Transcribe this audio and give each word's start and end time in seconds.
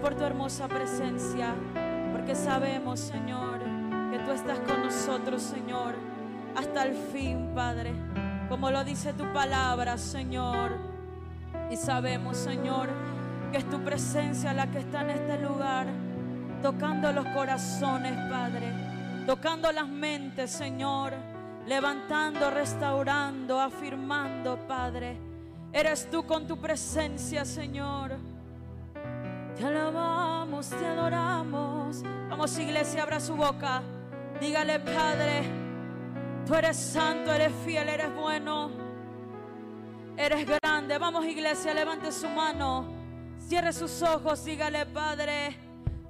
por 0.00 0.14
tu 0.14 0.24
hermosa 0.24 0.68
presencia, 0.68 1.54
porque 2.12 2.34
sabemos, 2.34 3.00
Señor, 3.00 3.60
que 4.10 4.18
tú 4.20 4.32
estás 4.32 4.58
con 4.60 4.82
nosotros, 4.82 5.42
Señor, 5.42 5.94
hasta 6.56 6.84
el 6.84 6.94
fin, 6.94 7.50
Padre. 7.54 7.92
Como 8.48 8.70
lo 8.70 8.84
dice 8.84 9.12
tu 9.12 9.32
palabra, 9.32 9.98
Señor. 9.98 10.72
Y 11.70 11.76
sabemos, 11.76 12.36
Señor, 12.36 12.88
que 13.52 13.58
es 13.58 13.68
tu 13.68 13.80
presencia 13.82 14.52
la 14.52 14.70
que 14.70 14.78
está 14.78 15.02
en 15.02 15.10
este 15.10 15.38
lugar, 15.38 15.86
tocando 16.62 17.12
los 17.12 17.26
corazones, 17.26 18.14
Padre, 18.30 18.72
tocando 19.26 19.70
las 19.72 19.88
mentes, 19.88 20.50
Señor, 20.50 21.12
levantando, 21.66 22.50
restaurando, 22.50 23.60
afirmando, 23.60 24.58
Padre. 24.66 25.18
Eres 25.72 26.08
tú 26.10 26.24
con 26.24 26.46
tu 26.46 26.56
presencia, 26.58 27.44
Señor. 27.44 28.17
Iglesia, 32.56 33.02
abra 33.02 33.20
su 33.20 33.36
boca. 33.36 33.82
Dígale, 34.40 34.80
Padre, 34.80 35.42
tú 36.46 36.54
eres 36.54 36.76
santo, 36.76 37.32
eres 37.32 37.52
fiel, 37.64 37.88
eres 37.88 38.14
bueno. 38.14 38.70
Eres 40.16 40.46
grande. 40.46 40.96
Vamos, 40.98 41.26
iglesia, 41.26 41.74
levante 41.74 42.10
su 42.10 42.28
mano. 42.28 42.86
Cierre 43.38 43.72
sus 43.72 44.02
ojos, 44.02 44.44
dígale, 44.44 44.86
Padre. 44.86 45.56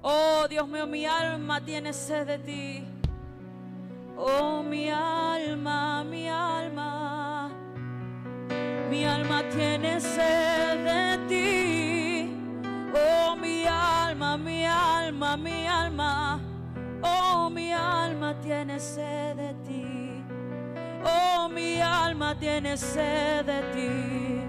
Oh, 0.02 0.46
Dios 0.48 0.68
mío, 0.68 0.86
mi 0.86 1.06
alma 1.06 1.60
tiene 1.64 1.92
sed 1.92 2.26
de 2.26 2.38
ti. 2.38 2.84
Oh, 4.16 4.62
mi 4.62 4.90
alma, 4.90 6.04
mi 6.04 6.28
alma. 6.28 7.50
Mi 8.88 9.04
alma 9.04 9.42
tiene 9.48 10.00
sed 10.00 10.84
de 10.84 11.02
ti. 11.02 11.07
Alma, 15.28 15.36
mi 15.36 15.66
alma. 15.66 16.40
Oh, 17.02 17.50
mi 17.50 17.72
alma 17.72 18.34
tiene 18.42 18.78
sed 18.78 19.36
de 19.36 19.54
ti. 19.64 20.24
Oh, 21.04 21.48
mi 21.48 21.80
alma 21.80 22.34
tiene 22.34 22.76
sed 22.76 23.46
de 23.46 23.62
ti. 23.72 24.42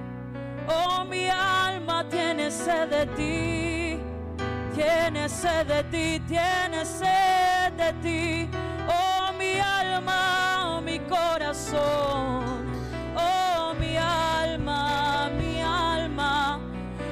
Oh, 0.68 1.04
mi 1.04 1.30
alma 1.30 2.04
tiene 2.10 2.50
sed 2.50 2.90
de 2.90 3.06
ti. 3.16 4.00
Tiene 4.74 5.28
sed 5.28 5.68
de 5.68 5.84
ti, 5.92 6.22
tiene 6.28 6.86
sed 6.86 7.74
de 7.78 7.94
ti. 8.02 8.50
Oh, 8.88 9.34
mi 9.38 9.60
alma, 9.60 10.78
oh, 10.78 10.82
mi 10.82 11.00
corazón. 11.00 12.66
Oh, 13.16 13.74
mi 13.80 13.98
alma, 13.98 15.30
mi 15.38 15.62
alma. 15.62 16.60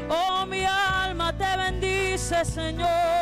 Oh, 0.09 0.45
mi 0.45 0.65
alma 0.65 1.33
te 1.33 1.57
bendice, 1.57 2.45
Señor. 2.45 3.16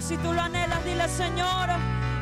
Si 0.00 0.16
tú 0.16 0.32
lo 0.32 0.40
anhelas, 0.40 0.82
dile 0.84 1.08
Señor, 1.08 1.68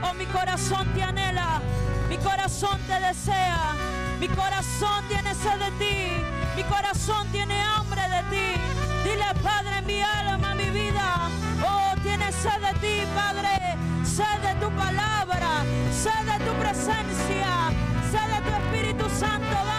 oh 0.02 0.12
mi 0.14 0.26
corazón 0.26 0.86
te 0.94 1.02
anhela, 1.02 1.60
mi 2.08 2.18
corazón 2.18 2.78
te 2.86 3.00
desea, 3.00 3.74
mi 4.18 4.28
corazón 4.28 5.06
tiene 5.08 5.32
sed 5.34 5.58
de 5.58 5.70
ti, 5.78 6.24
mi 6.56 6.64
corazón 6.64 7.28
tiene 7.28 7.62
hambre 7.62 8.02
de 8.02 8.22
ti. 8.30 8.60
Dile 9.04 9.26
Padre, 9.42 9.80
mi 9.82 10.02
alma, 10.02 10.54
mi 10.54 10.68
vida, 10.70 11.30
oh 11.66 11.94
tiene 12.02 12.30
sed 12.32 12.60
de 12.60 12.72
ti, 12.80 13.06
Padre, 13.14 13.76
sed 14.04 14.38
de 14.42 14.54
tu 14.60 14.70
palabra, 14.72 15.62
sed 15.92 16.26
de 16.26 16.44
tu 16.44 16.52
presencia, 16.58 17.70
sed 18.10 18.26
de 18.34 18.40
tu 18.42 18.54
Espíritu 18.56 19.08
Santo. 19.08 19.77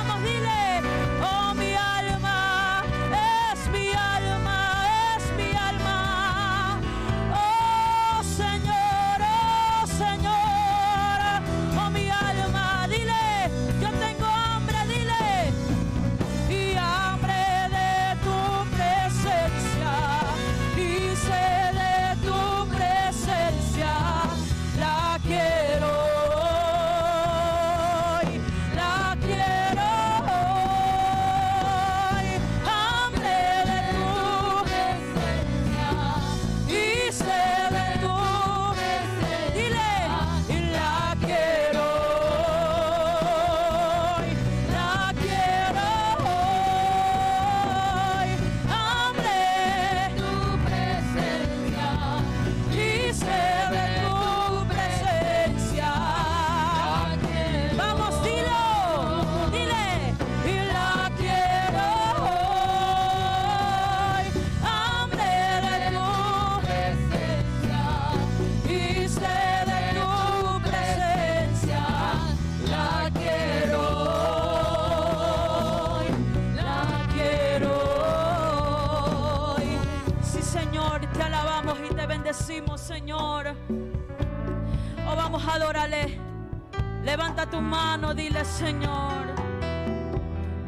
Levanta 87.39 87.57
tu 87.57 87.61
mano, 87.63 88.13
dile, 88.13 88.43
Señor. 88.43 89.33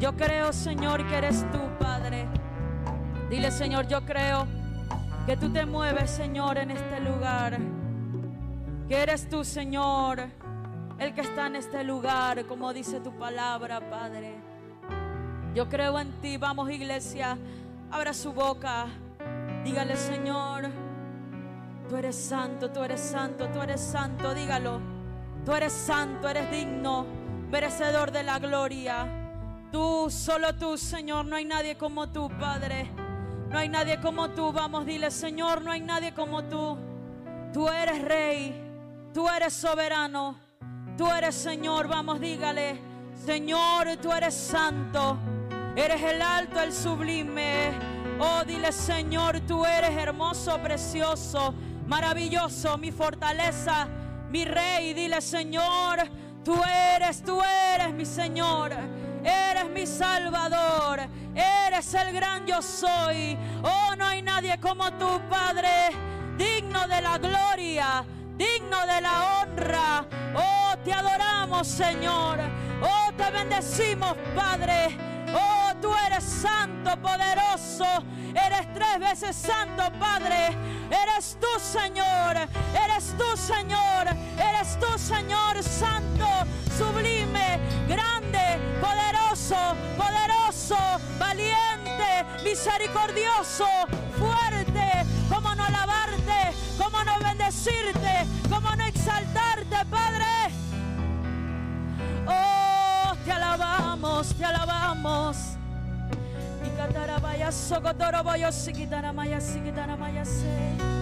Yo 0.00 0.16
creo, 0.16 0.54
Señor, 0.54 1.06
que 1.06 1.18
eres 1.18 1.44
tú, 1.50 1.58
Padre. 1.78 2.26
Dile, 3.28 3.50
Señor, 3.50 3.86
yo 3.88 4.02
creo 4.06 4.46
que 5.26 5.36
tú 5.36 5.52
te 5.52 5.66
mueves, 5.66 6.10
Señor, 6.10 6.56
en 6.56 6.70
este 6.70 7.00
lugar. 7.00 7.58
Que 8.88 9.02
eres 9.02 9.28
tú, 9.28 9.44
Señor, 9.44 10.30
el 10.98 11.12
que 11.12 11.20
está 11.20 11.48
en 11.48 11.56
este 11.56 11.84
lugar, 11.84 12.46
como 12.46 12.72
dice 12.72 13.00
tu 13.00 13.12
palabra, 13.18 13.90
Padre. 13.90 14.34
Yo 15.54 15.68
creo 15.68 15.98
en 15.98 16.10
ti. 16.22 16.38
Vamos, 16.38 16.70
iglesia. 16.70 17.36
Abra 17.90 18.14
su 18.14 18.32
boca. 18.32 18.86
Dígale, 19.62 19.94
Señor, 19.96 20.70
tú 21.90 21.96
eres 21.96 22.16
santo, 22.16 22.70
tú 22.70 22.82
eres 22.82 23.02
santo, 23.02 23.48
tú 23.48 23.60
eres 23.60 23.80
santo. 23.82 24.32
Dígalo. 24.32 24.91
Tú 25.44 25.52
eres 25.52 25.72
santo, 25.72 26.28
eres 26.28 26.50
digno, 26.50 27.06
merecedor 27.50 28.12
de 28.12 28.22
la 28.22 28.38
gloria. 28.38 29.06
Tú, 29.70 30.08
solo 30.10 30.54
tú, 30.54 30.76
Señor. 30.78 31.26
No 31.26 31.36
hay 31.36 31.44
nadie 31.44 31.76
como 31.76 32.08
tú, 32.10 32.28
Padre. 32.38 32.90
No 33.48 33.58
hay 33.58 33.68
nadie 33.68 34.00
como 34.00 34.30
tú. 34.30 34.52
Vamos, 34.52 34.86
dile, 34.86 35.10
Señor, 35.10 35.62
no 35.62 35.70
hay 35.70 35.80
nadie 35.80 36.14
como 36.14 36.44
tú. 36.44 36.78
Tú 37.52 37.68
eres 37.68 38.02
rey. 38.02 38.54
Tú 39.12 39.28
eres 39.28 39.52
soberano. 39.52 40.38
Tú 40.96 41.10
eres 41.10 41.34
Señor. 41.34 41.88
Vamos, 41.88 42.20
dígale. 42.20 42.80
Señor, 43.14 43.96
tú 44.00 44.12
eres 44.12 44.34
santo. 44.34 45.18
Eres 45.74 46.02
el 46.02 46.20
alto, 46.20 46.60
el 46.60 46.72
sublime. 46.72 47.72
Oh, 48.18 48.44
dile, 48.46 48.72
Señor, 48.72 49.40
tú 49.40 49.64
eres 49.64 49.90
hermoso, 49.96 50.58
precioso, 50.62 51.54
maravilloso, 51.86 52.76
mi 52.76 52.92
fortaleza, 52.92 53.88
mi 54.32 54.44
rey. 54.46 54.94
Dile, 54.94 55.20
Señor, 55.20 55.98
tú 56.42 56.60
eres, 56.96 57.22
tú 57.22 57.40
eres 57.74 57.92
mi 57.92 58.06
Señor. 58.06 58.72
Eres 59.22 59.70
mi 59.70 59.86
Salvador, 59.86 61.00
eres 61.32 61.94
el 61.94 62.12
gran 62.12 62.44
yo 62.44 62.60
soy. 62.60 63.38
Oh, 63.62 63.94
no 63.96 64.04
hay 64.04 64.20
nadie 64.20 64.58
como 64.58 64.90
tu 64.94 65.20
Padre, 65.28 65.90
digno 66.36 66.88
de 66.88 67.00
la 67.00 67.18
gloria, 67.18 68.04
digno 68.36 68.84
de 68.84 69.00
la 69.00 69.42
honra. 69.42 70.04
Oh, 70.34 70.74
te 70.84 70.92
adoramos, 70.92 71.68
Señor. 71.68 72.40
Oh, 72.82 73.12
te 73.16 73.30
bendecimos, 73.30 74.16
Padre. 74.34 74.98
Oh, 75.32 75.72
tú 75.80 75.94
eres 76.06 76.24
santo, 76.24 76.90
poderoso. 77.00 77.86
Eres 78.34 78.72
tres 78.74 78.98
veces 78.98 79.36
santo, 79.36 79.84
Padre. 80.00 80.56
Eres 80.90 81.38
tú, 81.40 81.46
Señor. 81.60 82.36
Eres 82.74 83.14
tú, 83.16 83.36
Señor. 83.36 84.11
Tú, 84.82 84.98
Señor, 84.98 85.62
santo, 85.62 86.26
sublime, 86.76 87.60
grande, 87.86 88.58
poderoso, 88.80 89.76
poderoso, 89.96 90.76
valiente, 91.20 92.26
misericordioso, 92.42 93.66
fuerte. 94.18 95.06
¿Cómo 95.28 95.54
no 95.54 95.64
alabarte? 95.64 96.56
¿Cómo 96.76 97.04
no 97.04 97.12
bendecirte? 97.20 98.26
¿Cómo 98.50 98.74
no 98.74 98.84
exaltarte, 98.84 99.76
Padre? 99.88 100.26
Oh, 102.26 103.14
te 103.24 103.30
alabamos, 103.30 104.34
te 104.34 104.44
alabamos. 104.44 105.36
Y 106.66 106.76
catarabaya 106.76 107.52
socotoroboyo 107.52 108.50
siquitaramaya 108.50 109.40
siquitaramaya 109.40 110.24
se. 110.24 110.32
Y 110.32 110.42
sacatarabaya 110.42 110.70
socotoroboyo 110.72 111.01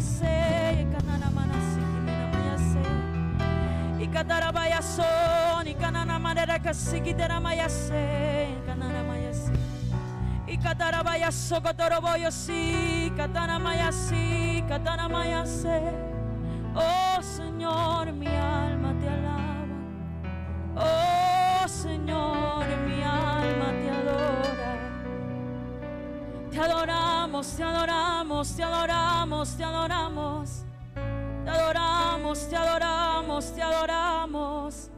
se. 0.00 0.82
Y 0.82 0.84
cananamana 0.86 1.54
siquitaramaya 1.74 2.58
se. 2.72 4.04
Y 4.04 4.08
catarabaya 4.08 4.82
son. 4.82 5.68
Y 5.68 5.74
cananamanera 5.74 6.58
que 6.58 6.74
siquitaramaya 6.74 7.68
se. 7.68 8.48
Y 8.50 8.66
cananamaya 8.66 9.32
se. 9.32 9.52
Y 10.46 10.58
catarabaya 10.58 11.32
socotoroboyo 11.32 12.30
si. 12.30 13.12
Catanamaya 13.16 13.92
si. 13.92 14.64
Catanamaya 14.68 15.46
se. 15.46 15.80
Oh 16.74 17.22
Señor, 17.22 18.12
mi 18.12 18.26
alma 18.26 18.92
te 19.00 19.08
alaba. 19.08 19.64
Oh 20.76 21.68
Señor, 21.68 22.66
mi 22.86 23.02
alma 23.02 23.05
Te 26.56 26.62
adoramos, 26.62 27.54
te 27.54 27.62
adoramos, 27.62 28.56
te 28.56 28.62
adoramos, 28.62 29.56
te 29.58 29.62
adoramos. 29.62 30.64
Te 31.44 31.50
adoramos, 31.50 32.48
te 32.48 32.56
adoramos, 32.56 33.54
te 33.54 33.62
adoramos. 33.62 34.90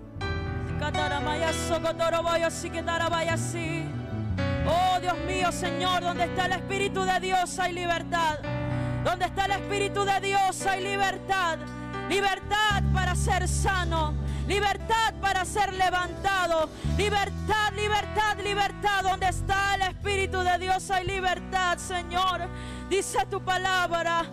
Oh 4.68 5.00
Dios 5.00 5.18
mío, 5.26 5.50
Señor, 5.50 6.00
donde 6.00 6.26
está 6.26 6.46
el 6.46 6.52
Espíritu 6.52 7.02
de 7.02 7.18
Dios 7.18 7.58
hay 7.58 7.72
libertad. 7.72 8.38
Donde 9.02 9.24
está 9.24 9.46
el 9.46 9.50
Espíritu 9.50 10.04
de 10.04 10.20
Dios 10.20 10.64
hay 10.64 10.84
libertad. 10.84 11.58
Libertad 12.08 12.84
para 12.94 13.16
ser 13.16 13.48
sano. 13.48 14.14
Libertad 14.48 15.12
para 15.20 15.44
ser 15.44 15.74
levantado. 15.74 16.70
Libertad, 16.96 17.72
libertad, 17.76 18.38
libertad. 18.42 19.02
Donde 19.02 19.28
está 19.28 19.74
el 19.74 19.82
Espíritu 19.82 20.38
de 20.38 20.58
Dios 20.58 20.90
hay 20.90 21.06
libertad, 21.06 21.76
Señor. 21.76 22.48
Dice 22.88 23.26
tu 23.26 23.42
palabra. 23.42 24.24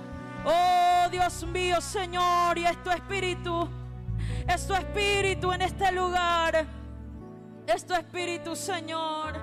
Oh 0.45 1.09
Dios 1.11 1.45
mío, 1.45 1.81
Señor. 1.81 2.57
Y 2.57 2.65
es 2.65 2.81
tu 2.81 2.91
Espíritu. 2.91 3.69
Es 4.47 4.65
tu 4.65 4.73
Espíritu 4.73 5.51
en 5.51 5.63
este 5.63 5.91
lugar. 5.91 6.65
Es 7.67 7.85
tu 7.85 7.93
Espíritu, 7.93 8.55
Señor. 8.55 9.33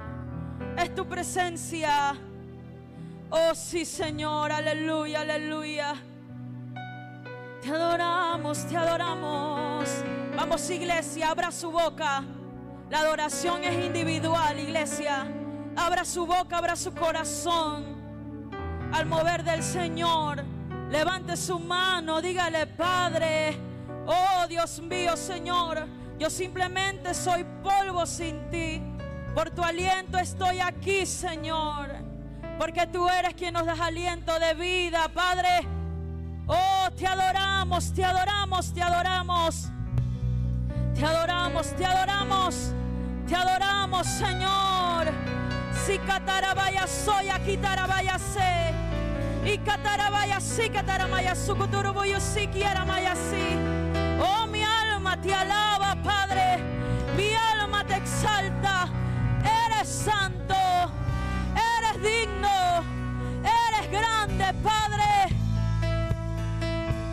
Es 0.79 0.95
tu 0.95 1.07
presencia. 1.07 2.15
Oh 3.29 3.55
sí, 3.55 3.85
Señor, 3.85 4.53
aleluya, 4.53 5.21
aleluya. 5.21 5.95
Te 7.63 7.71
adoramos, 7.71 8.67
te 8.67 8.77
adoramos. 8.77 9.89
Vamos, 10.37 10.69
iglesia, 10.69 11.31
abra 11.31 11.53
su 11.53 11.71
boca. 11.71 12.25
La 12.91 12.99
adoración 12.99 13.63
es 13.63 13.87
individual, 13.87 14.59
iglesia. 14.59 15.29
Abra 15.77 16.05
su 16.05 16.27
boca, 16.27 16.59
abra 16.59 16.75
su 16.75 16.93
corazón. 16.93 18.03
Al 18.93 19.07
mover 19.07 19.45
del 19.45 19.63
Señor, 19.63 20.43
levante 20.91 21.37
su 21.37 21.61
mano, 21.61 22.21
dígale, 22.21 22.67
Padre, 22.67 23.57
oh 24.07 24.45
Dios 24.49 24.81
mío, 24.81 25.17
Señor, 25.17 25.87
yo 26.19 26.29
simplemente 26.31 27.15
soy 27.15 27.47
polvo 27.63 28.05
sin 28.07 28.51
ti. 28.51 28.83
Por 29.37 29.51
tu 29.51 29.63
aliento 29.63 30.19
estoy 30.19 30.59
aquí, 30.59 31.07
Señor. 31.07 31.91
Porque 32.59 32.89
tú 32.89 33.09
eres 33.09 33.35
quien 33.35 33.55
nos 33.55 33.67
da 33.67 33.75
aliento 33.75 34.37
de 34.41 34.55
vida, 34.55 35.09
Padre. 35.15 35.69
Oh, 36.55 36.91
te 36.97 37.07
adoramos, 37.07 37.93
te 37.93 38.05
adoramos, 38.05 38.75
te 38.75 38.83
adoramos. 38.83 39.69
Te 40.95 41.05
adoramos, 41.05 41.77
te 41.77 41.87
adoramos. 41.87 42.55
Te 43.27 43.35
adoramos, 43.35 44.07
Señor. 44.07 45.07
Si 45.87 45.99
catarabaya 45.99 46.87
soy, 46.87 47.31
aquí 47.31 47.57
tarabaya 47.57 48.19
sé. 48.19 48.75
Y 49.45 49.59
catarabaya 49.59 50.39
sí, 50.41 50.69
cataramaya 50.69 51.35
sucuturubuyo 51.35 52.21
si 52.21 52.47
quiera 52.49 52.85
maya 52.85 53.15
sí. 53.15 53.57
Oh, 54.21 54.47
mi 54.47 54.63
alma 54.63 55.21
te 55.21 55.35
alaba, 55.35 55.97
Padre. 56.03 56.59
Mi 57.17 57.33
alma 57.35 57.85
te 57.85 57.97
exalta. 57.97 58.89
Eres 59.43 59.89
santo 59.89 60.55
digno, 62.03 62.85
eres 63.43 63.91
grande, 63.91 64.53
Padre. 64.63 65.12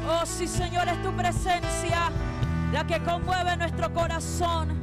Oh, 0.10 0.26
sí, 0.26 0.48
Señor, 0.48 0.88
es 0.88 1.02
tu 1.04 1.12
presencia 1.16 2.12
la 2.74 2.86
que 2.86 3.00
conmueve 3.04 3.56
nuestro 3.58 3.94
corazón, 3.94 4.78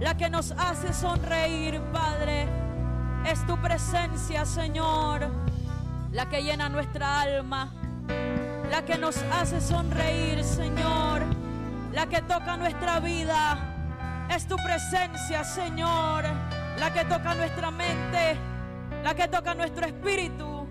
la 0.00 0.16
que 0.16 0.28
nos 0.28 0.52
hace 0.52 0.92
sonreír, 0.92 1.80
Padre. 1.92 2.46
Es 3.26 3.46
tu 3.46 3.56
presencia, 3.60 4.44
Señor, 4.44 5.28
la 6.12 6.28
que 6.28 6.42
llena 6.42 6.68
nuestra 6.68 7.22
alma, 7.22 7.72
la 8.70 8.84
que 8.84 8.98
nos 8.98 9.16
hace 9.32 9.60
sonreír, 9.60 10.44
Señor, 10.44 11.22
la 11.92 12.06
que 12.06 12.20
toca 12.22 12.56
nuestra 12.56 13.00
vida. 13.00 13.58
Es 14.30 14.46
tu 14.46 14.56
presencia, 14.56 15.42
Señor, 15.42 16.24
la 16.78 16.92
que 16.92 17.04
toca 17.04 17.34
nuestra 17.34 17.70
mente 17.70 18.38
la 19.02 19.14
que 19.14 19.28
toca 19.28 19.54
nuestro 19.54 19.86
espíritu, 19.86 20.66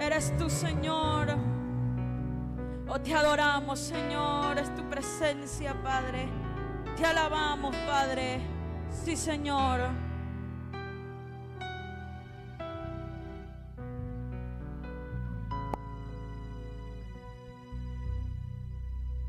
eres 0.00 0.36
tú, 0.38 0.48
Señor. 0.48 1.55
Oh, 2.88 3.00
te 3.00 3.12
adoramos, 3.12 3.80
Señor, 3.80 4.56
es 4.58 4.72
tu 4.76 4.88
presencia, 4.88 5.74
Padre. 5.82 6.28
Te 6.96 7.04
alabamos, 7.04 7.74
Padre. 7.84 8.40
Sí, 8.90 9.16
Señor. 9.16 9.80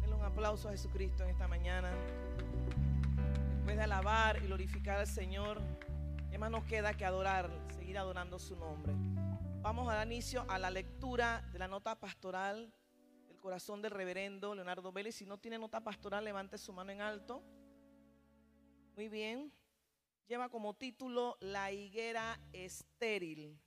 Denle 0.01 0.15
un 0.15 0.23
aplauso 0.23 0.67
a 0.67 0.71
Jesucristo 0.71 1.23
en 1.23 1.31
esta 1.31 1.47
mañana. 1.47 1.89
Después 3.55 3.75
de 3.75 3.83
alabar 3.83 4.37
y 4.37 4.45
glorificar 4.45 4.99
al 4.99 5.07
Señor, 5.07 5.63
¿qué 6.29 6.37
más 6.37 6.51
nos 6.51 6.63
queda 6.65 6.93
que 6.93 7.05
adorar? 7.05 7.49
seguir 7.75 7.97
adorando 7.97 8.37
su 8.37 8.55
nombre. 8.55 8.93
Vamos 9.61 9.89
a 9.89 9.95
dar 9.95 10.05
inicio 10.05 10.45
a 10.47 10.59
la 10.59 10.69
lectura 10.69 11.41
de 11.51 11.57
la 11.57 11.67
nota 11.67 11.99
pastoral 11.99 12.71
corazón 13.47 13.81
del 13.81 13.91
reverendo 13.91 14.53
Leonardo 14.53 14.91
Vélez. 14.91 15.15
Si 15.15 15.25
no 15.25 15.37
tiene 15.37 15.57
nota 15.57 15.81
pastoral, 15.81 16.25
levante 16.25 16.57
su 16.57 16.73
mano 16.73 16.91
en 16.91 16.99
alto. 16.99 17.41
Muy 18.93 19.07
bien. 19.07 19.53
Lleva 20.27 20.49
como 20.49 20.73
título 20.73 21.37
La 21.39 21.71
higuera 21.71 22.41
estéril. 22.51 23.57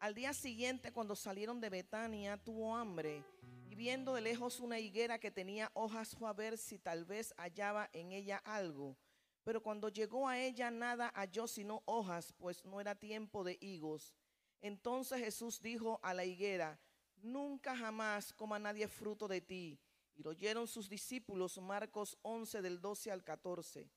Al 0.00 0.14
día 0.14 0.34
siguiente, 0.34 0.92
cuando 0.92 1.16
salieron 1.16 1.62
de 1.62 1.70
Betania, 1.70 2.36
tuvo 2.36 2.76
hambre 2.76 3.24
y 3.70 3.74
viendo 3.74 4.12
de 4.12 4.20
lejos 4.20 4.60
una 4.60 4.78
higuera 4.78 5.18
que 5.18 5.30
tenía 5.30 5.70
hojas 5.72 6.14
fue 6.14 6.28
a 6.28 6.34
ver 6.34 6.58
si 6.58 6.78
tal 6.78 7.06
vez 7.06 7.32
hallaba 7.38 7.88
en 7.94 8.12
ella 8.12 8.36
algo. 8.44 8.98
Pero 9.44 9.62
cuando 9.62 9.88
llegó 9.88 10.28
a 10.28 10.38
ella 10.38 10.70
nada 10.70 11.10
halló 11.14 11.46
sino 11.46 11.82
hojas, 11.86 12.34
pues 12.34 12.62
no 12.66 12.82
era 12.82 12.94
tiempo 12.94 13.44
de 13.44 13.56
higos. 13.62 14.12
Entonces 14.60 15.20
Jesús 15.20 15.62
dijo 15.62 16.00
a 16.02 16.12
la 16.12 16.26
higuera, 16.26 16.78
nunca 17.22 17.76
jamás 17.76 18.32
coma 18.32 18.58
nadie 18.58 18.88
fruto 18.88 19.28
de 19.28 19.40
ti. 19.40 19.78
Y 20.14 20.22
lo 20.22 20.30
oyeron 20.30 20.66
sus 20.66 20.88
discípulos, 20.88 21.58
Marcos 21.58 22.18
11 22.22 22.62
del 22.62 22.80
12 22.80 23.10
al 23.10 23.22
14. 23.22 23.90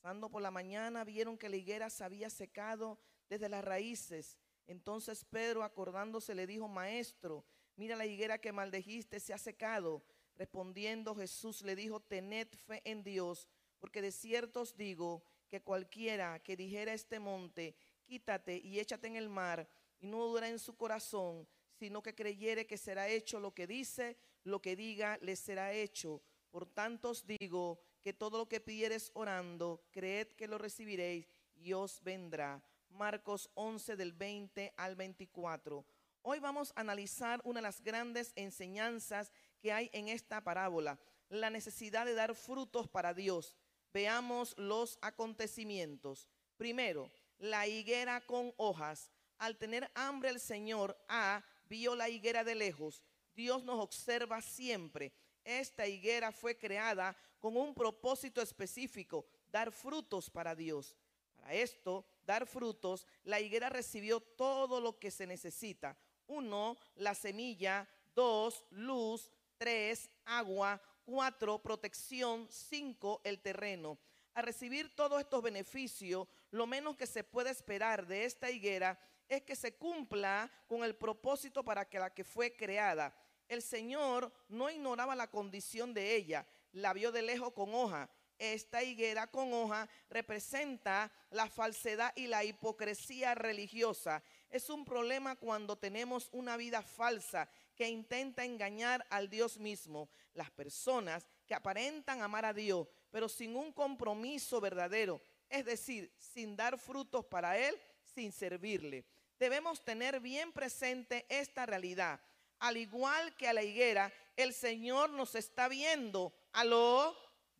pasando 0.00 0.30
por 0.30 0.42
la 0.42 0.50
mañana 0.50 1.04
vieron 1.04 1.38
que 1.38 1.48
la 1.48 1.56
higuera 1.56 1.88
se 1.90 2.02
había 2.02 2.30
secado 2.30 2.98
desde 3.28 3.48
las 3.48 3.64
raíces. 3.64 4.36
Entonces 4.66 5.24
Pedro, 5.24 5.62
acordándose, 5.62 6.34
le 6.34 6.46
dijo, 6.46 6.68
Maestro, 6.68 7.44
Mira 7.76 7.96
la 7.96 8.06
higuera 8.06 8.38
que 8.38 8.52
maldejiste 8.52 9.18
se 9.20 9.32
ha 9.32 9.38
secado. 9.38 10.04
Respondiendo 10.36 11.14
Jesús 11.14 11.62
le 11.62 11.76
dijo, 11.76 12.00
tened 12.00 12.48
fe 12.48 12.82
en 12.84 13.02
Dios, 13.02 13.48
porque 13.78 14.02
de 14.02 14.12
cierto 14.12 14.62
os 14.62 14.76
digo 14.76 15.24
que 15.48 15.62
cualquiera 15.62 16.38
que 16.40 16.56
dijera 16.56 16.94
este 16.94 17.18
monte, 17.18 17.76
quítate 18.04 18.56
y 18.56 18.80
échate 18.80 19.06
en 19.06 19.16
el 19.16 19.28
mar, 19.28 19.68
y 20.00 20.06
no 20.06 20.24
dura 20.26 20.48
en 20.48 20.58
su 20.58 20.76
corazón, 20.76 21.46
sino 21.82 22.00
que 22.00 22.14
creyere 22.14 22.64
que 22.64 22.78
será 22.78 23.08
hecho 23.08 23.40
lo 23.40 23.54
que 23.54 23.66
dice, 23.66 24.16
lo 24.44 24.62
que 24.62 24.76
diga 24.76 25.18
le 25.20 25.34
será 25.34 25.72
hecho. 25.72 26.22
Por 26.48 26.64
tanto 26.64 27.10
os 27.10 27.26
digo 27.26 27.80
que 28.04 28.12
todo 28.12 28.38
lo 28.38 28.48
que 28.48 28.60
pidiereis 28.60 29.10
orando, 29.14 29.82
creed 29.90 30.28
que 30.38 30.46
lo 30.46 30.58
recibiréis 30.58 31.26
y 31.56 31.72
os 31.72 32.00
vendrá. 32.04 32.62
Marcos 32.90 33.50
11 33.54 33.96
del 33.96 34.12
20 34.12 34.74
al 34.76 34.94
24. 34.94 35.84
Hoy 36.22 36.38
vamos 36.38 36.72
a 36.76 36.82
analizar 36.82 37.40
una 37.42 37.58
de 37.58 37.62
las 37.62 37.82
grandes 37.82 38.32
enseñanzas 38.36 39.32
que 39.58 39.72
hay 39.72 39.90
en 39.92 40.06
esta 40.06 40.40
parábola, 40.44 41.00
la 41.30 41.50
necesidad 41.50 42.06
de 42.06 42.14
dar 42.14 42.36
frutos 42.36 42.86
para 42.86 43.12
Dios. 43.12 43.56
Veamos 43.92 44.54
los 44.56 45.00
acontecimientos. 45.02 46.28
Primero, 46.56 47.10
la 47.38 47.66
higuera 47.66 48.20
con 48.20 48.54
hojas. 48.56 49.10
Al 49.38 49.56
tener 49.56 49.90
hambre 49.96 50.30
el 50.30 50.38
Señor 50.38 50.96
A 51.08 51.42
vio 51.72 51.96
la 51.96 52.10
higuera 52.10 52.44
de 52.44 52.54
lejos. 52.54 53.02
Dios 53.34 53.64
nos 53.64 53.80
observa 53.80 54.42
siempre. 54.42 55.10
Esta 55.42 55.86
higuera 55.86 56.30
fue 56.30 56.58
creada 56.58 57.16
con 57.38 57.56
un 57.56 57.74
propósito 57.74 58.42
específico, 58.42 59.24
dar 59.50 59.72
frutos 59.72 60.28
para 60.28 60.54
Dios. 60.54 60.94
Para 61.34 61.54
esto, 61.54 62.04
dar 62.26 62.46
frutos, 62.46 63.06
la 63.24 63.40
higuera 63.40 63.70
recibió 63.70 64.20
todo 64.20 64.82
lo 64.82 64.98
que 64.98 65.10
se 65.10 65.26
necesita. 65.26 65.96
Uno, 66.26 66.76
la 66.96 67.14
semilla. 67.14 67.88
Dos, 68.14 68.66
luz. 68.68 69.30
Tres, 69.56 70.10
agua. 70.26 70.78
Cuatro, 71.06 71.58
protección. 71.58 72.48
Cinco, 72.50 73.22
el 73.24 73.40
terreno. 73.40 73.98
A 74.34 74.42
recibir 74.42 74.94
todos 74.94 75.20
estos 75.20 75.42
beneficios, 75.42 76.28
lo 76.50 76.66
menos 76.66 76.96
que 76.96 77.06
se 77.06 77.24
puede 77.24 77.48
esperar 77.48 78.06
de 78.06 78.26
esta 78.26 78.50
higuera 78.50 78.98
es 79.36 79.42
que 79.42 79.56
se 79.56 79.74
cumpla 79.74 80.50
con 80.66 80.84
el 80.84 80.94
propósito 80.94 81.64
para 81.64 81.88
que 81.88 81.98
la 81.98 82.12
que 82.12 82.24
fue 82.24 82.54
creada. 82.54 83.14
El 83.48 83.62
Señor 83.62 84.32
no 84.48 84.70
ignoraba 84.70 85.14
la 85.14 85.30
condición 85.30 85.94
de 85.94 86.14
ella, 86.14 86.46
la 86.72 86.92
vio 86.92 87.12
de 87.12 87.22
lejos 87.22 87.52
con 87.52 87.74
hoja. 87.74 88.10
Esta 88.38 88.82
higuera 88.82 89.26
con 89.28 89.52
hoja 89.54 89.88
representa 90.10 91.12
la 91.30 91.48
falsedad 91.48 92.12
y 92.16 92.26
la 92.26 92.44
hipocresía 92.44 93.34
religiosa. 93.34 94.22
Es 94.50 94.68
un 94.68 94.84
problema 94.84 95.36
cuando 95.36 95.78
tenemos 95.78 96.28
una 96.32 96.56
vida 96.56 96.82
falsa 96.82 97.48
que 97.74 97.88
intenta 97.88 98.44
engañar 98.44 99.06
al 99.10 99.30
Dios 99.30 99.58
mismo. 99.58 100.10
Las 100.34 100.50
personas 100.50 101.26
que 101.46 101.54
aparentan 101.54 102.20
amar 102.20 102.44
a 102.44 102.52
Dios, 102.52 102.88
pero 103.10 103.28
sin 103.28 103.56
un 103.56 103.72
compromiso 103.72 104.60
verdadero, 104.60 105.22
es 105.48 105.64
decir, 105.64 106.12
sin 106.18 106.56
dar 106.56 106.78
frutos 106.78 107.24
para 107.26 107.56
Él, 107.58 107.78
sin 108.14 108.32
servirle. 108.32 109.04
Debemos 109.42 109.84
tener 109.84 110.20
bien 110.20 110.52
presente 110.52 111.26
esta 111.28 111.66
realidad. 111.66 112.20
Al 112.60 112.76
igual 112.76 113.34
que 113.34 113.48
a 113.48 113.52
la 113.52 113.64
higuera, 113.64 114.12
el 114.36 114.54
Señor 114.54 115.10
nos 115.10 115.34
está 115.34 115.66
viendo. 115.66 116.32
Aló, 116.52 117.16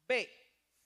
ve. 0.06 0.30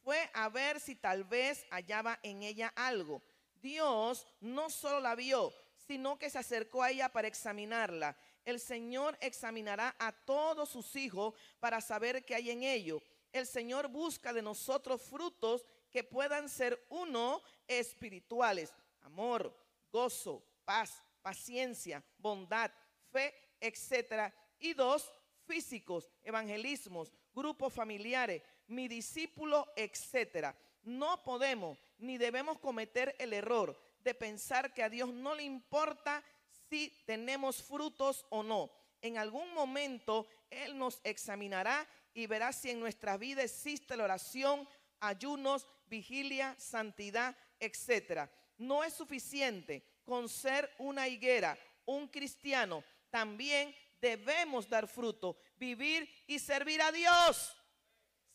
Fue 0.02 0.30
a 0.32 0.48
ver 0.48 0.80
si 0.80 0.94
tal 0.94 1.24
vez 1.24 1.66
hallaba 1.68 2.18
en 2.22 2.42
ella 2.42 2.72
algo. 2.74 3.22
Dios 3.60 4.26
no 4.40 4.70
solo 4.70 5.00
la 5.00 5.14
vio, 5.14 5.52
sino 5.86 6.18
que 6.18 6.30
se 6.30 6.38
acercó 6.38 6.82
a 6.82 6.90
ella 6.90 7.10
para 7.10 7.28
examinarla. 7.28 8.16
El 8.46 8.58
Señor 8.58 9.18
examinará 9.20 9.94
a 9.98 10.12
todos 10.12 10.70
sus 10.70 10.96
hijos 10.96 11.34
para 11.60 11.82
saber 11.82 12.24
qué 12.24 12.36
hay 12.36 12.50
en 12.50 12.62
ellos. 12.62 13.02
El 13.32 13.46
Señor 13.46 13.88
busca 13.88 14.32
de 14.32 14.40
nosotros 14.40 15.02
frutos 15.02 15.66
que 15.90 16.04
puedan 16.04 16.48
ser 16.48 16.82
uno 16.88 17.42
espirituales, 17.68 18.72
amor, 19.02 19.54
gozo, 19.92 20.42
paz, 20.66 21.02
paciencia, 21.22 22.04
bondad, 22.18 22.70
fe, 23.10 23.34
etcétera. 23.58 24.34
Y 24.58 24.74
dos, 24.74 25.10
físicos, 25.46 26.10
evangelismos, 26.22 27.10
grupos 27.34 27.72
familiares, 27.72 28.42
mi 28.66 28.88
discípulo, 28.88 29.72
etcétera. 29.76 30.54
No 30.82 31.22
podemos 31.22 31.78
ni 31.98 32.18
debemos 32.18 32.58
cometer 32.58 33.14
el 33.18 33.32
error 33.32 33.80
de 34.00 34.14
pensar 34.14 34.74
que 34.74 34.82
a 34.82 34.90
Dios 34.90 35.12
no 35.12 35.34
le 35.34 35.44
importa 35.44 36.22
si 36.68 36.90
tenemos 37.06 37.62
frutos 37.62 38.26
o 38.28 38.42
no. 38.42 38.70
En 39.00 39.18
algún 39.18 39.52
momento 39.54 40.28
Él 40.50 40.76
nos 40.76 41.00
examinará 41.04 41.86
y 42.12 42.26
verá 42.26 42.52
si 42.52 42.70
en 42.70 42.80
nuestra 42.80 43.16
vida 43.16 43.42
existe 43.42 43.96
la 43.96 44.04
oración, 44.04 44.68
ayunos, 45.00 45.66
vigilia, 45.86 46.54
santidad, 46.58 47.36
etcétera. 47.60 48.30
No 48.58 48.82
es 48.82 48.94
suficiente 48.94 49.84
con 50.06 50.28
ser 50.28 50.72
una 50.78 51.08
higuera, 51.08 51.58
un 51.84 52.08
cristiano. 52.08 52.82
También 53.10 53.74
debemos 54.00 54.68
dar 54.68 54.86
fruto, 54.86 55.36
vivir 55.56 56.08
y 56.26 56.38
servir 56.38 56.80
a 56.80 56.92
Dios. 56.92 57.54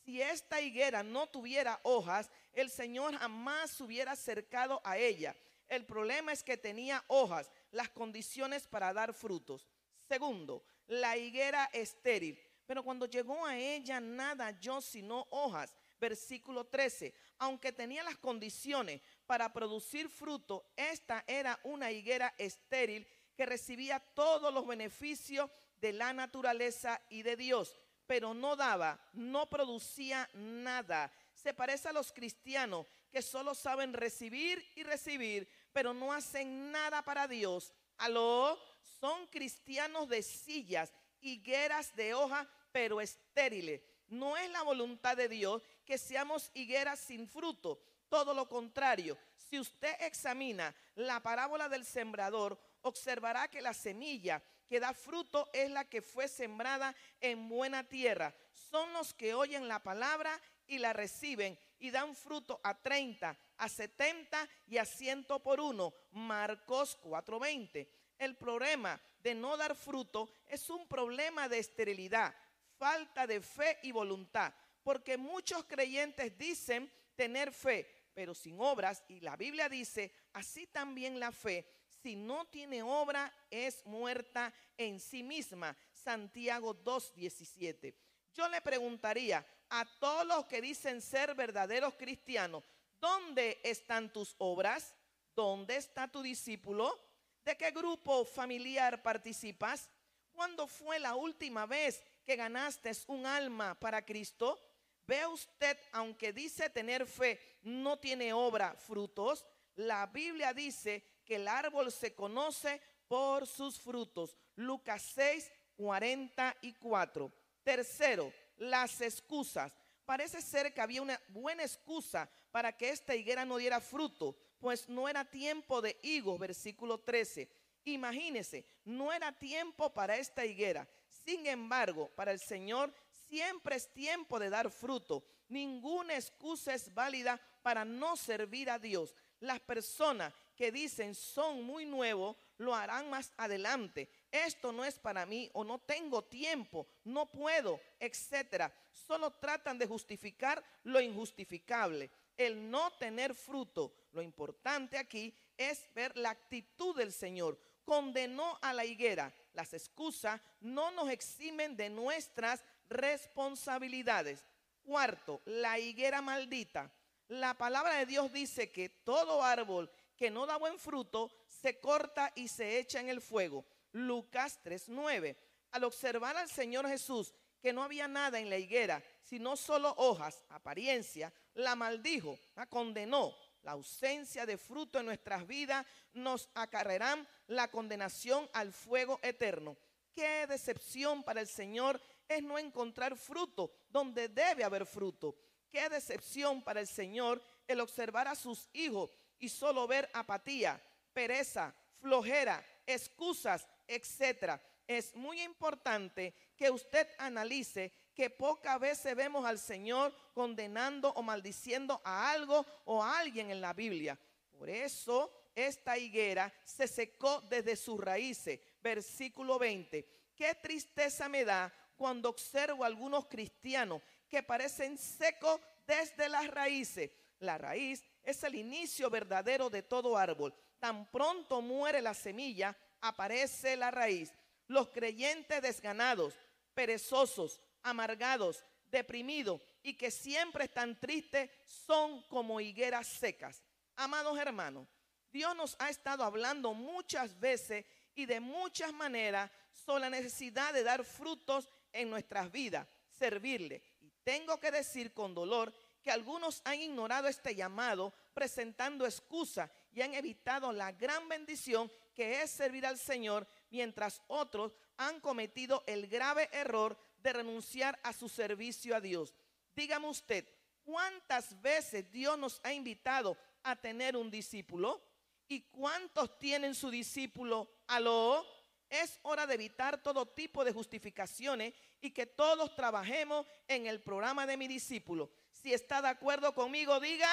Si 0.04 0.22
esta 0.22 0.60
higuera 0.60 1.02
no 1.02 1.28
tuviera 1.28 1.80
hojas, 1.84 2.30
el 2.54 2.70
Señor 2.70 3.16
jamás 3.16 3.72
se 3.72 3.84
hubiera 3.84 4.12
acercado 4.12 4.82
a 4.84 4.98
ella. 4.98 5.36
El 5.70 5.86
problema 5.86 6.34
es 6.34 6.44
que 6.44 6.58
tenía 6.58 7.04
hojas, 7.08 7.50
las 7.72 7.90
condiciones 7.90 8.68
para 8.68 8.92
dar 8.92 9.14
frutos. 9.14 9.70
Segundo, 10.08 10.66
la 10.88 11.16
higuera 11.16 11.70
estéril. 11.72 12.38
Pero 12.66 12.84
cuando 12.84 13.06
llegó 13.06 13.46
a 13.46 13.58
ella 13.58 14.00
nada 14.00 14.60
yo 14.60 14.82
sino 14.82 15.28
hojas. 15.30 15.74
Versículo 16.00 16.66
13. 16.66 17.14
Aunque 17.38 17.72
tenía 17.72 18.04
las 18.04 18.18
condiciones 18.18 19.02
para 19.32 19.54
producir 19.54 20.10
fruto, 20.10 20.74
esta 20.76 21.24
era 21.26 21.58
una 21.64 21.90
higuera 21.90 22.36
estéril 22.38 23.08
que 23.34 23.46
recibía 23.46 24.02
todos 24.14 24.54
los 24.54 24.68
beneficios 24.68 25.50
de 25.80 25.94
la 25.94 26.12
naturaleza 26.12 27.02
y 27.08 27.22
de 27.22 27.38
Dios, 27.38 27.80
pero 28.06 28.34
no 28.34 28.58
daba, 28.58 29.00
no 29.14 29.50
producía 29.50 30.30
nada. 30.34 31.14
Se 31.34 31.54
parece 31.54 31.88
a 31.88 31.94
los 31.94 32.12
cristianos 32.12 32.88
que 33.10 33.22
solo 33.22 33.56
saben 33.56 33.94
recibir 33.94 34.70
y 34.76 34.84
recibir, 34.84 35.48
pero 35.72 35.94
no 35.94 36.12
hacen 36.12 36.70
nada 36.70 37.02
para 37.02 37.26
Dios. 37.26 37.74
Aló, 38.00 38.60
son 39.00 39.28
cristianos 39.28 40.10
de 40.10 40.24
sillas, 40.24 40.92
higueras 41.22 41.96
de 41.96 42.14
hoja, 42.14 42.50
pero 42.74 43.00
estériles. 43.00 43.82
No 44.10 44.36
es 44.36 44.52
la 44.52 44.64
voluntad 44.64 45.16
de 45.16 45.30
Dios 45.30 45.64
que 45.86 45.98
seamos 45.98 46.52
higueras 46.54 47.00
sin 47.00 47.30
fruto. 47.30 47.82
Todo 48.12 48.34
lo 48.34 48.46
contrario, 48.46 49.18
si 49.38 49.58
usted 49.58 49.96
examina 50.02 50.76
la 50.96 51.22
parábola 51.22 51.70
del 51.70 51.86
sembrador, 51.86 52.60
observará 52.82 53.48
que 53.48 53.62
la 53.62 53.74
semilla 53.74 54.44
que 54.68 54.82
da 54.82 54.94
fruto 54.94 55.50
es 55.54 55.72
la 55.72 55.86
que 55.86 56.02
fue 56.02 56.28
sembrada 56.28 56.94
en 57.22 57.48
buena 57.48 57.86
tierra. 57.86 58.36
Son 58.52 58.92
los 58.92 59.14
que 59.14 59.34
oyen 59.34 59.70
la 59.70 59.80
palabra 59.80 60.38
y 60.68 60.80
la 60.80 60.92
reciben 60.92 61.58
y 61.80 61.90
dan 61.90 62.14
fruto 62.14 62.60
a 62.66 62.78
30, 62.78 63.38
a 63.56 63.70
70 63.70 64.50
y 64.68 64.78
a 64.78 64.84
100 64.84 65.28
por 65.42 65.62
uno. 65.62 65.94
Marcos 66.12 66.98
4:20. 67.04 67.88
El 68.18 68.36
problema 68.36 69.00
de 69.24 69.36
no 69.36 69.56
dar 69.56 69.74
fruto 69.74 70.34
es 70.48 70.70
un 70.70 70.86
problema 70.86 71.48
de 71.48 71.60
esterilidad, 71.60 72.36
falta 72.78 73.26
de 73.26 73.40
fe 73.40 73.80
y 73.84 73.94
voluntad, 73.94 74.54
porque 74.84 75.16
muchos 75.16 75.64
creyentes 75.64 76.38
dicen 76.38 76.92
tener 77.16 77.54
fe, 77.54 78.01
pero 78.14 78.34
sin 78.34 78.60
obras, 78.60 79.04
y 79.08 79.20
la 79.20 79.36
Biblia 79.36 79.70
dice, 79.70 80.14
así 80.34 80.68
también 80.68 81.20
la 81.20 81.32
fe, 81.32 81.68
si 82.02 82.16
no 82.16 82.46
tiene 82.46 82.82
obra, 82.82 83.32
es 83.50 83.86
muerta 83.86 84.54
en 84.78 85.00
sí 85.00 85.22
misma. 85.22 85.78
Santiago 85.94 86.76
2.17. 86.84 87.94
Yo 88.34 88.48
le 88.50 88.62
preguntaría 88.62 89.46
a 89.70 89.86
todos 90.00 90.26
los 90.26 90.46
que 90.46 90.62
dicen 90.62 91.02
ser 91.02 91.36
verdaderos 91.36 91.94
cristianos, 91.96 92.64
¿dónde 93.00 93.60
están 93.64 94.12
tus 94.12 94.36
obras? 94.40 94.96
¿Dónde 95.36 95.78
está 95.78 96.08
tu 96.08 96.22
discípulo? 96.22 96.98
¿De 97.46 97.56
qué 97.56 97.72
grupo 97.72 98.26
familiar 98.26 99.02
participas? 99.02 99.90
¿Cuándo 100.32 100.68
fue 100.68 101.00
la 101.00 101.16
última 101.16 101.66
vez 101.66 102.04
que 102.26 102.36
ganaste 102.36 102.92
un 103.08 103.26
alma 103.26 103.76
para 103.76 104.04
Cristo? 104.06 104.60
Ve 105.08 105.26
usted, 105.28 105.78
aunque 105.92 106.32
dice 106.34 106.70
tener 106.70 107.06
fe, 107.06 107.40
no 107.64 108.00
tiene 108.00 108.34
obra, 108.34 108.76
frutos. 108.76 109.46
La 109.76 110.06
Biblia 110.08 110.54
dice 110.54 111.04
que 111.26 111.36
el 111.36 111.48
árbol 111.48 111.92
se 111.92 112.14
conoce 112.14 112.82
por 113.08 113.48
sus 113.48 113.80
frutos. 113.80 114.38
Lucas 114.56 115.02
6, 115.14 115.52
44. 115.76 117.32
Tercero, 117.64 118.32
las 118.58 119.02
excusas. 119.02 119.74
Parece 120.06 120.42
ser 120.42 120.74
que 120.74 120.82
había 120.82 121.02
una 121.02 121.20
buena 121.30 121.64
excusa 121.64 122.30
para 122.52 122.76
que 122.76 122.90
esta 122.90 123.16
higuera 123.16 123.46
no 123.46 123.58
diera 123.58 123.80
fruto, 123.80 124.36
pues 124.60 124.90
no 124.90 125.08
era 125.08 125.26
tiempo 125.26 125.82
de 125.82 125.98
higos, 126.04 126.38
versículo 126.40 127.00
13. 127.00 127.50
Imagínese, 127.86 128.66
no 128.86 129.12
era 129.12 129.32
tiempo 129.32 129.92
para 129.94 130.18
esta 130.18 130.46
higuera. 130.46 130.88
Sin 131.10 131.48
embargo, 131.48 132.10
para 132.16 132.32
el 132.32 132.40
Señor 132.40 132.94
siempre 133.32 133.78
es 133.78 133.90
tiempo 133.94 134.40
de 134.40 134.50
dar 134.50 134.70
fruto. 134.70 135.24
Ninguna 135.48 136.16
excusa 136.16 136.74
es 136.74 136.94
válida 136.94 137.40
para 137.62 137.86
no 137.86 138.18
servir 138.18 138.70
a 138.70 138.78
Dios. 138.78 139.16
Las 139.40 139.62
personas 139.62 140.34
que 140.58 140.70
dicen 140.70 141.16
son 141.16 141.64
muy 141.64 141.86
nuevos 141.86 142.36
lo 142.58 142.76
harán 142.76 143.10
más 143.10 143.32
adelante. 143.38 144.10
Esto 144.30 144.74
no 144.74 144.84
es 144.84 145.00
para 145.00 145.26
mí 145.26 145.50
o 145.54 145.64
no 145.64 145.80
tengo 145.80 146.24
tiempo, 146.24 146.86
no 147.06 147.32
puedo, 147.32 147.80
etcétera. 148.00 148.72
Solo 149.08 149.32
tratan 149.32 149.78
de 149.78 149.88
justificar 149.88 150.62
lo 150.84 151.00
injustificable, 151.00 152.12
el 152.38 152.70
no 152.70 152.92
tener 152.92 153.34
fruto. 153.34 153.94
Lo 154.12 154.22
importante 154.22 154.98
aquí 154.98 155.34
es 155.58 155.88
ver 155.96 156.18
la 156.18 156.32
actitud 156.32 156.98
del 156.98 157.14
Señor. 157.14 157.58
Condenó 157.86 158.60
a 158.62 158.74
la 158.74 158.86
higuera. 158.86 159.34
Las 159.54 159.74
excusas 159.74 160.40
no 160.60 160.92
nos 160.92 161.10
eximen 161.10 161.76
de 161.76 161.90
nuestras 161.90 162.64
responsabilidades. 162.92 164.46
Cuarto, 164.84 165.42
la 165.46 165.80
higuera 165.80 166.22
maldita. 166.22 166.92
La 167.28 167.54
palabra 167.54 167.96
de 167.96 168.06
Dios 168.06 168.32
dice 168.34 168.72
que 168.72 168.90
todo 168.90 169.44
árbol 169.44 169.90
que 170.18 170.30
no 170.30 170.46
da 170.46 170.58
buen 170.58 170.78
fruto 170.78 171.32
se 171.48 171.80
corta 171.80 172.32
y 172.36 172.48
se 172.48 172.78
echa 172.78 173.00
en 173.00 173.10
el 173.10 173.22
fuego. 173.22 173.66
Lucas 173.94 174.60
3:9. 174.64 175.38
Al 175.72 175.84
observar 175.86 176.36
al 176.38 176.50
Señor 176.50 176.88
Jesús 176.88 177.34
que 177.62 177.74
no 177.74 177.84
había 177.84 178.08
nada 178.08 178.40
en 178.40 178.50
la 178.50 178.58
higuera, 178.58 179.02
sino 179.24 179.56
solo 179.56 179.94
hojas, 179.98 180.44
apariencia, 180.50 181.32
la 181.54 181.76
maldijo, 181.76 182.38
la 182.56 182.66
condenó. 182.66 183.34
La 183.64 183.74
ausencia 183.74 184.46
de 184.46 184.58
fruto 184.58 185.00
en 185.00 185.06
nuestras 185.06 185.46
vidas 185.46 185.86
nos 186.14 186.50
acarrearán 186.56 187.28
la 187.48 187.70
condenación 187.70 188.50
al 188.54 188.74
fuego 188.74 189.20
eterno. 189.22 189.78
Qué 190.16 190.48
decepción 190.48 191.24
para 191.24 191.42
el 191.42 191.48
Señor 191.48 192.02
es 192.36 192.44
no 192.44 192.58
encontrar 192.58 193.18
fruto 193.18 193.72
donde 193.90 194.28
debe 194.28 194.64
haber 194.64 194.86
fruto. 194.86 195.36
Qué 195.70 195.88
decepción 195.90 196.62
para 196.62 196.80
el 196.80 196.88
Señor 196.88 197.42
el 197.68 197.80
observar 197.80 198.28
a 198.28 198.36
sus 198.36 198.70
hijos 198.74 199.12
y 199.40 199.50
solo 199.50 199.88
ver 199.88 200.10
apatía, 200.14 200.82
pereza, 201.14 201.74
flojera, 202.00 202.64
excusas, 202.86 203.68
etcétera. 203.88 204.62
Es 204.88 205.16
muy 205.16 205.42
importante 205.42 206.34
que 206.56 206.70
usted 206.70 207.08
analice 207.18 207.92
que 208.14 208.30
pocas 208.30 208.80
veces 208.80 209.16
vemos 209.16 209.46
al 209.46 209.58
Señor 209.58 210.14
condenando 210.34 211.10
o 211.14 211.24
maldiciendo 211.24 212.02
a 212.04 212.32
algo 212.32 212.66
o 212.86 213.02
a 213.02 213.20
alguien 213.20 213.52
en 213.52 213.62
la 213.62 213.74
Biblia. 213.74 214.20
Por 214.52 214.70
eso 214.70 215.32
esta 215.56 215.98
higuera 215.98 216.54
se 216.64 216.88
secó 216.88 217.42
desde 217.50 217.76
sus 217.76 218.00
raíces. 218.00 218.60
Versículo 218.82 219.58
20. 219.58 220.06
Qué 220.36 220.56
tristeza 220.56 221.30
me 221.30 221.46
da 221.46 221.72
cuando 222.02 222.30
observo 222.30 222.84
a 222.84 222.88
algunos 222.88 223.28
cristianos 223.28 224.02
que 224.28 224.42
parecen 224.42 224.98
secos 224.98 225.62
desde 225.86 226.28
las 226.30 226.48
raíces. 226.48 227.12
La 227.38 227.60
raíz 227.60 228.04
es 228.24 228.44
el 228.44 228.56
inicio 228.56 229.08
verdadero 229.12 229.70
de 229.70 229.84
todo 229.84 230.18
árbol. 230.18 230.52
Tan 230.80 231.12
pronto 231.12 231.62
muere 231.62 232.02
la 232.02 232.16
semilla, 232.16 232.76
aparece 233.02 233.78
la 233.78 233.92
raíz. 233.92 234.34
Los 234.66 234.90
creyentes 234.90 235.62
desganados, 235.62 236.34
perezosos, 236.74 237.62
amargados, 237.84 238.66
deprimidos 238.90 239.62
y 239.84 239.94
que 239.94 240.10
siempre 240.10 240.64
están 240.64 241.00
tristes 241.00 241.52
son 241.64 242.24
como 242.24 242.60
higueras 242.60 243.06
secas. 243.06 243.62
Amados 243.96 244.40
hermanos, 244.40 244.88
Dios 245.32 245.56
nos 245.56 245.76
ha 245.78 245.92
estado 245.92 246.24
hablando 246.24 246.74
muchas 246.74 247.40
veces 247.40 247.86
y 248.16 248.26
de 248.26 248.40
muchas 248.40 248.92
maneras 248.92 249.52
sobre 249.72 250.02
la 250.02 250.10
necesidad 250.10 250.74
de 250.74 250.82
dar 250.82 251.06
frutos 251.06 251.70
en 251.94 252.10
nuestras 252.10 252.52
vidas, 252.52 252.88
servirle. 253.10 253.82
Y 254.02 254.12
tengo 254.24 254.60
que 254.60 254.72
decir 254.72 255.14
con 255.14 255.34
dolor 255.34 255.74
que 256.02 256.12
algunos 256.12 256.62
han 256.66 256.80
ignorado 256.80 257.28
este 257.28 257.56
llamado 257.56 258.14
presentando 258.34 259.06
excusas 259.06 259.70
y 259.92 260.02
han 260.02 260.14
evitado 260.14 260.72
la 260.72 260.92
gran 260.92 261.28
bendición 261.28 261.92
que 262.14 262.42
es 262.42 262.52
servir 262.52 262.86
al 262.86 262.98
Señor, 262.98 263.48
mientras 263.70 264.22
otros 264.28 264.74
han 264.98 265.20
cometido 265.20 265.84
el 265.88 266.08
grave 266.08 266.50
error 266.52 266.98
de 267.18 267.34
renunciar 267.34 268.00
a 268.04 268.14
su 268.14 268.30
servicio 268.30 268.96
a 268.96 269.02
Dios. 269.02 269.34
Dígame 269.76 270.08
usted, 270.08 270.48
¿cuántas 270.84 271.60
veces 271.62 272.12
Dios 272.12 272.38
nos 272.38 272.60
ha 272.64 272.74
invitado 272.74 273.38
a 273.64 273.76
tener 273.76 274.18
un 274.18 274.30
discípulo? 274.30 275.02
¿Y 275.48 275.62
cuántos 275.62 276.38
tienen 276.40 276.74
su 276.76 276.90
discípulo? 276.90 277.70
¿Aló? 277.88 278.46
Es 278.92 279.22
hora 279.22 279.48
de 279.48 279.54
evitar 279.54 280.04
todo 280.04 280.26
tipo 280.26 280.66
de 280.66 280.74
justificaciones 280.74 281.74
y 282.02 282.12
que 282.12 282.26
todos 282.26 282.76
trabajemos 282.76 283.48
en 283.70 283.88
el 283.88 284.02
programa 284.02 284.46
de 284.46 284.58
mi 284.58 284.68
discípulo. 284.68 285.32
Si 285.50 285.74
está 285.74 286.02
de 286.02 286.10
acuerdo 286.10 286.54
conmigo, 286.54 287.00
diga. 287.00 287.30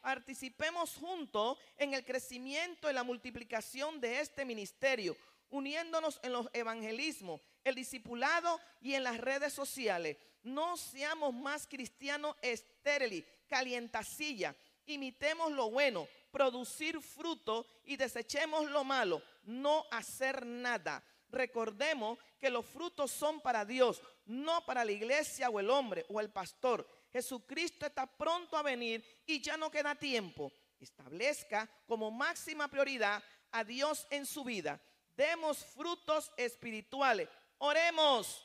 Participemos 0.00 0.94
juntos 0.94 1.58
en 1.76 1.94
el 1.94 2.04
crecimiento 2.04 2.88
y 2.88 2.94
la 2.94 3.02
multiplicación 3.02 4.00
de 4.00 4.20
este 4.20 4.44
ministerio, 4.44 5.16
uniéndonos 5.50 6.20
en 6.22 6.32
los 6.32 6.48
evangelismos, 6.52 7.40
el 7.64 7.74
discipulado 7.74 8.60
y 8.80 8.94
en 8.94 9.02
las 9.02 9.18
redes 9.18 9.52
sociales. 9.52 10.16
No 10.44 10.76
seamos 10.76 11.34
más 11.34 11.66
cristianos 11.66 12.36
estériles, 12.40 13.24
calientacilla. 13.48 14.54
Imitemos 14.86 15.50
lo 15.50 15.70
bueno, 15.70 16.06
producir 16.36 17.00
fruto 17.00 17.66
y 17.86 17.96
desechemos 17.96 18.70
lo 18.70 18.84
malo, 18.84 19.22
no 19.44 19.86
hacer 19.90 20.44
nada. 20.44 21.02
Recordemos 21.30 22.18
que 22.38 22.50
los 22.50 22.66
frutos 22.66 23.10
son 23.10 23.40
para 23.40 23.64
Dios, 23.64 24.02
no 24.26 24.62
para 24.66 24.84
la 24.84 24.92
iglesia 24.92 25.48
o 25.48 25.58
el 25.58 25.70
hombre 25.70 26.04
o 26.10 26.20
el 26.20 26.28
pastor. 26.28 26.86
Jesucristo 27.10 27.86
está 27.86 28.06
pronto 28.06 28.54
a 28.54 28.62
venir 28.62 29.02
y 29.24 29.40
ya 29.40 29.56
no 29.56 29.70
queda 29.70 29.94
tiempo. 29.94 30.52
Establezca 30.78 31.66
como 31.86 32.10
máxima 32.10 32.68
prioridad 32.68 33.22
a 33.50 33.64
Dios 33.64 34.06
en 34.10 34.26
su 34.26 34.44
vida. 34.44 34.78
Demos 35.16 35.64
frutos 35.64 36.30
espirituales. 36.36 37.30
Oremos, 37.56 38.44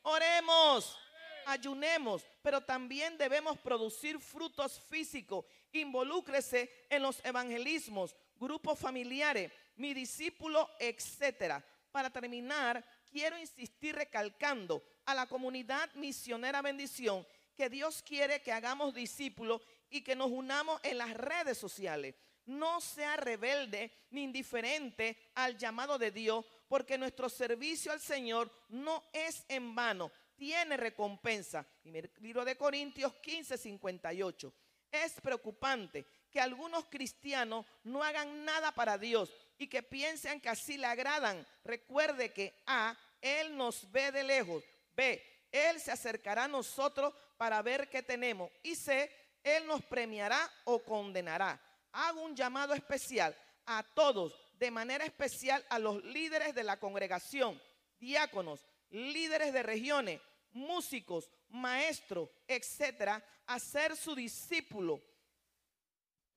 oremos, 0.00 0.96
ayunemos, 1.44 2.24
pero 2.40 2.62
también 2.62 3.18
debemos 3.18 3.58
producir 3.58 4.18
frutos 4.18 4.80
físicos. 4.88 5.44
Involúcrese 5.72 6.86
en 6.88 7.02
los 7.02 7.24
evangelismos, 7.24 8.16
grupos 8.36 8.78
familiares, 8.78 9.52
mi 9.76 9.94
discípulo, 9.94 10.68
etcétera. 10.78 11.64
Para 11.90 12.10
terminar, 12.10 12.84
quiero 13.10 13.38
insistir 13.38 13.94
recalcando 13.94 14.82
a 15.06 15.14
la 15.14 15.26
comunidad 15.26 15.92
misionera 15.94 16.62
bendición 16.62 17.26
que 17.56 17.68
Dios 17.68 18.02
quiere 18.02 18.40
que 18.40 18.52
hagamos 18.52 18.94
discípulos 18.94 19.62
y 19.90 20.02
que 20.02 20.14
nos 20.14 20.30
unamos 20.30 20.80
en 20.84 20.98
las 20.98 21.12
redes 21.14 21.58
sociales. 21.58 22.14
No 22.46 22.80
sea 22.80 23.16
rebelde 23.16 23.92
ni 24.10 24.22
indiferente 24.22 25.18
al 25.34 25.58
llamado 25.58 25.98
de 25.98 26.10
Dios, 26.10 26.44
porque 26.68 26.96
nuestro 26.96 27.28
servicio 27.28 27.90
al 27.90 28.00
Señor 28.00 28.50
no 28.68 29.04
es 29.12 29.44
en 29.48 29.74
vano, 29.74 30.12
tiene 30.36 30.76
recompensa. 30.76 31.66
Primer 31.82 32.10
libro 32.20 32.44
de 32.44 32.56
Corintios 32.56 33.12
15, 33.14 33.58
58. 33.58 34.54
Es 34.90 35.20
preocupante 35.20 36.06
que 36.30 36.40
algunos 36.40 36.86
cristianos 36.86 37.66
no 37.84 38.02
hagan 38.02 38.44
nada 38.44 38.72
para 38.72 38.98
Dios 38.98 39.32
y 39.58 39.66
que 39.66 39.82
piensen 39.82 40.40
que 40.40 40.48
así 40.48 40.76
le 40.76 40.86
agradan. 40.86 41.46
Recuerde 41.64 42.32
que 42.32 42.54
A, 42.66 42.96
Él 43.20 43.56
nos 43.56 43.90
ve 43.90 44.12
de 44.12 44.24
lejos. 44.24 44.64
B, 44.94 45.22
Él 45.50 45.80
se 45.80 45.90
acercará 45.90 46.44
a 46.44 46.48
nosotros 46.48 47.14
para 47.36 47.60
ver 47.62 47.88
qué 47.88 48.02
tenemos. 48.02 48.50
Y 48.62 48.74
C, 48.74 49.10
Él 49.42 49.66
nos 49.66 49.82
premiará 49.84 50.50
o 50.64 50.82
condenará. 50.82 51.60
Hago 51.92 52.22
un 52.22 52.36
llamado 52.36 52.74
especial 52.74 53.36
a 53.66 53.82
todos, 53.82 54.34
de 54.54 54.70
manera 54.70 55.04
especial 55.04 55.64
a 55.68 55.78
los 55.78 56.02
líderes 56.04 56.54
de 56.54 56.64
la 56.64 56.78
congregación, 56.78 57.60
diáconos, 57.98 58.66
líderes 58.90 59.52
de 59.52 59.62
regiones, 59.62 60.20
músicos, 60.52 61.30
maestros, 61.50 62.28
etcétera, 62.46 63.24
a 63.46 63.58
ser 63.58 63.96
su 63.96 64.14
discípulo 64.14 65.02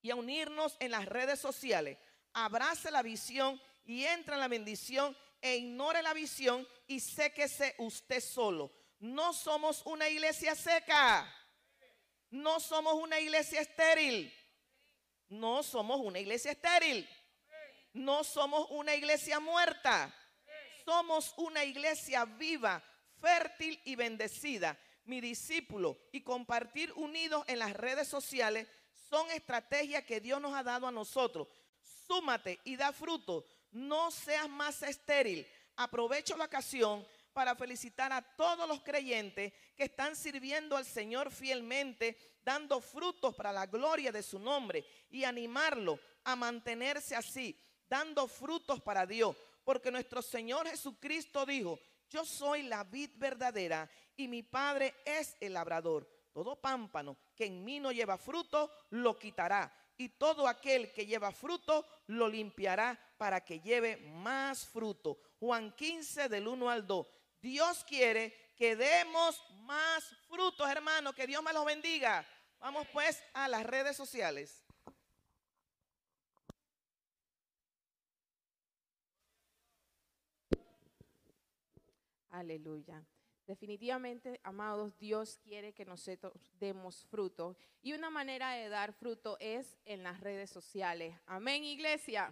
y 0.02 0.10
a 0.10 0.15
unirnos 0.15 0.76
en 0.80 0.91
las 0.91 1.06
redes 1.06 1.39
sociales. 1.39 1.97
Abrace 2.34 2.91
la 2.91 3.02
visión 3.02 3.62
y 3.86 4.06
entra 4.06 4.36
en 4.36 4.39
la 4.39 4.47
bendición 4.47 5.15
e 5.41 5.58
ignore 5.58 6.02
la 6.02 6.13
visión 6.13 6.67
y 6.88 7.00
séquese 7.00 7.76
usted 7.80 8.21
solo. 8.21 8.71
No 9.00 9.34
somos 9.34 9.82
una 9.86 10.08
iglesia 10.08 10.56
seca. 10.56 11.28
No 12.30 12.60
somos 12.60 12.93
una 12.93 13.19
iglesia 13.19 13.62
estéril. 13.62 14.34
No 15.28 15.63
somos 15.63 16.00
una 16.00 16.19
iglesia 16.19 16.52
estéril. 16.52 17.10
No 17.93 18.24
somos 18.24 18.67
una 18.69 18.95
iglesia 18.95 19.39
muerta. 19.39 20.13
Somos 20.86 21.34
una 21.38 21.63
iglesia 21.63 22.26
viva, 22.26 22.82
fértil 23.19 23.80
y 23.86 23.95
bendecida. 23.95 24.78
Mi 25.06 25.20
discípulo 25.20 25.98
y 26.12 26.22
compartir 26.22 26.92
unidos 26.94 27.44
en 27.48 27.60
las 27.60 27.74
redes 27.74 28.08
sociales 28.08 28.68
son 29.10 29.30
estrategias 29.32 30.04
que 30.04 30.22
Dios 30.22 30.40
nos 30.40 30.54
ha 30.54 30.64
dado 30.64 30.88
a 30.88 30.92
nosotros. 30.92 31.48
Súmate 32.08 32.60
y 32.64 32.76
da 32.76 32.94
fruto. 32.94 33.46
no 33.72 34.12
seas 34.12 34.50
más 34.50 34.84
estéril. 34.84 35.48
Aprovecho 35.78 36.36
la 36.36 36.46
ocasión 36.46 37.06
para 37.34 37.56
felicitar 37.56 38.12
a 38.12 38.22
todos 38.22 38.68
los 38.68 38.82
creyentes 38.82 39.54
que 39.76 39.86
están 39.86 40.16
sirviendo 40.16 40.76
al 40.76 40.86
Señor 40.86 41.32
fielmente, 41.32 42.18
dando 42.44 42.82
frutos 42.82 43.34
para 43.36 43.54
la 43.54 43.66
gloria 43.66 44.12
de 44.12 44.24
su 44.24 44.40
nombre 44.40 44.86
y 45.10 45.24
animarlo 45.24 46.00
a 46.24 46.36
mantenerse 46.36 47.16
así, 47.16 47.58
dando 47.90 48.28
frutos 48.28 48.82
para 48.82 49.06
Dios. 49.06 49.36
Porque 49.64 49.92
nuestro 49.92 50.22
Señor 50.22 50.68
Jesucristo 50.68 51.46
dijo, 51.46 51.80
yo 52.10 52.26
soy 52.26 52.64
la 52.64 52.84
vid 52.84 53.12
verdadera 53.16 53.90
y 54.21 54.27
mi 54.27 54.43
Padre 54.43 54.95
es 55.03 55.36
el 55.39 55.53
labrador. 55.53 56.07
Todo 56.31 56.55
pámpano 56.55 57.17
que 57.36 57.45
en 57.45 57.63
mí 57.63 57.79
no 57.79 57.91
lleva 57.91 58.17
fruto, 58.17 58.71
lo 58.91 59.17
quitará. 59.17 59.71
Y 59.97 60.10
todo 60.10 60.47
aquel 60.47 60.91
que 60.93 61.05
lleva 61.05 61.31
fruto, 61.31 61.86
lo 62.07 62.27
limpiará 62.27 62.97
para 63.17 63.43
que 63.43 63.60
lleve 63.60 63.97
más 63.97 64.65
fruto. 64.65 65.19
Juan 65.39 65.75
15 65.75 66.29
del 66.29 66.47
1 66.47 66.69
al 66.69 66.88
2. 66.88 67.07
Dios 67.41 67.84
quiere 67.84 68.53
que 68.55 68.75
demos 68.75 69.43
más 69.63 70.03
frutos, 70.29 70.69
hermano. 70.69 71.13
Que 71.13 71.27
Dios 71.27 71.43
me 71.43 71.53
los 71.53 71.65
bendiga. 71.65 72.25
Vamos 72.60 72.88
pues 72.93 73.21
a 73.34 73.47
las 73.47 73.65
redes 73.65 73.97
sociales. 73.97 74.63
Aleluya. 82.29 83.03
Definitivamente, 83.52 84.40
amados, 84.44 84.98
Dios 84.98 85.38
quiere 85.44 85.74
que 85.74 85.84
nosotros 85.84 86.32
demos 86.58 87.06
fruto. 87.08 87.58
Y 87.82 87.92
una 87.92 88.10
manera 88.10 88.54
de 88.54 88.70
dar 88.70 88.94
fruto 88.94 89.36
es 89.42 89.78
en 89.84 90.04
las 90.04 90.22
redes 90.22 90.50
sociales. 90.50 91.14
Amén, 91.26 91.66
iglesia. 91.66 92.32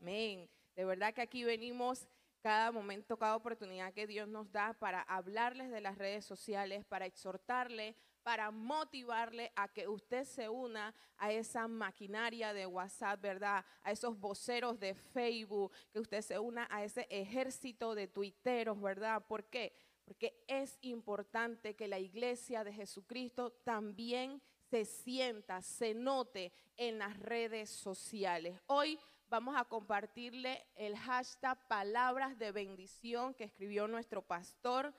Amén. 0.00 0.50
De 0.74 0.84
verdad 0.84 1.14
que 1.14 1.20
aquí 1.22 1.44
venimos 1.44 2.08
cada 2.40 2.72
momento, 2.72 3.16
cada 3.16 3.36
oportunidad 3.36 3.92
que 3.92 4.08
Dios 4.08 4.26
nos 4.26 4.50
da 4.50 4.72
para 4.72 5.02
hablarles 5.02 5.70
de 5.70 5.80
las 5.80 5.98
redes 5.98 6.24
sociales, 6.24 6.84
para 6.84 7.06
exhortarle, 7.06 7.94
para 8.24 8.50
motivarle 8.50 9.52
a 9.54 9.68
que 9.68 9.86
usted 9.86 10.24
se 10.24 10.48
una 10.48 10.92
a 11.16 11.30
esa 11.30 11.68
maquinaria 11.68 12.52
de 12.52 12.66
WhatsApp, 12.66 13.20
¿verdad? 13.20 13.64
A 13.84 13.92
esos 13.92 14.18
voceros 14.18 14.80
de 14.80 14.96
Facebook, 14.96 15.70
que 15.92 16.00
usted 16.00 16.22
se 16.22 16.40
una 16.40 16.66
a 16.72 16.82
ese 16.82 17.06
ejército 17.08 17.94
de 17.94 18.08
tuiteros, 18.08 18.80
¿verdad? 18.80 19.24
¿Por 19.28 19.44
qué? 19.44 19.72
Porque 20.06 20.42
es 20.46 20.78
importante 20.82 21.74
que 21.74 21.88
la 21.88 21.98
iglesia 21.98 22.62
de 22.62 22.72
Jesucristo 22.72 23.50
también 23.64 24.40
se 24.70 24.84
sienta, 24.84 25.60
se 25.62 25.94
note 25.94 26.52
en 26.76 26.98
las 26.98 27.18
redes 27.18 27.70
sociales. 27.70 28.58
Hoy 28.66 28.98
vamos 29.28 29.56
a 29.56 29.64
compartirle 29.64 30.64
el 30.76 30.96
hashtag 30.96 31.58
palabras 31.66 32.38
de 32.38 32.52
bendición 32.52 33.34
que 33.34 33.44
escribió 33.44 33.88
nuestro 33.88 34.22
pastor. 34.22 34.94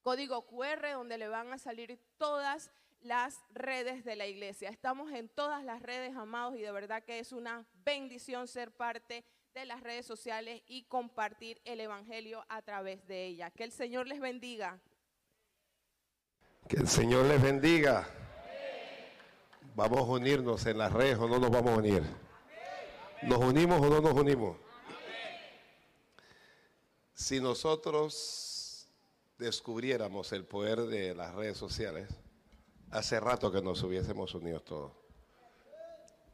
código 0.00 0.46
QR 0.46 0.92
donde 0.94 1.18
le 1.18 1.28
van 1.28 1.52
a 1.52 1.58
salir 1.58 2.00
todas 2.16 2.70
las 3.02 3.38
redes 3.50 4.02
de 4.02 4.16
la 4.16 4.26
iglesia. 4.26 4.70
Estamos 4.70 5.12
en 5.12 5.28
todas 5.28 5.62
las 5.62 5.82
redes, 5.82 6.16
amados, 6.16 6.56
y 6.56 6.62
de 6.62 6.72
verdad 6.72 7.04
que 7.04 7.18
es 7.18 7.32
una 7.32 7.66
bendición 7.84 8.48
ser 8.48 8.74
parte 8.74 9.16
de 9.16 9.43
las 9.64 9.82
redes 9.82 10.04
sociales 10.04 10.62
y 10.66 10.82
compartir 10.84 11.60
el 11.64 11.80
Evangelio 11.80 12.44
a 12.48 12.60
través 12.62 13.06
de 13.06 13.26
ella. 13.26 13.50
Que 13.50 13.62
el 13.62 13.70
Señor 13.70 14.08
les 14.08 14.20
bendiga. 14.20 14.80
Que 16.68 16.76
el 16.76 16.88
Señor 16.88 17.26
les 17.26 17.40
bendiga. 17.40 18.08
Vamos 19.76 20.00
a 20.00 20.12
unirnos 20.12 20.66
en 20.66 20.78
las 20.78 20.92
redes 20.92 21.18
o 21.18 21.28
no 21.28 21.38
nos 21.38 21.50
vamos 21.50 21.72
a 21.72 21.76
unir. 21.76 22.02
¿Nos 23.22 23.38
unimos 23.38 23.80
o 23.80 23.88
no 23.88 24.00
nos 24.00 24.12
unimos? 24.14 24.56
Si 27.14 27.40
nosotros 27.40 28.88
descubriéramos 29.38 30.32
el 30.32 30.44
poder 30.44 30.80
de 30.82 31.14
las 31.14 31.34
redes 31.34 31.56
sociales, 31.56 32.08
hace 32.90 33.20
rato 33.20 33.52
que 33.52 33.62
nos 33.62 33.82
hubiésemos 33.82 34.34
unido 34.34 34.60
todos. 34.60 34.92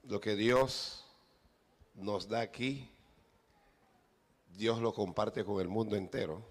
Lo 0.04 0.20
que 0.20 0.36
Dios 0.36 1.04
nos 1.94 2.28
da 2.28 2.40
aquí 2.40 2.90
Dios 4.60 4.78
lo 4.78 4.92
comparte 4.92 5.42
con 5.42 5.58
el 5.58 5.68
mundo 5.68 5.96
entero. 5.96 6.44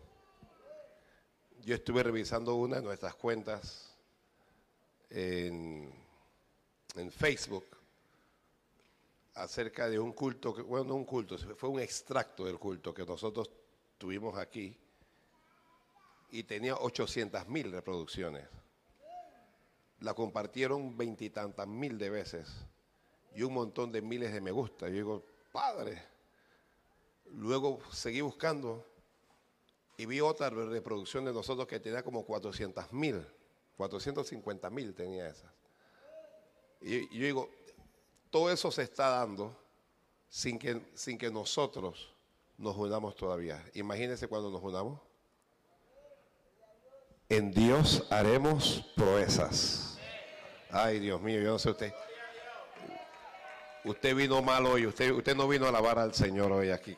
Yo 1.62 1.76
estuve 1.76 2.02
revisando 2.02 2.56
una 2.56 2.78
de 2.78 2.82
nuestras 2.82 3.14
cuentas 3.14 3.96
en, 5.12 5.94
Facebook 7.12 7.68
acerca 9.36 9.88
de 9.88 10.00
un 10.00 10.14
culto, 10.14 10.56
que, 10.56 10.64
bueno, 10.64 10.86
no 10.86 10.96
un 10.96 11.06
culto, 11.06 11.38
fue 11.56 11.70
un 11.70 11.80
extracto 11.80 12.46
del 12.46 12.58
culto 12.58 12.96
que 12.96 13.06
nosotros 13.06 13.52
tuvimos 14.00 14.40
aquí 14.40 14.76
y 16.32 16.42
tenía 16.46 16.78
800 16.78 17.48
mil 17.48 17.72
reproducciones. 17.72 18.48
La 20.00 20.16
compartieron 20.16 20.98
veintitantas 20.98 21.68
mil 21.68 22.00
de 22.00 22.10
veces 22.10 22.50
y 23.36 23.44
un 23.44 23.54
montón 23.54 23.92
de 23.92 24.02
miles 24.02 24.34
de 24.34 24.42
me 24.42 24.50
gusta. 24.50 24.88
Yo 24.88 24.96
digo, 24.96 25.26
padre, 25.52 26.09
Luego 27.34 27.80
seguí 27.92 28.22
buscando 28.22 28.86
y 29.98 30.06
vi 30.06 30.22
otra 30.22 30.50
reproducción 30.50 31.26
de 31.26 31.34
nosotros 31.34 31.68
que 31.68 31.80
tenía 31.80 32.04
como 32.04 32.26
400 32.26 32.94
mil, 32.94 33.26
450 33.78 34.70
mil 34.70 34.94
tenía 34.94 35.28
esa. 35.28 35.54
Y, 36.82 37.02
yo 37.18 37.26
digo, 37.26 37.50
todo 38.30 38.50
eso 38.50 38.72
se 38.72 38.84
está 38.84 39.10
dando 39.10 39.56
sin 40.30 40.58
que, 40.58 40.82
sin 40.94 41.18
que 41.18 41.30
nosotros 41.30 42.14
nos 42.58 42.78
unamos 42.78 43.16
todavía. 43.16 43.64
Imagínense 43.74 44.28
cuando 44.28 44.50
nos 44.50 44.64
unamos. 44.64 45.00
En 47.28 47.52
Dios 47.52 48.08
haremos 48.10 48.86
proezas. 48.96 49.98
Ay, 50.72 51.00
Dios 51.00 51.22
mío, 51.22 51.42
yo 51.42 51.52
no 51.52 51.60
sé 51.60 51.72
usted. 51.72 51.94
Usted 53.86 54.14
vino 54.16 54.42
mal 54.42 54.66
hoy, 54.66 54.86
usted, 54.86 55.12
usted 55.12 55.36
no 55.36 55.48
vino 55.48 55.66
a 55.66 55.70
alabar 55.70 56.00
al 56.00 56.14
Señor 56.14 56.52
hoy 56.52 56.70
aquí. 56.70 56.98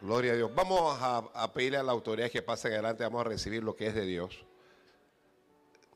Gloria 0.00 0.32
a 0.32 0.36
Dios. 0.36 0.50
Vamos 0.54 0.98
a, 1.00 1.52
pedirle 1.52 1.78
a 1.78 1.82
la 1.82 1.92
autoridad 1.92 2.30
que 2.30 2.42
pase 2.42 2.68
adelante, 2.68 3.04
vamos 3.04 3.20
a 3.20 3.28
recibir 3.28 3.62
lo 3.62 3.76
que 3.76 3.86
es 3.86 3.94
de 3.94 4.06
Dios. 4.06 4.44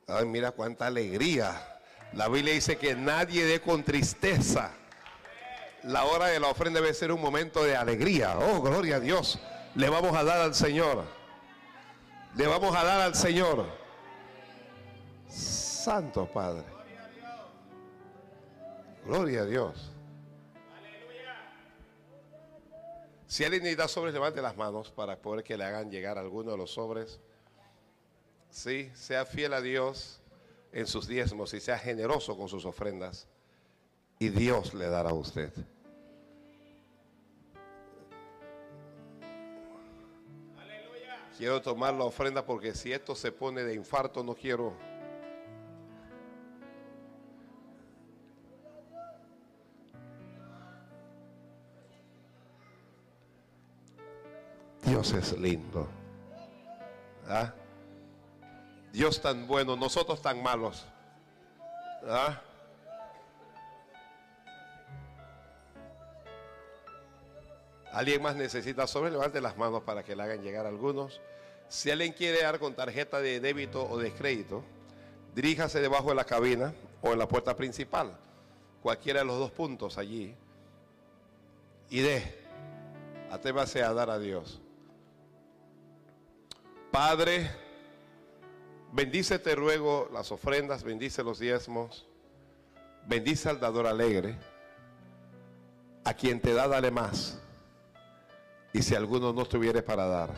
Ay, 0.07 0.27
mira 0.27 0.53
cuánta 0.53 0.87
alegría. 0.87 1.81
La 2.13 2.29
Biblia 2.29 2.55
dice 2.55 2.77
que 2.77 2.95
nadie 2.95 3.45
dé 3.45 3.61
con 3.61 3.83
tristeza. 3.83 4.73
La 5.83 6.05
hora 6.05 6.27
de 6.27 6.39
la 6.39 6.49
ofrenda 6.49 6.81
debe 6.81 6.95
ser 6.95 7.11
un 7.13 7.21
momento 7.21 7.65
de 7.65 7.75
alegría. 7.75 8.39
Oh, 8.39 8.61
gloria 8.61 8.97
a 8.97 9.01
Dios. 9.01 9.41
Le 9.75 9.89
vamos 9.89 10.15
a 10.17 10.23
dar 10.23 10.41
al 10.41 10.55
Señor. 10.55 11.05
Le 12.37 12.47
vamos 12.47 12.77
a 12.77 12.85
dar 12.85 13.01
al 13.01 13.15
Señor. 13.15 13.67
Santo 15.29 16.27
Padre. 16.27 16.76
Gloria 19.07 19.43
a 19.43 19.45
Dios. 19.45 19.93
Si 23.29 23.45
alguien 23.45 23.63
necesita 23.63 23.87
sobres, 23.87 24.13
levante 24.13 24.43
las 24.43 24.57
manos 24.57 24.91
para 24.91 25.17
poder 25.17 25.45
que 25.45 25.57
le 25.57 25.65
hagan 25.65 25.91
llegar 25.91 26.19
alguno 26.19 26.51
de 26.51 26.57
los 26.57 26.73
sobres. 26.73 27.21
Sí, 28.51 28.91
sea 28.95 29.25
fiel 29.25 29.53
a 29.53 29.61
Dios 29.61 30.21
en 30.73 30.87
sus 30.87 31.07
diezmos 31.07 31.55
y 31.55 31.61
sea 31.61 31.79
generoso 31.79 32.37
con 32.37 32.49
sus 32.49 32.65
ofrendas. 32.65 33.29
Y 34.19 34.31
Dios 34.31 34.75
le 34.75 34.89
dará 34.89 35.11
a 35.11 35.15
usted. 35.15 35.53
Quiero 41.37 41.61
tomar 41.61 41.95
la 41.95 42.05
ofrenda 42.05 42.45
porque 42.45 42.75
si 42.75 42.93
esto 42.93 43.15
se 43.15 43.31
pone 43.31 43.63
de 43.63 43.75
infarto, 43.75 44.25
no 44.25 44.35
quiero. 44.35 44.73
Dios 55.07 55.33
es 55.33 55.39
lindo. 55.39 55.87
¿Ah? 57.29 57.53
Dios 58.93 59.23
tan 59.23 59.47
bueno, 59.47 59.77
nosotros 59.77 60.21
tan 60.21 60.43
malos. 60.43 60.85
¿Ah? 62.09 62.41
¿Alguien 67.93 68.21
más 68.21 68.35
necesita 68.35 68.89
sobre? 68.89 69.13
Levante 69.13 69.41
las 69.41 69.57
manos 69.57 69.85
para 69.85 70.03
que 70.03 70.17
le 70.17 70.25
hagan 70.25 70.43
llegar 70.43 70.67
algunos. 70.67 71.21
Si 71.69 71.89
alguien 71.89 72.13
quiere 72.13 72.43
dar 72.43 72.59
con 72.59 72.75
tarjeta 72.75 73.21
de 73.21 73.39
débito 73.39 73.89
o 73.89 73.99
de 73.99 74.13
crédito, 74.13 74.65
diríjase 75.37 75.81
debajo 75.81 76.09
de 76.09 76.17
la 76.17 76.25
cabina 76.25 76.75
o 77.01 77.13
en 77.13 77.19
la 77.21 77.29
puerta 77.29 77.55
principal. 77.55 78.19
Cualquiera 78.83 79.21
de 79.21 79.27
los 79.27 79.39
dos 79.39 79.53
puntos 79.53 79.99
allí. 79.99 80.35
Y 81.91 82.01
dé. 82.01 82.45
Atrévase 83.31 83.85
a 83.85 83.93
dar 83.93 84.11
a 84.11 84.19
Dios. 84.19 84.61
Padre, 86.97 87.51
bendice 88.91 89.39
te 89.39 89.55
ruego 89.55 90.09
las 90.15 90.33
ofrendas, 90.33 90.83
bendice 90.83 91.23
los 91.23 91.39
diezmos, 91.39 92.07
bendice 93.07 93.51
al 93.51 93.61
dador 93.61 93.87
alegre. 93.87 94.39
A 96.07 96.15
quien 96.15 96.41
te 96.41 96.55
da, 96.55 96.67
dale 96.67 96.91
más. 96.91 97.39
Y 98.73 98.81
si 98.81 98.95
alguno 98.95 99.35
no 99.35 99.43
estuviere 99.43 99.83
para 99.83 100.07
dar, 100.07 100.33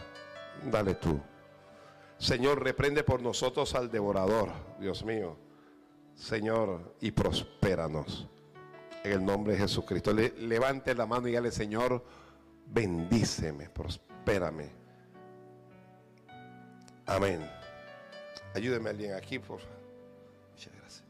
dale 0.65 0.97
tú. 0.97 1.21
Señor, 2.19 2.61
reprende 2.61 3.05
por 3.05 3.23
nosotros 3.23 3.77
al 3.77 3.89
devorador, 3.89 4.51
Dios 4.81 5.05
mío. 5.05 5.37
Señor, 6.17 6.97
y 7.01 7.13
prospéranos. 7.13 8.27
En 9.05 9.13
el 9.13 9.25
nombre 9.25 9.53
de 9.53 9.61
Jesucristo. 9.61 10.13
Le- 10.13 10.35
levante 10.39 10.93
la 10.97 11.07
mano 11.07 11.29
y 11.29 11.31
dígale, 11.31 11.53
Señor, 11.53 12.05
bendíceme, 12.67 13.71
prospérame. 13.71 14.78
Amén. 17.09 17.51
Ayúdeme 18.55 18.91
alguien 18.91 19.15
aquí, 19.15 19.39
por 19.39 19.59
favor. 19.61 19.77
Muchas 20.53 20.75
gracias. 20.75 21.05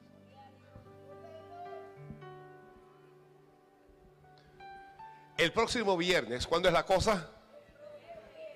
El 5.36 5.52
próximo 5.52 5.96
viernes, 5.96 6.46
¿cuándo 6.46 6.68
es 6.68 6.72
la 6.74 6.86
cosa? 6.86 7.28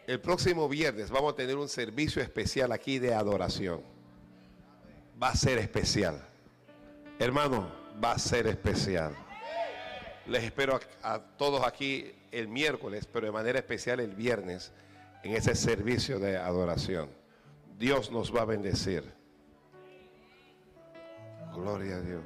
El 0.06 0.20
próximo 0.20 0.68
viernes 0.68 1.10
vamos 1.10 1.32
a 1.32 1.36
tener 1.36 1.56
un 1.56 1.68
servicio 1.68 2.22
especial 2.22 2.70
aquí 2.70 3.00
de 3.00 3.12
adoración. 3.12 3.82
Va 5.20 5.30
a 5.30 5.34
ser 5.34 5.58
especial. 5.58 6.24
Hermano, 7.18 7.72
va 8.02 8.12
a 8.12 8.18
ser 8.20 8.46
especial. 8.46 9.16
Les 10.26 10.44
espero 10.44 10.80
a, 11.02 11.14
a 11.14 11.18
todos 11.18 11.66
aquí 11.66 12.14
el 12.30 12.46
miércoles, 12.46 13.08
pero 13.12 13.26
de 13.26 13.32
manera 13.32 13.58
especial 13.58 13.98
el 13.98 14.14
viernes, 14.14 14.70
en 15.24 15.34
ese 15.34 15.56
servicio 15.56 16.20
de 16.20 16.36
adoración. 16.36 17.21
Dios 17.82 18.12
nos 18.12 18.32
va 18.32 18.42
a 18.42 18.44
bendecir. 18.44 19.02
Gloria 21.52 21.96
a 21.96 22.00
Dios. 22.00 22.22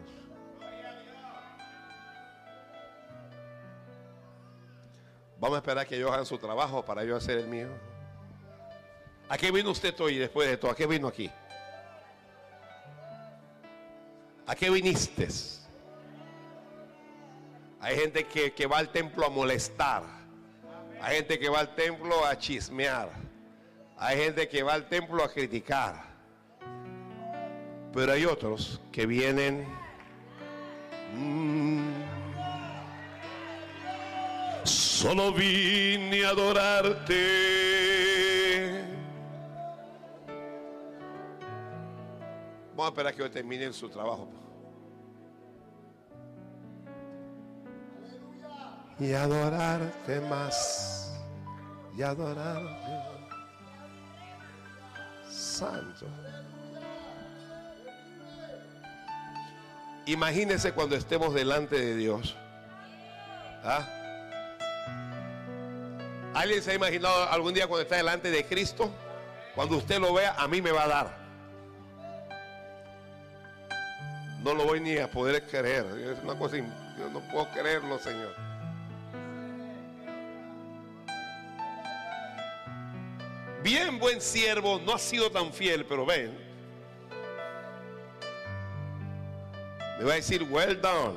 Vamos 5.41 5.57
a 5.57 5.61
esperar 5.61 5.87
que 5.87 5.97
ellos 5.97 6.13
hagan 6.13 6.27
su 6.27 6.37
trabajo 6.37 6.85
para 6.85 7.05
yo 7.05 7.17
hacer 7.17 7.39
el 7.39 7.49
mío. 7.49 7.69
¿A 9.31 9.39
qué 9.39 9.51
vino 9.51 9.71
usted 9.71 9.99
hoy 9.99 10.19
después 10.19 10.47
de 10.47 10.59
todo? 10.59 10.73
¿A 10.73 10.77
qué 10.77 10.87
vino 10.87 11.09
aquí? 11.09 11.31
¿A 14.47 14.55
qué 14.55 14.69
viniste? 14.69 15.27
Hay 17.81 17.97
gente 17.97 18.27
que, 18.27 18.53
que 18.53 18.67
va 18.67 18.77
al 18.77 18.91
templo 18.91 19.25
a 19.25 19.31
molestar. 19.31 20.03
Hay 21.01 21.17
gente 21.17 21.39
que 21.39 21.49
va 21.49 21.61
al 21.61 21.75
templo 21.75 22.27
a 22.27 22.37
chismear. 22.37 23.26
Hay 23.99 24.19
gente 24.19 24.49
que 24.49 24.63
va 24.63 24.75
al 24.75 24.89
templo 24.89 25.25
a 25.25 25.33
criticar. 25.33 26.05
Pero 27.93 28.13
hay 28.13 28.25
otros 28.25 28.81
que 28.93 29.07
vienen... 29.07 29.67
mm, 31.15 32.17
Solo 34.65 35.33
vine 35.33 36.25
a 36.25 36.31
adorarte. 36.31 37.15
Vamos 42.71 42.87
a 42.87 42.89
esperar 42.89 43.15
que 43.15 43.23
hoy 43.23 43.31
terminen 43.31 43.73
su 43.73 43.89
trabajo. 43.89 44.29
Y 48.99 49.13
adorarte 49.13 50.21
más. 50.23 51.23
Y 51.97 52.03
adorarte. 52.03 53.16
Santo. 55.37 56.07
Imagínense 60.07 60.73
cuando 60.73 60.97
estemos 60.97 61.35
delante 61.35 61.79
de 61.79 61.95
Dios. 61.95 62.35
¿Ah? 63.63 63.87
¿Alguien 66.35 66.63
se 66.63 66.71
ha 66.71 66.75
imaginado 66.75 67.29
algún 67.31 67.53
día 67.53 67.67
cuando 67.67 67.83
está 67.83 67.97
delante 67.97 68.31
de 68.31 68.47
Cristo? 68.47 68.91
Cuando 69.55 69.77
usted 69.77 69.99
lo 69.99 70.15
vea, 70.15 70.35
a 70.39 70.49
mí 70.49 70.63
me 70.63 70.71
va 70.71 70.85
a 70.85 70.89
dar. 70.89 71.17
No 74.43 74.55
lo 74.55 74.65
voy 74.65 74.81
ni 74.81 74.97
a 74.97 75.11
poder 75.11 75.43
creer. 75.47 75.85
Es 75.99 76.23
una 76.23 76.39
cosa, 76.39 76.57
yo 76.57 77.11
no 77.13 77.21
puedo 77.31 77.51
creerlo, 77.51 77.99
Señor. 77.99 78.46
Bien, 83.63 83.99
buen 83.99 84.21
siervo, 84.21 84.81
no 84.85 84.95
ha 84.95 84.99
sido 84.99 85.31
tan 85.31 85.53
fiel, 85.53 85.85
pero 85.85 86.07
ven. 86.07 86.37
Me 89.99 90.05
va 90.05 90.13
a 90.13 90.17
decir, 90.17 90.43
well 90.51 90.81
done. 90.81 91.17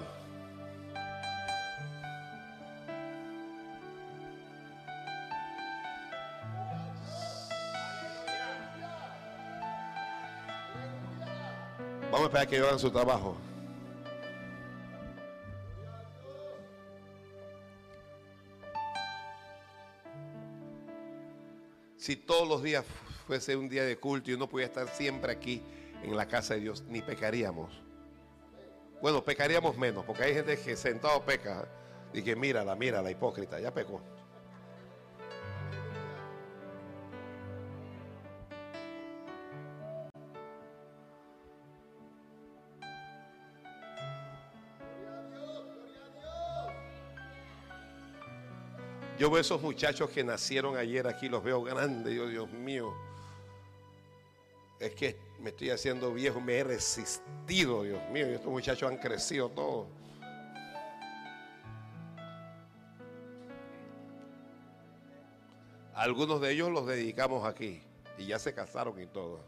Vamos 12.12 12.22
a 12.22 12.26
esperar 12.26 12.48
que 12.48 12.58
hagan 12.58 12.80
su 12.80 12.90
trabajo. 12.90 13.49
Si 22.10 22.16
todos 22.16 22.47
los 22.47 22.64
días 22.64 22.84
fuese 23.28 23.55
un 23.55 23.70
día 23.70 23.84
de 23.84 23.99
culto 23.99 24.32
y 24.32 24.34
uno 24.34 24.49
pudiera 24.49 24.68
estar 24.68 24.88
siempre 24.88 25.32
aquí 25.32 25.62
en 26.01 26.18
la 26.18 26.28
casa 26.28 26.55
de 26.55 26.62
Dios, 26.62 26.84
ni 26.89 27.03
pecaríamos. 27.03 27.84
Bueno, 28.99 29.24
pecaríamos 29.24 29.78
menos, 29.78 30.03
porque 30.05 30.24
hay 30.24 30.34
gente 30.34 30.57
que 30.57 30.76
sentado 30.76 31.24
peca 31.24 31.68
y 32.12 32.24
que 32.24 32.36
mírala, 32.36 32.76
mírala, 32.76 33.12
hipócrita, 33.12 33.60
ya 33.60 33.72
pecó. 33.72 34.01
Yo 49.20 49.30
veo 49.30 49.41
esos 49.41 49.61
muchachos 49.61 50.09
que 50.11 50.24
nacieron 50.24 50.78
ayer 50.78 51.05
aquí, 51.05 51.28
los 51.28 51.43
veo 51.43 51.61
grandes, 51.61 52.15
yo, 52.15 52.26
Dios 52.26 52.49
mío. 52.51 52.93
Es 54.80 54.95
que 54.95 55.20
me 55.39 55.49
estoy 55.49 55.72
haciendo 55.72 56.13
viejo, 56.13 56.39
me 56.39 56.55
he 56.55 56.63
resistido, 56.63 57.84
Dios 57.84 58.01
mío. 58.11 58.32
Y 58.32 58.36
estos 58.36 58.49
muchachos 58.49 58.89
han 58.89 58.97
crecido 58.97 59.49
todos. 59.49 59.88
Algunos 65.93 66.39
de 66.39 66.53
ellos 66.53 66.72
los 66.72 66.88
dedicamos 66.88 67.45
aquí 67.45 67.84
y 68.17 68.28
ya 68.28 68.39
se 68.39 68.53
casaron 68.53 69.01
y 69.01 69.05
todo. 69.05 69.41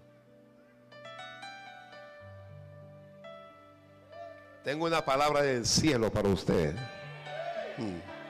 Tengo 4.66 4.86
una 4.86 5.06
palabra 5.06 5.44
del 5.44 5.66
cielo 5.66 6.12
para 6.12 6.28
usted. 6.28 6.76
Mm. 7.78 8.21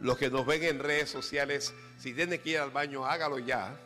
Los 0.00 0.18
que 0.18 0.30
nos 0.30 0.46
ven 0.46 0.62
en 0.62 0.78
redes 0.78 1.10
sociales, 1.10 1.74
si 1.98 2.12
tienen 2.12 2.40
que 2.40 2.50
ir 2.50 2.58
al 2.58 2.70
baño, 2.70 3.06
hágalo 3.06 3.38
ya. 3.38 3.76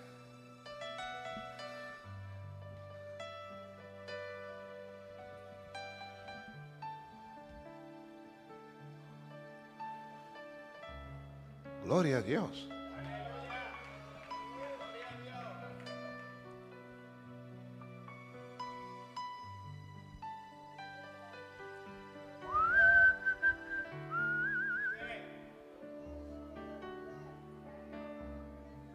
Gloria 11.84 12.18
a 12.18 12.22
Dios. 12.22 12.68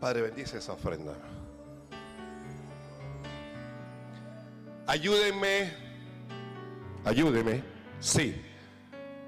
Padre, 0.05 0.21
bendice 0.21 0.59
esa 0.59 0.73
ofrenda. 0.73 1.15
Ayúdenme, 4.85 5.73
ayúdeme, 7.03 7.63
sí, 7.99 8.39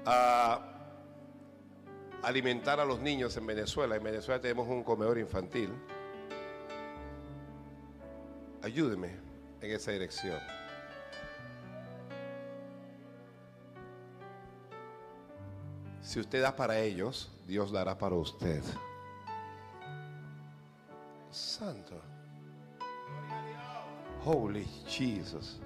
a 0.06 0.60
alimentar 2.22 2.78
a 2.78 2.84
los 2.84 3.00
niños 3.00 3.36
en 3.36 3.46
Venezuela. 3.48 3.96
En 3.96 4.04
Venezuela 4.04 4.40
tenemos 4.40 4.68
un 4.68 4.84
comedor 4.84 5.18
infantil. 5.18 5.72
Ayúdeme 8.62 9.16
en 9.60 9.72
esa 9.72 9.90
dirección. 9.90 10.38
Si 16.02 16.20
usted 16.20 16.40
da 16.40 16.54
para 16.54 16.78
ellos, 16.78 17.32
Dios 17.48 17.72
dará 17.72 17.98
para 17.98 18.14
usted. 18.14 18.62
Santo. 21.58 22.00
Holy 24.20 24.64
Jesus. 24.88 25.58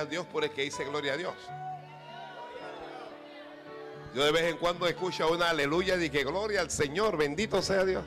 A 0.00 0.06
Dios 0.06 0.26
por 0.26 0.44
el 0.44 0.50
que 0.50 0.62
dice 0.62 0.84
gloria 0.84 1.14
a 1.14 1.16
Dios. 1.16 1.34
Yo 4.14 4.24
de 4.24 4.32
vez 4.32 4.42
en 4.44 4.56
cuando 4.56 4.86
escucho 4.86 5.30
una 5.30 5.50
aleluya 5.50 5.96
y 6.02 6.10
que 6.10 6.24
gloria 6.24 6.62
al 6.62 6.70
Señor, 6.70 7.16
bendito 7.16 7.62
sea 7.62 7.84
Dios. 7.84 8.04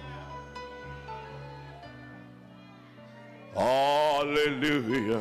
Aleluya. 3.56 5.20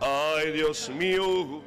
Ay, 0.00 0.52
Dios 0.52 0.88
mío. 0.90 1.62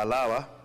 Alaba. 0.00 0.57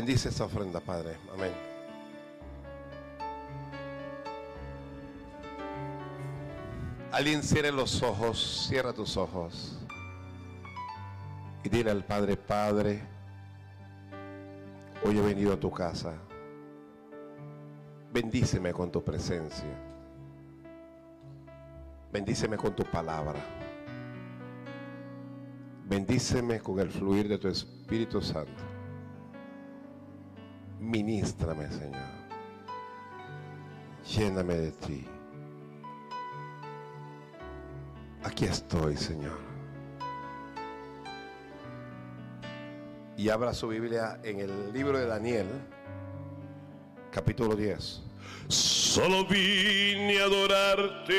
Bendice 0.00 0.30
esta 0.30 0.44
ofrenda, 0.44 0.80
Padre. 0.80 1.18
Amén. 1.30 1.52
Alguien 7.12 7.42
cierre 7.42 7.70
los 7.70 8.02
ojos, 8.02 8.66
cierra 8.66 8.94
tus 8.94 9.18
ojos. 9.18 9.78
Y 11.62 11.68
dile 11.68 11.90
al 11.90 12.02
Padre, 12.02 12.38
Padre, 12.38 13.02
hoy 15.04 15.18
he 15.18 15.20
venido 15.20 15.52
a 15.52 15.60
tu 15.60 15.70
casa. 15.70 16.14
Bendíceme 18.10 18.72
con 18.72 18.90
tu 18.90 19.04
presencia. 19.04 19.68
Bendíceme 22.10 22.56
con 22.56 22.74
tu 22.74 22.84
palabra. 22.84 23.38
Bendíceme 25.84 26.58
con 26.58 26.80
el 26.80 26.90
fluir 26.90 27.28
de 27.28 27.36
tu 27.36 27.48
Espíritu 27.48 28.22
Santo. 28.22 28.69
Ministrame, 30.90 31.68
Señor. 31.70 32.10
Lléname 34.12 34.54
de 34.54 34.72
ti. 34.72 35.06
Aquí 38.24 38.46
estoy, 38.46 38.96
Señor. 38.96 39.38
Y 43.16 43.28
abra 43.28 43.54
su 43.54 43.68
Biblia 43.68 44.18
en 44.24 44.40
el 44.40 44.72
libro 44.72 44.98
de 44.98 45.06
Daniel, 45.06 45.46
capítulo 47.12 47.54
10. 47.54 48.02
Solo 48.48 49.24
vine 49.26 50.18
a 50.20 50.24
adorarte. 50.24 51.14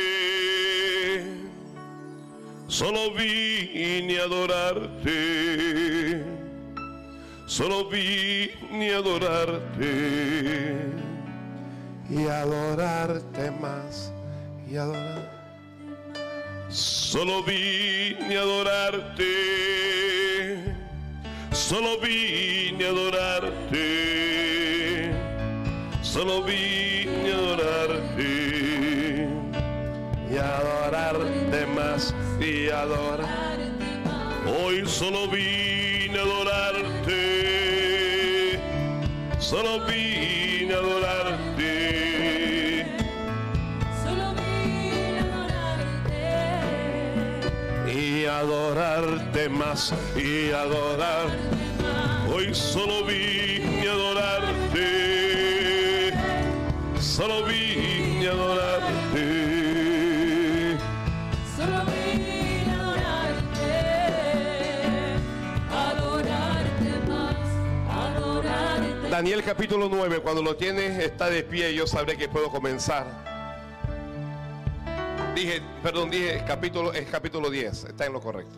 Solo 2.67 3.13
vine 3.13 4.19
a 4.19 4.23
adorarte. 4.23 5.90
Solo 7.61 7.85
vine 7.85 8.91
a 8.91 8.97
adorarte. 8.97 9.91
Y 12.09 12.25
adorarte 12.25 13.51
más. 13.51 14.11
Y 14.67 14.77
adorar. 14.77 15.29
Solo 16.69 17.43
vine 17.43 18.35
a 18.35 18.41
adorarte. 18.41 19.23
Solo 21.51 21.99
vine 21.99 22.83
a 22.83 22.89
adorarte. 22.89 23.85
Solo 26.01 26.41
vine 26.41 27.31
a 27.31 27.35
adorarte. 27.37 29.29
Y 30.31 30.35
adorarte 30.35 31.67
más. 31.75 32.11
Y 32.39 32.69
adorar. 32.69 33.59
Hoy 34.47 34.83
solo 34.87 35.27
vine 35.27 36.17
a 36.17 36.21
adorarte. 36.23 36.90
Solo 39.51 39.83
vine 39.85 40.73
a 40.73 40.77
adorarte. 40.77 41.73
Solo 44.01 44.33
vine 44.33 45.19
a 45.19 45.23
adorarte. 45.43 46.23
y 47.93 48.25
adorarte 48.25 49.49
más 49.49 49.93
y 50.15 50.51
adorar. 50.51 51.27
Hoy 52.33 52.55
solo 52.55 53.03
vine 53.03 53.89
a 53.89 53.91
adorarte, 53.91 54.87
solo 56.97 57.43
vine 57.43 57.60
Daniel 69.21 69.43
capítulo 69.43 69.87
9, 69.87 70.21
cuando 70.21 70.41
lo 70.41 70.55
tienes, 70.55 70.97
está 70.97 71.29
de 71.29 71.43
pie, 71.43 71.75
yo 71.75 71.85
sabré 71.85 72.17
que 72.17 72.27
puedo 72.27 72.49
comenzar. 72.49 73.05
Dije, 75.35 75.61
perdón, 75.83 76.09
dije 76.09 76.37
es 76.37 77.07
capítulo 77.07 77.51
10, 77.51 77.83
está 77.83 78.07
en 78.07 78.13
lo 78.13 78.19
correcto. 78.19 78.57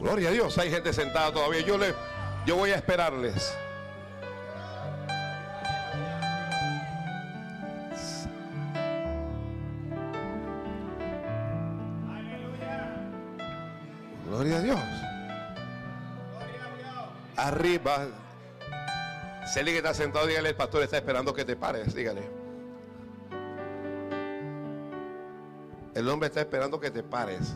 Gloria 0.00 0.30
a 0.30 0.32
Dios, 0.32 0.58
hay 0.58 0.72
gente 0.72 0.92
sentada 0.92 1.32
todavía. 1.32 1.60
Yo 1.60 1.78
le, 1.78 1.94
yo 2.46 2.56
voy 2.56 2.70
a 2.70 2.74
esperarles. 2.74 3.56
Arriba. 17.42 18.06
Si 19.52 19.58
alguien 19.58 19.78
está 19.78 19.92
sentado, 19.92 20.28
dígale, 20.28 20.50
el 20.50 20.54
pastor 20.54 20.84
está 20.84 20.96
esperando 20.96 21.34
que 21.34 21.44
te 21.44 21.56
pares, 21.56 21.92
dígale. 21.92 22.22
El 25.92 26.08
hombre 26.08 26.28
está 26.28 26.40
esperando 26.40 26.78
que 26.78 26.92
te 26.92 27.02
pares. 27.02 27.52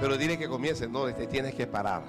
Pero 0.00 0.16
dile 0.16 0.38
que 0.38 0.48
comience, 0.48 0.88
no, 0.88 1.04
te 1.12 1.26
tienes 1.26 1.54
que 1.54 1.66
parar. 1.66 2.02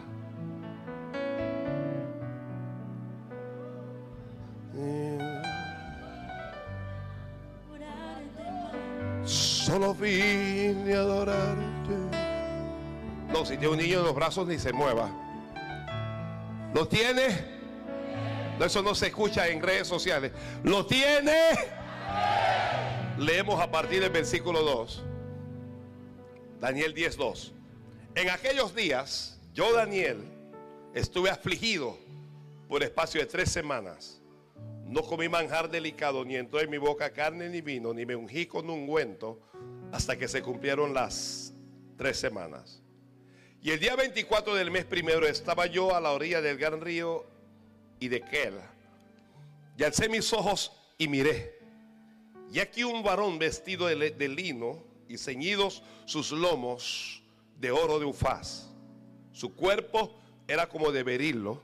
Solo 9.26 9.94
vine 9.94 10.94
a 10.96 11.00
adorarte. 11.00 11.94
No, 13.34 13.46
si 13.46 13.58
tiene 13.58 13.74
un 13.74 13.80
niño 13.80 14.00
en 14.00 14.06
los 14.06 14.16
brazos 14.16 14.48
ni 14.48 14.58
se 14.58 14.72
mueva. 14.72 15.27
¿Lo 16.78 16.88
tiene? 16.88 17.26
Eso 18.64 18.84
no 18.84 18.94
se 18.94 19.08
escucha 19.08 19.48
en 19.48 19.64
redes 19.64 19.88
sociales. 19.88 20.32
¿Lo 20.64 20.86
tiene? 20.86 21.34
Leemos 23.18 23.60
a 23.60 23.72
partir 23.72 24.02
del 24.02 24.12
versículo 24.12 24.62
2. 24.62 25.04
Daniel 26.60 26.94
10:2. 26.94 27.52
En 28.14 28.30
aquellos 28.30 28.76
días, 28.76 29.40
yo 29.56 29.74
Daniel 29.74 30.20
estuve 30.94 31.32
afligido 31.32 31.98
por 32.70 32.84
espacio 32.84 33.22
de 33.22 33.26
tres 33.26 33.50
semanas. 33.52 34.22
No 34.86 35.02
comí 35.02 35.28
manjar 35.28 35.72
delicado, 35.72 36.24
ni 36.26 36.36
entró 36.36 36.62
en 36.62 36.70
mi 36.70 36.78
boca 36.78 37.12
carne 37.12 37.50
ni 37.50 37.62
vino, 37.62 37.92
ni 37.92 38.06
me 38.06 38.16
ungí 38.16 38.46
con 38.46 38.70
ungüento 38.70 39.40
hasta 39.92 40.16
que 40.16 40.28
se 40.28 40.44
cumplieron 40.44 40.94
las 40.94 41.56
tres 41.98 42.20
semanas. 42.20 42.84
Y 43.62 43.72
el 43.72 43.80
día 43.80 43.96
24 43.96 44.54
del 44.56 44.72
mes 44.72 44.86
primero 44.86 45.28
estaba 45.28 45.66
yo 45.66 45.96
a 45.96 46.00
la 46.00 46.12
orilla 46.12 46.42
del 46.42 46.58
gran 46.58 46.80
río 46.80 47.26
y 48.00 48.08
de 48.08 48.22
Kel. 48.22 48.54
Y 49.78 49.84
alcé 49.84 50.10
mis 50.10 50.32
ojos 50.32 50.72
y 50.98 51.08
miré. 51.08 51.58
Y 52.52 52.60
aquí 52.60 52.84
un 52.84 53.04
varón 53.04 53.40
vestido 53.40 53.88
de, 53.88 54.12
de 54.12 54.28
lino 54.28 54.84
y 55.10 55.18
ceñidos 55.18 55.84
sus 56.06 56.32
lomos 56.32 57.22
de 57.60 57.72
oro 57.72 58.00
de 58.00 58.06
ufaz. 58.06 58.70
Su 59.34 59.54
cuerpo 59.54 60.16
era 60.48 60.70
como 60.70 60.92
de 60.92 61.04
berilo 61.04 61.62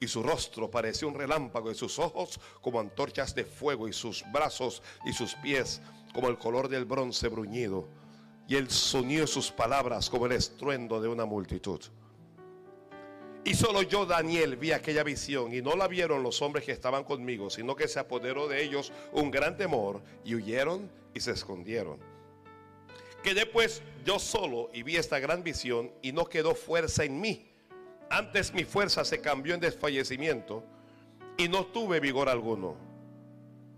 y 0.00 0.08
su 0.08 0.22
rostro 0.22 0.70
parecía 0.70 1.08
un 1.08 1.14
relámpago 1.14 1.70
y 1.70 1.74
sus 1.74 1.98
ojos 1.98 2.40
como 2.60 2.78
antorchas 2.78 3.34
de 3.34 3.44
fuego 3.44 3.88
y 3.88 3.92
sus 3.92 4.24
brazos 4.32 4.82
y 5.04 5.12
sus 5.12 5.34
pies 5.36 5.80
como 6.12 6.28
el 6.28 6.38
color 6.38 6.68
del 6.68 6.84
bronce 6.84 7.28
bruñido 7.28 7.88
y 8.48 8.56
el 8.56 8.70
sonido 8.70 9.22
de 9.22 9.26
sus 9.26 9.50
palabras 9.50 10.10
como 10.10 10.26
el 10.26 10.32
estruendo 10.32 11.00
de 11.00 11.08
una 11.08 11.24
multitud. 11.24 11.80
Y 13.44 13.54
solo 13.54 13.82
yo, 13.82 14.06
Daniel, 14.06 14.56
vi 14.56 14.70
aquella 14.70 15.02
visión 15.02 15.52
y 15.52 15.62
no 15.62 15.74
la 15.74 15.88
vieron 15.88 16.22
los 16.22 16.40
hombres 16.42 16.64
que 16.64 16.72
estaban 16.72 17.02
conmigo, 17.02 17.50
sino 17.50 17.74
que 17.74 17.88
se 17.88 17.98
apoderó 17.98 18.46
de 18.46 18.62
ellos 18.62 18.92
un 19.12 19.32
gran 19.32 19.56
temor 19.56 20.00
y 20.24 20.36
huyeron 20.36 20.88
y 21.12 21.20
se 21.20 21.32
escondieron. 21.32 21.98
Quedé 23.24 23.46
pues 23.46 23.82
yo 24.04 24.18
solo 24.20 24.70
y 24.72 24.84
vi 24.84 24.96
esta 24.96 25.18
gran 25.18 25.42
visión 25.42 25.92
y 26.02 26.12
no 26.12 26.26
quedó 26.26 26.54
fuerza 26.54 27.04
en 27.04 27.20
mí. 27.20 27.48
Antes 28.10 28.54
mi 28.54 28.64
fuerza 28.64 29.04
se 29.04 29.20
cambió 29.20 29.54
en 29.54 29.60
desfallecimiento 29.60 30.64
y 31.36 31.48
no 31.48 31.66
tuve 31.66 31.98
vigor 31.98 32.28
alguno. 32.28 32.76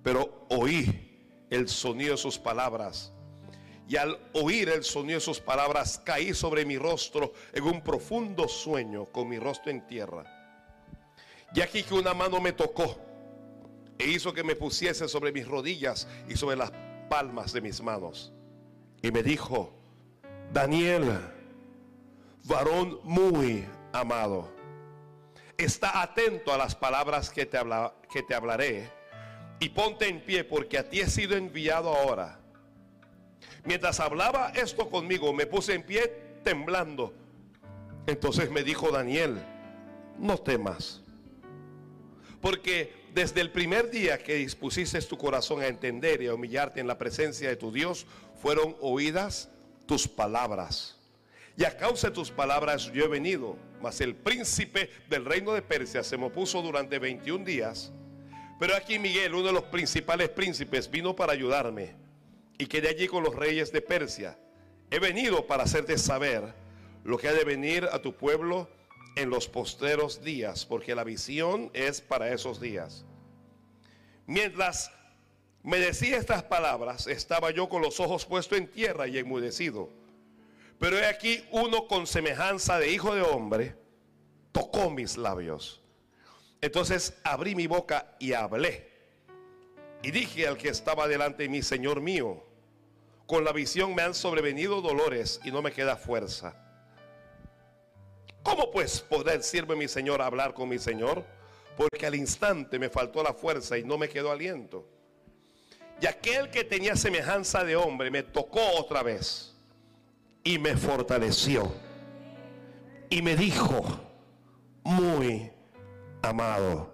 Pero 0.03 0.47
oí 0.51 1.47
el 1.49 1.69
sonido 1.69 2.13
de 2.13 2.19
sus 2.19 2.39
palabras 2.39 3.14
y 3.89 3.97
al 3.97 4.19
oír 4.33 4.69
el 4.71 4.85
sonido 4.85 5.19
de 5.19 5.25
sus 5.25 5.41
palabras 5.41 6.01
caí 6.05 6.33
sobre 6.33 6.65
mi 6.65 6.79
rostro 6.79 7.33
en 7.53 7.65
un 7.65 7.83
profundo 7.83 8.49
sueño 8.49 9.07
con 9.07 9.29
mi 9.29 9.39
rostro 9.39 9.71
en 9.71 9.87
tierra. 9.87 10.25
Y 11.55 11.61
aquí 11.61 11.83
que 11.83 11.95
una 11.95 12.15
mano 12.15 12.41
me 12.41 12.53
tocó 12.53 12.99
e 13.99 14.09
hizo 14.09 14.33
que 14.33 14.43
me 14.43 14.57
pusiese 14.57 15.09
sobre 15.09 15.33
mis 15.33 15.47
rodillas 15.47 16.09
y 16.29 16.37
sobre 16.37 16.57
las 16.57 16.73
palmas 17.09 17.53
de 17.53 17.61
mis 17.61 17.81
manos. 17.81 18.33
Y 19.03 19.11
me 19.13 19.23
dijo, 19.23 19.73
Daniel, 20.53 21.21
varón 22.45 22.99
muy 23.05 23.67
amado, 23.93 24.51
está 25.57 26.03
atento 26.03 26.53
a 26.53 26.59
las 26.59 26.75
palabras 26.75 27.31
que 27.31 27.47
te, 27.47 27.59
habla, 27.59 27.95
que 28.13 28.23
te 28.23 28.35
hablaré 28.35 28.91
y 29.61 29.69
ponte 29.69 30.09
en 30.09 30.21
pie 30.25 30.43
porque 30.43 30.79
a 30.79 30.89
ti 30.89 31.01
he 31.01 31.09
sido 31.09 31.37
enviado 31.37 31.95
ahora. 31.95 32.44
Mientras 33.65 34.01
hablaba 34.01 34.53
esto 34.55 34.91
conmigo, 34.91 35.33
me 35.33 35.47
puse 35.47 35.75
en 35.75 35.83
pie 35.83 36.13
temblando. 36.43 37.15
Entonces 38.07 38.51
me 38.51 38.63
dijo 38.63 38.91
Daniel, 38.91 39.39
no 40.19 40.39
temas. 40.39 41.03
Porque 42.41 42.93
desde 43.15 43.41
el 43.41 43.51
primer 43.51 43.91
día 43.91 44.19
que 44.19 44.35
dispusiste 44.35 45.01
tu 45.03 45.17
corazón 45.17 45.63
a 45.63 45.67
entender 45.67 46.21
y 46.21 46.27
a 46.27 46.35
humillarte 46.35 46.81
en 46.81 46.87
la 46.87 46.99
presencia 46.99 47.49
de 47.49 47.57
tu 47.57 47.73
Dios, 47.73 48.07
fueron 48.43 48.77
oídas 48.81 49.49
tus 49.87 50.07
palabras. 50.07 50.99
Y 51.57 51.65
a 51.65 51.77
causa 51.77 52.09
de 52.09 52.15
tus 52.15 52.31
palabras 52.31 52.91
yo 52.93 53.05
he 53.05 53.09
venido. 53.09 53.57
Mas 53.81 54.01
el 54.01 54.15
príncipe 54.15 54.91
del 55.09 55.25
reino 55.25 55.53
de 55.53 55.63
Persia 55.63 56.03
se 56.03 56.19
me 56.19 56.27
opuso 56.27 56.61
durante 56.61 56.99
21 56.99 57.45
días. 57.45 57.93
Pero 58.59 58.77
aquí 58.77 58.99
Miguel, 58.99 59.35
uno 59.35 59.47
de 59.47 59.53
los 59.53 59.65
principales 59.65 60.29
príncipes, 60.31 60.91
vino 60.91 61.15
para 61.15 61.33
ayudarme. 61.33 62.04
Y 62.59 62.67
quedé 62.67 62.89
allí 62.89 63.09
con 63.09 63.23
los 63.23 63.35
reyes 63.35 63.73
de 63.73 63.81
Persia. 63.81 64.39
He 64.91 64.99
venido 64.99 65.47
para 65.47 65.65
hacerte 65.65 65.99
saber 65.99 66.55
lo 67.05 67.19
que 67.19 67.29
ha 67.29 67.33
de 67.33 67.45
venir 67.45 67.89
a 67.91 68.01
tu 68.01 68.15
pueblo 68.15 68.69
en 69.17 69.31
los 69.31 69.49
posteros 69.49 70.23
días, 70.23 70.65
porque 70.65 70.95
la 70.95 71.05
visión 71.05 71.71
es 71.75 72.01
para 72.01 72.33
esos 72.33 72.61
días. 72.61 73.05
Mientras 74.27 74.91
me 75.63 75.79
decía 75.79 76.17
estas 76.17 76.43
palabras, 76.43 77.07
estaba 77.07 77.51
yo 77.51 77.69
con 77.69 77.83
los 77.83 78.01
ojos 78.01 78.27
puestos 78.27 78.59
en 78.59 78.71
tierra 78.71 79.07
y 79.07 79.19
enmudecido. 79.19 79.91
Pero 80.79 80.99
he 80.99 81.07
aquí 81.07 81.45
uno 81.51 81.87
con 81.87 82.07
semejanza 82.07 82.79
de 82.79 82.91
hijo 82.91 83.15
de 83.15 83.23
hombre 83.23 83.77
tocó 84.53 84.91
mis 84.91 85.17
labios. 85.17 85.81
Entonces 86.61 87.15
abrí 87.25 87.55
mi 87.55 87.67
boca 87.67 88.15
y 88.19 88.33
hablé. 88.33 88.94
Y 90.05 90.11
dije 90.11 90.47
al 90.47 90.59
que 90.59 90.69
estaba 90.69 91.09
delante 91.09 91.45
de 91.45 91.49
mí, 91.49 91.63
Señor 91.63 92.03
mío, 92.03 92.45
con 93.27 93.43
la 93.43 93.53
visión 93.53 93.95
me 93.95 94.03
han 94.03 94.13
sobrevenido 94.13 94.83
dolores 94.83 95.41
y 95.45 95.51
no 95.51 95.63
me 95.63 95.73
queda 95.73 95.97
fuerza. 95.97 96.55
¿Cómo 98.43 98.71
pues 98.71 99.01
podrá 99.01 99.33
el 99.33 99.43
siervo 99.43 99.73
de 99.73 99.79
mi 99.79 99.89
Señor 99.89 100.21
hablar 100.21 100.53
con 100.53 100.69
mi 100.69 100.79
Señor? 100.79 101.25
Porque 101.75 102.05
al 102.05 102.15
instante 102.15 102.79
me 102.79 102.91
faltó 102.91 103.23
la 103.23 103.33
fuerza 103.33 103.79
y 103.79 103.85
no 103.85 103.97
me 103.97 104.11
quedó 104.11 104.31
aliento. 104.31 104.87
Y 106.03 106.07
aquel 106.07 106.51
que 106.51 106.65
tenía 106.65 106.97
semejanza 106.97 107.65
de 107.65 107.75
hombre 107.75 108.11
me 108.11 108.23
tocó 108.23 108.61
otra 108.79 109.03
vez 109.03 109.55
y 110.43 110.59
me 110.59 110.77
fortaleció. 110.77 111.73
Y 113.09 113.23
me 113.23 113.37
dijo, 113.37 113.83
muy 114.83 115.51
amado, 116.21 116.93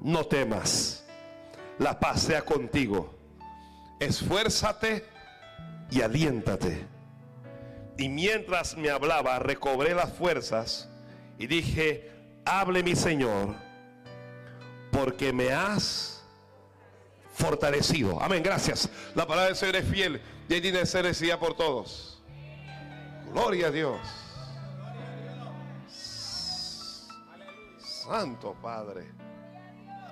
no 0.00 0.24
temas, 0.24 0.99
la 1.80 1.98
paz 1.98 2.20
sea 2.20 2.42
contigo. 2.42 3.12
Esfuérzate 3.98 5.04
y 5.90 6.02
aliéntate. 6.02 6.86
Y 7.96 8.08
mientras 8.08 8.76
me 8.76 8.90
hablaba, 8.90 9.38
recobré 9.38 9.94
las 9.94 10.12
fuerzas 10.12 10.88
y 11.38 11.46
dije, 11.46 12.12
hable 12.44 12.82
mi 12.82 12.94
Señor, 12.94 13.54
porque 14.92 15.32
me 15.32 15.52
has 15.52 16.22
fortalecido. 17.32 18.22
Amén, 18.22 18.42
gracias. 18.42 18.88
La 19.14 19.26
palabra 19.26 19.46
del 19.46 19.56
Señor 19.56 19.76
es 19.76 19.88
fiel 19.88 20.20
y 20.48 20.60
tiene 20.60 20.84
ser 20.84 21.06
decida 21.06 21.40
por 21.40 21.56
todos. 21.56 22.22
Gloria 23.32 23.68
a 23.68 23.70
Dios. 23.70 24.00
Santo 27.78 28.54
Padre. 28.60 29.10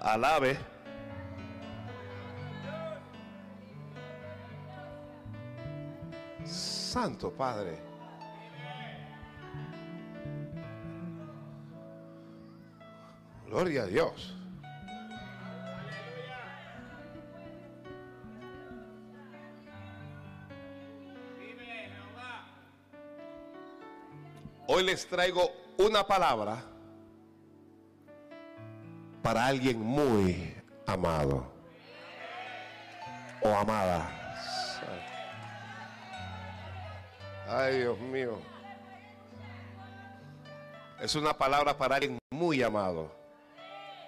Alabe. 0.01 0.78
Santo 6.49 7.31
Padre. 7.31 7.79
Gloria 13.47 13.83
a 13.83 13.87
Dios. 13.87 14.35
Hoy 24.71 24.85
les 24.85 25.07
traigo 25.07 25.51
una 25.79 26.07
palabra 26.07 26.63
para 29.23 29.47
alguien 29.47 29.81
muy 29.81 30.55
amado 30.87 31.51
o 33.41 33.49
amada. 33.49 34.18
Ay, 37.49 37.79
Dios 37.79 37.99
mío. 37.99 38.39
Es 41.01 41.15
una 41.15 41.33
palabra 41.33 41.77
para 41.79 41.97
alguien 41.97 42.19
muy 42.31 42.63
amado 42.63 43.11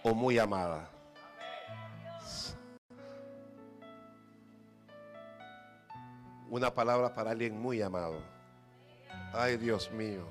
o 0.02 0.14
muy 0.14 0.38
amada. 0.38 0.90
Una 6.50 6.74
palabra 6.74 7.14
para 7.14 7.30
alguien 7.30 7.58
muy 7.58 7.80
amado. 7.80 8.20
Ay, 9.32 9.56
Dios 9.56 9.90
mío. 9.92 10.26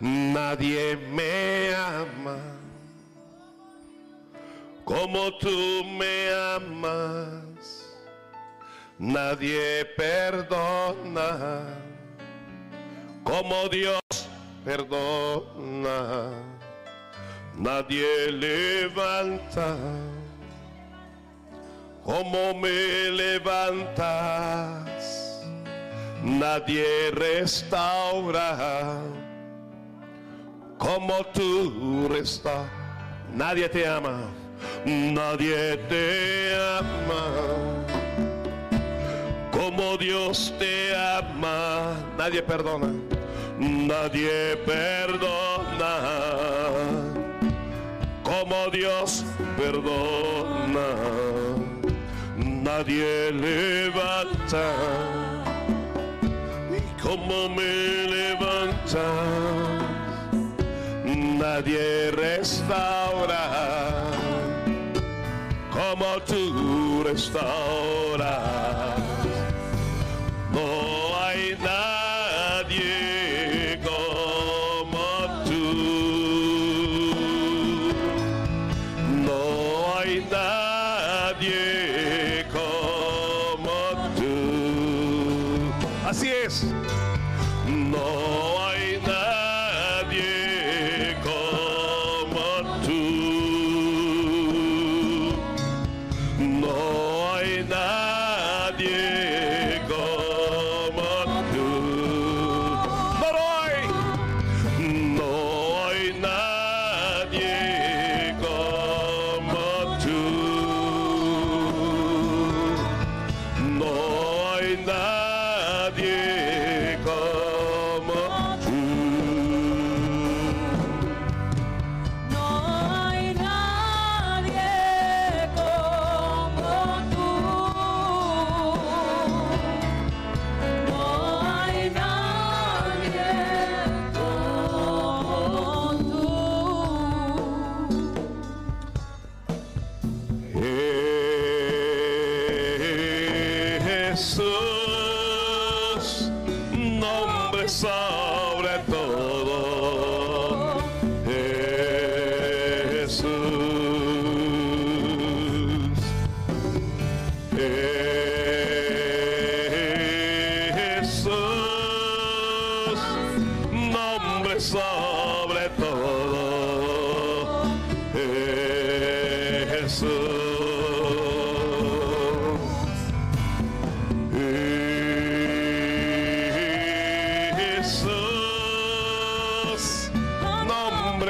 Nadie 0.00 0.96
me 0.96 1.74
ama 1.74 2.38
como 4.84 5.38
tú 5.38 5.84
me 5.84 6.32
amas. 6.56 7.81
Nadie 9.02 9.84
perdona 9.96 11.66
como 13.24 13.68
Dios 13.68 14.00
perdona. 14.64 16.30
Nadie 17.56 18.30
levanta 18.30 19.76
como 22.04 22.54
me 22.54 23.10
levantas. 23.10 24.04
Nadie 26.22 27.10
restaura 27.10 29.00
como 30.78 31.26
tú 31.34 32.06
restauras. 32.08 32.70
Nadie 33.34 33.68
te 33.68 33.84
ama, 33.84 34.30
nadie 34.86 35.76
te 35.88 36.54
ama 36.78 37.81
como 39.62 39.96
Dios 39.96 40.52
te 40.58 40.92
ama. 40.96 41.94
Nadie 42.18 42.42
perdona, 42.42 42.88
nadie 43.58 44.56
perdona 44.66 45.92
como 48.24 48.70
Dios 48.72 49.24
perdona. 49.56 50.88
Nadie 52.36 53.32
levanta 53.32 54.64
y 56.78 56.80
como 57.00 57.48
me 57.48 57.72
levanta. 58.16 59.06
Nadie 61.04 62.10
restaura 62.12 63.44
como 65.70 66.20
tú 66.26 67.02
restauras. 67.04 69.01
No 70.52 71.18
hay 71.18 71.56
nadie 71.62 72.01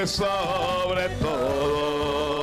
sobre 0.06 1.08
todo. 1.20 2.41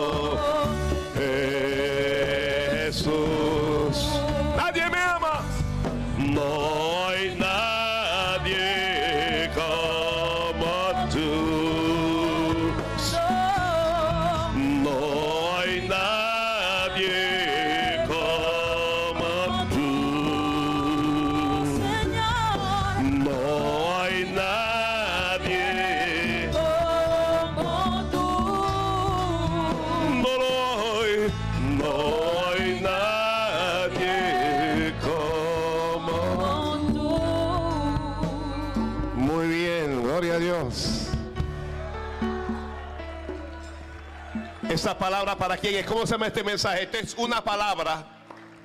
Palabra 45.00 45.36
para 45.36 45.58
quién 45.58 45.76
es, 45.76 45.86
¿cómo 45.86 46.06
se 46.06 46.12
llama 46.14 46.28
este 46.28 46.44
mensaje? 46.44 46.84
Esta 46.84 47.00
es 47.00 47.16
una 47.18 47.44
palabra 47.44 48.06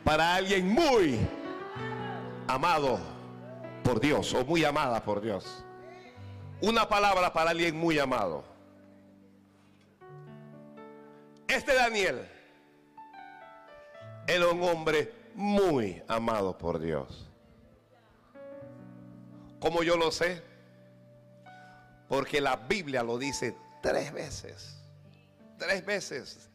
para 0.04 0.34
alguien 0.34 0.68
muy 0.68 1.18
amado 2.46 2.98
por 3.82 4.00
Dios 4.00 4.34
o 4.34 4.44
muy 4.44 4.64
amada 4.64 5.02
por 5.02 5.20
Dios. 5.20 5.64
Una 6.60 6.88
palabra 6.88 7.32
para 7.32 7.50
alguien 7.50 7.76
muy 7.76 7.98
amado. 7.98 8.44
Este 11.48 11.74
Daniel 11.74 12.28
era 14.26 14.48
un 14.48 14.62
hombre 14.62 15.12
muy 15.34 16.02
amado 16.08 16.58
por 16.58 16.80
Dios. 16.80 17.30
¿Cómo 19.60 19.82
yo 19.82 19.96
lo 19.96 20.10
sé? 20.10 20.42
Porque 22.08 22.40
la 22.40 22.56
Biblia 22.56 23.02
lo 23.02 23.18
dice 23.18 23.56
Tres 23.84 24.14
veces. 24.14 24.83
Tres 25.58 25.84
veces. 25.84 26.50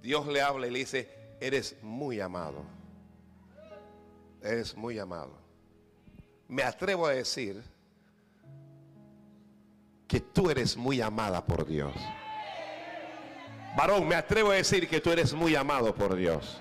Dios 0.00 0.26
le 0.26 0.42
habla 0.42 0.66
y 0.66 0.70
le 0.70 0.78
dice, 0.80 1.08
eres 1.40 1.76
muy 1.82 2.20
amado. 2.20 2.64
Eres 4.42 4.76
muy 4.76 4.98
amado. 4.98 5.32
Me 6.48 6.62
atrevo 6.62 7.06
a 7.06 7.12
decir 7.12 7.62
que 10.08 10.20
tú 10.20 10.50
eres 10.50 10.76
muy 10.76 11.00
amada 11.00 11.44
por 11.44 11.66
Dios. 11.66 11.94
Varón, 13.76 14.06
me 14.06 14.14
atrevo 14.14 14.50
a 14.50 14.56
decir 14.56 14.88
que 14.88 15.00
tú 15.00 15.10
eres 15.10 15.32
muy 15.32 15.54
amado 15.56 15.94
por 15.94 16.14
Dios. 16.14 16.60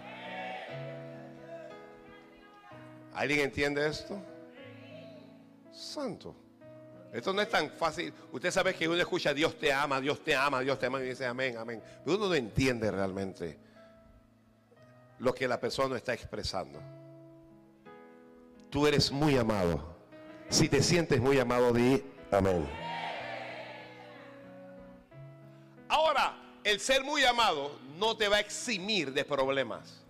¿Alguien 3.13 3.41
entiende 3.41 3.85
esto? 3.85 4.21
Santo. 5.73 6.33
Esto 7.13 7.33
no 7.33 7.41
es 7.41 7.49
tan 7.49 7.69
fácil. 7.71 8.13
Usted 8.31 8.51
sabe 8.51 8.73
que 8.73 8.87
uno 8.87 8.99
escucha 8.99 9.33
Dios 9.33 9.59
te 9.59 9.73
ama, 9.73 9.99
Dios 9.99 10.23
te 10.23 10.33
ama, 10.33 10.61
Dios 10.61 10.79
te 10.79 10.85
ama 10.85 11.01
y 11.01 11.09
dice 11.09 11.25
amén, 11.25 11.57
amén. 11.57 11.81
Pero 12.05 12.17
uno 12.17 12.27
no 12.29 12.35
entiende 12.35 12.89
realmente 12.89 13.59
lo 15.19 15.33
que 15.33 15.47
la 15.47 15.59
persona 15.59 15.97
está 15.97 16.13
expresando. 16.13 16.79
Tú 18.69 18.87
eres 18.87 19.11
muy 19.11 19.37
amado. 19.37 19.97
Si 20.49 20.69
te 20.69 20.81
sientes 20.81 21.19
muy 21.19 21.37
amado, 21.37 21.73
di 21.73 22.03
amén. 22.31 22.65
Ahora, 25.89 26.37
el 26.63 26.79
ser 26.79 27.03
muy 27.03 27.25
amado 27.25 27.77
no 27.97 28.15
te 28.15 28.29
va 28.29 28.37
a 28.37 28.39
eximir 28.39 29.11
de 29.11 29.25
problemas. 29.25 30.01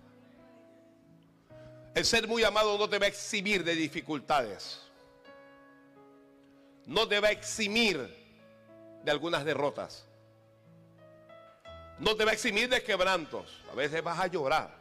El 1.95 2.05
ser 2.05 2.27
muy 2.27 2.43
amado 2.43 2.77
no 2.77 2.87
te 2.87 2.99
va 2.99 3.05
a 3.05 3.09
eximir 3.09 3.63
de 3.63 3.73
dificultades. 3.75 4.90
No 6.91 7.07
te 7.07 7.21
va 7.21 7.29
a 7.29 7.31
eximir 7.31 8.13
de 9.01 9.11
algunas 9.11 9.45
derrotas. 9.45 10.05
No 11.99 12.17
te 12.17 12.25
va 12.25 12.31
a 12.31 12.33
eximir 12.33 12.67
de 12.67 12.83
quebrantos. 12.83 13.63
A 13.71 13.75
veces 13.75 14.03
vas 14.03 14.19
a 14.19 14.27
llorar. 14.27 14.75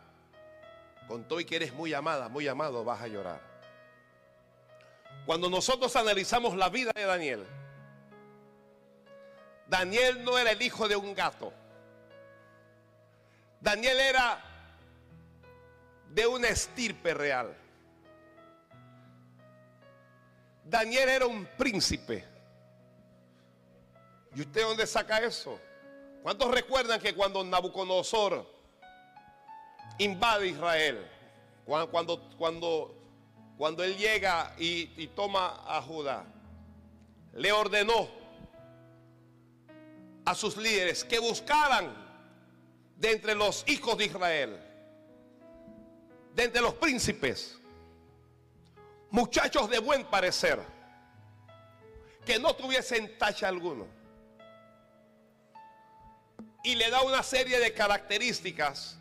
Con 1.07 1.23
todo 1.29 1.39
y 1.39 1.45
que 1.45 1.55
eres 1.55 1.73
muy 1.73 1.95
amada, 1.95 2.29
muy 2.29 2.49
amado, 2.49 2.83
vas 2.83 3.01
a 3.01 3.07
llorar. 3.07 3.41
Cuando 5.25 5.49
nosotros 5.49 5.95
analizamos 5.95 6.57
la 6.57 6.69
vida 6.69 6.91
de 6.97 7.05
Daniel, 7.05 7.47
Daniel 9.69 10.25
no 10.25 10.37
era 10.37 10.51
el 10.51 10.61
hijo 10.61 10.89
de 10.89 10.97
un 10.97 11.15
gato. 11.15 11.53
Daniel 13.61 14.01
era 14.01 14.43
de 16.09 16.27
una 16.27 16.49
estirpe 16.49 17.15
real. 17.15 17.57
Daniel 20.71 21.09
era 21.09 21.27
un 21.27 21.45
príncipe. 21.59 22.25
¿Y 24.37 24.41
usted 24.43 24.63
dónde 24.63 24.87
saca 24.87 25.19
eso? 25.19 25.59
¿Cuántos 26.23 26.49
recuerdan 26.53 27.01
que 27.01 27.13
cuando 27.13 27.43
Nabucodonosor 27.43 28.47
invade 29.99 30.49
Israel, 30.49 31.05
cuando, 31.65 32.31
cuando, 32.39 32.95
cuando 33.59 33.83
él 33.83 33.97
llega 33.97 34.55
y, 34.59 34.93
y 34.97 35.09
toma 35.09 35.65
a 35.67 35.83
Judá, 35.83 36.25
le 37.33 37.51
ordenó 37.51 38.09
a 40.25 40.35
sus 40.37 40.57
líderes 40.57 41.03
que 41.03 41.19
buscaran 41.19 41.93
de 42.97 43.11
entre 43.11 43.35
los 43.35 43.65
hijos 43.67 43.99
de 43.99 44.05
Israel, 44.05 44.61
de 46.35 46.45
entre 46.45 46.61
los 46.61 46.75
príncipes, 46.75 47.60
muchachos 49.11 49.69
de 49.69 49.79
buen 49.79 50.05
parecer, 50.05 50.59
que 52.25 52.39
no 52.39 52.55
tuviesen 52.55 53.19
tacha 53.19 53.49
alguno. 53.49 53.87
Y 56.63 56.75
le 56.75 56.91
da 56.91 57.03
una 57.03 57.23
serie 57.23 57.59
de 57.59 57.73
características 57.73 58.99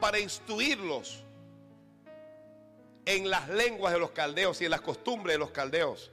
para 0.00 0.18
instruirlos 0.18 1.24
en 3.04 3.28
las 3.28 3.48
lenguas 3.48 3.92
de 3.92 3.98
los 3.98 4.12
caldeos 4.12 4.60
y 4.60 4.66
en 4.66 4.70
las 4.70 4.80
costumbres 4.80 5.34
de 5.34 5.38
los 5.38 5.50
caldeos. 5.50 6.10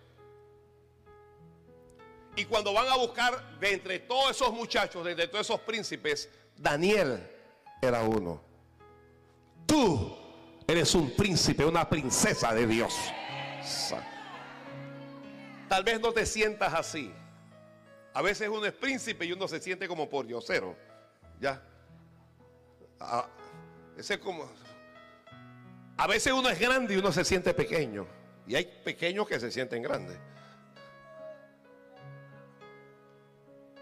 Y 2.35 2.45
cuando 2.45 2.73
van 2.73 2.87
a 2.87 2.95
buscar 2.95 3.59
de 3.59 3.73
entre 3.73 3.99
todos 3.99 4.31
esos 4.31 4.51
muchachos, 4.51 5.03
de 5.03 5.11
entre 5.11 5.27
todos 5.27 5.47
esos 5.47 5.59
príncipes, 5.61 6.29
Daniel 6.55 7.27
era 7.81 8.01
uno. 8.03 8.41
Tú 9.65 10.26
eres 10.67 10.93
un 10.95 11.09
príncipe, 11.11 11.65
una 11.65 11.89
princesa 11.89 12.53
de 12.53 12.67
Dios. 12.67 12.93
Tal 15.69 15.83
vez 15.83 15.99
no 16.01 16.11
te 16.11 16.25
sientas 16.25 16.73
así. 16.73 17.13
A 18.13 18.21
veces 18.21 18.49
uno 18.49 18.65
es 18.65 18.73
príncipe 18.73 19.25
y 19.25 19.31
uno 19.31 19.47
se 19.47 19.61
siente 19.61 19.87
como 19.87 20.09
por 20.09 20.27
diosero. 20.27 20.75
Ya. 21.39 21.61
Ese 23.97 24.15
es 24.15 24.19
como. 24.19 24.49
A 25.97 26.07
veces 26.07 26.33
uno 26.33 26.49
es 26.49 26.59
grande 26.59 26.95
y 26.95 26.97
uno 26.97 27.11
se 27.11 27.23
siente 27.23 27.53
pequeño. 27.53 28.05
Y 28.45 28.55
hay 28.55 28.65
pequeños 28.83 29.27
que 29.27 29.39
se 29.39 29.51
sienten 29.51 29.81
grandes. 29.81 30.17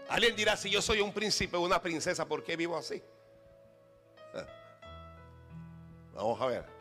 Alguien 0.08 0.36
dirá, 0.36 0.56
si 0.56 0.70
yo 0.70 0.80
soy 0.80 1.00
un 1.00 1.12
príncipe 1.12 1.56
o 1.56 1.62
una 1.62 1.82
princesa, 1.82 2.26
¿por 2.26 2.44
qué 2.44 2.56
vivo 2.56 2.76
así? 2.76 3.02
Ah. 4.34 4.46
Vamos 6.14 6.40
a 6.40 6.46
ver. 6.46 6.75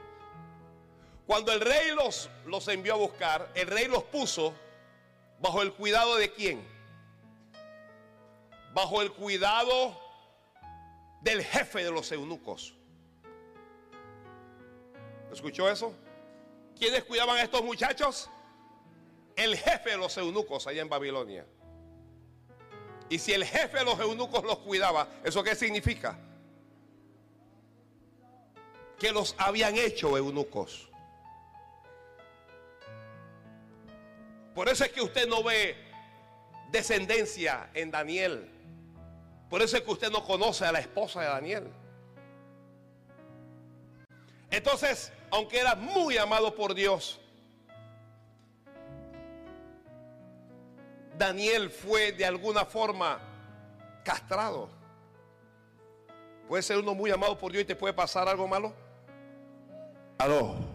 Cuando 1.28 1.52
el 1.52 1.62
rey 1.62 1.92
los, 1.96 2.30
los 2.46 2.68
envió 2.68 2.94
a 2.94 2.98
buscar, 2.98 3.50
el 3.56 3.68
rey 3.68 3.88
los 3.88 4.04
puso 4.04 4.54
bajo 5.40 5.62
el 5.62 5.74
cuidado 5.74 6.18
de 6.18 6.32
quién? 6.32 6.66
Bajo 8.74 9.02
el 9.02 9.12
cuidado 9.12 10.00
del 11.22 11.44
jefe 11.44 11.84
de 11.84 11.92
los 11.92 12.12
eunucos. 12.12 12.76
¿Escuchó 15.32 15.70
eso? 15.70 15.94
¿Quiénes 16.78 17.04
cuidaban 17.04 17.38
a 17.38 17.42
estos 17.42 17.64
muchachos? 17.64 18.30
El 19.36 19.58
jefe 19.58 19.92
de 19.92 19.98
los 19.98 20.16
eunucos 20.18 20.68
allá 20.68 20.82
en 20.82 20.90
Babilonia. 20.90 21.46
Y 23.10 23.18
si 23.20 23.34
el 23.34 23.46
jefe 23.46 23.80
de 23.80 23.86
los 23.86 24.00
eunucos 24.00 24.44
los 24.44 24.60
cuidaba, 24.60 25.08
¿eso 25.24 25.44
qué 25.44 25.56
significa? 25.56 26.20
Que 29.00 29.12
los 29.12 29.36
habían 29.38 29.76
hecho 29.76 30.18
eunucos. 30.18 30.90
Por 34.56 34.70
eso 34.70 34.86
es 34.86 34.92
que 34.92 35.02
usted 35.02 35.28
no 35.28 35.44
ve 35.44 35.76
descendencia 36.72 37.70
en 37.74 37.92
Daniel. 37.92 38.50
Por 39.50 39.62
eso 39.62 39.76
es 39.76 39.84
que 39.84 39.92
usted 39.92 40.10
no 40.10 40.24
conoce 40.24 40.66
a 40.66 40.72
la 40.72 40.80
esposa 40.80 41.22
de 41.22 41.28
Daniel. 41.28 41.68
Entonces, 44.50 45.12
aunque 45.30 45.60
era 45.60 45.76
muy 45.76 46.18
amado 46.18 46.56
por 46.56 46.74
Dios, 46.74 47.20
Daniel 51.18 51.70
fue 51.70 52.14
de 52.14 52.26
alguna 52.26 52.64
forma 52.64 53.20
castrado. 54.04 54.70
Puede 56.48 56.64
ser 56.64 56.78
uno 56.78 56.94
muy 56.94 57.12
amado 57.12 57.38
por 57.38 57.52
Dios 57.52 57.64
y 57.64 57.68
te 57.68 57.76
puede 57.76 57.94
pasar 57.94 58.30
algo 58.30 58.48
malo. 58.48 58.74
Aló. 60.18 60.75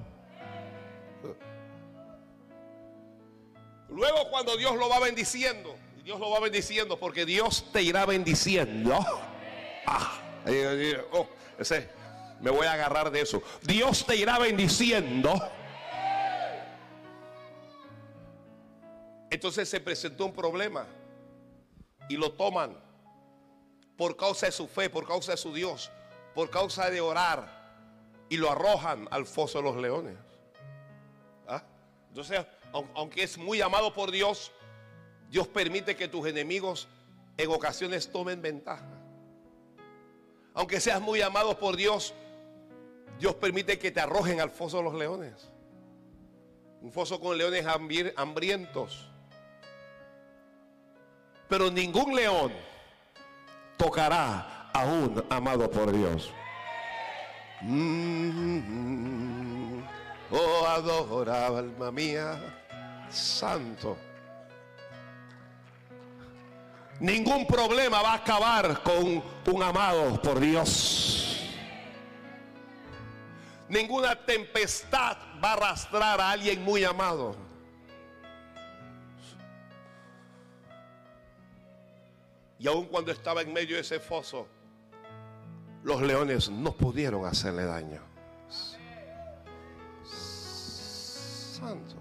Luego 3.90 4.30
cuando 4.30 4.56
Dios 4.56 4.76
lo 4.76 4.88
va 4.88 5.00
bendiciendo, 5.00 5.76
Dios 6.04 6.18
lo 6.18 6.30
va 6.30 6.40
bendiciendo 6.40 6.98
porque 6.98 7.26
Dios 7.26 7.66
te 7.72 7.82
irá 7.82 8.06
bendiciendo. 8.06 8.98
Ah, 9.86 10.20
oh, 11.12 11.26
me 12.40 12.50
voy 12.50 12.66
a 12.66 12.72
agarrar 12.72 13.10
de 13.10 13.20
eso. 13.20 13.42
Dios 13.62 14.06
te 14.06 14.16
irá 14.16 14.38
bendiciendo. 14.38 15.32
Entonces 19.30 19.68
se 19.68 19.80
presentó 19.80 20.26
un 20.26 20.32
problema 20.32 20.86
y 22.08 22.16
lo 22.16 22.32
toman 22.32 22.76
por 23.96 24.16
causa 24.16 24.46
de 24.46 24.52
su 24.52 24.66
fe, 24.66 24.90
por 24.90 25.06
causa 25.06 25.32
de 25.32 25.36
su 25.36 25.52
Dios, 25.52 25.90
por 26.34 26.50
causa 26.50 26.90
de 26.90 27.00
orar 27.00 27.60
y 28.28 28.36
lo 28.36 28.50
arrojan 28.50 29.06
al 29.10 29.26
foso 29.26 29.58
de 29.58 29.64
los 29.64 29.76
leones. 29.76 30.16
¿Ah? 31.46 31.62
Entonces, 32.08 32.44
aunque 32.72 33.22
es 33.22 33.38
muy 33.38 33.60
amado 33.60 33.92
por 33.92 34.10
Dios, 34.10 34.52
Dios 35.28 35.46
permite 35.48 35.96
que 35.96 36.08
tus 36.08 36.26
enemigos 36.26 36.88
en 37.36 37.50
ocasiones 37.50 38.10
tomen 38.10 38.42
ventaja. 38.42 38.88
Aunque 40.54 40.80
seas 40.80 41.00
muy 41.00 41.22
amado 41.22 41.58
por 41.58 41.76
Dios, 41.76 42.14
Dios 43.18 43.34
permite 43.36 43.78
que 43.78 43.90
te 43.90 44.00
arrojen 44.00 44.40
al 44.40 44.50
foso 44.50 44.78
de 44.78 44.82
los 44.84 44.94
leones. 44.94 45.50
Un 46.82 46.90
foso 46.92 47.20
con 47.20 47.36
leones 47.36 47.66
hambrientos. 48.16 49.10
Pero 51.48 51.70
ningún 51.70 52.14
león 52.16 52.52
tocará 53.76 54.70
a 54.72 54.84
un 54.84 55.24
amado 55.30 55.70
por 55.70 55.92
Dios. 55.92 56.32
Mm, 57.62 58.60
oh, 60.30 60.66
adora 60.66 61.46
alma 61.48 61.90
mía, 61.90 62.59
santo. 63.10 63.96
Ningún 67.00 67.46
problema 67.46 68.02
va 68.02 68.12
a 68.12 68.16
acabar 68.16 68.82
con 68.82 69.22
un 69.46 69.62
amado 69.62 70.20
por 70.20 70.38
Dios. 70.38 71.50
Ninguna 73.68 74.16
tempestad 74.16 75.16
va 75.42 75.50
a 75.50 75.52
arrastrar 75.54 76.20
a 76.20 76.30
alguien 76.30 76.62
muy 76.62 76.84
amado. 76.84 77.36
Y 82.58 82.66
aun 82.68 82.84
cuando 82.86 83.10
estaba 83.12 83.40
en 83.40 83.52
medio 83.52 83.76
de 83.76 83.80
ese 83.80 83.98
foso, 83.98 84.46
los 85.82 86.02
leones 86.02 86.50
no 86.50 86.72
pudieron 86.72 87.24
hacerle 87.24 87.64
daño. 87.64 88.02
Santo. 91.58 91.99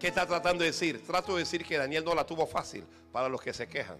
¿Qué 0.00 0.08
está 0.08 0.26
tratando 0.26 0.64
de 0.64 0.70
decir? 0.70 1.06
Trato 1.06 1.34
de 1.34 1.40
decir 1.40 1.62
que 1.62 1.76
Daniel 1.76 2.02
no 2.02 2.14
la 2.14 2.24
tuvo 2.24 2.46
fácil 2.46 2.86
para 3.12 3.28
los 3.28 3.38
que 3.42 3.52
se 3.52 3.68
quejan. 3.68 3.98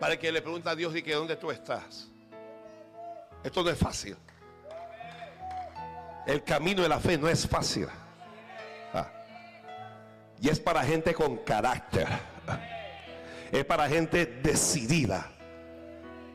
Para 0.00 0.14
el 0.14 0.18
que 0.18 0.32
le 0.32 0.40
pregunta 0.40 0.70
a 0.70 0.74
Dios 0.74 0.96
y 0.96 1.02
que 1.02 1.12
dónde 1.12 1.36
tú 1.36 1.50
estás. 1.50 2.08
Esto 3.44 3.62
no 3.62 3.68
es 3.68 3.78
fácil. 3.78 4.16
El 6.26 6.42
camino 6.44 6.82
de 6.82 6.88
la 6.88 6.98
fe 6.98 7.18
no 7.18 7.28
es 7.28 7.46
fácil. 7.46 7.86
Ah. 8.94 9.12
Y 10.40 10.48
es 10.48 10.58
para 10.58 10.82
gente 10.82 11.12
con 11.12 11.36
carácter. 11.36 12.08
Es 13.52 13.66
para 13.66 13.86
gente 13.86 14.24
decidida. 14.24 15.30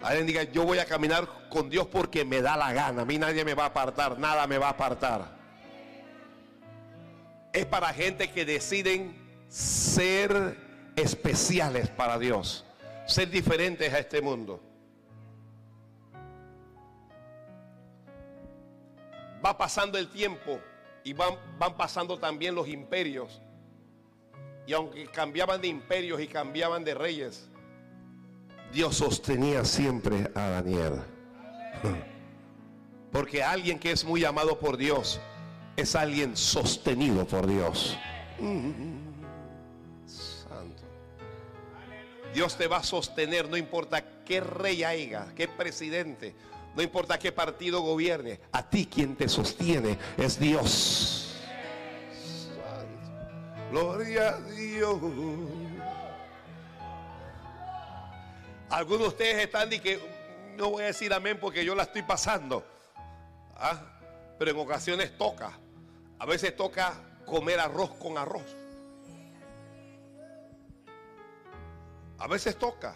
Alguien 0.04 0.28
diga, 0.28 0.43
yo 0.43 0.66
voy 0.66 0.78
a 0.78 0.86
caminar 0.86 1.28
con 1.49 1.68
Dios 1.68 1.88
porque 1.88 2.24
me 2.24 2.43
da 2.43 2.56
la 2.56 2.72
gana. 2.74 3.02
A 3.02 3.06
mí 3.06 3.18
nadie 3.18 3.43
me 3.43 3.56
va 3.56 3.64
a 3.64 3.68
apartar, 3.68 4.20
nada 4.20 4.45
me 4.45 4.60
va 4.60 4.68
a 4.68 4.72
apartar. 4.72 5.41
Es 7.54 7.66
para 7.66 7.93
gente 7.93 8.32
que 8.32 8.45
deciden 8.45 9.16
ser 9.49 10.58
especiales 10.95 11.89
para 11.89 12.18
Dios. 12.18 12.66
Ser 13.06 13.30
diferentes 13.30 13.93
a 13.93 13.99
este 13.99 14.22
mundo. 14.22 14.62
Va 19.43 19.58
pasando 19.58 19.97
el 19.97 20.10
tiempo 20.10 20.60
y 21.04 21.14
van, 21.14 21.36
van 21.58 21.76
pasando 21.76 22.18
también 22.18 22.56
los 22.56 22.68
imperios. 22.68 23.41
Y 24.68 24.74
aunque 24.74 25.08
cambiaban 25.08 25.60
de 25.60 25.68
imperios 25.68 26.22
y 26.22 26.28
cambiaban 26.28 26.84
de 26.86 26.93
reyes, 26.93 27.49
Dios 28.72 28.97
sostenía 28.97 29.66
siempre 29.66 30.32
a 30.36 30.49
Daniel. 30.49 31.02
Porque 33.12 33.43
alguien 33.43 33.78
que 33.78 33.91
es 33.91 34.06
muy 34.06 34.24
amado 34.24 34.58
por 34.58 34.78
Dios 34.78 35.20
es 35.76 35.96
alguien 35.96 36.36
sostenido 36.36 37.26
por 37.26 37.48
Dios. 37.48 37.98
Santo. 40.06 40.84
Dios 42.34 42.58
te 42.58 42.68
va 42.68 42.78
a 42.78 42.84
sostener, 42.84 43.50
no 43.50 43.58
importa 43.58 44.24
qué 44.24 44.42
rey 44.42 44.84
haya, 44.84 45.28
qué 45.36 45.48
presidente, 45.48 46.36
no 46.76 46.82
importa 46.82 47.20
qué 47.20 47.32
partido 47.32 47.82
gobierne, 47.82 48.40
a 48.52 48.70
ti 48.70 48.86
quien 48.86 49.16
te 49.16 49.28
sostiene 49.28 49.98
es 50.18 50.40
Dios. 50.40 51.36
Santo. 52.56 53.72
Gloria 53.72 54.30
a 54.30 54.42
Dios. 54.42 55.00
Algunos 58.70 59.02
de 59.02 59.08
ustedes 59.10 59.44
están 59.44 59.72
y 59.74 59.80
que 59.80 60.00
no 60.56 60.70
voy 60.70 60.84
a 60.84 60.88
decir 60.88 61.14
amén 61.14 61.38
porque 61.40 61.66
yo 61.66 61.76
la 61.76 61.84
estoy 61.84 62.04
pasando. 62.04 62.66
¿Ah? 63.58 64.01
Pero 64.42 64.54
en 64.54 64.58
ocasiones 64.58 65.16
toca. 65.20 65.52
A 66.18 66.26
veces 66.26 66.56
toca 66.56 66.96
comer 67.28 67.60
arroz 67.60 67.92
con 67.92 68.18
arroz. 68.18 68.58
A 72.18 72.26
veces 72.26 72.58
toca 72.58 72.96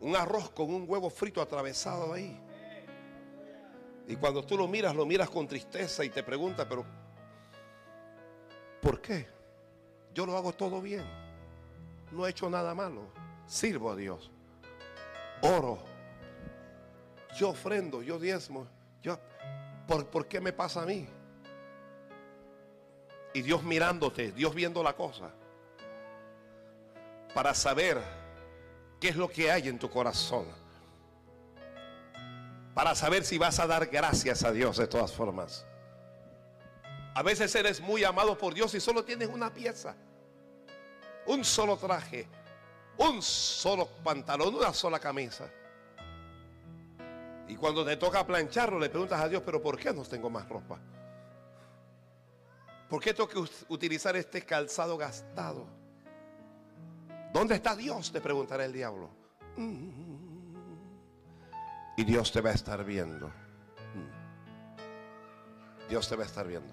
un 0.00 0.16
arroz 0.16 0.50
con 0.50 0.74
un 0.74 0.84
huevo 0.90 1.08
frito 1.08 1.40
atravesado 1.40 2.12
ahí. 2.12 2.36
Y 4.08 4.16
cuando 4.16 4.44
tú 4.44 4.58
lo 4.58 4.66
miras, 4.66 4.96
lo 4.96 5.06
miras 5.06 5.30
con 5.30 5.46
tristeza 5.46 6.04
y 6.04 6.10
te 6.10 6.24
preguntas, 6.24 6.66
pero 6.68 6.84
¿por 8.82 9.00
qué? 9.00 9.28
Yo 10.12 10.26
lo 10.26 10.36
hago 10.36 10.52
todo 10.52 10.82
bien. 10.82 11.04
No 12.10 12.26
he 12.26 12.30
hecho 12.30 12.50
nada 12.50 12.74
malo. 12.74 13.02
Sirvo 13.46 13.92
a 13.92 13.94
Dios. 13.94 14.32
Oro. 15.42 15.78
Yo 17.38 17.50
ofrendo, 17.50 18.02
yo 18.02 18.18
diezmo. 18.18 18.66
Yo, 19.00 19.16
¿por, 19.86 20.06
¿Por 20.06 20.26
qué 20.26 20.40
me 20.40 20.52
pasa 20.52 20.82
a 20.82 20.86
mí? 20.86 21.08
Y 23.34 23.42
Dios 23.42 23.62
mirándote, 23.62 24.32
Dios 24.32 24.54
viendo 24.54 24.82
la 24.82 24.94
cosa. 24.94 25.30
Para 27.34 27.54
saber 27.54 28.00
qué 29.00 29.08
es 29.08 29.16
lo 29.16 29.28
que 29.28 29.50
hay 29.50 29.68
en 29.68 29.78
tu 29.78 29.90
corazón. 29.90 30.46
Para 32.74 32.94
saber 32.94 33.24
si 33.24 33.38
vas 33.38 33.58
a 33.58 33.66
dar 33.66 33.86
gracias 33.86 34.42
a 34.42 34.52
Dios 34.52 34.76
de 34.78 34.86
todas 34.86 35.12
formas. 35.12 35.66
A 37.14 37.22
veces 37.22 37.54
eres 37.54 37.80
muy 37.80 38.04
amado 38.04 38.36
por 38.36 38.52
Dios 38.52 38.74
y 38.74 38.80
solo 38.80 39.04
tienes 39.04 39.28
una 39.28 39.52
pieza. 39.52 39.94
Un 41.26 41.44
solo 41.44 41.76
traje. 41.76 42.28
Un 42.98 43.22
solo 43.22 43.86
pantalón, 44.04 44.54
una 44.54 44.72
sola 44.72 44.98
camisa. 44.98 45.50
Y 47.48 47.56
cuando 47.56 47.84
te 47.84 47.96
toca 47.96 48.26
plancharlo, 48.26 48.78
le 48.78 48.88
preguntas 48.88 49.20
a 49.20 49.28
Dios, 49.28 49.42
pero 49.44 49.62
¿por 49.62 49.78
qué 49.78 49.92
no 49.92 50.02
tengo 50.02 50.28
más 50.30 50.48
ropa? 50.48 50.80
¿Por 52.88 53.00
qué 53.00 53.14
tengo 53.14 53.28
que 53.28 53.38
utilizar 53.68 54.16
este 54.16 54.42
calzado 54.42 54.96
gastado? 54.96 55.66
¿Dónde 57.32 57.56
está 57.56 57.74
Dios? 57.76 58.12
Te 58.12 58.20
preguntará 58.20 58.64
el 58.64 58.72
diablo. 58.72 59.10
Y 61.96 62.04
Dios 62.04 62.30
te 62.32 62.40
va 62.40 62.50
a 62.50 62.54
estar 62.54 62.84
viendo. 62.84 63.30
Dios 65.88 66.08
te 66.08 66.16
va 66.16 66.24
a 66.24 66.26
estar 66.26 66.46
viendo. 66.46 66.72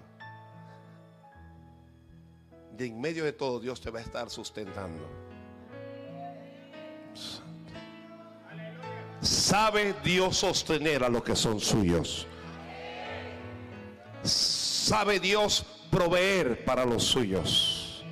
De 2.72 2.86
en 2.86 3.00
medio 3.00 3.24
de 3.24 3.32
todo 3.32 3.60
Dios 3.60 3.80
te 3.80 3.90
va 3.90 4.00
a 4.00 4.02
estar 4.02 4.28
sustentando. 4.28 5.08
Sabe 9.24 9.94
Dios 10.04 10.36
sostener 10.36 11.02
a 11.02 11.08
los 11.08 11.24
que 11.24 11.34
son 11.34 11.58
suyos. 11.58 12.26
Sabe 14.22 15.18
Dios 15.18 15.64
proveer 15.90 16.62
para 16.66 16.84
los 16.84 17.04
suyos. 17.04 18.04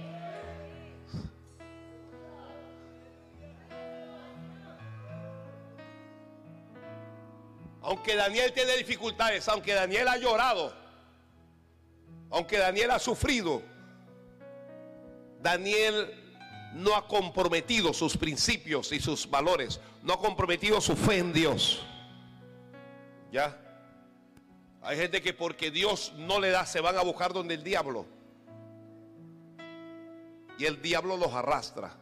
Aunque 7.82 8.16
Daniel 8.16 8.50
tiene 8.54 8.74
dificultades, 8.78 9.46
aunque 9.48 9.74
Daniel 9.74 10.08
ha 10.08 10.16
llorado, 10.16 10.72
aunque 12.30 12.56
Daniel 12.56 12.90
ha 12.90 12.98
sufrido, 12.98 13.60
Daniel 15.42 16.21
no 16.74 16.94
ha 16.96 17.06
comprometido 17.06 17.92
sus 17.92 18.16
principios 18.16 18.92
y 18.92 19.00
sus 19.00 19.28
valores, 19.28 19.80
no 20.02 20.14
ha 20.14 20.18
comprometido 20.18 20.80
su 20.80 20.96
fe 20.96 21.18
en 21.18 21.32
Dios. 21.32 21.84
¿Ya? 23.30 23.58
Hay 24.82 24.96
gente 24.96 25.22
que 25.22 25.32
porque 25.32 25.70
Dios 25.70 26.12
no 26.16 26.40
le 26.40 26.50
da, 26.50 26.66
se 26.66 26.80
van 26.80 26.96
a 26.96 27.02
buscar 27.02 27.32
donde 27.32 27.54
el 27.54 27.62
diablo. 27.62 28.06
Y 30.58 30.64
el 30.64 30.82
diablo 30.82 31.16
los 31.16 31.32
arrastra. 31.32 31.96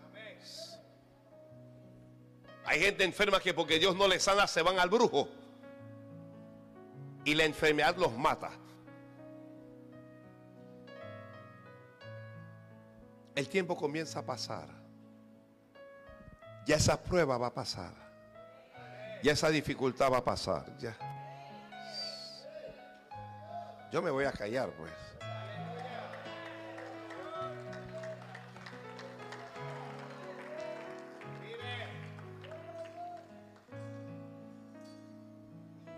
Hay 2.64 2.80
gente 2.80 3.04
enferma 3.04 3.40
que 3.40 3.52
porque 3.52 3.78
Dios 3.78 3.96
no 3.96 4.06
les 4.06 4.22
sana, 4.22 4.46
se 4.46 4.62
van 4.62 4.78
al 4.78 4.88
brujo. 4.88 5.28
Y 7.24 7.34
la 7.34 7.44
enfermedad 7.44 7.96
los 7.96 8.12
mata. 8.12 8.52
El 13.40 13.48
tiempo 13.48 13.74
comienza 13.74 14.18
a 14.18 14.22
pasar. 14.22 14.68
Ya 16.66 16.76
esa 16.76 17.02
prueba 17.02 17.38
va 17.38 17.46
a 17.46 17.54
pasar. 17.54 17.90
Ya 19.22 19.32
esa 19.32 19.48
dificultad 19.48 20.12
va 20.12 20.18
a 20.18 20.24
pasar. 20.24 20.66
Ya. 20.76 20.94
Yo 23.90 24.02
me 24.02 24.10
voy 24.10 24.26
a 24.26 24.32
callar, 24.32 24.68
pues. 24.72 24.92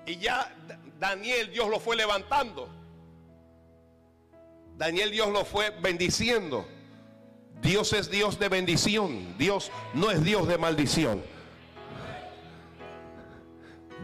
Y 0.07 0.17
ya 0.19 0.55
Daniel 1.01 1.51
Dios 1.51 1.69
lo 1.69 1.81
fue 1.81 1.97
levantando. 1.97 2.69
Daniel 4.77 5.11
Dios 5.11 5.29
lo 5.33 5.45
fue 5.45 5.71
bendiciendo. 5.71 6.65
Dios 7.63 7.93
es 7.93 8.11
Dios 8.11 8.39
de 8.41 8.49
bendición. 8.49 9.39
Dios 9.39 9.71
no 9.95 10.11
es 10.11 10.23
Dios 10.23 10.49
de 10.49 10.59
maldición. 10.59 11.23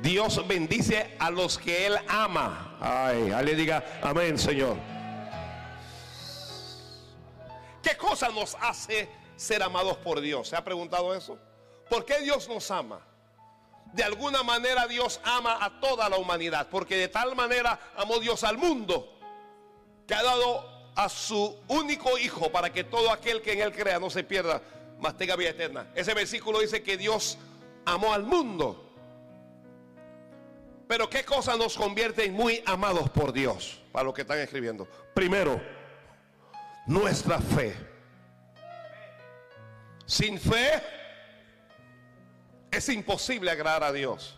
Dios 0.01 0.47
bendice 0.47 1.17
a 1.19 1.31
los 1.31 1.59
que 1.59 1.87
Él 1.87 1.99
ama. 2.07 2.77
Ay, 2.81 3.31
le 3.45 3.57
diga 3.57 3.85
amén, 4.01 4.39
Señor. 4.39 4.77
¿Qué 7.83 7.97
cosa 7.97 8.29
nos 8.29 8.57
hace 8.61 9.09
ser 9.35 9.61
amados 9.63 9.97
por 9.99 10.21
Dios? 10.21 10.49
¿Se 10.49 10.57
ha 10.57 10.63
preguntado 10.63 11.13
eso? 11.13 11.37
¿Por 11.91 12.05
qué 12.05 12.21
Dios 12.21 12.49
nos 12.49 12.71
ama? 12.71 13.01
De 13.93 14.05
alguna 14.05 14.45
manera 14.45 14.87
Dios 14.87 15.21
ama 15.25 15.59
a 15.61 15.81
toda 15.81 16.09
la 16.09 16.17
humanidad, 16.17 16.69
porque 16.71 16.97
de 16.97 17.09
tal 17.09 17.35
manera 17.35 17.81
amó 17.97 18.21
Dios 18.21 18.45
al 18.45 18.57
mundo, 18.57 19.19
que 20.07 20.15
ha 20.15 20.23
dado 20.23 20.78
a 20.99 21.09
su 21.09 21.57
único 21.69 22.19
hijo 22.19 22.51
para 22.51 22.73
que 22.73 22.83
todo 22.83 23.13
aquel 23.13 23.41
que 23.41 23.53
en 23.53 23.61
él 23.61 23.73
crea 23.73 24.01
no 24.01 24.11
se 24.11 24.25
pierda, 24.25 24.61
mas 24.99 25.17
tenga 25.17 25.37
vida 25.37 25.51
eterna. 25.51 25.87
Ese 25.95 26.13
versículo 26.13 26.59
dice 26.59 26.83
que 26.83 26.97
Dios 26.97 27.39
amó 27.85 28.13
al 28.13 28.25
mundo. 28.25 28.85
Pero 30.89 31.09
¿qué 31.09 31.25
cosa 31.25 31.57
nos 31.57 31.77
convierte 31.77 32.25
en 32.25 32.33
muy 32.33 32.65
amados 32.67 33.09
por 33.11 33.33
Dios? 33.33 33.81
Para 33.93 34.07
los 34.07 34.15
que 34.15 34.23
están 34.23 34.41
escribiendo. 34.41 34.89
Primero, 35.15 35.63
nuestra 36.89 37.39
fe. 37.39 37.77
Sin 40.05 40.37
fe 40.37 40.83
es 42.73 42.89
imposible 42.89 43.53
agradar 43.53 43.85
a 43.85 43.93
Dios. 43.93 44.37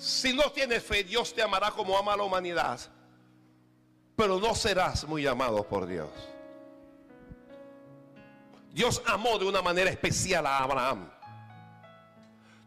Si 0.00 0.32
no 0.32 0.50
tienes 0.50 0.82
fe, 0.82 1.04
Dios 1.04 1.34
te 1.34 1.42
amará 1.42 1.72
como 1.72 1.96
ama 1.98 2.14
a 2.14 2.16
la 2.16 2.22
humanidad. 2.22 2.80
Pero 4.16 4.40
no 4.40 4.54
serás 4.54 5.06
muy 5.06 5.26
amado 5.26 5.62
por 5.62 5.86
Dios. 5.86 6.08
Dios 8.72 9.02
amó 9.06 9.38
de 9.38 9.44
una 9.44 9.60
manera 9.60 9.90
especial 9.90 10.46
a 10.46 10.60
Abraham. 10.60 11.10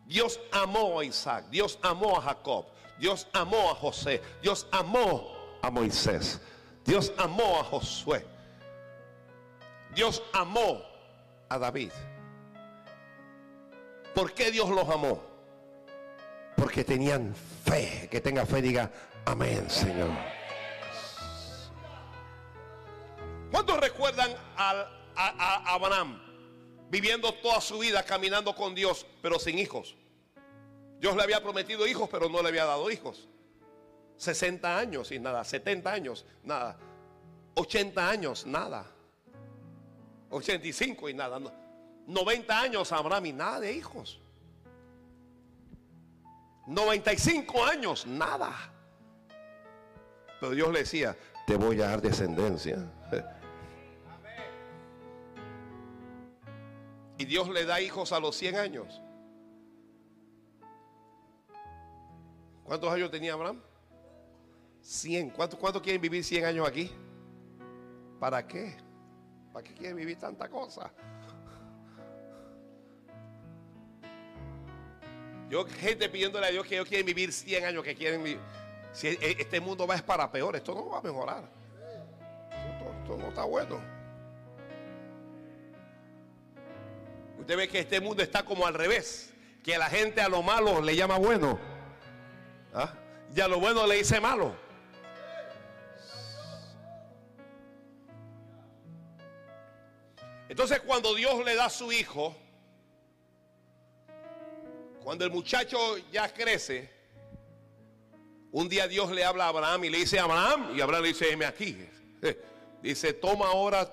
Dios 0.05 0.39
amó 0.51 0.99
a 0.99 1.05
Isaac. 1.05 1.45
Dios 1.49 1.79
amó 1.81 2.19
a 2.19 2.21
Jacob. 2.21 2.67
Dios 2.99 3.27
amó 3.33 3.71
a 3.71 3.75
José. 3.75 4.21
Dios 4.43 4.67
amó 4.71 5.57
a 5.63 5.71
Moisés. 5.71 6.39
Dios 6.85 7.11
amó 7.17 7.59
a 7.59 7.63
Josué. 7.63 8.27
Dios 9.95 10.21
amó 10.33 10.83
a 11.49 11.57
David. 11.57 11.91
¿Por 14.13 14.33
qué 14.33 14.51
Dios 14.51 14.69
los 14.69 14.87
amó? 14.87 15.32
Porque 16.55 16.83
tenían 16.83 17.33
fe. 17.65 18.07
Que 18.11 18.21
tenga 18.21 18.45
fe, 18.45 18.61
diga 18.61 18.89
amén, 19.25 19.69
Señor. 19.69 20.09
¿Cuántos 23.51 23.79
recuerdan 23.79 24.31
al- 24.57 24.87
a, 25.15 25.27
a 25.69 25.73
Abraham 25.75 26.19
viviendo 26.89 27.31
toda 27.35 27.61
su 27.61 27.79
vida 27.79 28.03
caminando 28.03 28.55
con 28.55 28.73
Dios, 28.73 29.05
pero 29.21 29.37
sin 29.39 29.59
hijos? 29.59 29.95
Dios 30.99 31.15
le 31.15 31.23
había 31.23 31.41
prometido 31.43 31.85
hijos, 31.85 32.09
pero 32.09 32.29
no 32.29 32.41
le 32.41 32.49
había 32.49 32.65
dado 32.65 32.89
hijos. 32.89 33.27
60 34.17 34.77
años 34.77 35.11
y 35.11 35.19
nada, 35.19 35.43
70 35.43 35.91
años, 35.91 36.25
nada. 36.43 36.77
80 37.55 38.09
años, 38.09 38.45
nada. 38.45 38.85
85 40.29 41.09
y 41.09 41.13
nada. 41.13 41.39
no. 41.39 41.51
90 42.07 42.59
años 42.59 42.91
Abraham 42.91 43.25
y 43.27 43.33
nada 43.33 43.59
de 43.59 43.73
hijos. 43.73 44.19
95 46.65 47.65
años, 47.65 48.07
nada. 48.07 48.53
Pero 50.39 50.53
Dios 50.53 50.71
le 50.71 50.79
decía, 50.79 51.15
te 51.45 51.55
voy 51.55 51.81
a 51.81 51.89
dar 51.89 52.01
descendencia. 52.01 52.77
Y 57.15 57.25
Dios 57.25 57.47
le 57.47 57.63
da 57.63 57.79
hijos 57.79 58.11
a 58.11 58.19
los 58.19 58.35
100 58.35 58.55
años. 58.55 59.01
¿Cuántos 62.63 62.91
años 62.91 63.11
tenía 63.11 63.33
Abraham? 63.33 63.61
100. 64.81 65.29
¿Cuántos 65.29 65.59
cuántos 65.59 65.81
quieren 65.81 66.01
vivir 66.01 66.23
100 66.23 66.45
años 66.45 66.67
aquí? 66.67 66.91
¿Para 68.19 68.45
qué? 68.45 68.75
¿Para 69.53 69.63
qué 69.63 69.73
quieren 69.73 69.95
vivir 69.95 70.17
tanta 70.17 70.49
cosa? 70.49 70.91
Yo, 75.53 75.67
gente 75.67 76.09
pidiéndole 76.09 76.47
a 76.47 76.49
Dios 76.49 76.65
que 76.65 76.73
ellos 76.73 76.87
quieren 76.87 77.05
vivir 77.05 77.31
100 77.31 77.65
años, 77.65 77.83
que 77.83 77.93
quieren 77.93 78.23
vivir. 78.23 78.39
Si 78.91 79.09
e- 79.09 79.35
este 79.39 79.59
mundo 79.59 79.85
va 79.85 79.93
es 79.93 80.01
para 80.01 80.31
peor, 80.31 80.55
esto 80.55 80.73
no 80.73 80.89
va 80.89 80.97
a 80.97 81.01
mejorar. 81.03 81.43
Esto, 83.03 83.15
no 83.15 83.27
está 83.27 83.43
bueno. 83.43 83.79
Usted 87.37 87.55
ve 87.55 87.67
que 87.67 87.77
este 87.81 88.01
mundo 88.01 88.23
está 88.23 88.43
como 88.43 88.65
al 88.65 88.73
revés, 88.73 89.31
que 89.63 89.77
la 89.77 89.91
gente 89.91 90.21
a 90.21 90.27
lo 90.27 90.41
malo 90.41 90.81
le 90.81 90.95
llama 90.95 91.19
bueno. 91.19 91.59
¿Ah? 92.73 92.91
Y 93.35 93.39
a 93.39 93.47
lo 93.47 93.59
bueno 93.59 93.85
le 93.85 93.97
dice 93.97 94.19
malo. 94.19 94.55
Entonces 100.49 100.79
cuando 100.79 101.13
Dios 101.13 101.45
le 101.45 101.53
da 101.53 101.65
a 101.65 101.69
su 101.69 101.91
hijo, 101.91 102.35
cuando 105.03 105.25
el 105.25 105.31
muchacho 105.31 105.77
ya 106.11 106.33
crece, 106.33 106.89
un 108.51 108.69
día 108.69 108.87
Dios 108.87 109.11
le 109.11 109.23
habla 109.23 109.45
a 109.45 109.47
Abraham 109.49 109.85
y 109.85 109.89
le 109.89 109.97
dice, 109.99 110.19
Abraham, 110.19 110.75
y 110.75 110.81
Abraham 110.81 111.03
le 111.03 111.07
dice, 111.09 111.31
heme 111.31 111.45
aquí. 111.45 111.77
Dice, 112.81 113.13
toma 113.13 113.47
ahora 113.47 113.89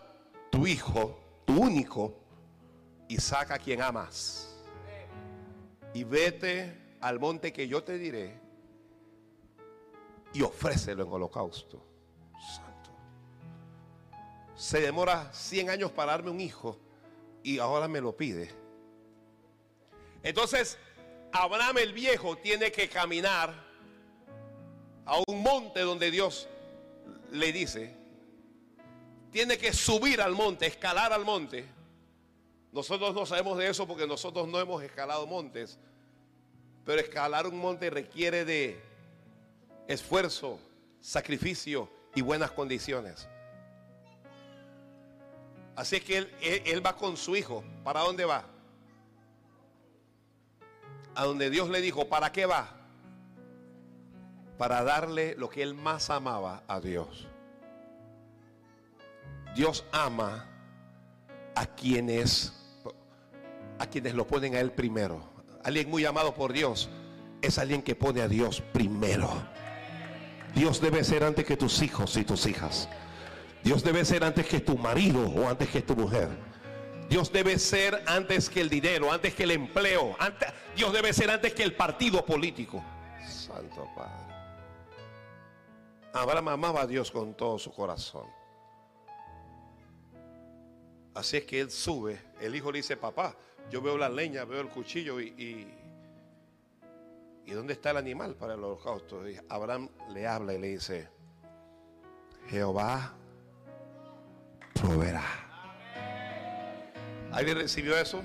tu 0.50 0.66
hijo, 0.66 1.16
tu 1.46 1.62
único, 1.62 2.20
y 3.08 3.18
saca 3.18 3.54
a 3.54 3.58
quien 3.58 3.80
amas. 3.80 4.52
Y 5.94 6.02
vete 6.02 6.76
al 7.00 7.20
monte 7.20 7.52
que 7.52 7.68
yo 7.68 7.84
te 7.84 7.98
diré 7.98 8.40
y 10.32 10.42
ofrécelo 10.42 11.04
en 11.04 11.12
holocausto. 11.12 11.82
Santo. 12.54 12.90
Se 14.56 14.80
demora 14.80 15.32
100 15.32 15.70
años 15.70 15.92
para 15.92 16.12
darme 16.12 16.30
un 16.30 16.40
hijo 16.40 16.76
y 17.42 17.58
ahora 17.58 17.88
me 17.88 18.00
lo 18.00 18.16
pide. 18.16 18.50
Entonces, 20.22 20.78
Abraham 21.32 21.78
el 21.78 21.92
viejo 21.92 22.36
tiene 22.36 22.72
que 22.72 22.88
caminar 22.88 23.54
a 25.06 25.18
un 25.26 25.42
monte 25.42 25.80
donde 25.80 26.10
Dios 26.10 26.48
le 27.30 27.52
dice, 27.52 27.94
tiene 29.30 29.56
que 29.58 29.72
subir 29.72 30.20
al 30.20 30.32
monte, 30.32 30.66
escalar 30.66 31.12
al 31.12 31.24
monte. 31.24 31.64
Nosotros 32.72 33.14
no 33.14 33.26
sabemos 33.26 33.58
de 33.58 33.68
eso 33.68 33.86
porque 33.86 34.06
nosotros 34.06 34.46
no 34.48 34.58
hemos 34.60 34.82
escalado 34.82 35.26
montes, 35.26 35.78
pero 36.84 37.00
escalar 37.00 37.46
un 37.46 37.58
monte 37.58 37.90
requiere 37.90 38.44
de 38.44 38.80
esfuerzo, 39.88 40.58
sacrificio 41.00 41.88
y 42.14 42.22
buenas 42.22 42.50
condiciones. 42.52 43.28
Así 45.76 45.96
es 45.96 46.04
que 46.04 46.18
él, 46.18 46.34
él- 46.66 46.84
va 46.84 46.96
con 46.96 47.16
su 47.16 47.36
hijo. 47.36 47.64
¿Para 47.84 48.00
dónde 48.00 48.24
va? 48.24 48.44
A 51.14 51.24
donde 51.24 51.50
Dios 51.50 51.68
le 51.68 51.80
dijo, 51.80 52.08
¿para 52.08 52.32
qué 52.32 52.46
va? 52.46 52.76
Para 54.58 54.82
darle 54.82 55.34
lo 55.36 55.48
que 55.48 55.62
él 55.62 55.74
más 55.74 56.10
amaba 56.10 56.62
a 56.68 56.80
Dios. 56.80 57.26
Dios 59.54 59.84
ama 59.92 60.46
a 61.54 61.66
quienes 61.66 62.52
a 63.78 63.86
quienes 63.86 64.14
lo 64.14 64.26
ponen 64.26 64.54
a 64.54 64.60
él 64.60 64.72
primero. 64.72 65.22
Alguien 65.64 65.88
muy 65.88 66.04
amado 66.04 66.34
por 66.34 66.52
Dios 66.52 66.90
es 67.40 67.58
alguien 67.58 67.82
que 67.82 67.94
pone 67.94 68.20
a 68.20 68.28
Dios 68.28 68.62
primero. 68.72 69.30
Dios 70.54 70.80
debe 70.80 71.02
ser 71.02 71.24
antes 71.24 71.46
que 71.46 71.56
tus 71.56 71.80
hijos 71.80 72.16
y 72.16 72.24
tus 72.24 72.46
hijas. 72.46 72.88
Dios 73.64 73.82
debe 73.82 74.04
ser 74.04 74.24
antes 74.24 74.46
que 74.46 74.60
tu 74.60 74.76
marido 74.76 75.26
o 75.28 75.48
antes 75.48 75.68
que 75.68 75.80
tu 75.80 75.96
mujer. 75.96 76.28
Dios 77.10 77.32
debe 77.32 77.58
ser 77.58 78.04
antes 78.06 78.48
que 78.48 78.60
el 78.60 78.70
dinero, 78.70 79.12
antes 79.12 79.34
que 79.34 79.42
el 79.42 79.50
empleo. 79.50 80.14
antes- 80.20 80.48
Dios 80.76 80.92
debe 80.92 81.12
ser 81.12 81.28
antes 81.30 81.52
que 81.52 81.64
el 81.64 81.74
partido 81.74 82.24
político. 82.24 82.82
Santo 83.28 83.86
Padre. 83.96 84.32
Abraham 86.12 86.48
amaba 86.48 86.82
a 86.82 86.86
Dios 86.86 87.10
con 87.10 87.34
todo 87.34 87.58
su 87.58 87.72
corazón. 87.72 88.26
Así 91.14 91.36
es 91.38 91.44
que 91.44 91.60
él 91.60 91.70
sube. 91.72 92.20
El 92.40 92.54
hijo 92.54 92.70
le 92.70 92.78
dice, 92.78 92.96
papá, 92.96 93.34
yo 93.70 93.82
veo 93.82 93.98
la 93.98 94.08
leña, 94.08 94.44
veo 94.44 94.60
el 94.60 94.68
cuchillo 94.68 95.20
y... 95.20 95.26
y 95.36 95.76
¿Y 97.46 97.52
dónde 97.52 97.72
está 97.72 97.90
el 97.90 97.96
animal 97.96 98.36
para 98.36 98.54
el 98.54 98.62
holocausto? 98.62 99.28
Y 99.28 99.36
Abraham 99.48 99.88
le 100.10 100.24
habla 100.28 100.54
y 100.54 100.58
le 100.60 100.68
dice, 100.68 101.08
Jehová 102.48 103.12
proveerá. 104.74 105.24
¿Alguien 107.32 107.58
recibió 107.58 107.96
eso? 107.96 108.22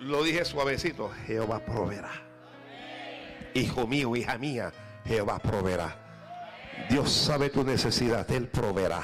Lo 0.00 0.22
dije 0.22 0.44
suavecito, 0.44 1.10
Jehová 1.26 1.60
proveerá. 1.60 2.12
Hijo 3.54 3.86
mío, 3.86 4.14
hija 4.14 4.36
mía, 4.36 4.72
Jehová 5.06 5.38
proveerá. 5.38 5.96
Dios 6.90 7.10
sabe 7.10 7.48
tu 7.48 7.64
necesidad, 7.64 8.30
Él 8.30 8.48
proveerá. 8.48 9.02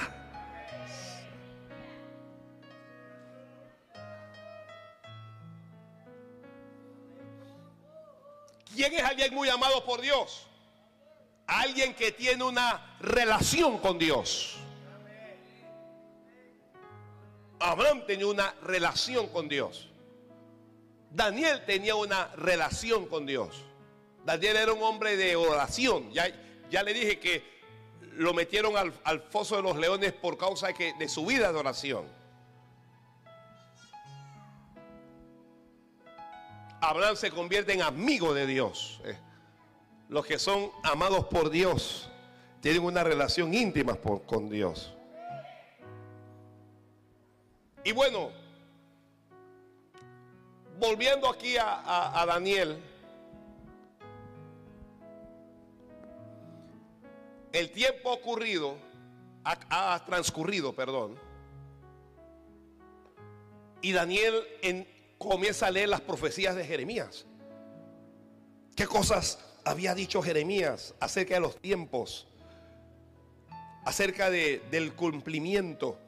¿Quién 8.75 8.93
es 8.95 9.03
alguien 9.03 9.35
muy 9.35 9.49
amado 9.49 9.85
por 9.85 10.01
Dios? 10.01 10.47
Alguien 11.47 11.95
que 11.95 12.13
tiene 12.13 12.45
una 12.45 12.97
relación 13.01 13.79
con 13.79 13.99
Dios. 13.99 14.62
Abraham 17.63 18.03
tenía 18.07 18.27
una 18.27 18.55
relación 18.63 19.29
con 19.29 19.49
Dios. 19.49 19.89
Daniel 21.11 21.65
tenía 21.65 21.95
una 21.95 22.27
relación 22.37 23.07
con 23.07 23.25
Dios. 23.25 23.63
Daniel 24.25 24.57
era 24.57 24.73
un 24.73 24.83
hombre 24.83 25.17
de 25.17 25.37
oración. 25.37 26.11
Ya, 26.13 26.27
ya 26.71 26.83
le 26.83 26.93
dije 26.93 27.21
que 27.21 27.45
lo 28.17 28.35
metieron 28.35 28.77
al, 28.77 28.93
al 29.05 29.21
foso 29.21 29.57
de 29.57 29.63
los 29.63 29.77
leones 29.77 30.13
por 30.13 30.37
causa 30.37 30.69
de, 30.69 31.09
su 31.09 31.25
vida 31.25 31.53
de 31.53 31.59
oración. 31.59 32.05
Abraham 36.81 37.15
se 37.15 37.31
convierte 37.31 37.73
en 37.75 37.83
amigo 37.83 38.35
de 38.35 38.47
Dios. 38.47 39.01
Eh, 39.05 39.17
Los 40.09 40.27
que 40.27 40.39
son 40.39 40.73
amados 40.83 41.27
por 41.27 41.51
Dios 41.51 42.11
tienen 42.61 42.83
una 42.83 43.05
relación 43.05 43.55
íntima 43.55 43.97
con 43.97 44.49
Dios. 44.49 44.95
Y 47.85 47.93
bueno, 47.93 48.31
volviendo 50.79 51.29
aquí 51.29 51.57
a, 51.59 52.25
Daniel, 52.27 52.81
el 57.53 57.71
tiempo 57.73 58.11
ocurrido, 58.13 58.77
ha, 59.45 59.95
ha 59.95 60.05
transcurrido, 60.05 60.73
perdón, 60.73 61.19
y 63.81 63.93
Daniel 63.93 64.43
en- 64.63 64.87
comienza 65.19 65.67
a 65.67 65.71
leer 65.71 65.89
las 65.89 66.01
profecías 66.01 66.55
de 66.55 66.65
Jeremías. 66.65 67.27
¿Qué 68.77 68.87
cosas 68.87 69.39
había 69.65 69.95
dicho 69.95 70.23
Jeremías 70.23 70.95
acerca 71.01 71.35
de 71.35 71.41
los 71.41 71.57
tiempos? 71.61 72.27
Acerca 73.85 74.31
de- 74.31 74.63
del 74.71 74.95
cumplimiento. 74.95 75.99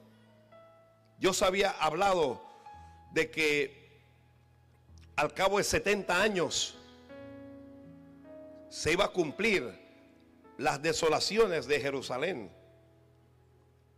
Dios 1.25 1.41
había 1.41 1.71
hablado 1.71 2.43
de 3.13 3.31
que 3.31 3.89
al 5.17 5.33
cabo 5.33 5.57
de 5.57 5.65
70 5.65 6.21
años 6.21 6.75
se 8.69 8.93
iba 8.93 9.07
a 9.07 9.09
cumplir 9.09 9.73
las 10.59 10.83
desolaciones 10.83 11.67
de 11.67 11.81
Jerusalén. 11.81 12.53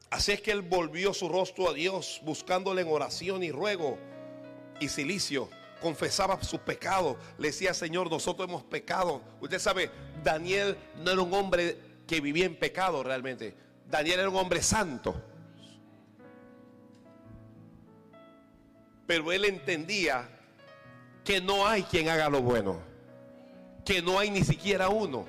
Así 0.08 0.30
es 0.30 0.40
que 0.40 0.52
él 0.52 0.62
volvió 0.62 1.12
su 1.12 1.28
rostro 1.28 1.68
a 1.68 1.72
Dios 1.72 2.20
buscándole 2.22 2.82
en 2.82 2.92
oración 2.92 3.42
y 3.42 3.50
ruego 3.50 3.98
y 4.78 4.86
silicio. 4.86 5.50
Confesaba 5.80 6.40
sus 6.44 6.60
pecados. 6.60 7.16
Le 7.38 7.48
decía, 7.48 7.74
Señor, 7.74 8.08
nosotros 8.08 8.48
hemos 8.48 8.62
pecado. 8.62 9.20
Usted 9.40 9.58
sabe, 9.58 9.90
Daniel 10.22 10.78
no 10.98 11.10
era 11.10 11.22
un 11.22 11.34
hombre 11.34 11.76
que 12.06 12.20
vivía 12.20 12.46
en 12.46 12.56
pecado 12.56 13.02
realmente. 13.02 13.52
Daniel 13.90 14.20
era 14.20 14.30
un 14.30 14.36
hombre 14.36 14.62
santo. 14.62 15.20
Pero 19.06 19.30
él 19.32 19.44
entendía 19.44 20.28
que 21.24 21.40
no 21.40 21.66
hay 21.66 21.82
quien 21.84 22.08
haga 22.08 22.28
lo 22.28 22.42
bueno. 22.42 22.80
Que 23.84 24.02
no 24.02 24.18
hay 24.18 24.30
ni 24.30 24.42
siquiera 24.42 24.88
uno. 24.88 25.26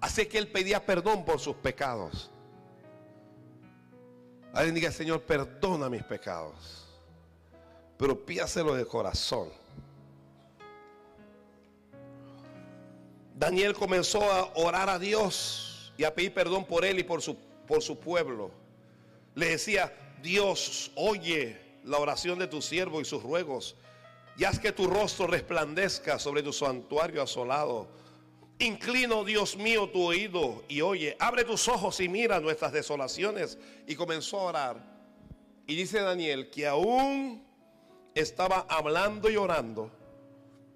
Así 0.00 0.26
que 0.26 0.38
él 0.38 0.48
pedía 0.48 0.84
perdón 0.84 1.24
por 1.24 1.40
sus 1.40 1.56
pecados. 1.56 2.30
Alguien 4.52 4.74
diga, 4.74 4.92
Señor, 4.92 5.22
perdona 5.22 5.88
mis 5.88 6.02
pecados. 6.02 6.86
Pero 7.96 8.24
pídaselo 8.24 8.74
de 8.74 8.84
corazón. 8.84 9.48
Daniel 13.34 13.74
comenzó 13.74 14.22
a 14.30 14.52
orar 14.54 14.90
a 14.90 14.98
Dios 14.98 15.94
y 15.96 16.04
a 16.04 16.14
pedir 16.14 16.34
perdón 16.34 16.66
por 16.66 16.84
él 16.84 16.98
y 16.98 17.04
por 17.04 17.22
su, 17.22 17.36
por 17.66 17.82
su 17.82 17.98
pueblo. 17.98 18.50
Le 19.34 19.50
decía, 19.50 19.94
Dios, 20.22 20.90
oye 20.94 21.69
la 21.84 21.98
oración 21.98 22.38
de 22.38 22.46
tu 22.46 22.62
siervo 22.62 23.00
y 23.00 23.04
sus 23.04 23.22
ruegos. 23.22 23.76
Y 24.36 24.44
haz 24.44 24.58
que 24.58 24.72
tu 24.72 24.86
rostro 24.86 25.26
resplandezca 25.26 26.18
sobre 26.18 26.42
tu 26.42 26.52
santuario 26.52 27.22
asolado. 27.22 27.88
Inclino, 28.58 29.24
Dios 29.24 29.56
mío, 29.56 29.88
tu 29.88 30.02
oído 30.02 30.64
y 30.68 30.80
oye. 30.80 31.16
Abre 31.18 31.44
tus 31.44 31.68
ojos 31.68 32.00
y 32.00 32.08
mira 32.08 32.40
nuestras 32.40 32.72
desolaciones. 32.72 33.58
Y 33.86 33.94
comenzó 33.94 34.40
a 34.40 34.44
orar. 34.44 34.90
Y 35.66 35.76
dice 35.76 36.00
Daniel 36.00 36.50
que 36.50 36.66
aún 36.66 37.44
estaba 38.14 38.66
hablando 38.68 39.30
y 39.30 39.36
orando 39.36 39.90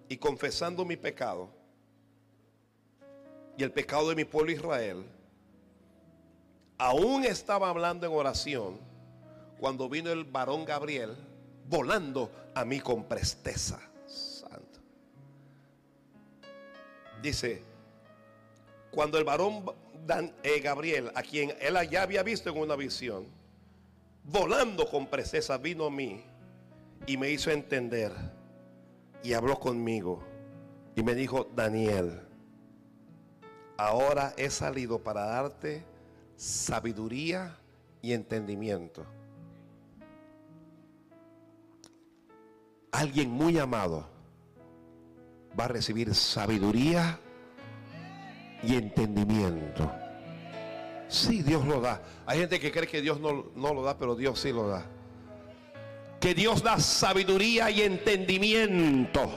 y 0.08 0.16
confesando 0.16 0.84
mi 0.84 0.96
pecado 0.96 1.48
y 3.56 3.62
el 3.62 3.72
pecado 3.72 4.08
de 4.08 4.14
mi 4.14 4.24
pueblo 4.24 4.52
Israel. 4.52 5.04
Aún 6.78 7.24
estaba 7.24 7.68
hablando 7.68 8.06
en 8.06 8.12
oración 8.12 8.93
cuando 9.58 9.88
vino 9.88 10.10
el 10.10 10.24
varón 10.24 10.64
Gabriel 10.64 11.16
volando 11.68 12.30
a 12.54 12.64
mí 12.64 12.80
con 12.80 13.04
presteza. 13.04 13.80
Santo. 14.06 14.80
Dice, 17.22 17.62
cuando 18.90 19.18
el 19.18 19.24
varón 19.24 19.64
eh, 20.42 20.60
Gabriel, 20.60 21.10
a 21.14 21.22
quien 21.22 21.54
él 21.60 21.76
ya 21.90 22.02
había 22.02 22.22
visto 22.22 22.50
en 22.50 22.58
una 22.58 22.76
visión, 22.76 23.26
volando 24.24 24.88
con 24.88 25.06
presteza 25.06 25.58
vino 25.58 25.86
a 25.86 25.90
mí 25.90 26.24
y 27.06 27.16
me 27.16 27.30
hizo 27.30 27.50
entender 27.50 28.12
y 29.22 29.32
habló 29.32 29.58
conmigo 29.58 30.22
y 30.94 31.02
me 31.02 31.14
dijo, 31.14 31.48
Daniel, 31.54 32.20
ahora 33.76 34.34
he 34.36 34.50
salido 34.50 35.02
para 35.02 35.24
darte 35.24 35.84
sabiduría 36.36 37.56
y 38.02 38.12
entendimiento. 38.12 39.06
Alguien 42.94 43.28
muy 43.28 43.58
amado 43.58 44.08
va 45.58 45.64
a 45.64 45.68
recibir 45.68 46.14
sabiduría 46.14 47.18
y 48.62 48.76
entendimiento. 48.76 49.90
Sí, 51.08 51.42
Dios 51.42 51.66
lo 51.66 51.80
da. 51.80 52.00
Hay 52.24 52.38
gente 52.38 52.60
que 52.60 52.70
cree 52.70 52.86
que 52.86 53.02
Dios 53.02 53.18
no, 53.18 53.46
no 53.56 53.74
lo 53.74 53.82
da, 53.82 53.98
pero 53.98 54.14
Dios 54.14 54.38
sí 54.38 54.52
lo 54.52 54.68
da. 54.68 54.86
Que 56.20 56.34
Dios 56.36 56.62
da 56.62 56.78
sabiduría 56.78 57.68
y 57.68 57.82
entendimiento. 57.82 59.28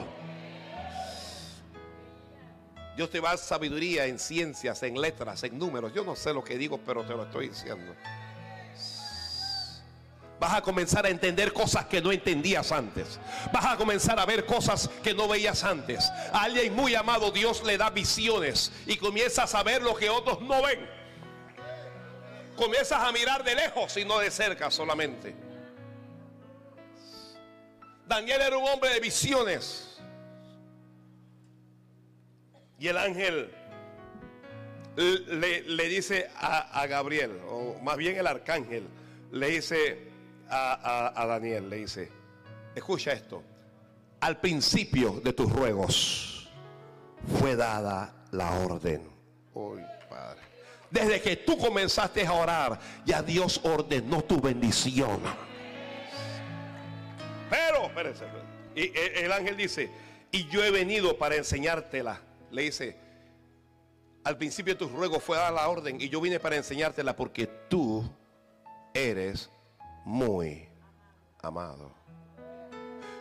Dios 2.96 3.10
te 3.10 3.18
va 3.18 3.32
a 3.32 3.36
sabiduría 3.36 4.06
en 4.06 4.20
ciencias, 4.20 4.84
en 4.84 5.00
letras, 5.00 5.42
en 5.42 5.58
números. 5.58 5.92
Yo 5.92 6.04
no 6.04 6.14
sé 6.14 6.32
lo 6.32 6.44
que 6.44 6.56
digo, 6.56 6.78
pero 6.86 7.04
te 7.04 7.12
lo 7.12 7.24
estoy 7.24 7.48
diciendo. 7.48 7.92
Vas 10.40 10.54
a 10.54 10.62
comenzar 10.62 11.04
a 11.04 11.08
entender 11.08 11.52
cosas 11.52 11.86
que 11.86 12.00
no 12.00 12.12
entendías 12.12 12.70
antes. 12.70 13.18
Vas 13.52 13.64
a 13.64 13.76
comenzar 13.76 14.20
a 14.20 14.26
ver 14.26 14.46
cosas 14.46 14.88
que 15.02 15.12
no 15.12 15.26
veías 15.26 15.64
antes. 15.64 16.08
A 16.32 16.44
alguien 16.44 16.74
muy 16.76 16.94
amado 16.94 17.32
Dios 17.32 17.64
le 17.64 17.76
da 17.76 17.90
visiones 17.90 18.70
y 18.86 18.96
comienzas 18.96 19.54
a 19.54 19.62
ver 19.64 19.82
lo 19.82 19.96
que 19.96 20.08
otros 20.08 20.40
no 20.40 20.62
ven. 20.62 20.88
Comienzas 22.56 23.02
a 23.02 23.10
mirar 23.10 23.42
de 23.42 23.54
lejos 23.54 23.96
y 23.96 24.04
no 24.04 24.18
de 24.18 24.30
cerca 24.30 24.70
solamente. 24.70 25.34
Daniel 28.06 28.40
era 28.40 28.56
un 28.56 28.68
hombre 28.68 28.90
de 28.90 29.00
visiones. 29.00 29.98
Y 32.78 32.86
el 32.86 32.96
ángel 32.96 33.50
le, 34.96 35.88
dice 35.88 36.30
a, 36.36 36.80
a 36.80 36.86
Gabriel, 36.86 37.40
o 37.48 37.74
más 37.82 37.96
bien 37.96 38.16
el 38.16 38.26
arcángel, 38.26 38.86
le 39.32 39.48
dice 39.48 40.08
a, 40.50 40.72
a- 41.14 41.22
a 41.22 41.26
Daniel, 41.26 41.68
le 41.68 41.76
dice, 41.76 42.10
escucha 42.74 43.12
esto, 43.12 43.42
al 44.20 44.38
principio 44.40 45.20
de 45.22 45.32
tus 45.32 45.50
ruegos 45.52 46.48
fue 47.38 47.56
dada 47.56 48.14
la 48.30 48.50
orden. 48.60 49.08
Padre. 50.08 50.40
Desde 50.90 51.20
que 51.20 51.36
tú 51.36 51.58
comenzaste 51.58 52.26
a 52.26 52.32
orar, 52.32 52.78
ya 53.04 53.22
Dios 53.22 53.60
ordenó 53.64 54.22
tu 54.22 54.40
bendición. 54.40 55.20
Pero, 57.50 57.84
espérense, 57.86 58.24
y 58.74 58.82
el- 58.96 59.24
el 59.24 59.32
ángel 59.32 59.56
dice, 59.56 59.90
y 60.30 60.46
yo 60.48 60.62
he 60.64 60.70
venido 60.70 61.16
para 61.18 61.36
enseñártela. 61.36 62.20
Le 62.50 62.62
dice, 62.62 62.96
al 64.24 64.36
principio 64.36 64.74
de 64.74 64.78
tus 64.78 64.92
ruegos 64.92 65.22
fue 65.22 65.36
dada 65.36 65.50
la 65.50 65.68
orden 65.68 66.00
y 66.00 66.08
yo 66.08 66.20
vine 66.20 66.38
para 66.40 66.56
enseñártela 66.56 67.16
porque 67.16 67.46
tú 67.68 68.08
eres 68.94 69.50
muy 70.08 70.66
amado. 71.42 71.92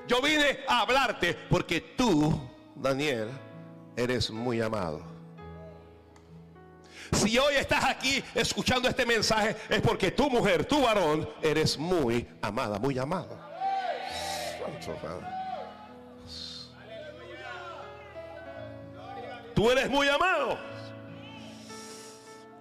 Yo 0.07 0.21
vine 0.21 0.59
a 0.69 0.81
hablarte 0.81 1.33
porque 1.49 1.81
tú, 1.81 2.39
Daniel, 2.75 3.29
eres 3.97 4.31
muy 4.31 4.61
amado. 4.61 5.01
Si 7.11 7.37
hoy 7.37 7.55
estás 7.55 7.83
aquí 7.83 8.23
escuchando 8.33 8.87
este 8.87 9.05
mensaje 9.05 9.57
es 9.67 9.81
porque 9.81 10.11
tu 10.11 10.29
mujer, 10.29 10.63
tu 10.63 10.81
varón, 10.81 11.29
eres 11.41 11.77
muy 11.77 12.25
amada, 12.41 12.79
muy 12.79 12.97
amado. 12.97 13.37
Tú 19.53 19.69
eres 19.71 19.89
muy 19.89 20.07
amado. 20.07 20.57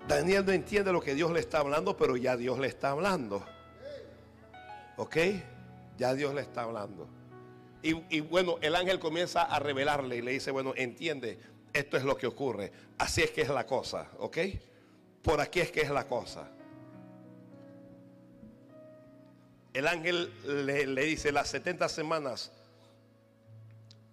Daniel 0.09 0.45
no 0.45 0.51
entiende 0.51 0.93
lo 0.93 1.01
que 1.01 1.15
Dios 1.15 1.31
le 1.31 1.39
está 1.39 1.59
hablando, 1.61 1.97
pero 1.97 2.17
ya 2.17 2.37
Dios 2.37 2.59
le 2.59 2.67
está 2.67 2.91
hablando. 2.91 3.56
¿Ok? 4.97 5.17
Ya 5.99 6.15
Dios 6.15 6.35
le 6.35 6.43
está 6.43 6.63
hablando. 6.63 7.09
Y, 7.83 8.17
y 8.17 8.21
bueno, 8.21 8.57
el 8.63 8.75
ángel 8.75 8.99
comienza 8.99 9.43
a 9.43 9.59
revelarle 9.59 10.17
y 10.17 10.23
le 10.23 10.33
dice, 10.33 10.51
bueno, 10.51 10.73
entiende, 10.77 11.39
esto 11.73 11.97
es 11.97 12.05
lo 12.05 12.17
que 12.17 12.27
ocurre. 12.27 12.73
Así 12.99 13.23
es 13.23 13.31
que 13.31 13.43
es 13.43 13.49
la 13.49 13.67
cosa, 13.67 14.11
¿ok? 14.19 14.39
Por 15.23 15.41
aquí 15.41 15.61
es 15.61 15.71
que 15.71 15.83
es 15.83 15.91
la 15.91 16.07
cosa. 16.07 16.49
El 19.73 19.87
ángel 19.87 20.33
le, 20.65 20.87
le 20.87 21.05
dice, 21.05 21.33
las 21.33 21.49
70 21.49 21.89
semanas, 21.89 22.51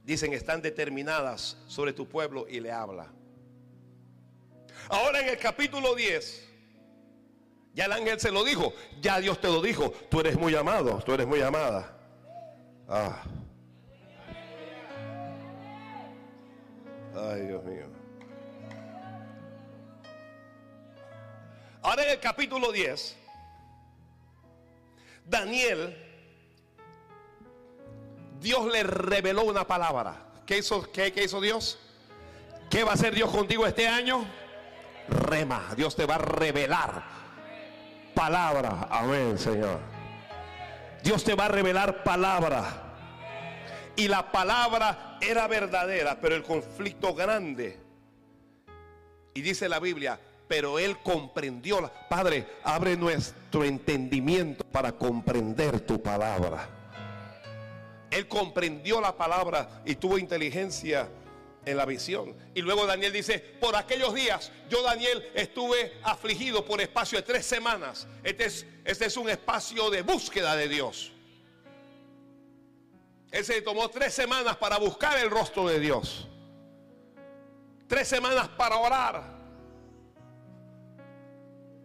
dicen, 0.03 0.33
están 0.33 0.61
determinadas 0.61 1.57
sobre 1.67 1.93
tu 1.93 2.07
pueblo 2.07 2.45
y 2.49 2.59
le 2.59 2.71
habla. 2.71 3.07
Ahora 4.89 5.21
en 5.21 5.29
el 5.29 5.37
capítulo 5.37 5.95
10, 5.95 6.49
ya 7.73 7.85
el 7.85 7.91
ángel 7.91 8.19
se 8.19 8.31
lo 8.31 8.43
dijo, 8.43 8.73
ya 9.01 9.19
Dios 9.19 9.41
te 9.41 9.47
lo 9.47 9.61
dijo, 9.61 9.91
tú 10.09 10.19
eres 10.19 10.37
muy 10.37 10.55
amado, 10.55 11.01
tú 11.03 11.13
eres 11.13 11.25
muy 11.25 11.41
amada. 11.41 11.97
Ah. 12.87 13.23
Ay, 17.15 17.41
Dios 17.47 17.63
mío. 17.63 17.85
Ahora 21.81 22.03
en 22.03 22.11
el 22.11 22.19
capítulo 22.19 22.71
10, 22.71 23.17
Daniel, 25.25 25.97
Dios 28.39 28.71
le 28.71 28.83
reveló 28.83 29.43
una 29.45 29.65
palabra. 29.65 30.27
¿Qué 30.45 30.59
hizo, 30.59 30.91
qué, 30.91 31.11
qué 31.11 31.23
hizo 31.23 31.41
Dios? 31.41 31.79
¿Qué 32.69 32.83
va 32.83 32.91
a 32.91 32.93
hacer 32.93 33.15
Dios 33.15 33.31
contigo 33.31 33.65
este 33.65 33.87
año? 33.87 34.25
Rema, 35.09 35.73
Dios 35.75 35.95
te 35.95 36.05
va 36.05 36.15
a 36.15 36.19
revelar 36.19 37.22
palabra. 38.13 38.87
Amén, 38.89 39.37
Señor. 39.37 39.79
Dios 41.03 41.23
te 41.23 41.35
va 41.35 41.45
a 41.45 41.49
revelar 41.49 42.03
palabra. 42.03 42.65
Y 43.95 44.07
la 44.07 44.31
palabra 44.31 45.17
era 45.21 45.47
verdadera, 45.47 46.19
pero 46.19 46.35
el 46.35 46.43
conflicto 46.43 47.13
grande. 47.13 47.79
Y 49.33 49.41
dice 49.41 49.69
la 49.69 49.79
Biblia, 49.79 50.19
pero 50.47 50.79
él 50.79 50.97
comprendió. 50.99 51.91
Padre, 52.09 52.47
abre 52.63 52.95
nuestro 52.95 53.63
entendimiento 53.63 54.63
para 54.65 54.93
comprender 54.93 55.79
tu 55.81 56.01
palabra. 56.01 56.67
Él 58.09 58.27
comprendió 58.27 59.01
la 59.01 59.15
palabra 59.15 59.81
y 59.85 59.95
tuvo 59.95 60.17
inteligencia 60.17 61.07
en 61.65 61.77
la 61.77 61.85
visión. 61.85 62.35
Y 62.53 62.61
luego 62.61 62.85
Daniel 62.85 63.13
dice, 63.13 63.39
por 63.39 63.75
aquellos 63.75 64.13
días 64.13 64.51
yo 64.69 64.83
Daniel 64.83 65.29
estuve 65.33 65.93
afligido 66.03 66.65
por 66.65 66.81
espacio 66.81 67.17
de 67.17 67.23
tres 67.23 67.45
semanas. 67.45 68.07
Este 68.23 68.45
es, 68.45 68.65
este 68.85 69.05
es 69.05 69.17
un 69.17 69.29
espacio 69.29 69.89
de 69.89 70.01
búsqueda 70.01 70.55
de 70.55 70.67
Dios. 70.67 71.11
Él 73.31 73.43
se 73.43 73.61
tomó 73.61 73.89
tres 73.89 74.13
semanas 74.13 74.57
para 74.57 74.77
buscar 74.77 75.17
el 75.17 75.29
rostro 75.29 75.67
de 75.67 75.79
Dios. 75.79 76.27
Tres 77.87 78.07
semanas 78.07 78.47
para 78.49 78.77
orar. 78.77 79.33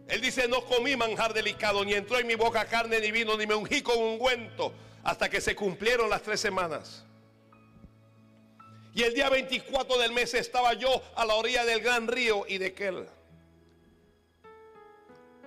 Él 0.08 0.20
dice, 0.20 0.48
no 0.48 0.64
comí 0.64 0.96
manjar 0.96 1.34
delicado, 1.34 1.84
ni 1.84 1.92
entró 1.92 2.18
en 2.18 2.26
mi 2.26 2.34
boca 2.34 2.64
carne, 2.64 3.00
ni 3.00 3.12
vino, 3.12 3.36
ni 3.36 3.46
me 3.46 3.54
ungí 3.54 3.82
con 3.82 3.98
ungüento, 3.98 4.72
hasta 5.02 5.28
que 5.28 5.40
se 5.40 5.54
cumplieron 5.54 6.08
las 6.08 6.22
tres 6.22 6.40
semanas. 6.40 7.04
Y 8.94 9.02
el 9.02 9.14
día 9.14 9.28
24 9.28 9.98
del 9.98 10.12
mes 10.12 10.34
estaba 10.34 10.74
yo 10.74 11.02
a 11.14 11.24
la 11.24 11.34
orilla 11.34 11.64
del 11.64 11.80
gran 11.80 12.08
río 12.08 12.44
y 12.48 12.58
de 12.58 12.66
aquel. 12.66 13.06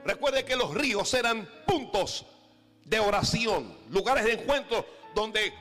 Recuerde 0.05 0.45
que 0.45 0.55
los 0.55 0.73
ríos 0.73 1.13
eran 1.13 1.47
puntos 1.65 2.26
de 2.85 2.99
oración, 2.99 3.77
lugares 3.89 4.26
de 4.26 4.34
encuentro 4.34 4.85
donde 5.13 5.53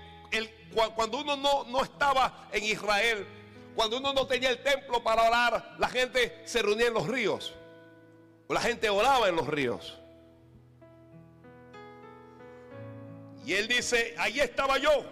cuando 0.94 1.18
uno 1.18 1.36
no, 1.36 1.64
no 1.64 1.82
estaba 1.82 2.48
en 2.52 2.64
Israel, 2.64 3.26
cuando 3.74 3.98
uno 3.98 4.12
no 4.12 4.26
tenía 4.26 4.50
el 4.50 4.62
templo 4.62 5.02
para 5.02 5.22
orar, 5.22 5.76
la 5.78 5.88
gente 5.88 6.42
se 6.44 6.62
reunía 6.62 6.88
en 6.88 6.94
los 6.94 7.06
ríos. 7.06 7.54
O 8.46 8.54
la 8.54 8.60
gente 8.60 8.88
oraba 8.88 9.28
en 9.28 9.36
los 9.36 9.46
ríos. 9.46 9.96
Y 13.44 13.54
él 13.54 13.68
dice, 13.68 14.14
ahí 14.18 14.40
estaba 14.40 14.78
yo. 14.78 15.04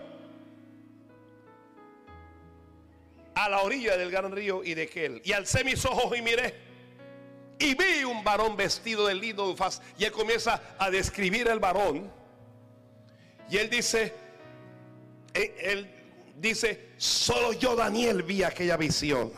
A 3.38 3.48
la 3.48 3.62
orilla 3.62 3.96
del 3.96 4.10
gran 4.10 4.32
río 4.32 4.64
y 4.64 4.74
de 4.74 4.82
aquel. 4.82 5.22
Y 5.24 5.32
alcé 5.32 5.62
mis 5.62 5.84
ojos 5.84 6.16
y 6.18 6.22
miré. 6.22 6.54
Y 7.60 7.74
vi 7.74 8.02
un 8.02 8.24
varón 8.24 8.56
vestido 8.56 9.06
de 9.06 9.14
lino 9.14 9.54
faz. 9.54 9.80
Y 9.96 10.04
él 10.04 10.10
comienza 10.10 10.60
a 10.76 10.90
describir 10.90 11.46
el 11.46 11.60
varón. 11.60 12.10
Y 13.48 13.56
él 13.58 13.70
dice, 13.70 14.12
él, 15.34 15.52
él 15.58 15.90
dice, 16.36 16.90
solo 16.96 17.52
yo 17.52 17.76
Daniel 17.76 18.24
vi 18.24 18.42
aquella 18.42 18.76
visión. 18.76 19.32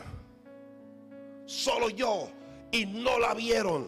Solo 1.45 1.89
yo. 1.91 2.31
Y 2.71 2.87
no 2.87 3.19
la 3.19 3.35
vieron 3.35 3.87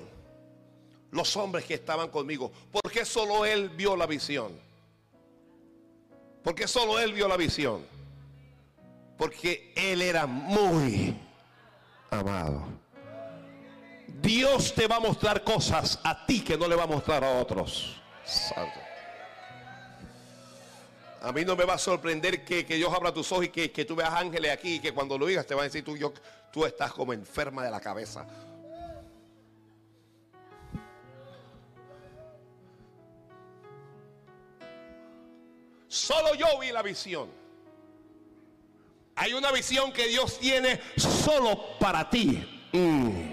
los 1.09 1.35
hombres 1.37 1.65
que 1.65 1.73
estaban 1.73 2.09
conmigo. 2.09 2.51
¿Por 2.71 2.91
qué 2.91 3.03
solo 3.03 3.45
él 3.45 3.69
vio 3.69 3.95
la 3.95 4.05
visión? 4.05 4.51
Porque 6.43 6.67
solo 6.67 6.99
él 6.99 7.13
vio 7.13 7.27
la 7.27 7.37
visión. 7.37 7.92
Porque 9.23 9.71
él 9.77 10.01
era 10.01 10.25
muy 10.25 11.15
amado. 12.09 12.65
Dios 14.21 14.73
te 14.75 14.85
va 14.85 14.97
a 14.97 14.99
mostrar 14.99 15.45
cosas 15.45 15.97
a 16.03 16.25
ti 16.25 16.43
que 16.43 16.57
no 16.57 16.67
le 16.67 16.75
va 16.75 16.83
a 16.83 16.87
mostrar 16.87 17.23
a 17.23 17.39
otros. 17.39 18.01
Santo. 18.25 18.81
A 21.21 21.31
mí 21.31 21.45
no 21.45 21.55
me 21.55 21.63
va 21.63 21.75
a 21.75 21.77
sorprender 21.77 22.43
que, 22.43 22.65
Dios 22.65 22.93
abra 22.93 23.13
tus 23.13 23.31
ojos 23.31 23.45
y 23.45 23.47
que, 23.47 23.85
tú 23.85 23.95
veas 23.95 24.13
ángeles 24.13 24.51
aquí 24.51 24.75
y 24.75 24.79
que 24.81 24.93
cuando 24.93 25.17
lo 25.17 25.25
digas 25.25 25.47
te 25.47 25.53
van 25.53 25.61
a 25.61 25.65
decir 25.67 25.85
tú, 25.85 25.95
tú 26.51 26.65
estás 26.65 26.91
como 26.91 27.13
enferma 27.13 27.63
de 27.63 27.71
la 27.71 27.79
cabeza. 27.79 28.27
Solo 35.87 36.35
yo 36.35 36.59
vi 36.59 36.73
la 36.73 36.81
visión. 36.81 37.42
Hay 39.15 39.33
una 39.33 39.51
visión 39.51 39.91
que 39.91 40.07
Dios 40.07 40.39
tiene 40.39 40.79
solo 40.95 41.77
para 41.79 42.09
ti. 42.09 42.43
Mm. 42.71 43.31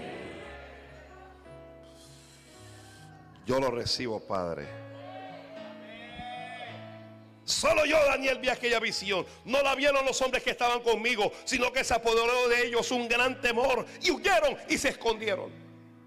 Yo 3.45 3.59
lo 3.59 3.71
recibo, 3.71 4.19
Padre. 4.19 4.67
Solo 7.43 7.85
yo, 7.85 7.97
Daniel, 8.05 8.39
vi 8.39 8.49
aquella 8.49 8.79
visión. 8.79 9.25
No 9.43 9.61
la 9.61 9.75
vieron 9.75 10.05
los 10.05 10.21
hombres 10.21 10.43
que 10.43 10.51
estaban 10.51 10.81
conmigo, 10.81 11.33
sino 11.43 11.71
que 11.73 11.83
se 11.83 11.93
apoderó 11.93 12.47
de 12.47 12.67
ellos 12.67 12.91
un 12.91 13.07
gran 13.09 13.41
temor 13.41 13.85
y 14.01 14.11
huyeron 14.11 14.57
y 14.69 14.77
se 14.77 14.89
escondieron. 14.89 15.51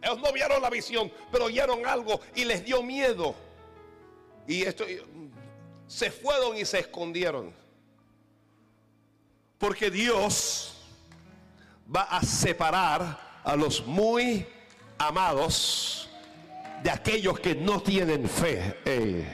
Ellos 0.01 0.21
no 0.21 0.33
vieron 0.33 0.63
la 0.63 0.71
visión, 0.71 1.13
pero 1.33 1.47
oyeron 1.47 1.85
algo 1.87 2.21
y 2.35 2.45
les 2.45 2.65
dio 2.65 2.83
miedo. 2.83 3.35
Y 4.47 4.63
esto 4.63 4.85
se 5.87 6.11
fueron 6.11 6.57
y 6.57 6.65
se 6.65 6.79
escondieron. 6.79 7.64
Porque 9.65 9.91
Dios 9.91 10.74
va 11.89 12.03
a 12.03 12.20
separar 12.20 13.41
a 13.43 13.57
los 13.57 13.86
muy 13.86 14.47
amados 14.99 16.07
de 16.82 16.91
aquellos 16.91 17.41
que 17.41 17.55
no 17.55 17.81
tienen 17.81 18.28
fe. 18.28 19.27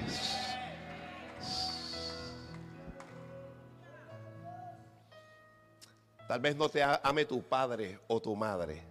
Tal 6.28 6.38
vez 6.38 6.54
no 6.54 6.68
te 6.68 6.80
ame 6.80 7.24
tu 7.24 7.42
padre 7.42 7.98
o 8.06 8.22
tu 8.22 8.36
madre, 8.36 8.84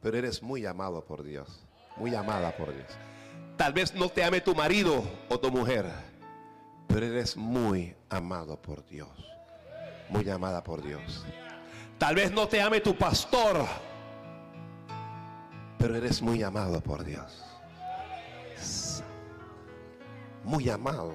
pero 0.00 0.16
eres 0.16 0.42
muy 0.42 0.64
amado 0.64 1.04
por 1.04 1.22
Dios, 1.22 1.66
muy 1.98 2.14
amada 2.14 2.56
por 2.56 2.74
Dios. 2.74 2.88
Tal 3.58 3.74
vez 3.74 3.94
no 3.94 4.08
te 4.08 4.24
ame 4.24 4.40
tu 4.40 4.54
marido 4.54 5.04
o 5.28 5.38
tu 5.38 5.50
mujer, 5.50 5.84
pero 6.88 7.04
eres 7.04 7.36
muy 7.36 7.94
amado 8.08 8.56
por 8.56 8.86
Dios, 8.86 9.10
muy 10.14 10.30
amada 10.30 10.62
por 10.62 10.80
Dios. 10.80 11.24
Tal 11.98 12.14
vez 12.14 12.30
no 12.30 12.46
te 12.46 12.62
ame 12.62 12.80
tu 12.80 12.96
pastor, 12.96 13.66
pero 15.76 15.96
eres 15.96 16.22
muy 16.22 16.40
amado 16.42 16.80
por 16.80 17.04
Dios. 17.04 17.42
Muy 20.44 20.68
amado. 20.70 21.14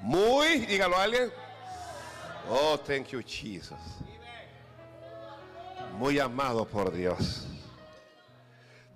Muy, 0.00 0.66
dígalo 0.66 0.96
a 0.96 1.04
alguien. 1.04 1.30
Oh, 2.50 2.76
thank 2.76 3.08
you, 3.08 3.22
Jesus. 3.24 3.78
Muy 5.96 6.18
amado 6.18 6.66
por 6.66 6.92
Dios. 6.92 7.46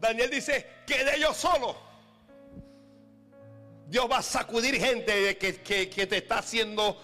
Daniel 0.01 0.31
dice, 0.31 0.66
quedé 0.85 1.20
yo 1.20 1.32
solo. 1.32 1.77
Dios 3.86 4.10
va 4.10 4.19
a 4.19 4.23
sacudir 4.23 4.74
gente 4.81 5.36
que, 5.39 5.60
que, 5.60 5.89
que 5.89 6.06
te 6.06 6.16
está 6.16 6.39
haciendo 6.39 6.97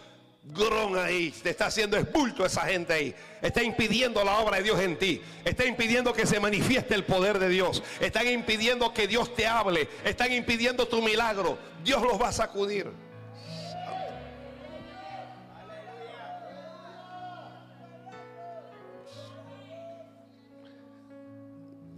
gron 0.44 0.97
ahí, 0.98 1.31
te 1.31 1.51
está 1.51 1.66
haciendo 1.66 1.97
expulto 1.97 2.44
esa 2.44 2.62
gente 2.62 2.93
ahí. 2.93 3.15
Está 3.43 3.62
impidiendo 3.62 4.24
la 4.24 4.39
obra 4.39 4.56
de 4.59 4.65
Dios 4.65 4.81
en 4.81 4.98
ti. 4.98 5.20
Está 5.44 5.65
impidiendo 5.65 6.12
que 6.12 6.27
se 6.27 6.40
manifieste 6.40 6.94
el 6.94 7.05
poder 7.05 7.39
de 7.39 7.48
Dios. 7.48 7.82
Están 8.01 8.27
impidiendo 8.28 8.93
que 8.93 9.06
Dios 9.06 9.35
te 9.35 9.47
hable. 9.47 9.89
Están 10.05 10.32
impidiendo 10.32 10.86
tu 10.86 11.02
milagro. 11.02 11.59
Dios 11.85 12.02
los 12.02 12.20
va 12.20 12.28
a 12.28 12.32
sacudir. 12.32 12.90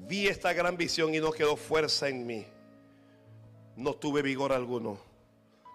Vi 0.08 0.26
esta 0.26 0.52
gran 0.52 0.76
visión 0.76 1.14
y 1.14 1.20
no 1.20 1.30
quedó 1.30 1.56
fuerza 1.56 2.08
en 2.08 2.26
mí. 2.26 2.44
No 3.76 3.94
tuve 3.94 4.22
vigor 4.22 4.52
alguno. 4.52 4.98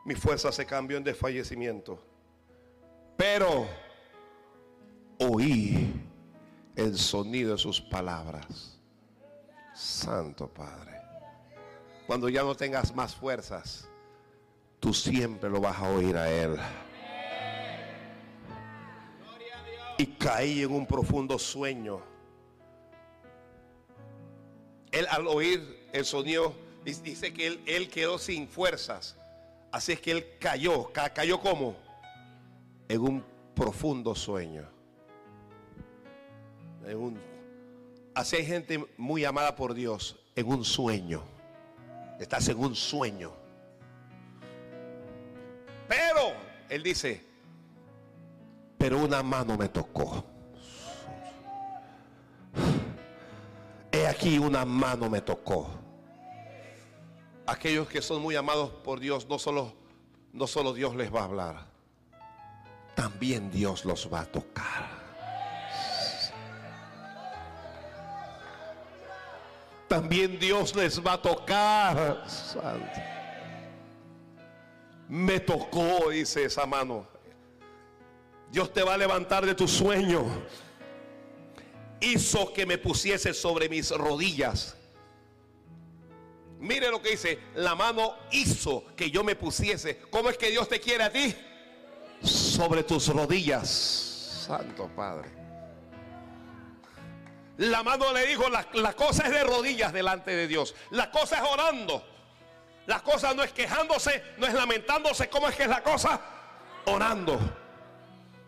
Mi 0.03 0.13
fuerza 0.13 0.51
se 0.51 0.65
cambió 0.65 0.97
en 0.97 1.05
desfallecimiento. 1.05 2.14
Pero 3.17 3.67
oí 5.19 5.93
el 6.75 6.97
sonido 6.97 7.53
de 7.53 7.57
sus 7.57 7.79
palabras. 7.81 8.79
Santo 9.73 10.47
Padre. 10.47 10.93
Cuando 12.07 12.29
ya 12.29 12.43
no 12.43 12.55
tengas 12.55 12.93
más 12.95 13.15
fuerzas, 13.15 13.89
tú 14.79 14.93
siempre 14.93 15.49
lo 15.49 15.59
vas 15.59 15.77
a 15.79 15.89
oír 15.89 16.15
a 16.17 16.29
Él. 16.31 16.57
Y 19.97 20.05
caí 20.07 20.61
en 20.63 20.71
un 20.73 20.85
profundo 20.85 21.39
sueño. 21.39 22.01
Él 24.91 25.07
al 25.09 25.27
oír 25.27 25.87
el 25.93 26.05
sonido, 26.05 26.53
dice 26.83 27.33
que 27.33 27.47
él, 27.65 27.89
quedó 27.89 28.17
sin 28.17 28.47
fuerzas. 28.47 29.15
Así 29.71 29.93
es 29.93 29.99
que 30.01 30.11
él 30.11 30.25
cayó. 30.39 30.91
Ca- 30.93 31.13
¿Cayó 31.13 31.39
como? 31.39 31.75
En 32.87 33.01
un 33.01 33.23
profundo 33.55 34.13
sueño. 34.15 34.63
En 36.85 36.97
un- 36.97 37.19
así 38.13 38.35
hay 38.35 38.45
gente 38.45 38.85
muy 38.97 39.25
amada 39.25 39.55
por 39.55 39.73
Dios 39.73 40.19
en 40.35 40.47
un 40.47 40.63
sueño. 40.63 41.21
Estás 42.19 42.47
en 42.49 42.59
un 42.59 42.75
sueño. 42.75 43.31
Pero, 45.87 46.33
él 46.69 46.83
dice, 46.83 47.23
pero 48.77 48.99
una 48.99 49.21
mano 49.23 49.57
me 49.57 49.67
tocó. 49.69 50.23
He 53.91 54.07
aquí 54.07 54.37
una 54.39 54.65
mano 54.65 55.09
me 55.09 55.21
tocó. 55.21 55.69
Aquellos 57.47 57.87
que 57.87 58.01
son 58.01 58.21
muy 58.21 58.35
amados 58.35 58.71
por 58.83 58.99
Dios, 58.99 59.27
no 59.29 59.37
solo, 59.39 59.73
no 60.33 60.47
solo 60.47 60.73
Dios 60.73 60.95
les 60.95 61.13
va 61.13 61.21
a 61.21 61.25
hablar, 61.25 61.67
también 62.95 63.51
Dios 63.51 63.85
los 63.85 64.11
va 64.11 64.21
a 64.21 64.25
tocar. 64.25 65.05
También 69.87 70.39
Dios 70.39 70.75
les 70.75 71.05
va 71.05 71.13
a 71.13 71.21
tocar. 71.21 72.23
Santo. 72.27 73.01
Me 75.07 75.39
tocó, 75.39 76.09
dice 76.09 76.45
esa 76.45 76.65
mano. 76.65 77.07
Dios 78.51 78.73
te 78.73 78.81
va 78.81 78.95
a 78.95 78.97
levantar 78.97 79.45
de 79.45 79.53
tu 79.53 79.67
sueño. 79.67 80.25
Hizo 81.99 82.51
que 82.53 82.65
me 82.65 82.77
pusiese 82.77 83.33
sobre 83.33 83.69
mis 83.69 83.91
rodillas. 83.91 84.75
Mire 86.59 86.89
lo 86.89 87.01
que 87.01 87.11
dice, 87.11 87.39
la 87.53 87.75
mano 87.75 88.15
hizo 88.31 88.85
que 88.95 89.11
yo 89.11 89.23
me 89.23 89.35
pusiese. 89.35 89.99
¿Cómo 90.09 90.29
es 90.29 90.37
que 90.37 90.49
Dios 90.49 90.67
te 90.67 90.79
quiere 90.79 91.03
a 91.03 91.11
ti? 91.11 91.35
Sobre 92.25 92.83
tus 92.83 93.07
rodillas. 93.09 93.67
Santo 94.47 94.87
Padre. 94.95 95.29
La 97.57 97.83
mano 97.83 98.11
le 98.11 98.25
dijo, 98.27 98.49
la, 98.49 98.67
la 98.73 98.93
cosa 98.93 99.23
es 99.25 99.31
de 99.31 99.43
rodillas 99.43 99.93
delante 99.93 100.31
de 100.35 100.47
Dios. 100.47 100.75
La 100.91 101.09
cosa 101.09 101.37
es 101.37 101.43
orando. 101.49 102.03
La 102.85 103.01
cosa 103.01 103.33
no 103.33 103.43
es 103.43 103.51
quejándose, 103.53 104.23
no 104.37 104.45
es 104.45 104.53
lamentándose. 104.53 105.29
¿Cómo 105.29 105.47
es 105.47 105.55
que 105.55 105.63
es 105.63 105.69
la 105.69 105.81
cosa? 105.81 106.19
Orando. 106.85 107.39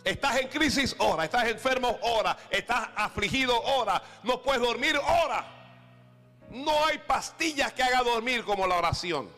Estás 0.04 0.38
en 0.38 0.48
crisis, 0.49 0.95
ora. 0.99 1.24
Estás 1.26 1.48
enfermo, 1.48 1.98
ora. 2.02 2.38
Estás 2.49 2.90
afligido, 2.95 3.60
ora. 3.62 4.02
No 4.24 4.41
puedes 4.41 4.62
dormir, 4.62 4.98
ora. 4.98 5.45
No 6.52 6.86
hay 6.86 6.98
pastillas 6.99 7.74
que 7.74 7.84
haga 7.84 8.02
dormir 8.04 8.44
como 8.44 8.68
la 8.68 8.76
oración. 8.76 9.30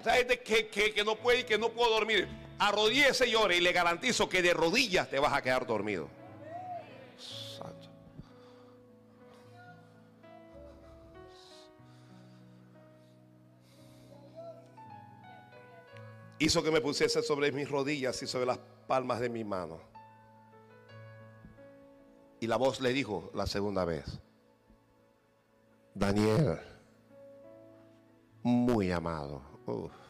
O 0.00 0.04
sea, 0.04 0.14
gente 0.14 0.40
que, 0.42 0.68
que- 0.68 0.92
que 0.92 1.04
no 1.04 1.16
puede 1.16 1.40
y 1.40 1.44
que 1.44 1.58
no 1.58 1.70
puedo 1.70 1.90
dormir. 1.94 2.28
Arrodíese 2.58 3.28
y 3.28 3.34
ore 3.34 3.56
y 3.56 3.60
le 3.60 3.72
garantizo 3.72 4.28
que 4.28 4.42
de 4.42 4.52
rodillas 4.52 5.08
te 5.08 5.18
vas 5.18 5.32
a 5.32 5.42
quedar 5.42 5.66
dormido. 5.66 6.08
Santo. 7.16 7.88
Hizo 16.40 16.62
que 16.62 16.70
me 16.70 16.80
pusiese 16.80 17.22
sobre 17.22 17.52
mis 17.52 17.70
rodillas 17.70 18.20
y 18.22 18.26
sobre 18.26 18.46
las 18.46 18.58
palmas 18.88 19.20
de 19.20 19.28
mi 19.28 19.44
mano. 19.44 19.80
Y 22.40 22.46
la 22.46 22.56
voz 22.56 22.80
le 22.80 22.92
dijo 22.92 23.30
la 23.34 23.46
segunda 23.46 23.84
vez, 23.84 24.20
Daniel, 25.94 26.60
muy 28.42 28.92
amado. 28.92 29.42
Uf. 29.66 30.07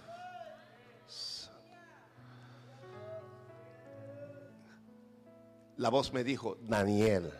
La 5.79 5.91
voz 5.91 6.13
me 6.13 6.25
dijo, 6.25 6.59
Daniel, 6.63 7.33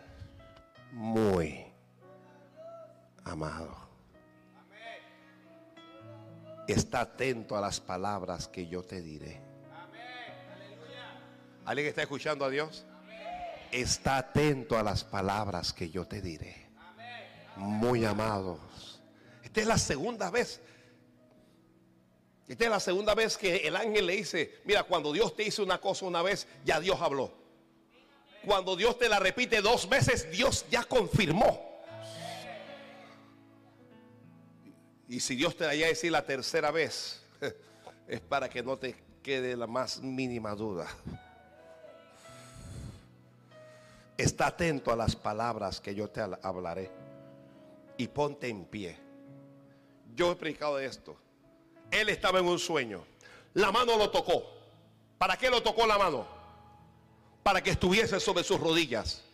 muy 0.93 1.67
amado. 3.25 3.77
Está 6.69 7.01
atento 7.01 7.57
a 7.57 7.61
las 7.61 7.81
palabras 7.81 8.47
que 8.47 8.69
yo 8.69 8.85
te 8.85 9.03
diré. 9.03 9.43
¿Alguien 11.65 11.89
está 11.89 12.03
escuchando 12.03 12.45
a 12.45 12.49
Dios? 12.49 12.87
Está 13.73 14.19
atento 14.19 14.79
a 14.79 14.85
las 14.85 15.03
palabras 15.03 15.73
que 15.73 15.91
yo 15.91 16.07
te 16.07 16.23
diré. 16.23 16.69
Muy 17.57 18.05
amados. 18.05 19.03
Esta 19.43 19.63
es 19.63 19.67
la 19.67 19.79
segunda 19.79 20.31
vez. 20.31 20.61
Esta 22.47 22.65
es 22.65 22.71
la 22.71 22.81
segunda 22.81 23.17
vez 23.17 23.37
que 23.37 23.67
el 23.67 23.75
ángel 23.75 24.07
le 24.07 24.15
dice, 24.15 24.61
mira, 24.65 24.85
cuando 24.85 25.13
Dios 25.13 25.35
te 25.35 25.43
hizo 25.43 25.65
una 25.65 25.81
cosa 25.81 26.07
una 26.07 26.23
vez, 26.23 26.47
ya 26.65 26.79
Dios 26.79 27.01
habló. 27.01 27.38
Cuando 28.45 28.77
Dios 28.77 28.99
te 28.99 29.09
la 29.09 29.19
repite 29.19 29.61
dos 29.61 29.89
veces, 29.89 30.31
Dios 30.31 30.65
ya 30.71 30.85
confirmó. 30.85 31.69
Y 35.09 35.21
si 35.21 35.37
Dios 35.37 35.57
te 35.57 35.65
la 35.65 35.69
vaya 35.69 35.87
a 35.87 35.89
decir 35.89 36.13
la 36.13 36.25
tercera 36.25 36.71
vez, 36.71 37.23
es 38.09 38.21
para 38.21 38.49
que 38.49 38.63
no 38.63 38.77
te 38.77 38.95
quede 39.23 39.57
la 39.57 39.67
más 39.67 40.01
mínima 40.01 40.55
duda. 40.55 40.87
Está 44.17 44.49
atento 44.49 44.93
a 44.93 44.97
las 44.97 45.17
palabras 45.17 45.81
que 45.81 45.95
yo 45.95 46.09
te 46.09 46.21
hablaré 46.21 46.91
y 47.97 48.09
ponte 48.09 48.49
en 48.49 48.65
pie. 48.65 48.97
Yo 50.15 50.33
he 50.33 50.37
predicado 50.37 50.77
de 50.77 50.87
esto. 50.87 51.17
Él 51.91 52.09
estaba 52.09 52.39
en 52.39 52.47
un 52.47 52.59
sueño. 52.59 53.05
La 53.55 53.73
mano 53.73 53.97
lo 53.97 54.11
tocó. 54.11 54.45
¿Para 55.17 55.37
qué 55.37 55.49
lo 55.49 55.63
tocó 55.63 55.87
la 55.87 55.99
mano? 55.99 56.38
Para 57.49 57.63
que 57.63 57.71
estuviese 57.71 58.21
sobre 58.21 58.45
sus 58.45 58.61
rodillas. 58.61 59.25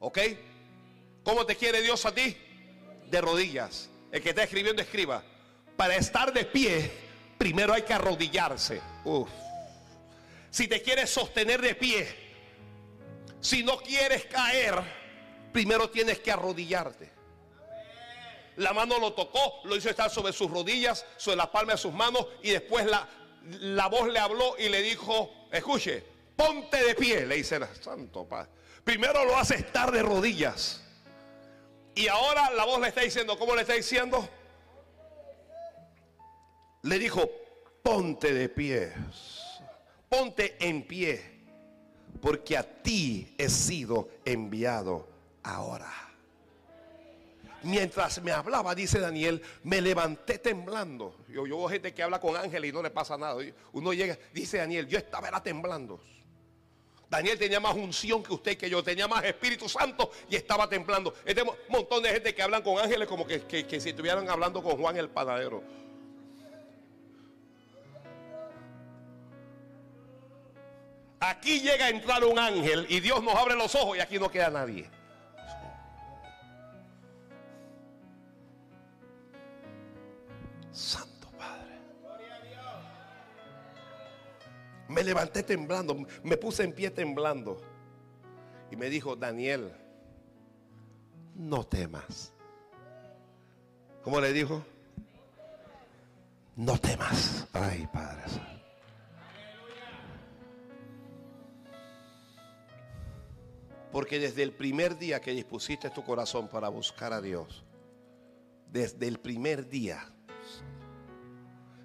¿Ok? 0.00 0.18
¿Cómo 1.22 1.46
te 1.46 1.54
quiere 1.54 1.80
Dios 1.80 2.04
a 2.04 2.12
ti? 2.12 2.36
De 3.08 3.20
rodillas. 3.20 3.88
El 4.10 4.20
que 4.20 4.30
está 4.30 4.42
escribiendo, 4.42 4.82
escriba. 4.82 5.22
Para 5.76 5.94
estar 5.94 6.32
de 6.32 6.44
pie, 6.44 6.90
primero 7.38 7.72
hay 7.72 7.82
que 7.82 7.94
arrodillarse. 7.94 8.80
Uf. 9.04 9.28
Si 10.50 10.66
te 10.66 10.82
quieres 10.82 11.08
sostener 11.08 11.62
de 11.62 11.76
pie, 11.76 12.08
si 13.40 13.62
no 13.62 13.76
quieres 13.76 14.24
caer, 14.24 14.82
primero 15.52 15.88
tienes 15.88 16.18
que 16.18 16.32
arrodillarte. 16.32 17.12
La 18.56 18.72
mano 18.72 18.98
lo 18.98 19.12
tocó, 19.12 19.60
lo 19.62 19.76
hizo 19.76 19.88
estar 19.88 20.10
sobre 20.10 20.32
sus 20.32 20.50
rodillas, 20.50 21.06
sobre 21.16 21.36
la 21.36 21.52
palma 21.52 21.74
de 21.74 21.78
sus 21.78 21.92
manos 21.92 22.26
y 22.42 22.50
después 22.50 22.86
la, 22.86 23.08
la 23.60 23.86
voz 23.86 24.08
le 24.08 24.18
habló 24.18 24.56
y 24.58 24.68
le 24.68 24.82
dijo, 24.82 25.46
escuche, 25.52 26.15
ponte 26.36 26.84
de 26.84 26.94
pie, 26.94 27.26
le 27.26 27.36
dice 27.36 27.56
el 27.56 27.66
Santo 27.80 28.24
Padre. 28.26 28.50
Primero 28.84 29.24
lo 29.24 29.36
hace 29.36 29.56
estar 29.56 29.90
de 29.90 30.02
rodillas. 30.02 30.82
Y 31.94 32.08
ahora 32.08 32.50
la 32.50 32.64
voz 32.64 32.80
le 32.80 32.88
está 32.88 33.00
diciendo, 33.00 33.38
¿cómo 33.38 33.54
le 33.54 33.62
está 33.62 33.72
diciendo? 33.72 34.28
Le 36.82 36.98
dijo, 36.98 37.28
ponte 37.82 38.32
de 38.32 38.48
pie, 38.48 38.92
ponte 40.08 40.56
en 40.60 40.86
pie, 40.86 41.22
porque 42.20 42.56
a 42.56 42.62
ti 42.62 43.34
he 43.38 43.48
sido 43.48 44.08
enviado 44.24 45.08
ahora. 45.42 45.92
Mientras 47.62 48.22
me 48.22 48.30
hablaba, 48.30 48.74
dice 48.74 49.00
Daniel, 49.00 49.42
me 49.64 49.80
levanté 49.80 50.38
temblando. 50.38 51.16
Yo, 51.28 51.42
veo 51.44 51.68
gente 51.68 51.92
que 51.92 52.02
habla 52.02 52.20
con 52.20 52.36
ángeles 52.36 52.70
y 52.70 52.72
no 52.72 52.82
le 52.82 52.90
pasa 52.90 53.16
nada. 53.16 53.42
Uno 53.72 53.92
llega, 53.92 54.16
dice 54.32 54.58
Daniel, 54.58 54.86
yo 54.86 54.98
estaba 54.98 55.42
temblando. 55.42 56.00
Daniel 57.08 57.38
tenía 57.38 57.60
más 57.60 57.74
unción 57.74 58.22
que 58.22 58.32
usted 58.34 58.56
que 58.58 58.68
yo, 58.68 58.82
tenía 58.82 59.06
más 59.06 59.24
Espíritu 59.24 59.68
Santo 59.68 60.10
y 60.28 60.34
estaba 60.36 60.68
temblando. 60.68 61.14
Este 61.24 61.44
mo- 61.44 61.56
montón 61.68 62.02
de 62.02 62.10
gente 62.10 62.34
que 62.34 62.42
hablan 62.42 62.62
con 62.62 62.78
ángeles 62.78 63.06
como 63.06 63.26
que, 63.26 63.42
que- 63.42 63.80
si 63.80 63.90
estuvieran 63.90 64.28
hablando 64.28 64.62
con 64.62 64.76
Juan 64.76 64.96
el 64.96 65.08
panadero. 65.08 65.62
Aquí 71.20 71.60
llega 71.60 71.86
a 71.86 71.88
entrar 71.90 72.24
un 72.24 72.38
ángel 72.38 72.86
y 72.88 73.00
Dios 73.00 73.22
nos 73.22 73.34
abre 73.34 73.54
los 73.54 73.74
ojos 73.74 73.96
y 73.96 74.00
aquí 74.00 74.18
no 74.18 74.30
queda 74.30 74.50
nadie. 74.50 74.88
Me 84.88 85.02
levanté 85.02 85.42
temblando, 85.42 85.96
me 86.22 86.36
puse 86.36 86.62
en 86.62 86.72
pie 86.72 86.90
temblando. 86.90 87.60
Y 88.70 88.76
me 88.76 88.88
dijo, 88.88 89.16
Daniel, 89.16 89.72
no 91.34 91.64
temas. 91.64 92.32
¿Cómo 94.02 94.20
le 94.20 94.32
dijo? 94.32 94.64
No 96.54 96.78
temas. 96.78 97.46
Ay, 97.52 97.88
Padre. 97.92 98.22
Porque 103.92 104.18
desde 104.18 104.42
el 104.42 104.52
primer 104.52 104.98
día 104.98 105.20
que 105.20 105.32
dispusiste 105.32 105.90
tu 105.90 106.04
corazón 106.04 106.48
para 106.48 106.68
buscar 106.68 107.12
a 107.12 107.20
Dios, 107.20 107.64
desde 108.70 109.08
el 109.08 109.18
primer 109.18 109.68
día, 109.68 110.12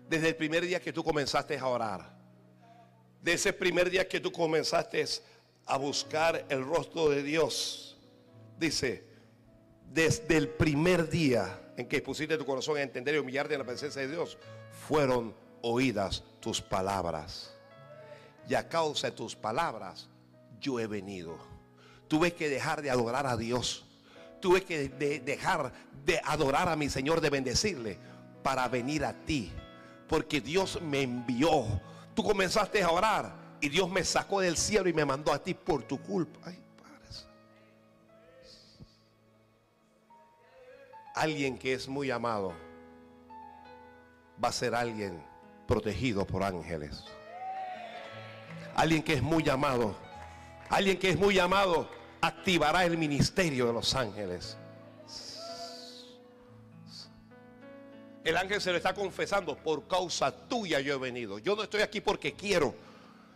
desde 0.09 0.29
el 0.29 0.35
primer 0.35 0.65
día 0.65 0.79
que 0.81 0.91
tú 0.91 1.03
comenzaste 1.03 1.57
a 1.57 1.67
orar, 1.67 2.20
de 3.21 3.33
ese 3.33 3.53
primer 3.53 3.89
día 3.89 4.07
que 4.07 4.19
tú 4.19 4.31
comenzaste 4.31 5.05
a 5.65 5.77
buscar 5.77 6.45
el 6.49 6.65
rostro 6.65 7.09
de 7.09 7.23
Dios, 7.23 7.97
dice, 8.57 9.03
desde 9.91 10.37
el 10.37 10.49
primer 10.49 11.09
día 11.09 11.73
en 11.77 11.87
que 11.87 12.01
pusiste 12.01 12.37
tu 12.37 12.45
corazón 12.45 12.77
a 12.77 12.81
entender 12.81 13.15
y 13.15 13.19
humillarte 13.19 13.53
en 13.53 13.59
la 13.59 13.65
presencia 13.65 14.01
de 14.01 14.07
Dios, 14.09 14.37
fueron 14.87 15.35
oídas 15.61 16.23
tus 16.39 16.61
palabras. 16.61 17.53
Y 18.49 18.55
a 18.55 18.67
causa 18.67 19.07
de 19.11 19.15
tus 19.15 19.35
palabras, 19.35 20.09
yo 20.59 20.79
he 20.79 20.87
venido. 20.87 21.37
Tuve 22.07 22.33
que 22.33 22.49
dejar 22.49 22.81
de 22.81 22.89
adorar 22.89 23.27
a 23.27 23.37
Dios. 23.37 23.85
Tuve 24.39 24.63
que 24.63 24.89
de- 24.89 25.19
dejar 25.19 25.71
de 26.05 26.19
adorar 26.23 26.67
a 26.67 26.75
mi 26.75 26.89
Señor, 26.89 27.21
de 27.21 27.29
bendecirle, 27.29 27.97
para 28.43 28.67
venir 28.67 29.05
a 29.05 29.13
ti. 29.13 29.51
Porque 30.07 30.41
Dios 30.41 30.81
me 30.81 31.03
envió. 31.03 31.63
Tú 32.13 32.23
comenzaste 32.23 32.83
a 32.83 32.89
orar 32.89 33.33
y 33.61 33.69
Dios 33.69 33.89
me 33.89 34.03
sacó 34.03 34.41
del 34.41 34.57
cielo 34.57 34.89
y 34.89 34.93
me 34.93 35.05
mandó 35.05 35.31
a 35.31 35.41
ti 35.41 35.53
por 35.53 35.83
tu 35.83 36.01
culpa. 36.01 36.51
Alguien 41.13 41.57
que 41.57 41.73
es 41.73 41.87
muy 41.87 42.09
amado 42.09 42.53
va 44.43 44.49
a 44.49 44.51
ser 44.51 44.73
alguien 44.73 45.23
protegido 45.67 46.25
por 46.25 46.43
ángeles. 46.43 47.03
Alguien 48.75 49.03
que 49.03 49.13
es 49.13 49.21
muy 49.21 49.47
amado, 49.49 49.95
alguien 50.69 50.97
que 50.97 51.09
es 51.09 51.19
muy 51.19 51.37
amado, 51.37 51.89
activará 52.21 52.85
el 52.85 52.97
ministerio 52.97 53.67
de 53.67 53.73
los 53.73 53.93
ángeles. 53.95 54.57
El 58.23 58.37
ángel 58.37 58.61
se 58.61 58.71
lo 58.71 58.77
está 58.77 58.93
confesando, 58.93 59.57
por 59.57 59.87
causa 59.87 60.31
tuya 60.31 60.79
yo 60.79 60.93
he 60.95 60.97
venido. 60.99 61.39
Yo 61.39 61.55
no 61.55 61.63
estoy 61.63 61.81
aquí 61.81 62.01
porque 62.01 62.33
quiero. 62.33 62.75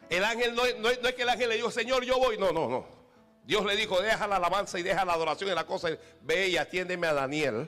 El 0.10 0.24
ángel 0.24 0.54
no, 0.56 0.64
es- 0.66 1.00
que 1.16 1.24
el 1.24 1.30
ángel 1.30 1.50
le 1.50 1.56
dijo, 1.56 1.72
Señor, 1.72 2.04
yo 2.04 2.18
voy. 2.20 2.38
No, 2.38 2.52
no, 2.52 2.70
no. 2.70 2.86
Dios 3.46 3.66
le 3.66 3.76
dijo, 3.76 4.00
deja 4.02 4.28
la 4.28 4.36
alabanza 4.38 4.78
y 4.80 4.84
deja 4.84 5.04
la 5.06 5.14
adoración 5.14 5.50
y 5.52 5.56
la 5.56 5.66
cosa. 5.66 5.90
Ve 6.22 6.50
y 6.50 6.58
atiéndeme 6.58 7.08
a 7.08 7.14
Daniel. 7.14 7.68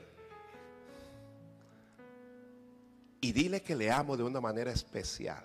Y 3.22 3.32
dile 3.32 3.62
que 3.62 3.76
le 3.76 3.92
amo 3.92 4.16
de 4.16 4.24
una 4.24 4.40
manera 4.40 4.72
especial. 4.72 5.44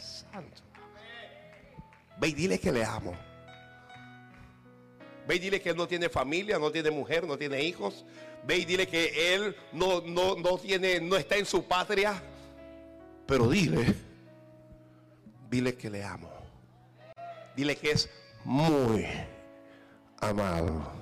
Santo. 0.00 0.62
Ve 2.18 2.28
y 2.28 2.32
dile 2.32 2.58
que 2.58 2.72
le 2.72 2.84
amo. 2.84 3.14
Ve 5.26 5.36
y 5.36 5.38
dile 5.38 5.60
que 5.60 5.70
él 5.70 5.76
no 5.76 5.86
tiene 5.86 6.08
familia, 6.08 6.58
no 6.58 6.70
tiene 6.72 6.90
mujer, 6.90 7.24
no 7.26 7.36
tiene 7.36 7.62
hijos. 7.62 8.04
Ve 8.44 8.58
y 8.58 8.64
dile 8.64 8.88
que 8.88 9.34
él 9.34 9.56
no, 9.72 10.00
no, 10.00 10.36
no 10.36 10.58
tiene, 10.58 11.00
no 11.00 11.16
está 11.16 11.36
en 11.36 11.46
su 11.46 11.64
patria. 11.64 12.20
Pero 13.26 13.48
dile, 13.48 13.94
dile 15.48 15.76
que 15.76 15.88
le 15.88 16.04
amo. 16.04 16.30
Dile 17.54 17.76
que 17.76 17.92
es 17.92 18.10
muy 18.44 19.06
amado. 20.20 20.92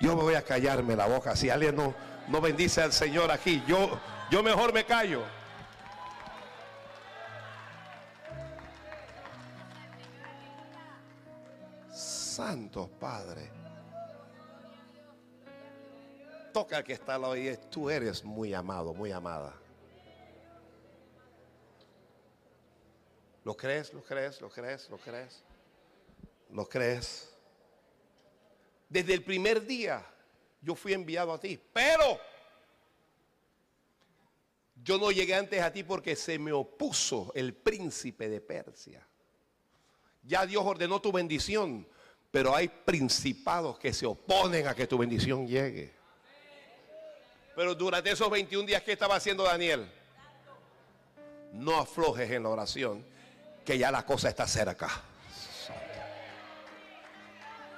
Yo 0.00 0.16
me 0.16 0.22
voy 0.22 0.34
a 0.34 0.42
callarme 0.42 0.96
la 0.96 1.06
boca. 1.06 1.34
Si 1.36 1.48
alguien 1.48 1.76
no, 1.76 1.94
no 2.28 2.40
bendice 2.40 2.82
al 2.82 2.92
Señor 2.92 3.30
aquí, 3.30 3.62
yo, 3.66 3.98
yo 4.30 4.42
mejor 4.42 4.72
me 4.72 4.84
callo. 4.84 5.22
Santo 11.92 12.88
Padre. 12.98 13.59
Toca 16.52 16.78
al 16.78 16.84
que 16.84 16.92
está 16.92 17.14
al 17.14 17.22
lado 17.22 17.36
y 17.36 17.48
dice, 17.48 17.56
tú 17.70 17.88
eres 17.90 18.24
muy 18.24 18.54
amado, 18.54 18.92
muy 18.94 19.12
amada. 19.12 19.54
¿Lo 23.44 23.56
crees? 23.56 23.92
¿Lo 23.92 24.02
crees? 24.02 24.40
¿Lo 24.40 24.50
crees? 24.50 24.90
¿Lo 24.90 24.98
crees? 24.98 25.42
¿Lo 26.50 26.68
crees? 26.68 27.32
Desde 28.88 29.14
el 29.14 29.24
primer 29.24 29.64
día 29.64 30.04
yo 30.60 30.74
fui 30.74 30.92
enviado 30.92 31.32
a 31.32 31.40
ti, 31.40 31.58
pero 31.72 32.18
yo 34.82 34.98
no 34.98 35.10
llegué 35.10 35.34
antes 35.34 35.62
a 35.62 35.72
ti 35.72 35.84
porque 35.84 36.16
se 36.16 36.38
me 36.38 36.52
opuso 36.52 37.32
el 37.34 37.54
príncipe 37.54 38.28
de 38.28 38.40
Persia. 38.40 39.06
Ya 40.22 40.44
Dios 40.44 40.62
ordenó 40.64 41.00
tu 41.00 41.12
bendición, 41.12 41.86
pero 42.30 42.54
hay 42.54 42.68
principados 42.68 43.78
que 43.78 43.92
se 43.92 44.06
oponen 44.06 44.66
a 44.66 44.74
que 44.74 44.86
tu 44.86 44.98
bendición 44.98 45.46
llegue. 45.46 45.99
Pero 47.60 47.74
durante 47.74 48.10
esos 48.10 48.30
21 48.30 48.66
días, 48.66 48.82
¿qué 48.82 48.92
estaba 48.92 49.16
haciendo 49.16 49.42
Daniel? 49.42 49.86
No 51.52 51.76
aflojes 51.76 52.30
en 52.30 52.44
la 52.44 52.48
oración, 52.48 53.04
que 53.66 53.76
ya 53.76 53.90
la 53.90 54.02
cosa 54.02 54.30
está 54.30 54.46
cerca. 54.46 54.88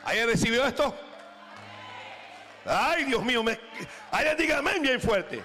¿Alguien 0.04 0.28
recibió 0.28 0.64
esto? 0.64 0.94
Ay, 2.64 3.06
Dios 3.06 3.24
mío, 3.24 3.42
me... 3.42 3.58
alguien 4.12 4.36
diga 4.36 4.58
amén 4.58 4.82
bien 4.82 5.00
fuerte. 5.00 5.42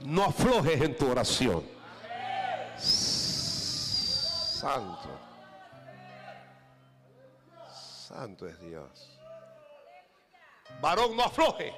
No 0.00 0.24
aflojes 0.24 0.78
en 0.78 0.94
tu 0.94 1.10
oración. 1.10 1.79
Santo. 4.60 5.08
Santo 8.08 8.46
es 8.46 8.60
Dios. 8.60 9.18
Varón, 10.82 11.16
no 11.16 11.24
afloje. 11.24 11.72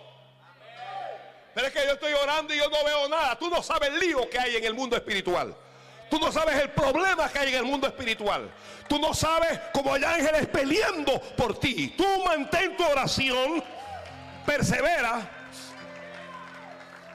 Pero 1.54 1.66
es 1.68 1.72
que 1.72 1.86
yo 1.86 1.92
estoy 1.92 2.12
orando 2.14 2.52
y 2.52 2.58
yo 2.58 2.68
no 2.68 2.84
veo 2.84 3.08
nada. 3.08 3.38
Tú 3.38 3.48
no 3.48 3.62
sabes 3.62 3.90
el 3.90 4.00
lío 4.00 4.28
que 4.28 4.36
hay 4.36 4.56
en 4.56 4.64
el 4.64 4.74
mundo 4.74 4.96
espiritual. 4.96 5.54
Tú 6.10 6.18
no 6.18 6.32
sabes 6.32 6.60
el 6.60 6.70
problema 6.70 7.28
que 7.28 7.38
hay 7.38 7.48
en 7.50 7.58
el 7.60 7.64
mundo 7.64 7.86
espiritual. 7.86 8.50
Tú 8.88 8.98
no 8.98 9.14
sabes 9.14 9.60
cómo 9.72 9.94
hay 9.94 10.02
ángeles 10.02 10.48
peleando 10.48 11.20
por 11.36 11.60
ti. 11.60 11.94
Tú 11.96 12.04
mantén 12.24 12.76
tu 12.76 12.84
oración. 12.84 13.62
Persevera. 14.44 15.41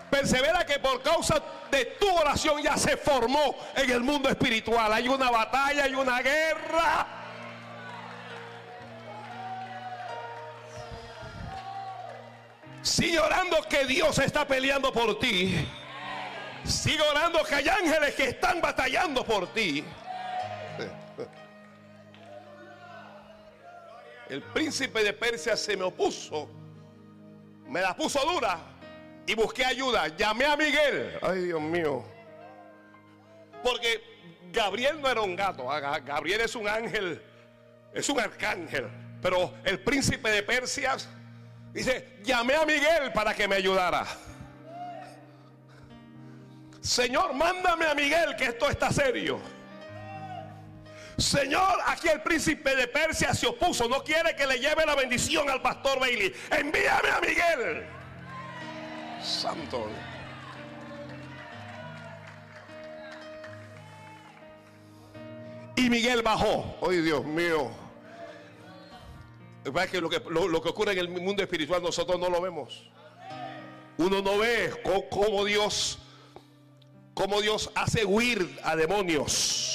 Persevera 0.10 0.66
que 0.66 0.80
por 0.80 1.02
causa 1.02 1.42
de 1.70 1.86
tu 2.00 2.10
oración 2.16 2.62
ya 2.62 2.78
se 2.78 2.96
formó 2.96 3.56
en 3.76 3.90
el 3.90 4.02
mundo 4.02 4.30
espiritual. 4.30 4.92
Hay 4.94 5.08
una 5.08 5.30
batalla, 5.30 5.84
hay 5.84 5.96
una 5.96 6.22
guerra. 6.22 7.08
Sigue 12.82 13.20
orando 13.20 13.62
que 13.64 13.86
Dios 13.86 14.18
está 14.20 14.48
peleando 14.48 14.94
por 14.94 15.20
ti. 15.20 15.68
Sigue 16.64 17.02
orando 17.02 17.44
que 17.44 17.56
hay 17.56 17.68
ángeles 17.68 18.16
que 18.16 18.30
están 18.30 18.62
batallando 18.62 19.26
por 19.26 19.54
ti. 19.54 19.84
El 24.30 24.42
príncipe 24.42 25.04
de 25.04 25.12
Persia 25.12 25.58
se 25.58 25.76
me 25.76 25.84
opuso. 25.84 26.50
Me 27.66 27.82
la 27.82 27.94
puso 27.94 28.20
dura 28.26 28.77
y 29.28 29.36
busqué 29.36 29.64
ayuda. 29.64 30.08
Llamé 30.08 30.45
a 30.45 30.56
Miguel. 30.58 31.20
Ay, 31.22 31.44
Dios 31.44 31.62
mío. 31.62 32.04
Porque 33.64 34.02
Gabriel 34.52 34.99
no 35.02 35.10
era 35.10 35.22
un 35.22 35.36
gato, 35.36 35.70
ah, 35.72 35.80
Ga- 35.80 36.04
Gabriel 36.04 36.41
es 36.41 36.56
un 36.56 36.68
ángel, 36.68 37.22
es 37.94 38.08
un 38.10 38.20
arcángel. 38.20 38.88
Pero 39.22 39.54
el 39.66 39.80
príncipe 39.82 40.30
de 40.32 40.41
Persia 40.44 40.95
dice, 41.74 42.18
llamé 42.24 42.56
a 42.56 42.66
Miguel 42.66 43.12
para 43.14 43.34
que 43.36 43.48
me 43.48 43.56
ayudara. 43.56 44.06
Señor, 46.82 47.34
mándame 47.34 47.86
a 47.86 47.94
Miguel 47.94 48.36
que 48.38 48.45
esto 48.45 48.70
está 48.70 48.91
serio. 48.91 49.40
Señor, 51.18 51.80
aquí 51.88 52.08
el 52.08 52.22
príncipe 52.22 52.76
de 52.76 52.88
Persia 52.88 53.34
se 53.34 53.48
opuso, 53.48 53.90
no 53.90 54.04
quiere 54.04 54.36
que 54.36 54.45
le 54.45 54.60
lleve 54.60 54.86
la 54.86 54.95
bendición 54.95 55.49
al 55.49 55.62
pastor 55.62 55.99
Bailey. 55.99 56.34
Envíame 56.52 57.10
a 57.10 57.20
Miguel. 57.20 57.86
Santo. 59.22 59.88
Y 65.76 65.89
Miguel 65.89 66.22
bajó. 66.23 66.77
Ay, 66.88 67.02
Dios 67.02 67.23
mío. 67.23 67.69
Es 69.64 69.91
que 69.91 69.99
lo, 70.02 70.10
que 70.10 70.22
lo- 70.30 70.48
lo 70.48 70.61
que 70.61 70.69
ocurre 70.69 70.94
en 70.94 70.99
el 70.99 71.10
mundo 71.10 71.44
espiritual 71.44 71.81
nosotros 71.84 72.19
no 72.19 72.30
lo 72.30 72.41
vemos. 72.41 72.89
Uno 73.98 74.22
no 74.22 74.38
ve 74.38 74.72
cómo 75.10 75.44
Dios, 75.44 75.99
cómo 77.14 77.41
Dios 77.41 77.69
hace 77.76 78.06
huir 78.06 78.60
a 78.64 78.76
demonios. 78.76 79.73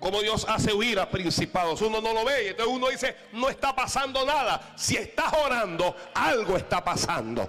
Cómo 0.00 0.20
Dios 0.20 0.46
hace 0.48 0.72
huir 0.72 0.98
a 1.00 1.10
principados. 1.10 1.80
Uno 1.82 2.00
no 2.00 2.12
lo 2.12 2.24
ve. 2.24 2.44
Y 2.44 2.48
entonces 2.48 2.74
uno 2.74 2.88
dice, 2.88 3.16
no 3.32 3.48
está 3.48 3.74
pasando 3.74 4.24
nada. 4.24 4.72
Si 4.76 4.96
estás 4.96 5.32
orando, 5.44 5.96
algo 6.14 6.56
está 6.56 6.82
pasando. 6.84 7.48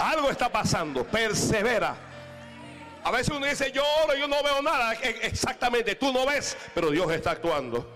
Algo 0.00 0.30
está 0.30 0.50
pasando. 0.50 1.04
Persevera. 1.04 1.94
A 3.04 3.10
veces 3.10 3.28
uno 3.34 3.46
dice, 3.46 3.70
yo 3.72 3.82
oro, 4.04 4.14
yo 4.16 4.26
no 4.26 4.42
veo 4.42 4.62
nada. 4.62 4.94
E- 4.94 5.20
Exactamente, 5.22 5.94
tú 5.94 6.12
no 6.12 6.26
ves, 6.26 6.56
pero 6.74 6.90
Dios 6.90 7.10
está 7.12 7.32
actuando. 7.32 7.86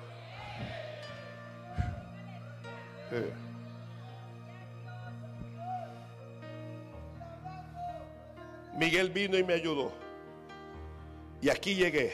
Eh. 3.11 3.33
Miguel 8.77 9.11
vino 9.11 9.39
y 9.39 9.45
me 9.45 9.55
ayudó. 9.55 9.93
Y 11.41 11.49
aquí 11.49 11.75
llegué. 11.75 12.13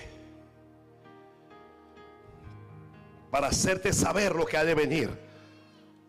Para 3.31 3.49
hacerte 3.49 3.93
saber 3.93 4.35
lo 4.35 4.45
que 4.45 4.57
ha 4.57 4.65
de 4.65 4.75
venir 4.75 5.11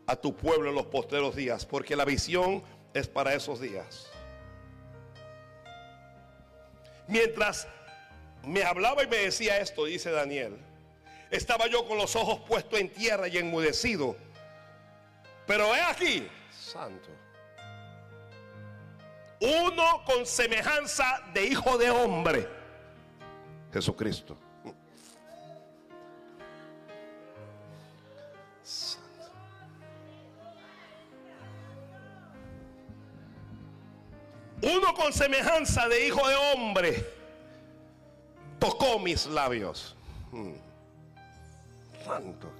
a 0.07 0.15
tu 0.15 0.35
pueblo 0.35 0.69
en 0.69 0.75
los 0.75 0.87
postreros 0.87 1.35
días. 1.35 1.65
Porque 1.65 1.95
la 1.95 2.03
visión 2.05 2.63
es 2.93 3.07
para 3.07 3.33
esos 3.33 3.59
días. 3.59 4.07
Mientras 7.07 7.67
me 8.43 8.63
hablaba 8.63 9.03
y 9.03 9.07
me 9.07 9.17
decía 9.17 9.57
esto, 9.59 9.85
dice 9.85 10.11
Daniel, 10.11 10.57
estaba 11.29 11.67
yo 11.67 11.87
con 11.87 11.97
los 11.97 12.15
ojos 12.15 12.39
puestos 12.47 12.79
en 12.79 12.89
tierra 12.89 13.27
y 13.27 13.37
enmudecido. 13.37 14.15
Pero 15.47 15.75
he 15.75 15.81
aquí, 15.81 16.27
santo, 16.49 17.09
uno 19.41 20.03
con 20.05 20.25
semejanza 20.25 21.21
de 21.33 21.45
hijo 21.45 21.77
de 21.77 21.89
hombre, 21.89 22.47
Jesucristo. 23.73 24.37
Uno 34.61 34.93
con 34.93 35.11
semejanza 35.11 35.87
de 35.87 36.07
hijo 36.07 36.27
de 36.27 36.35
hombre 36.35 37.05
tocó 38.59 38.99
mis 38.99 39.25
labios. 39.25 39.95
Mm. 40.31 40.53
Santo. 42.05 42.51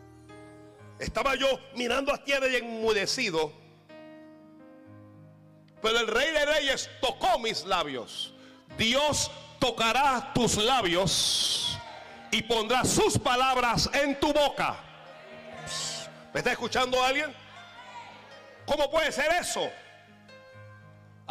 Estaba 0.99 1.35
yo 1.35 1.47
mirando 1.75 2.13
a 2.13 2.17
tierra 2.23 2.47
y 2.47 2.55
enmudecido. 2.55 3.51
Pero 5.81 5.99
el 5.99 6.07
rey 6.07 6.31
de 6.31 6.45
reyes 6.45 6.89
tocó 7.01 7.39
mis 7.39 7.65
labios. 7.65 8.33
Dios 8.77 9.31
tocará 9.59 10.31
tus 10.33 10.57
labios 10.57 11.77
y 12.31 12.41
pondrá 12.43 12.83
sus 12.83 13.17
palabras 13.17 13.89
en 13.93 14.19
tu 14.19 14.31
boca. 14.31 14.77
¿Me 16.33 16.39
está 16.39 16.51
escuchando 16.51 17.03
alguien? 17.03 17.33
¿Cómo 18.65 18.89
puede 18.89 19.11
ser 19.11 19.31
eso? 19.39 19.69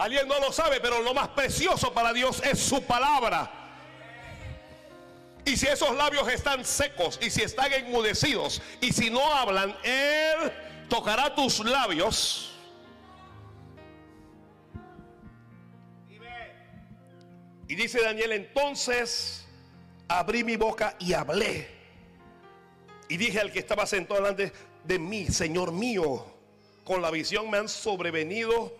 Alguien 0.01 0.27
no 0.27 0.41
lo 0.41 0.51
sabe, 0.51 0.81
pero 0.81 1.03
lo 1.03 1.13
más 1.13 1.29
precioso 1.29 1.93
para 1.93 2.15
Dios 2.15 2.43
es 2.43 2.59
su 2.59 2.83
palabra. 2.85 3.51
Y 5.45 5.59
si 5.59 5.67
esos 5.67 5.95
labios 5.95 6.27
están 6.29 6.65
secos 6.65 7.19
y 7.21 7.29
si 7.29 7.43
están 7.43 7.71
enmudecidos 7.71 8.63
y 8.81 8.95
si 8.95 9.11
no 9.11 9.35
hablan, 9.35 9.77
Él 9.83 10.53
tocará 10.89 11.35
tus 11.35 11.59
labios. 11.59 12.51
Y 17.69 17.75
dice 17.75 18.01
Daniel, 18.01 18.33
entonces 18.33 19.47
abrí 20.09 20.45
mi 20.45 20.57
boca 20.57 20.97
y 20.99 21.13
hablé. 21.13 21.69
Y 23.11 23.19
dije 23.19 23.39
al 23.39 23.53
que 23.53 23.59
estaba 23.59 23.85
sentado 23.85 24.23
delante 24.23 24.51
de 24.83 24.99
mí, 24.99 25.27
Señor 25.27 25.73
mío, 25.73 26.25
con 26.85 27.03
la 27.03 27.11
visión 27.11 27.51
me 27.51 27.59
han 27.59 27.69
sobrevenido 27.69 28.80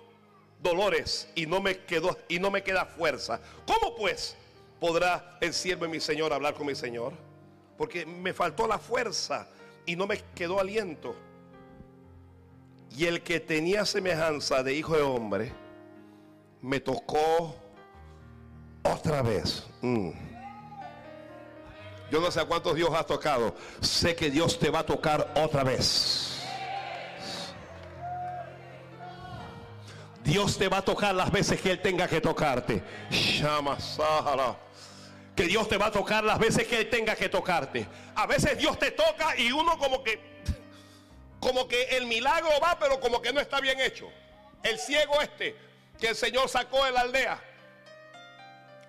dolores 0.63 1.29
y 1.35 1.47
no 1.47 1.61
me 1.61 1.79
quedó 1.79 2.19
y 2.29 2.39
no 2.39 2.51
me 2.51 2.63
queda 2.63 2.85
fuerza. 2.85 3.41
¿Cómo 3.67 3.95
pues 3.97 4.37
podrá 4.79 5.39
el 5.41 5.53
siervo 5.53 5.89
mi 5.89 6.01
Señor 6.01 6.33
hablar 6.33 6.55
con 6.55 6.67
mi 6.67 6.75
Señor? 6.75 7.13
Porque 7.77 8.05
me 8.05 8.33
faltó 8.33 8.67
la 8.67 8.79
fuerza 8.79 9.49
y 9.87 9.97
no 9.97 10.07
me 10.07 10.21
quedó 10.35 10.61
aliento. 10.61 11.15
Y 12.97 13.07
el 13.07 13.23
que 13.23 13.41
tenía 13.41 13.85
semejanza 13.85 14.63
de 14.63 14.75
hijo 14.75 14.97
de 14.97 15.03
hombre 15.03 15.53
me 16.61 16.81
tocó 16.81 17.57
otra 18.83 19.23
vez. 19.23 19.67
Mm. 19.81 20.11
Yo 22.11 22.21
no 22.21 22.31
sé 22.31 22.41
a 22.41 22.45
cuántos 22.45 22.75
Dios 22.75 22.91
has 22.93 23.07
tocado. 23.07 23.55
Sé 23.81 24.17
que 24.17 24.31
Dios 24.31 24.59
te 24.59 24.69
va 24.69 24.81
a 24.81 24.87
tocar 24.87 25.33
otra 25.37 25.63
vez. 25.63 26.40
Dios 30.25 30.59
te 30.59 30.69
va 30.69 30.79
a 30.79 30.83
tocar 30.83 31.15
las 31.15 31.31
veces 31.31 31.61
que 31.61 31.73
Él 31.73 31.81
tenga 31.81 32.07
que 32.07 32.21
tocarte. 32.21 32.83
Que 35.35 35.45
Dios 35.45 35.69
te 35.69 35.79
va 35.79 35.87
a 35.87 35.91
tocar 35.91 36.25
las 36.25 36.39
veces 36.39 36.67
que 36.67 36.81
Él 36.81 36.91
tenga 36.91 37.17
que 37.17 37.29
tocarte. 37.29 37.87
A 38.15 38.27
veces 38.27 38.59
Dios 38.59 38.79
te 38.79 38.91
toca 38.91 39.37
y 39.37 39.53
uno 39.53 39.79
como 39.79 40.03
que, 40.03 40.21
como 41.41 41.67
que 41.67 41.83
el 41.97 42.07
milagro 42.07 42.51
va, 42.63 42.79
pero 42.79 43.01
como 43.01 43.23
que 43.23 43.33
no 43.33 43.41
está 43.41 43.61
bien 43.61 43.81
hecho. 43.81 44.11
El 44.63 44.79
ciego 44.79 45.21
este 45.23 45.57
que 45.99 46.09
el 46.09 46.17
Señor 46.17 46.49
sacó 46.49 46.85
de 46.85 46.93
la 46.93 47.01
aldea, 47.01 47.43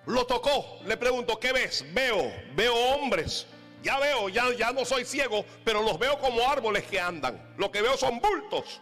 lo 0.06 0.26
tocó. 0.26 0.80
Le 0.84 0.96
pregunto, 0.96 1.38
¿qué 1.38 1.52
ves? 1.52 1.84
Veo, 1.92 2.32
veo 2.54 2.74
hombres. 2.74 3.46
Ya 3.82 3.98
veo, 3.98 4.28
ya, 4.28 4.52
ya 4.52 4.72
no 4.72 4.84
soy 4.84 5.04
ciego, 5.04 5.44
pero 5.64 5.82
los 5.82 5.98
veo 5.98 6.18
como 6.18 6.48
árboles 6.48 6.84
que 6.84 7.00
andan. 7.00 7.54
Lo 7.56 7.70
que 7.70 7.82
veo 7.82 7.96
son 7.96 8.20
bultos. 8.20 8.80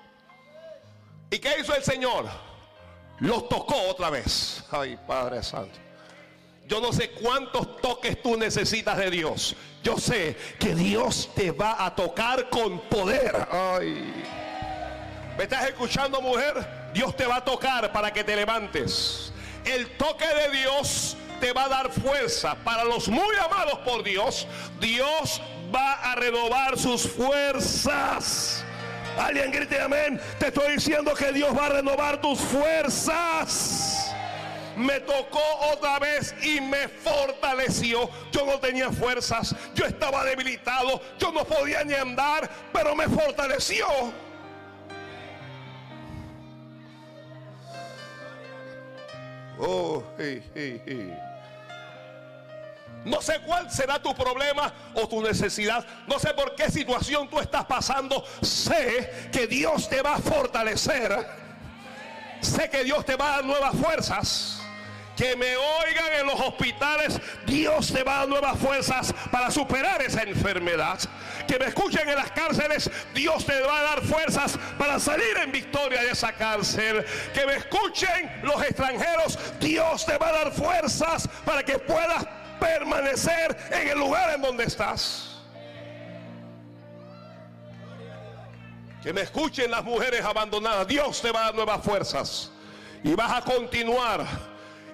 ¿Y 1.31 1.39
qué 1.39 1.57
hizo 1.61 1.74
el 1.74 1.82
Señor? 1.82 2.28
Los 3.20 3.48
tocó 3.48 3.77
otra 3.89 4.11
vez. 4.11 4.65
Ay, 4.70 4.98
Padre 5.07 5.43
Santo. 5.43 5.78
Yo 6.66 6.81
no 6.81 6.93
sé 6.93 7.11
cuántos 7.11 7.81
toques 7.81 8.23
tú 8.23 8.36
necesitas 8.36 8.97
de 8.97 9.11
Dios. 9.11 9.57
Yo 9.82 9.98
sé 9.98 10.36
que 10.59 10.74
Dios 10.74 11.31
te 11.35 11.51
va 11.51 11.85
a 11.85 11.94
tocar 11.94 12.48
con 12.48 12.81
poder. 12.81 13.48
Ay. 13.51 14.24
¿Me 15.36 15.44
estás 15.44 15.66
escuchando, 15.69 16.20
mujer? 16.20 16.55
Dios 16.94 17.16
te 17.16 17.27
va 17.27 17.36
a 17.36 17.44
tocar 17.44 17.93
para 17.93 18.12
que 18.12 18.24
te 18.24 18.36
levantes. 18.36 19.32
El 19.65 19.97
toque 19.97 20.27
de 20.27 20.51
Dios 20.51 21.16
te 21.40 21.52
va 21.52 21.65
a 21.65 21.69
dar 21.69 21.90
fuerza. 21.90 22.55
Para 22.65 22.85
los 22.85 23.09
muy 23.09 23.36
amados 23.36 23.78
por 23.81 24.02
Dios, 24.02 24.47
Dios 24.81 25.40
va 25.74 26.12
a 26.12 26.15
renovar 26.15 26.78
sus 26.78 27.02
fuerzas. 27.02 28.65
Alguien 29.19 29.51
grite 29.51 29.81
amén. 29.81 30.20
Te 30.39 30.49
estoy 30.49 30.73
diciendo 30.73 31.15
que 31.15 31.32
Dios 31.32 31.57
va 31.57 31.66
a 31.66 31.69
renovar 31.70 32.20
tus 32.20 32.41
fuerzas. 32.41 34.15
Me 34.77 35.01
tocó 35.01 35.43
otra 35.73 35.99
vez 35.99 36.35
y 36.43 36.61
me 36.61 36.89
fortaleció. 36.89 38.09
Yo 38.32 38.47
no 38.47 38.59
tenía 38.59 38.91
fuerzas, 38.91 39.55
yo 39.74 39.85
estaba 39.85 40.24
debilitado, 40.24 41.03
yo 41.19 41.32
no 41.32 41.45
podía 41.45 41.85
ni 41.85 41.93
andar, 41.93 42.49
pero 42.73 42.95
me 42.95 43.07
fortaleció. 43.09 43.87
Oh, 49.59 50.03
hey, 50.16 50.43
hey, 50.55 50.82
hey. 50.87 51.30
No 53.05 53.23
sé 53.23 53.41
cuál 53.41 53.71
será 53.71 54.01
tu 54.01 54.15
problema 54.15 54.73
o 54.95 55.09
tu 55.09 55.23
necesidad. 55.23 55.85
No 56.07 56.19
sé 56.19 56.35
por 56.35 56.55
qué 56.55 56.71
situación 56.71 57.29
tú 57.29 57.41
estás 57.41 57.65
pasando. 57.65 58.25
Sé 58.43 59.29
que 59.33 59.47
Dios 59.47 59.89
te 59.89 60.03
va 60.03 60.17
a 60.17 60.19
fortalecer. 60.19 61.27
Sé 62.41 62.69
que 62.69 62.85
Dios 62.85 63.05
te 63.07 63.17
va 63.17 63.29
a 63.29 63.37
dar 63.37 63.45
nuevas 63.45 63.75
fuerzas. 63.77 64.57
Que 65.17 65.35
me 65.37 65.57
oigan 65.57 66.13
en 66.21 66.27
los 66.27 66.41
hospitales. 66.41 67.19
Dios 67.47 67.91
te 67.91 68.03
va 68.03 68.17
a 68.17 68.19
dar 68.21 68.29
nuevas 68.29 68.59
fuerzas 68.59 69.15
para 69.31 69.51
superar 69.51 70.03
esa 70.03 70.23
enfermedad. 70.23 70.99
Que 71.47 71.59
me 71.59 71.67
escuchen 71.67 72.07
en 72.07 72.17
las 72.17 72.31
cárceles. 72.33 72.91
Dios 73.15 73.47
te 73.47 73.61
va 73.63 73.81
a 73.81 73.83
dar 73.83 74.03
fuerzas 74.03 74.59
para 74.79 74.99
salir 75.01 75.39
en 75.43 75.53
victoria 75.53 76.03
de 76.03 76.11
esa 76.11 76.33
cárcel. 76.35 77.05
Que 77.33 77.47
me 77.47 77.57
escuchen 77.57 78.41
los 78.43 78.63
extranjeros. 78.63 79.39
Dios 79.59 80.05
te 80.05 80.19
va 80.19 80.29
a 80.29 80.33
dar 80.33 80.53
fuerzas 80.53 81.29
para 81.47 81.63
que 81.63 81.79
puedas 81.79 82.27
permanecer 82.61 83.57
en 83.70 83.89
el 83.89 83.99
lugar 83.99 84.35
en 84.35 84.43
donde 84.43 84.65
estás. 84.65 85.31
Que 89.03 89.12
me 89.12 89.23
escuchen 89.23 89.70
las 89.70 89.82
mujeres 89.82 90.23
abandonadas. 90.24 90.87
Dios 90.87 91.23
te 91.23 91.32
va 91.32 91.41
a 91.41 91.45
dar 91.47 91.55
nuevas 91.55 91.82
fuerzas. 91.82 92.51
Y 93.03 93.15
vas 93.15 93.32
a 93.32 93.41
continuar. 93.41 94.27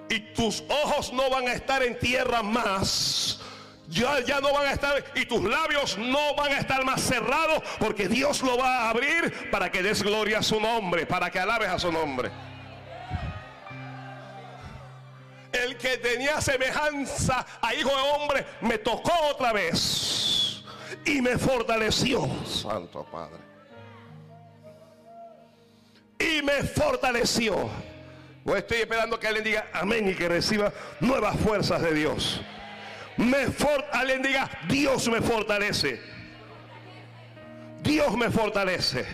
Y 0.09 0.19
tus 0.33 0.63
ojos 0.69 1.11
no 1.11 1.29
van 1.29 1.47
a 1.49 1.53
estar 1.53 1.83
en 1.83 1.99
tierra 1.99 2.41
más. 2.41 3.41
Ya, 3.89 4.21
ya 4.21 4.39
no 4.39 4.53
van 4.53 4.67
a 4.67 4.71
estar. 4.71 5.03
Y 5.15 5.25
tus 5.25 5.43
labios 5.43 5.97
no 5.97 6.35
van 6.35 6.53
a 6.53 6.59
estar 6.59 6.85
más 6.85 7.01
cerrados. 7.01 7.61
Porque 7.79 8.07
Dios 8.07 8.41
lo 8.41 8.57
va 8.57 8.83
a 8.83 8.89
abrir 8.91 9.49
para 9.51 9.69
que 9.69 9.83
des 9.83 10.01
gloria 10.01 10.39
a 10.39 10.43
su 10.43 10.59
nombre. 10.61 11.05
Para 11.05 11.29
que 11.29 11.39
alabes 11.39 11.69
a 11.69 11.77
su 11.77 11.91
nombre. 11.91 12.31
El 15.63 15.77
que 15.77 15.97
tenía 15.97 16.41
semejanza 16.41 17.45
a 17.61 17.73
hijo 17.73 17.89
de 17.89 18.01
hombre 18.11 18.45
me 18.61 18.77
tocó 18.77 19.11
otra 19.31 19.53
vez. 19.53 20.63
Y 21.05 21.21
me 21.21 21.37
fortaleció. 21.37 22.27
Santo 22.45 23.05
Padre 23.11 23.47
y 26.19 26.41
me 26.41 26.63
fortaleció. 26.63 27.69
Pues 28.43 28.59
estoy 28.59 28.79
esperando 28.79 29.19
que 29.19 29.27
alguien 29.27 29.43
diga 29.43 29.67
amén 29.73 30.07
y 30.09 30.15
que 30.15 30.27
reciba 30.27 30.71
nuevas 30.99 31.37
fuerzas 31.37 31.81
de 31.81 31.93
Dios. 31.93 32.41
Me 33.17 33.47
alguien 33.91 34.21
diga, 34.21 34.49
Dios 34.67 35.09
me 35.09 35.21
fortalece. 35.21 35.99
Dios 37.81 38.15
me 38.15 38.29
fortalece. 38.29 39.05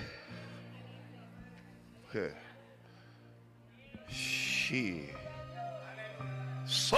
She. 4.08 5.13
So. 6.74 6.98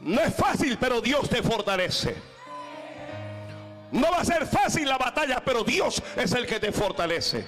No 0.00 0.20
es 0.20 0.34
fácil, 0.34 0.76
pero 0.78 1.00
Dios 1.00 1.28
te 1.28 1.42
fortalece. 1.42 2.16
No 3.92 4.10
va 4.10 4.18
a 4.18 4.24
ser 4.24 4.46
fácil 4.46 4.88
la 4.88 4.98
batalla, 4.98 5.42
pero 5.44 5.62
Dios 5.62 6.02
es 6.16 6.32
el 6.32 6.46
que 6.46 6.58
te 6.58 6.72
fortalece. 6.72 7.46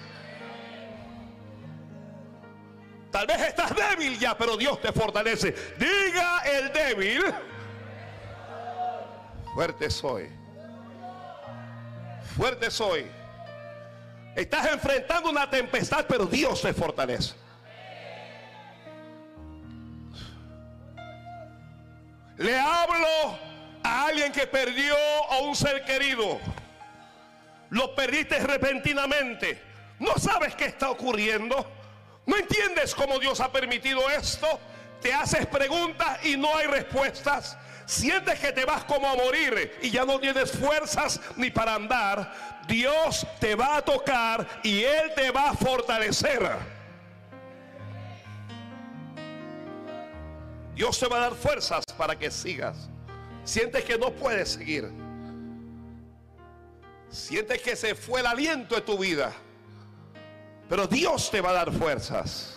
Tal 3.10 3.26
vez 3.26 3.40
estás 3.40 3.74
débil 3.74 4.18
ya, 4.18 4.38
pero 4.38 4.56
Dios 4.56 4.80
te 4.80 4.92
fortalece. 4.92 5.54
Diga 5.76 6.42
el 6.44 6.72
débil. 6.72 7.24
Fuerte 9.54 9.90
soy. 9.90 10.30
Fuerte 12.36 12.70
soy. 12.70 13.06
Estás 14.36 14.72
enfrentando 14.72 15.30
una 15.30 15.50
tempestad, 15.50 16.06
pero 16.08 16.26
Dios 16.26 16.62
te 16.62 16.72
fortalece. 16.72 17.39
Le 22.40 22.58
hablo 22.58 23.38
a 23.82 24.06
alguien 24.06 24.32
que 24.32 24.46
perdió 24.46 24.96
a 25.30 25.40
un 25.40 25.54
ser 25.54 25.84
querido. 25.84 26.40
Lo 27.68 27.94
perdiste 27.94 28.38
repentinamente. 28.38 29.62
No 29.98 30.16
sabes 30.16 30.54
qué 30.54 30.64
está 30.64 30.88
ocurriendo. 30.88 31.70
¿No 32.24 32.38
entiendes 32.38 32.94
cómo 32.94 33.18
Dios 33.18 33.40
ha 33.40 33.52
permitido 33.52 34.08
esto? 34.08 34.58
Te 35.02 35.12
haces 35.12 35.44
preguntas 35.48 36.24
y 36.24 36.38
no 36.38 36.56
hay 36.56 36.66
respuestas. 36.66 37.58
Sientes 37.84 38.38
que 38.40 38.52
te 38.52 38.64
vas 38.64 38.84
como 38.84 39.06
a 39.06 39.16
morir 39.16 39.78
y 39.82 39.90
ya 39.90 40.06
no 40.06 40.18
tienes 40.18 40.50
fuerzas 40.50 41.20
ni 41.36 41.50
para 41.50 41.74
andar. 41.74 42.32
Dios 42.66 43.26
te 43.38 43.54
va 43.54 43.76
a 43.76 43.82
tocar 43.82 44.46
y 44.62 44.82
Él 44.82 45.12
te 45.14 45.30
va 45.30 45.50
a 45.50 45.54
fortalecer. 45.54 46.79
Dios 50.80 50.98
te 50.98 51.06
va 51.08 51.18
a 51.18 51.20
dar 51.20 51.34
fuerzas 51.34 51.84
para 51.94 52.18
que 52.18 52.30
sigas. 52.30 52.88
Sientes 53.44 53.84
que 53.84 53.98
no 53.98 54.12
puedes 54.12 54.48
seguir. 54.48 54.90
Sientes 57.10 57.60
que 57.60 57.76
se 57.76 57.94
fue 57.94 58.20
el 58.20 58.26
aliento 58.26 58.76
de 58.76 58.80
tu 58.80 58.96
vida. 58.96 59.30
Pero 60.70 60.86
Dios 60.86 61.30
te 61.30 61.42
va 61.42 61.50
a 61.50 61.52
dar 61.52 61.70
fuerzas. 61.70 62.56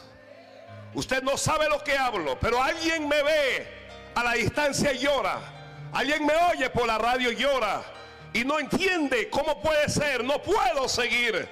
Usted 0.94 1.22
no 1.22 1.36
sabe 1.36 1.68
lo 1.68 1.84
que 1.84 1.98
hablo, 1.98 2.40
pero 2.40 2.64
alguien 2.64 3.10
me 3.10 3.22
ve 3.24 3.68
a 4.16 4.24
la 4.24 4.32
distancia 4.36 4.94
y 4.94 5.00
llora. 5.00 5.90
Alguien 5.91 6.26
me 6.26 6.34
oye 6.50 6.70
por 6.70 6.88
la 6.88 6.98
radio 6.98 7.30
y 7.30 7.36
llora. 7.36 7.84
Y 8.32 8.45
no 8.45 8.58
entiende 8.58 9.30
cómo 9.30 9.62
puede 9.62 9.90
ser. 9.90 10.24
No 10.24 10.41
puedo 10.41 10.88
seguir. 10.88 11.45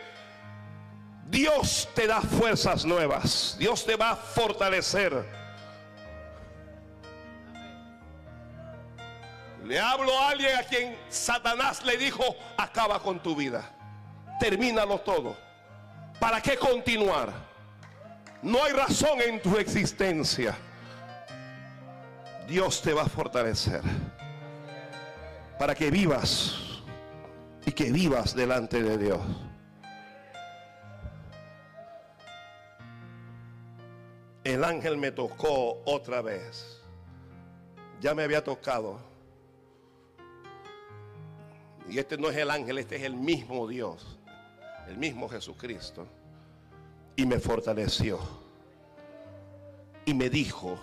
Dios 1.26 1.90
te 1.94 2.08
da 2.08 2.22
fuerzas 2.22 2.86
nuevas. 2.86 3.58
Dios 3.60 3.86
te 3.86 3.98
va 3.98 4.12
a 4.12 4.16
fortalecer. 4.16 5.41
Le 9.64 9.80
hablo 9.80 10.18
a 10.18 10.30
alguien 10.30 10.58
a 10.58 10.64
quien 10.64 10.98
Satanás 11.10 11.84
le 11.86 11.98
dijo, 11.98 12.24
acaba 12.58 13.00
con 13.00 13.22
tu 13.22 13.36
vida. 13.36 13.70
Termínalo 14.40 15.00
todo. 15.00 15.38
¿Para 16.20 16.42
qué 16.42 16.58
continuar? 16.58 17.32
No 18.42 18.64
hay 18.64 18.74
razón 18.74 19.22
en 19.22 19.42
tu 19.42 19.58
existencia. 19.58 20.56
Dios 22.48 22.82
te 22.82 22.92
va 22.92 23.04
a 23.04 23.10
fortalecer 23.10 23.82
para 25.60 25.76
que 25.76 25.92
vivas 25.92 26.56
y 27.66 27.72
que 27.72 27.92
vivas 27.92 28.36
delante 28.36 28.82
de 28.82 28.98
Dios. 28.98 29.22
El 34.44 34.64
ángel 34.64 34.98
me 34.98 35.12
tocó 35.12 35.84
otra 35.86 36.24
vez. 36.24 36.82
Ya 38.00 38.16
me 38.16 38.24
había 38.24 38.44
tocado. 38.44 39.11
Y 41.90 42.00
este 42.00 42.18
no 42.18 42.30
es 42.30 42.38
el 42.38 42.52
ángel, 42.52 42.78
este 42.78 42.96
es 42.96 43.04
el 43.04 43.16
mismo 43.16 43.68
Dios 43.68 44.20
el 44.88 44.98
mismo 44.98 45.30
Jesucristo, 45.30 46.08
y 47.16 47.26
me 47.26 47.40
fortaleció. 47.40 48.20
Y 50.06 50.14
me 50.14 50.30
dijo, 50.30 50.78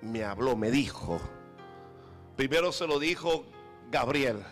me 0.00 0.24
habló, 0.24 0.56
me 0.56 0.70
dijo, 0.70 1.20
primero 2.36 2.72
se 2.72 2.86
lo 2.86 2.98
dijo 2.98 3.44
Gabriel, 3.90 4.42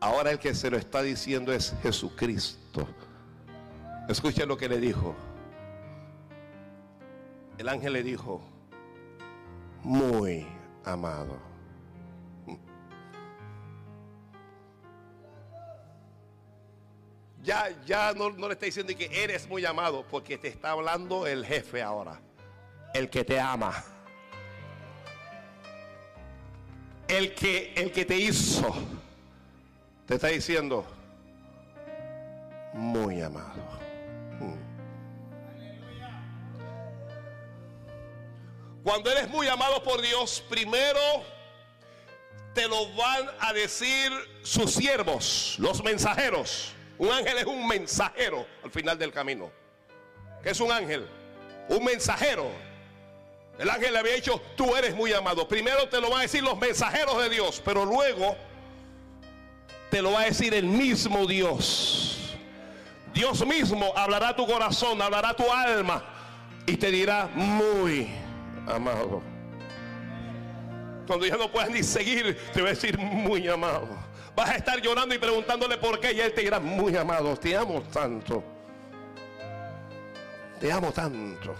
ahora 0.00 0.30
el 0.30 0.38
que 0.38 0.54
se 0.54 0.70
lo 0.70 0.78
está 0.78 1.02
diciendo 1.02 1.52
es 1.52 1.74
Jesucristo. 1.82 2.86
Escuchen 4.08 4.48
lo 4.48 4.56
que 4.56 4.68
le 4.68 4.78
dijo. 4.78 5.14
El 7.58 7.68
ángel 7.68 7.92
le 7.92 8.02
dijo, 8.02 8.40
muy 9.82 10.46
amado. 10.84 11.49
Ya, 17.42 17.74
ya 17.86 18.12
no, 18.12 18.30
le 18.30 18.52
está 18.52 18.66
diciendo 18.66 18.94
que 18.96 19.08
eres 19.22 19.48
muy 19.48 19.64
amado, 19.64 20.04
porque 20.10 20.36
te 20.36 20.48
está 20.48 20.72
hablando 20.72 21.26
el 21.26 21.46
jefe 21.46 21.82
ahora, 21.82 22.20
el 22.92 23.08
que 23.08 23.24
te 23.24 23.40
ama. 23.40 23.82
El 27.08 27.34
que, 27.34 27.72
el 27.74 27.90
que 27.90 28.04
te 28.04 28.16
hizo, 28.16 28.72
te 30.06 30.14
está 30.14 30.28
diciendo, 30.28 30.86
muy 32.72 33.20
amado. 33.20 33.62
Mm. 34.38 34.54
Cuando 38.84 39.10
eres 39.10 39.28
muy 39.28 39.48
amado 39.48 39.82
por 39.82 40.00
Dios, 40.02 40.44
primero 40.48 41.00
te 42.54 42.68
lo 42.68 42.94
van 42.94 43.28
a 43.40 43.52
decir 43.52 44.12
sus 44.42 44.72
siervos, 44.72 45.56
los 45.58 45.82
mensajeros. 45.82 46.74
Un 47.00 47.10
ángel 47.10 47.38
es 47.38 47.46
un 47.46 47.66
mensajero 47.66 48.46
al 48.62 48.70
final 48.70 48.98
del 48.98 49.10
camino. 49.10 49.50
¿Qué 50.42 50.50
es 50.50 50.60
un 50.60 50.70
ángel? 50.70 51.06
Un 51.70 51.82
mensajero. 51.82 52.50
El 53.58 53.70
ángel 53.70 53.94
le 53.94 54.00
había 54.00 54.12
dicho, 54.12 54.42
tú 54.54 54.76
eres 54.76 54.94
muy 54.94 55.10
amado. 55.14 55.48
Primero 55.48 55.88
te 55.88 55.98
lo 55.98 56.10
van 56.10 56.18
a 56.18 56.22
decir 56.22 56.42
los 56.42 56.58
mensajeros 56.58 57.22
de 57.22 57.30
Dios, 57.30 57.62
pero 57.64 57.86
luego 57.86 58.36
te 59.90 60.02
lo 60.02 60.12
va 60.12 60.20
a 60.20 60.24
decir 60.26 60.52
el 60.52 60.66
mismo 60.66 61.26
Dios. 61.26 62.36
Dios 63.14 63.46
mismo 63.46 63.94
hablará 63.96 64.36
tu 64.36 64.46
corazón, 64.46 65.00
hablará 65.00 65.32
tu 65.32 65.50
alma 65.50 66.04
y 66.66 66.76
te 66.76 66.90
dirá 66.90 67.30
muy 67.32 68.10
amado. 68.68 69.22
Cuando 71.06 71.24
ya 71.24 71.38
no 71.38 71.50
puedas 71.50 71.70
ni 71.70 71.82
seguir, 71.82 72.38
te 72.52 72.60
va 72.60 72.68
a 72.68 72.70
decir 72.72 72.98
muy 72.98 73.48
amado. 73.48 74.09
Vas 74.40 74.48
a 74.48 74.54
estar 74.54 74.80
llorando 74.80 75.14
y 75.14 75.18
preguntándole 75.18 75.76
por 75.76 76.00
qué 76.00 76.14
y 76.14 76.20
él 76.20 76.32
te 76.32 76.40
dirá, 76.40 76.58
muy 76.58 76.96
amado, 76.96 77.36
te 77.36 77.54
amo 77.54 77.82
tanto. 77.92 78.42
Te 80.58 80.72
amo 80.72 80.90
tanto. 80.92 81.54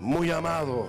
Muy 0.00 0.32
amado. 0.32 0.88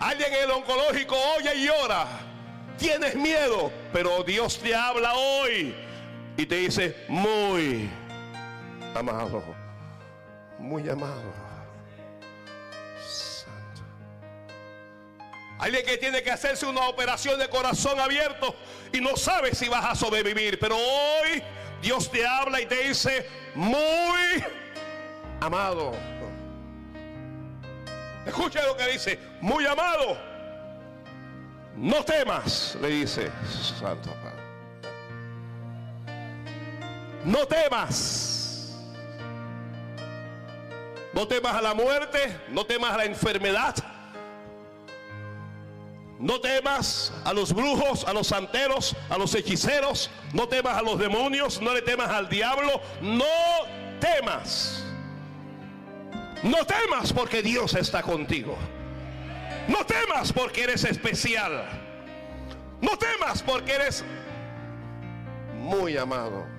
Alguien 0.00 0.34
en 0.34 0.42
el 0.42 0.50
oncológico 0.50 1.14
oye 1.38 1.54
y 1.54 1.66
llora. 1.66 2.04
Tienes 2.76 3.14
miedo, 3.14 3.70
pero 3.92 4.24
Dios 4.24 4.58
te 4.58 4.74
habla 4.74 5.14
hoy 5.14 5.72
y 6.36 6.46
te 6.46 6.56
dice, 6.56 7.04
muy 7.06 7.88
amado, 8.96 9.42
muy 10.58 10.88
amado. 10.88 11.32
Santo. 13.06 13.82
Alguien 15.58 15.84
que 15.84 15.98
tiene 15.98 16.22
que 16.22 16.30
hacerse 16.30 16.66
una 16.66 16.88
operación 16.88 17.38
de 17.38 17.48
corazón 17.48 18.00
abierto 18.00 18.54
y 18.92 19.00
no 19.00 19.16
sabe 19.16 19.54
si 19.54 19.68
vas 19.68 19.84
a 19.84 19.94
sobrevivir, 19.94 20.58
pero 20.58 20.76
hoy 20.76 21.42
Dios 21.82 22.10
te 22.10 22.26
habla 22.26 22.60
y 22.60 22.66
te 22.66 22.88
dice, 22.88 23.28
muy 23.54 24.44
amado. 25.40 25.92
Escucha 28.26 28.64
lo 28.66 28.76
que 28.76 28.88
dice, 28.88 29.18
muy 29.40 29.66
amado. 29.66 30.18
No 31.76 32.02
temas, 32.04 32.76
le 32.80 32.88
dice 32.88 33.30
Santo 33.78 34.10
Padre. 34.22 34.36
No 37.24 37.46
temas. 37.46 38.45
No 41.16 41.26
temas 41.26 41.54
a 41.56 41.62
la 41.62 41.72
muerte, 41.72 42.40
no 42.50 42.66
temas 42.66 42.92
a 42.92 42.98
la 42.98 43.06
enfermedad. 43.06 43.74
No 46.18 46.42
temas 46.42 47.10
a 47.24 47.32
los 47.32 47.54
brujos, 47.54 48.04
a 48.04 48.12
los 48.12 48.26
santeros, 48.26 48.94
a 49.08 49.16
los 49.16 49.34
hechiceros. 49.34 50.10
No 50.34 50.46
temas 50.46 50.76
a 50.76 50.82
los 50.82 50.98
demonios, 50.98 51.62
no 51.62 51.72
le 51.72 51.80
temas 51.80 52.10
al 52.10 52.28
diablo. 52.28 52.82
No 53.00 53.24
temas. 53.98 54.84
No 56.42 56.66
temas 56.66 57.14
porque 57.14 57.40
Dios 57.40 57.72
está 57.72 58.02
contigo. 58.02 58.54
No 59.68 59.86
temas 59.86 60.30
porque 60.34 60.64
eres 60.64 60.84
especial. 60.84 61.64
No 62.82 62.90
temas 62.98 63.42
porque 63.42 63.72
eres 63.72 64.04
muy 65.54 65.96
amado. 65.96 66.55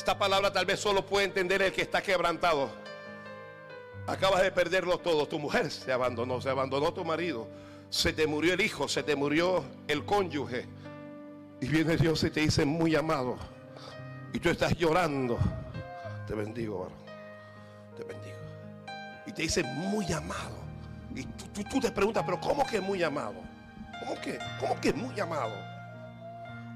Esta 0.00 0.16
palabra 0.16 0.50
tal 0.50 0.64
vez 0.64 0.80
solo 0.80 1.04
puede 1.04 1.26
entender 1.26 1.60
el 1.60 1.74
que 1.74 1.82
está 1.82 2.00
quebrantado. 2.00 2.70
Acabas 4.06 4.40
de 4.40 4.50
perderlo 4.50 4.96
todo. 4.96 5.28
Tu 5.28 5.38
mujer 5.38 5.70
se 5.70 5.92
abandonó, 5.92 6.40
se 6.40 6.48
abandonó 6.48 6.90
tu 6.94 7.04
marido. 7.04 7.46
Se 7.90 8.14
te 8.14 8.26
murió 8.26 8.54
el 8.54 8.62
hijo, 8.62 8.88
se 8.88 9.02
te 9.02 9.14
murió 9.14 9.62
el 9.88 10.06
cónyuge. 10.06 10.66
Y 11.60 11.68
viene 11.68 11.98
Dios 11.98 12.24
y 12.24 12.30
te 12.30 12.40
dice, 12.40 12.64
muy 12.64 12.96
amado. 12.96 13.36
Y 14.32 14.38
tú 14.38 14.48
estás 14.48 14.74
llorando. 14.74 15.38
Te 16.26 16.34
bendigo, 16.34 16.78
varón. 16.78 16.98
Te 17.94 18.04
bendigo. 18.04 18.38
Y 19.26 19.32
te 19.32 19.42
dice, 19.42 19.62
muy 19.64 20.10
amado. 20.14 20.56
Y 21.14 21.24
tú, 21.24 21.78
te 21.78 21.90
preguntas, 21.90 22.22
pero 22.24 22.40
¿cómo 22.40 22.66
que 22.66 22.80
muy 22.80 23.02
amado? 23.02 23.34
¿Cómo 23.98 24.18
que, 24.18 24.38
cómo 24.58 24.80
que 24.80 24.94
muy 24.94 25.20
amado? 25.20 25.52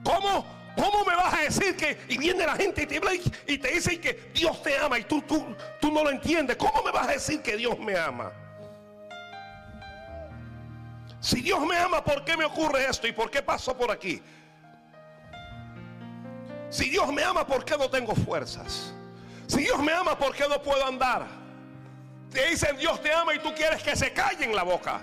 ¿Cómo, 0.05 0.44
¿Cómo 0.76 1.05
me 1.05 1.14
vas 1.14 1.32
a 1.32 1.42
decir 1.42 1.76
que, 1.76 1.98
y 2.09 2.18
viene 2.18 2.44
la 2.44 2.56
gente 2.56 2.82
y 2.82 2.86
te 2.86 3.01
y, 3.46 3.59
te 3.59 3.68
dice 3.70 4.01
que 4.01 4.30
Dios 4.34 4.60
te 4.62 4.76
ama 4.76 4.98
y 4.98 5.05
tú, 5.05 5.22
tú, 5.22 5.55
tú 5.80 5.92
no 5.92 6.02
lo 6.02 6.10
entiendes? 6.10 6.56
¿Cómo 6.56 6.82
me 6.82 6.90
vas 6.90 7.09
a 7.09 7.12
decir 7.12 7.40
que 7.42 7.56
Dios 7.56 7.78
me 7.78 7.96
ama? 7.96 8.32
Si 11.20 11.40
Dios 11.40 11.64
me 11.64 11.76
ama, 11.76 12.02
¿por 12.02 12.24
qué 12.24 12.36
me 12.36 12.44
ocurre 12.44 12.86
esto 12.86 13.06
y 13.06 13.12
por 13.12 13.30
qué 13.30 13.40
paso 13.40 13.76
por 13.76 13.90
aquí? 13.90 14.20
Si 16.70 16.90
Dios 16.90 17.12
me 17.12 17.22
ama, 17.22 17.46
¿por 17.46 17.64
qué 17.64 17.78
no 17.78 17.88
tengo 17.88 18.14
fuerzas? 18.14 18.92
Si 19.46 19.60
Dios 19.60 19.78
me 19.78 19.92
ama, 19.92 20.18
¿por 20.18 20.34
qué 20.34 20.48
no 20.48 20.60
puedo 20.60 20.84
andar? 20.84 21.26
Te 22.30 22.51
dicen 22.51 22.76
Dios 22.76 23.01
te 23.01 23.12
ama 23.12 23.32
y 23.32 23.38
tú 23.38 23.55
quieres 23.55 23.80
que 23.82 23.94
se 23.94 24.12
callen 24.12 24.55
la 24.55 24.64
boca. 24.64 25.01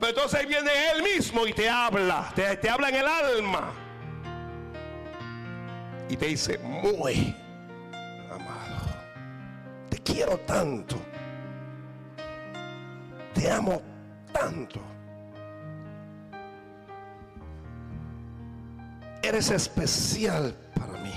Pero 0.00 0.10
entonces 0.10 0.48
viene 0.48 0.90
Él 0.90 1.02
mismo 1.02 1.46
y 1.46 1.52
te 1.52 1.68
habla, 1.68 2.32
te, 2.34 2.56
te 2.56 2.70
habla 2.70 2.88
en 2.88 2.94
el 2.94 3.06
alma. 3.06 3.87
Y 6.08 6.16
te 6.16 6.26
dice, 6.26 6.58
muy 6.58 7.34
amado, 8.30 8.86
te 9.90 9.98
quiero 9.98 10.38
tanto, 10.38 10.96
te 13.34 13.50
amo 13.50 13.82
tanto. 14.32 14.80
Eres 19.22 19.50
especial 19.50 20.54
para 20.74 20.92
mí. 21.02 21.12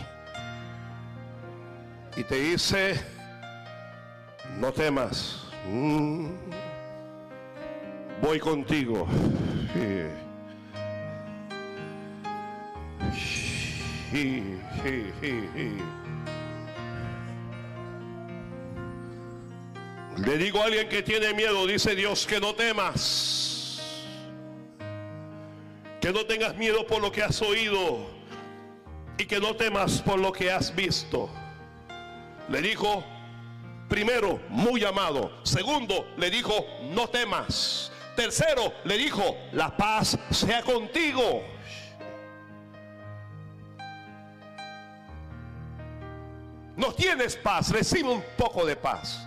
Y 2.18 2.24
te 2.24 2.36
dice, 2.36 3.00
no 4.60 4.74
temas. 4.74 5.46
Mm, 5.70 6.32
voy 8.22 8.40
contigo. 8.40 9.08
Le 14.12 14.60
digo 20.38 20.62
a 20.62 20.66
alguien 20.66 20.90
que 20.90 21.02
tiene 21.02 21.34
miedo, 21.34 21.66
dice 21.66 21.96
Dios, 21.96 22.28
que 22.28 22.42
no 22.42 22.54
temas. 22.54 23.80
Que 26.02 26.12
no 26.12 26.26
tengas 26.26 26.58
miedo 26.58 26.86
por 26.86 27.02
lo 27.02 27.10
que 27.12 27.24
has 27.24 27.42
oído. 27.42 28.10
Y 29.18 29.26
que 29.26 29.40
no 29.40 29.56
temas 29.56 30.02
por 30.02 30.20
lo 30.20 30.34
que 30.34 30.52
has 30.52 30.76
visto. 30.76 31.30
Le 32.50 32.62
dijo, 32.62 33.06
primero, 33.88 34.42
muy 34.50 34.84
amado. 34.84 35.32
Segundo, 35.44 36.06
le 36.18 36.30
dijo, 36.30 36.66
no 36.92 37.08
temas. 37.08 37.94
Tercero, 38.16 38.74
le 38.84 38.98
dijo, 38.98 39.38
la 39.54 39.78
paz 39.78 40.20
sea 40.32 40.62
contigo. 40.64 41.44
No 46.82 46.92
tienes 46.92 47.36
paz, 47.36 47.70
recibe 47.70 48.10
un 48.10 48.24
poco 48.36 48.66
de 48.66 48.76
paz. 48.76 49.24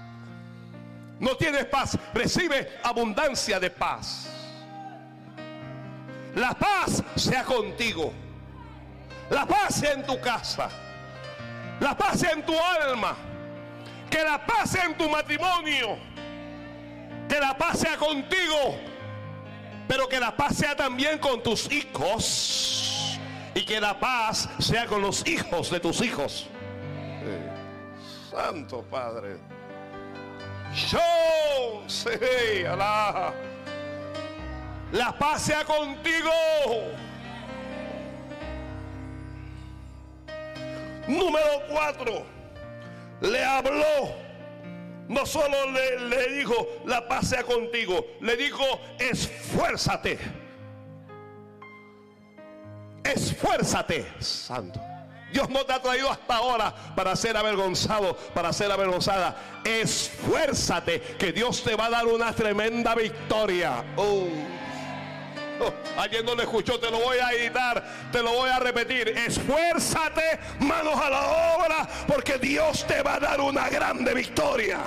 No 1.21 1.37
tienes 1.37 1.67
paz, 1.67 1.97
recibe 2.13 2.81
abundancia 2.83 3.61
de 3.61 3.71
paz. 3.71 4.29
La 6.35 6.53
paz 6.53 7.01
sea 7.15 7.45
contigo. 7.45 8.13
La 9.31 9.47
paz 9.47 9.77
sea 9.77 9.93
en 9.93 10.05
tu 10.05 10.21
casa. 10.21 10.69
La 11.79 11.97
paz 11.97 12.19
sea 12.19 12.33
en 12.33 12.45
tu 12.45 12.55
alma. 12.59 13.15
Que 14.11 14.25
la 14.25 14.45
paz 14.45 14.71
sea 14.71 14.87
en 14.87 14.99
tu 14.99 15.09
matrimonio. 15.09 15.97
Que 17.29 17.39
la 17.39 17.57
paz 17.57 17.79
sea 17.79 17.97
contigo. 17.97 18.77
Pero 19.87 20.09
que 20.09 20.19
la 20.19 20.37
paz 20.37 20.57
sea 20.57 20.75
también 20.75 21.21
con 21.21 21.41
tus 21.41 21.71
hijos. 21.71 23.17
Y 23.55 23.65
que 23.65 23.81
la 23.81 24.01
paz 24.01 24.49
sea 24.59 24.87
con 24.87 25.01
los 25.01 25.25
hijos 25.25 25.71
de 25.71 25.79
tus 25.79 26.01
hijos. 26.01 26.49
Santo 28.35 28.83
Padre. 28.91 29.37
Yo 30.91 31.85
sé, 31.87 32.67
Alá. 32.67 33.33
La 34.91 35.17
paz 35.17 35.43
sea 35.43 35.65
contigo. 35.65 36.33
Número 41.07 41.63
cuatro. 41.71 42.27
Le 43.21 43.45
habló. 43.45 44.25
No 45.07 45.25
solo 45.27 45.71
le, 45.71 46.01
le 46.09 46.29
dijo, 46.39 46.55
la 46.87 47.07
paz 47.07 47.29
sea 47.29 47.45
contigo. 47.45 48.05
Le 48.21 48.37
dijo, 48.37 48.65
esfuérzate. 48.99 50.19
Esfuérzate, 53.05 54.07
Santo. 54.19 54.81
Dios 55.35 55.51
no 55.51 55.67
te 55.67 55.73
ha 55.73 55.83
traído 55.83 56.09
hasta 56.09 56.37
ahora 56.37 56.73
para 56.95 57.17
ser 57.17 57.37
avergonzado, 57.37 58.17
para 58.33 58.53
ser 58.53 58.71
avergonzada. 58.71 59.35
Esfuérzate, 59.65 61.01
que 61.19 61.33
Dios 61.33 61.65
te 61.65 61.75
va 61.75 61.87
a 61.87 61.91
dar 61.91 62.07
una 62.07 62.33
tremenda 62.33 62.95
victoria. 62.95 63.85
Oh. 63.97 64.29
Oh, 65.61 65.73
alguien 66.01 66.25
no 66.25 66.37
lo 66.37 66.43
escuchó, 66.43 66.79
te 66.79 66.89
lo 66.89 67.01
voy 67.01 67.19
a 67.19 67.33
editar, 67.33 67.83
te 68.13 68.23
lo 68.23 68.31
voy 68.31 68.49
a 68.49 68.61
repetir. 68.61 69.09
Esfuérzate, 69.09 70.39
manos 70.61 71.01
a 71.01 71.11
la 71.11 71.57
obra, 71.57 71.89
porque 72.07 72.39
Dios 72.39 72.87
te 72.87 73.03
va 73.03 73.15
a 73.15 73.21
dar 73.21 73.41
una 73.41 73.69
grande 73.69 74.15
victoria. 74.15 74.83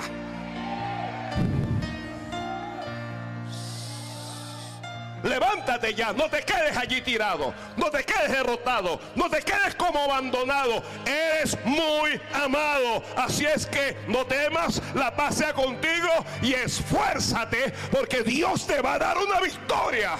Levántate 5.22 5.94
ya, 5.94 6.12
no 6.12 6.28
te 6.28 6.42
quedes 6.42 6.76
allí 6.76 7.00
tirado, 7.00 7.54
no 7.76 7.90
te 7.90 8.04
quedes 8.04 8.30
derrotado, 8.30 9.00
no 9.14 9.28
te 9.28 9.42
quedes 9.42 9.74
como 9.74 9.98
abandonado. 10.00 10.82
Eres 11.06 11.56
muy 11.64 12.20
amado, 12.32 13.02
así 13.16 13.44
es 13.46 13.66
que 13.66 13.96
no 14.06 14.26
temas, 14.26 14.82
la 14.94 15.14
paz 15.14 15.36
sea 15.36 15.52
contigo 15.52 16.08
y 16.42 16.54
esfuérzate 16.54 17.72
porque 17.90 18.22
Dios 18.22 18.66
te 18.66 18.80
va 18.80 18.94
a 18.94 18.98
dar 18.98 19.18
una 19.18 19.40
victoria. 19.40 20.16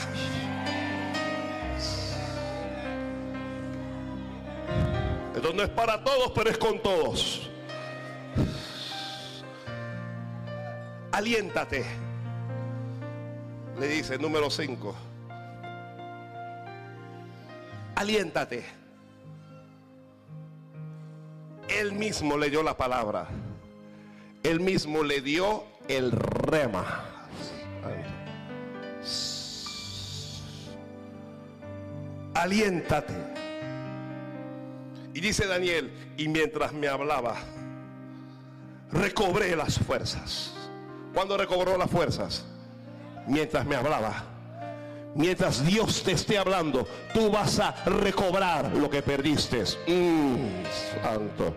Esto 5.34 5.52
no 5.52 5.62
es 5.62 5.68
para 5.68 6.02
todos, 6.02 6.32
pero 6.34 6.50
es 6.50 6.58
con 6.58 6.82
todos. 6.82 7.48
Aliéntate. 11.12 12.07
Le 13.78 13.86
dice 13.86 14.18
número 14.18 14.50
5. 14.50 14.94
Aliéntate. 17.94 18.64
Él 21.68 21.92
mismo 21.92 22.36
le 22.36 22.50
dio 22.50 22.62
la 22.62 22.76
palabra. 22.76 23.28
Él 24.42 24.58
mismo 24.58 25.04
le 25.04 25.20
dio 25.20 25.64
el 25.86 26.10
rema. 26.10 27.04
Aliéntate. 32.34 33.14
Y 35.14 35.20
dice 35.20 35.46
Daniel, 35.46 35.92
y 36.16 36.28
mientras 36.28 36.72
me 36.72 36.88
hablaba, 36.88 37.36
recobré 38.92 39.56
las 39.56 39.78
fuerzas. 39.78 40.52
¿Cuándo 41.12 41.36
recobró 41.36 41.76
las 41.76 41.90
fuerzas? 41.90 42.44
Mientras 43.28 43.66
me 43.66 43.76
hablaba. 43.76 44.24
Mientras 45.14 45.64
Dios 45.64 46.02
te 46.02 46.12
esté 46.12 46.38
hablando, 46.38 46.86
tú 47.12 47.30
vas 47.30 47.58
a 47.58 47.72
recobrar 47.84 48.72
lo 48.74 48.88
que 48.88 49.02
perdiste. 49.02 49.64
Mm, 49.86 50.64
santo. 51.02 51.54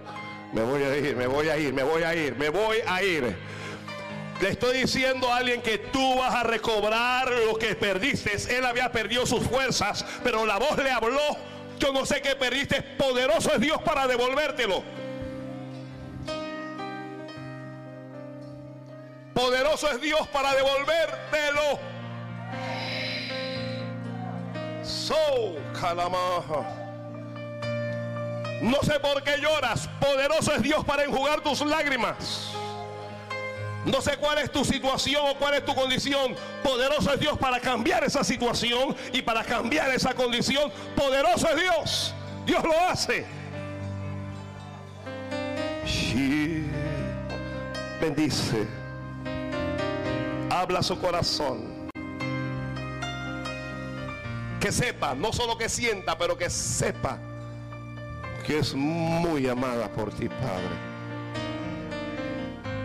Me 0.53 0.63
voy 0.63 0.83
a 0.83 0.97
ir, 0.97 1.15
me 1.15 1.27
voy 1.27 1.47
a 1.47 1.57
ir, 1.57 1.73
me 1.73 1.83
voy 1.83 2.03
a 2.03 2.13
ir, 2.13 2.35
me 2.35 2.49
voy 2.49 2.77
a 2.85 3.03
ir. 3.03 3.35
Le 4.41 4.49
estoy 4.49 4.79
diciendo 4.79 5.31
a 5.31 5.37
alguien 5.37 5.61
que 5.61 5.77
tú 5.77 6.17
vas 6.17 6.33
a 6.33 6.43
recobrar 6.43 7.31
lo 7.45 7.57
que 7.57 7.75
perdiste. 7.75 8.31
Él 8.57 8.65
había 8.65 8.91
perdido 8.91 9.25
sus 9.25 9.43
fuerzas, 9.43 10.03
pero 10.23 10.45
la 10.45 10.57
voz 10.57 10.77
le 10.77 10.91
habló. 10.91 11.37
Yo 11.79 11.93
no 11.93 12.05
sé 12.05 12.21
qué 12.21 12.35
perdiste. 12.35 12.81
Poderoso 12.81 13.53
es 13.53 13.61
Dios 13.61 13.81
para 13.83 14.07
devolvértelo. 14.07 14.83
Poderoso 19.33 19.89
es 19.91 20.01
Dios 20.01 20.27
para 20.27 20.53
devolvértelo. 20.53 21.79
So, 24.83 25.55
calamaja. 25.79 26.81
No 28.61 28.77
sé 28.83 28.99
por 28.99 29.23
qué 29.23 29.37
lloras. 29.37 29.89
Poderoso 29.99 30.53
es 30.53 30.61
Dios 30.61 30.83
para 30.85 31.03
enjugar 31.03 31.41
tus 31.41 31.61
lágrimas. 31.61 32.51
No 33.85 33.99
sé 33.99 34.17
cuál 34.17 34.37
es 34.37 34.51
tu 34.51 34.63
situación 34.63 35.23
o 35.27 35.35
cuál 35.35 35.55
es 35.55 35.65
tu 35.65 35.73
condición. 35.73 36.35
Poderoso 36.61 37.13
es 37.13 37.19
Dios 37.19 37.37
para 37.39 37.59
cambiar 37.59 38.03
esa 38.03 38.23
situación 38.23 38.95
y 39.11 39.21
para 39.21 39.43
cambiar 39.43 39.89
esa 39.91 40.13
condición. 40.13 40.71
Poderoso 40.95 41.47
es 41.49 41.55
Dios. 41.55 42.13
Dios 42.45 42.63
lo 42.63 42.79
hace. 42.89 43.25
Bendice. 47.99 48.80
Habla 50.51 50.83
su 50.83 50.99
corazón. 50.99 51.89
Que 54.59 54.69
sepa, 54.69 55.15
no 55.15 55.31
solo 55.31 55.57
que 55.57 55.69
sienta, 55.69 56.17
pero 56.17 56.37
que 56.37 56.49
sepa 56.49 57.17
que 58.45 58.59
es 58.59 58.75
muy 58.75 59.47
amada 59.47 59.87
por 59.87 60.11
ti, 60.11 60.27
Padre. 60.27 60.75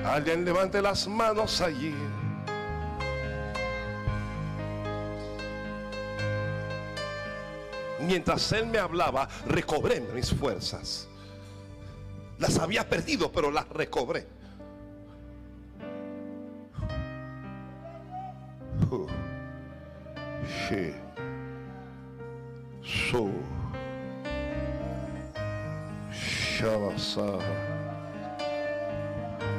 Alguien 0.06 0.44
levante 0.44 0.80
las 0.80 1.08
manos 1.08 1.60
allí. 1.60 1.92
Mientras 7.98 8.52
él 8.52 8.66
me 8.68 8.78
hablaba, 8.78 9.28
recobré 9.44 10.00
mis 10.14 10.32
fuerzas. 10.32 11.08
Las 12.38 12.60
había 12.60 12.88
perdido, 12.88 13.32
pero 13.32 13.50
las 13.50 13.68
recobré. 13.70 14.36
Sí. 20.68 20.92
So. 22.82 23.30
Shabasa. 26.10 27.38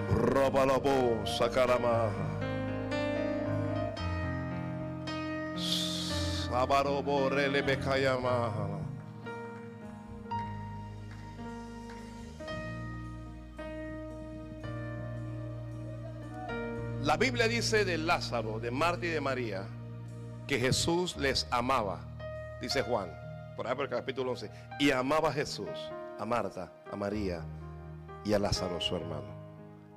Robalabo 0.10 1.24
Sakarama. 1.26 2.12
Sabarobo 5.56 7.30
Relebekayama. 7.30 8.68
La 17.02 17.16
Biblia 17.16 17.48
dice 17.48 17.86
de 17.86 17.98
Lázaro, 17.98 18.60
de 18.60 18.72
Marta 18.72 19.06
y 19.06 19.10
de 19.10 19.22
María, 19.22 19.66
que 20.48 20.58
Jesús 20.58 21.18
les 21.18 21.46
amaba, 21.52 22.00
dice 22.62 22.82
Juan, 22.82 23.12
por 23.58 23.68
ahí 23.68 23.76
el 23.78 23.90
capítulo 23.90 24.32
11, 24.32 24.50
y 24.80 24.92
amaba 24.92 25.30
a 25.30 25.34
Jesús, 25.34 25.70
a 26.18 26.26
Marta, 26.26 26.72
a 26.90 26.96
María 26.96 27.42
y 28.24 28.34
a 28.34 28.40
Lázaro, 28.40 28.80
su 28.80 28.96
hermano. 28.96 29.28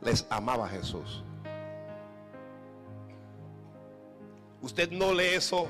Les 0.02 0.26
amaba 0.28 0.68
Jesús. 0.68 1.22
Usted 4.60 4.90
no 4.90 5.14
lee 5.14 5.34
eso 5.34 5.68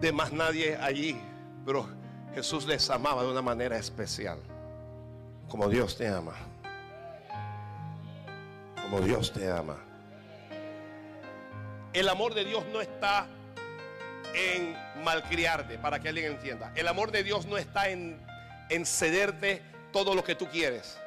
de 0.00 0.10
más 0.10 0.32
nadie 0.32 0.76
allí, 0.76 1.20
pero 1.66 1.86
Jesús 2.34 2.66
les 2.66 2.88
amaba 2.88 3.22
de 3.22 3.30
una 3.30 3.42
manera 3.42 3.76
especial, 3.76 4.38
como 5.48 5.68
Dios 5.68 5.98
te 5.98 6.08
ama, 6.08 6.34
como 8.82 9.00
Dios 9.00 9.32
te 9.32 9.50
ama. 9.50 9.76
El 11.92 12.08
amor 12.08 12.34
de 12.34 12.44
Dios 12.44 12.64
no 12.72 12.80
está 12.80 13.26
en 14.34 14.76
malcriarte, 15.04 15.78
para 15.78 16.00
que 16.00 16.08
alguien 16.08 16.32
entienda. 16.32 16.72
El 16.74 16.88
amor 16.88 17.10
de 17.10 17.22
Dios 17.22 17.46
no 17.46 17.58
está 17.58 17.88
en, 17.88 18.20
en 18.68 18.86
cederte 18.86 19.62
todo 19.92 20.14
lo 20.14 20.24
que 20.24 20.34
tú 20.34 20.46
quieres. 20.48 20.98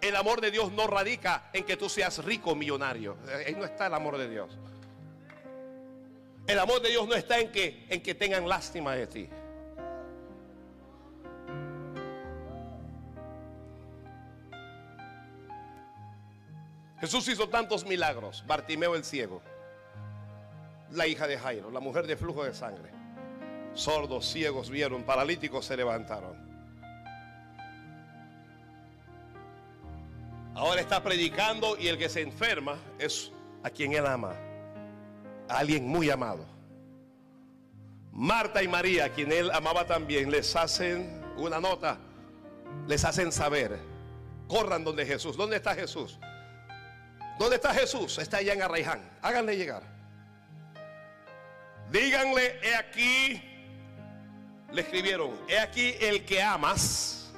El 0.00 0.16
amor 0.16 0.40
de 0.40 0.50
Dios 0.50 0.72
no 0.72 0.86
radica 0.86 1.50
en 1.52 1.64
que 1.64 1.76
tú 1.76 1.88
seas 1.88 2.24
rico 2.24 2.54
millonario. 2.54 3.16
Ahí 3.46 3.54
no 3.54 3.64
está 3.64 3.86
el 3.86 3.94
amor 3.94 4.16
de 4.16 4.28
Dios. 4.28 4.58
El 6.46 6.58
amor 6.58 6.80
de 6.80 6.88
Dios 6.88 7.06
no 7.06 7.14
está 7.14 7.38
en 7.38 7.52
que, 7.52 7.84
en 7.88 8.02
que 8.02 8.14
tengan 8.14 8.48
lástima 8.48 8.94
de 8.94 9.06
ti. 9.06 9.28
Jesús 17.00 17.28
hizo 17.28 17.48
tantos 17.48 17.84
milagros. 17.86 18.44
Bartimeo 18.46 18.94
el 18.94 19.04
ciego, 19.04 19.42
la 20.92 21.06
hija 21.06 21.26
de 21.26 21.38
Jairo, 21.38 21.70
la 21.70 21.80
mujer 21.80 22.06
de 22.06 22.16
flujo 22.16 22.44
de 22.44 22.54
sangre. 22.54 22.90
Sordos, 23.74 24.26
ciegos 24.30 24.70
vieron, 24.70 25.04
paralíticos 25.04 25.66
se 25.66 25.76
levantaron. 25.76 26.50
Ahora 30.54 30.80
está 30.80 31.02
predicando 31.02 31.78
y 31.78 31.88
el 31.88 31.96
que 31.96 32.08
se 32.08 32.20
enferma 32.20 32.76
es 32.98 33.32
a 33.62 33.70
quien 33.70 33.92
él 33.92 34.06
ama. 34.06 34.34
A 35.48 35.58
alguien 35.58 35.86
muy 35.86 36.10
amado. 36.10 36.44
Marta 38.12 38.62
y 38.62 38.68
María, 38.68 39.12
quien 39.12 39.32
él 39.32 39.50
amaba 39.52 39.86
también, 39.86 40.30
les 40.30 40.54
hacen 40.56 41.22
una 41.36 41.60
nota. 41.60 41.98
Les 42.86 43.04
hacen 43.04 43.32
saber. 43.32 43.78
Corran 44.48 44.84
donde 44.84 45.06
Jesús. 45.06 45.36
¿Dónde 45.36 45.56
está 45.56 45.74
Jesús? 45.74 46.18
¿Dónde 47.38 47.56
está 47.56 47.72
Jesús? 47.72 48.18
Está 48.18 48.38
allá 48.38 48.52
en 48.52 48.62
Arraiján. 48.62 49.00
Háganle 49.22 49.56
llegar. 49.56 49.99
Díganle, 51.90 52.60
he 52.62 52.76
aquí, 52.76 53.42
le 54.72 54.80
escribieron, 54.80 55.32
he 55.48 55.58
aquí 55.58 55.94
el 56.00 56.24
que 56.24 56.40
amas. 56.42 57.32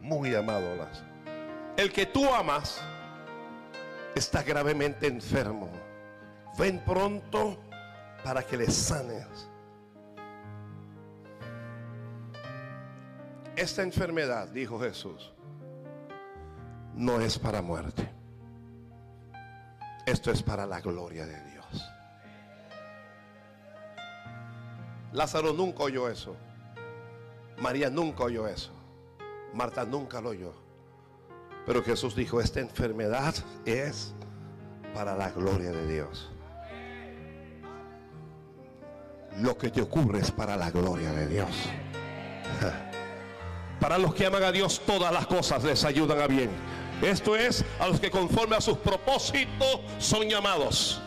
Muy 0.00 0.34
amado 0.34 0.76
las. 0.76 1.02
El 1.76 1.92
que 1.92 2.06
tú 2.06 2.32
amas 2.32 2.80
está 4.14 4.42
gravemente 4.42 5.06
enfermo. 5.06 5.70
Ven 6.58 6.80
pronto 6.84 7.58
para 8.22 8.42
que 8.42 8.56
le 8.56 8.70
sanes. 8.70 9.48
Esta 13.56 13.82
enfermedad, 13.82 14.48
dijo 14.48 14.78
Jesús, 14.78 15.32
no 16.94 17.20
es 17.20 17.38
para 17.38 17.62
muerte. 17.62 18.08
Esto 20.06 20.30
es 20.30 20.42
para 20.42 20.66
la 20.66 20.80
gloria 20.80 21.26
de 21.26 21.42
Dios. 21.50 21.57
Lázaro 25.12 25.52
nunca 25.52 25.84
oyó 25.84 26.08
eso. 26.08 26.36
María 27.58 27.90
nunca 27.90 28.24
oyó 28.24 28.46
eso. 28.46 28.70
Marta 29.52 29.84
nunca 29.84 30.20
lo 30.20 30.30
oyó. 30.30 30.52
Pero 31.66 31.82
Jesús 31.82 32.14
dijo, 32.14 32.40
esta 32.40 32.60
enfermedad 32.60 33.34
es 33.64 34.14
para 34.94 35.16
la 35.16 35.30
gloria 35.30 35.70
de 35.70 35.86
Dios. 35.86 36.30
Lo 39.40 39.56
que 39.56 39.70
te 39.70 39.80
ocurre 39.80 40.20
es 40.20 40.30
para 40.30 40.56
la 40.56 40.70
gloria 40.70 41.12
de 41.12 41.26
Dios. 41.26 41.50
Para 43.80 43.96
los 43.96 44.12
que 44.12 44.26
aman 44.26 44.42
a 44.42 44.50
Dios, 44.50 44.82
todas 44.84 45.12
las 45.12 45.28
cosas 45.28 45.62
les 45.62 45.84
ayudan 45.84 46.20
a 46.20 46.26
bien. 46.26 46.50
Esto 47.00 47.36
es 47.36 47.64
a 47.78 47.86
los 47.86 48.00
que 48.00 48.10
conforme 48.10 48.56
a 48.56 48.60
sus 48.60 48.76
propósitos 48.78 49.80
son 50.00 50.28
llamados. 50.28 51.00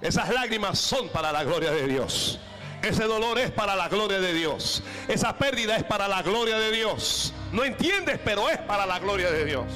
Esas 0.00 0.32
lágrimas 0.32 0.78
son 0.78 1.10
para 1.10 1.32
la 1.32 1.44
gloria 1.44 1.70
de 1.72 1.86
Dios. 1.86 2.40
Ese 2.86 3.02
dolor 3.02 3.36
es 3.40 3.50
para 3.50 3.74
la 3.74 3.88
gloria 3.88 4.20
de 4.20 4.32
Dios. 4.32 4.80
Esa 5.08 5.36
pérdida 5.36 5.76
es 5.76 5.82
para 5.82 6.06
la 6.06 6.22
gloria 6.22 6.56
de 6.56 6.70
Dios. 6.70 7.34
No 7.50 7.64
entiendes, 7.64 8.20
pero 8.24 8.48
es 8.48 8.58
para 8.58 8.86
la 8.86 9.00
gloria 9.00 9.28
de 9.28 9.44
Dios. 9.44 9.66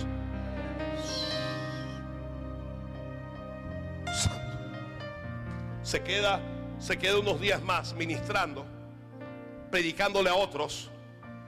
Se 5.82 6.04
queda, 6.04 6.40
se 6.78 6.96
queda 6.98 7.18
unos 7.18 7.40
días 7.40 7.60
más 7.60 7.94
ministrando, 7.94 8.64
predicándole 9.72 10.30
a 10.30 10.36
otros, 10.36 10.88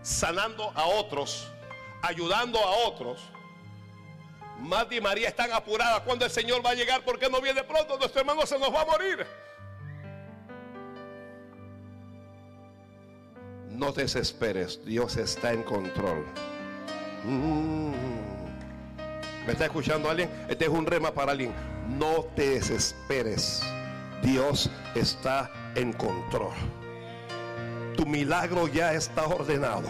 sanando 0.02 0.72
a 0.74 0.86
otros, 0.86 1.46
ayudando 2.02 2.58
a 2.58 2.88
otros. 2.88 3.20
Marta 4.58 4.96
y 4.96 5.00
María 5.00 5.28
están 5.28 5.52
apuradas 5.52 6.00
cuando 6.00 6.24
el 6.24 6.30
Señor 6.32 6.66
va 6.66 6.70
a 6.70 6.74
llegar 6.74 7.04
porque 7.04 7.30
no 7.30 7.40
viene 7.40 7.62
pronto, 7.62 7.96
nuestro 7.98 8.20
hermano 8.20 8.44
se 8.46 8.58
nos 8.58 8.74
va 8.74 8.82
a 8.82 8.86
morir. 8.86 9.41
No 13.74 13.92
desesperes, 13.92 14.80
Dios 14.84 15.16
está 15.16 15.52
en 15.52 15.62
control. 15.62 16.24
Mm. 17.24 17.92
¿Me 19.46 19.52
está 19.52 19.64
escuchando 19.64 20.08
alguien? 20.08 20.30
Este 20.48 20.66
es 20.66 20.70
un 20.70 20.86
rema 20.86 21.12
para 21.12 21.32
alguien. 21.32 21.52
No 21.88 22.24
te 22.36 22.50
desesperes, 22.50 23.62
Dios 24.22 24.70
está 24.94 25.50
en 25.74 25.92
control. 25.92 26.54
Tu 27.96 28.06
milagro 28.06 28.68
ya 28.68 28.94
está 28.94 29.26
ordenado. 29.26 29.88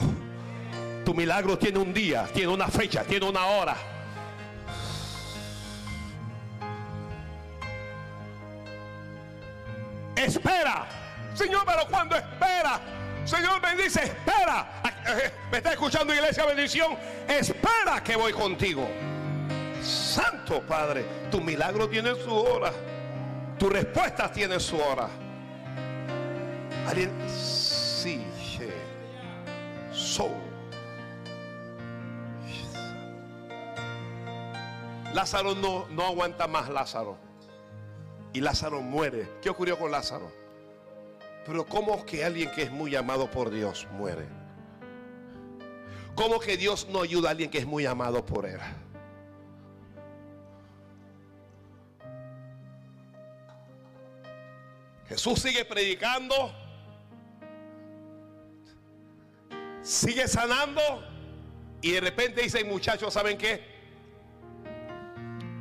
Tu 1.05 1.13
milagro 1.13 1.59
tiene 1.59 1.79
un 1.79 1.93
día, 1.93 2.29
tiene 2.33 2.49
una 2.49 2.69
fecha, 2.69 3.05
tiene 3.05 3.29
una 3.29 3.47
hora. 3.47 3.77
Espera. 10.17 10.87
Señor, 11.35 11.63
pero 11.67 11.87
cuando 11.91 12.17
espera, 12.17 12.81
Señor 13.25 13.61
bendice, 13.61 14.05
espera. 14.05 14.67
¿Me 15.51 15.59
está 15.59 15.73
escuchando 15.73 16.13
iglesia 16.15 16.45
bendición? 16.45 16.97
Espera 17.29 18.03
que 18.03 18.17
voy 18.17 18.33
contigo. 18.33 18.89
Santo 19.83 20.63
Padre, 20.63 21.05
tu 21.31 21.41
milagro 21.41 21.89
tiene 21.89 22.15
su 22.15 22.35
hora. 22.35 22.73
Tu 23.59 23.69
respuesta 23.69 24.31
tiene 24.31 24.59
su 24.59 24.77
hora. 24.79 25.09
Alguien, 26.87 27.13
sí, 27.29 28.25
so. 29.93 30.31
Lázaro 35.15 35.55
no, 35.55 35.87
no 35.91 36.07
aguanta 36.07 36.47
más 36.49 36.69
Lázaro. 36.69 37.19
Y 38.33 38.41
Lázaro 38.41 38.81
muere. 38.81 39.29
¿Qué 39.43 39.51
ocurrió 39.51 39.79
con 39.79 39.91
Lázaro? 39.93 40.42
Pero 41.45 41.67
¿cómo 41.67 42.05
que 42.07 42.25
alguien 42.25 42.51
que 42.53 42.63
es 42.63 42.71
muy 42.71 42.95
amado 42.95 43.31
por 43.31 43.51
Dios 43.51 43.87
muere? 43.93 44.27
¿Cómo 46.15 46.39
que 46.39 46.57
Dios 46.57 46.87
no 46.89 47.03
ayuda 47.03 47.29
a 47.29 47.31
alguien 47.33 47.51
que 47.51 47.59
es 47.59 47.67
muy 47.67 47.87
amado 47.87 48.25
por 48.25 48.47
Él? 48.47 48.61
Jesús 55.09 55.41
sigue 55.41 55.65
predicando, 55.65 56.55
sigue 59.83 60.27
sanando 60.29 60.81
y 61.83 61.93
de 61.93 62.01
repente 62.01 62.43
dicen 62.43 62.69
muchachos, 62.69 63.13
¿saben 63.13 63.37
qué? 63.37 63.63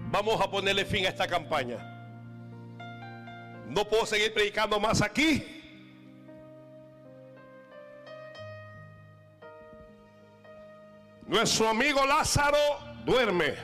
Vamos 0.10 0.40
a 0.40 0.50
ponerle 0.50 0.86
fin 0.86 1.06
a 1.06 1.10
esta 1.10 1.28
campaña. 1.28 1.88
No 3.68 3.86
puedo 3.86 4.06
seguir 4.06 4.34
predicando 4.34 4.80
más 4.80 5.02
aquí. 5.02 5.61
Nuestro 11.32 11.70
amigo 11.70 12.06
Lázaro 12.06 12.58
duerme. 13.06 13.56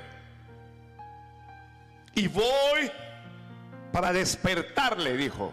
Y 2.15 2.30
voy 2.30 2.89
para 3.91 4.14
despertarle, 4.14 5.18
dijo. 5.18 5.52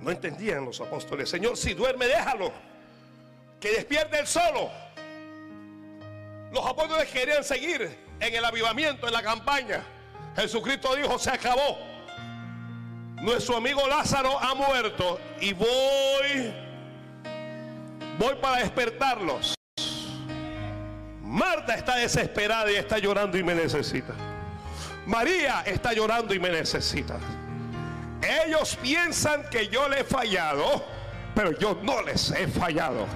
No 0.00 0.12
entendían 0.12 0.64
los 0.64 0.80
apóstoles. 0.80 1.28
Señor, 1.28 1.56
si 1.56 1.74
duerme, 1.74 2.06
déjalo. 2.06 2.52
Que 3.58 3.72
despierte 3.72 4.20
el 4.20 4.28
solo. 4.28 4.70
Los 6.52 6.64
apóstoles 6.64 7.10
querían 7.10 7.42
seguir 7.42 7.98
en 8.20 8.34
el 8.36 8.44
avivamiento, 8.44 9.08
en 9.08 9.12
la 9.12 9.22
campaña. 9.24 9.82
Jesucristo 10.36 10.94
dijo, 10.94 11.18
se 11.18 11.30
acabó. 11.30 11.76
Nuestro 13.20 13.56
amigo 13.56 13.84
Lázaro 13.88 14.38
ha 14.38 14.54
muerto 14.54 15.18
y 15.40 15.52
voy, 15.54 16.54
voy 18.16 18.36
para 18.40 18.58
despertarlos. 18.62 19.57
Marta 21.28 21.74
está 21.74 21.96
desesperada 21.96 22.72
y 22.72 22.76
está 22.76 22.98
llorando 22.98 23.36
y 23.36 23.42
me 23.42 23.54
necesita. 23.54 24.14
María 25.04 25.62
está 25.66 25.92
llorando 25.92 26.32
y 26.32 26.38
me 26.38 26.48
necesita. 26.48 27.18
Ellos 28.46 28.78
piensan 28.80 29.44
que 29.50 29.68
yo 29.68 29.90
le 29.90 30.00
he 30.00 30.04
fallado, 30.04 30.86
pero 31.34 31.52
yo 31.58 31.78
no 31.82 32.00
les 32.00 32.30
he 32.30 32.48
fallado. 32.48 33.06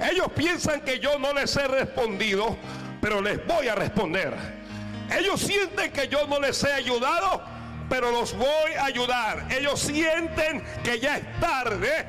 Ellos 0.00 0.28
piensan 0.34 0.80
que 0.80 0.98
yo 0.98 1.18
no 1.18 1.34
les 1.34 1.54
he 1.56 1.68
respondido, 1.68 2.56
pero 3.02 3.20
les 3.20 3.46
voy 3.46 3.68
a 3.68 3.74
responder. 3.74 4.34
Ellos 5.14 5.38
sienten 5.38 5.92
que 5.92 6.08
yo 6.08 6.26
no 6.26 6.40
les 6.40 6.64
he 6.64 6.72
ayudado, 6.72 7.42
pero 7.90 8.10
los 8.10 8.32
voy 8.34 8.72
a 8.78 8.86
ayudar. 8.86 9.46
Ellos 9.50 9.80
sienten 9.80 10.64
que 10.82 10.98
ya 10.98 11.18
es 11.18 11.40
tarde, 11.40 12.06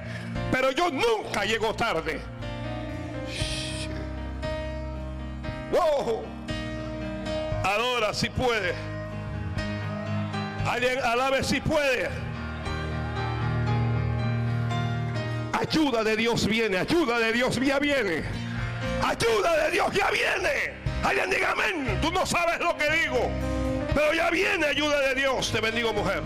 pero 0.50 0.72
yo 0.72 0.90
nunca 0.90 1.44
llego 1.44 1.76
tarde. 1.76 2.22
Wow. 5.72 6.24
Adora 7.64 8.14
si 8.14 8.30
puede. 8.30 8.74
Alguien 10.68 11.00
alabe 11.04 11.44
si 11.44 11.62
puede. 11.62 12.10
Ayuda 15.54 16.04
de 16.04 16.16
Dios 16.16 16.46
viene, 16.48 16.78
ayuda 16.78 17.18
de 17.18 17.32
Dios 17.34 17.56
ya 17.56 17.80
viene. 17.80 18.24
Ayuda 19.04 19.66
de 19.66 19.72
Dios 19.72 19.94
ya 19.94 20.12
viene. 20.12 20.74
Alguien 21.04 21.30
diga 21.30 21.52
amén. 21.52 22.00
Tú 22.02 22.12
no 22.12 22.26
sabes 22.26 22.60
lo 22.60 22.76
que 22.78 22.90
digo. 22.90 23.30
Pero 23.94 24.14
ya 24.14 24.30
viene 24.30 24.66
ayuda 24.66 25.00
de 25.02 25.16
Dios. 25.16 25.52
Te 25.52 25.62
bendigo 25.62 25.94
mujer. 25.94 26.22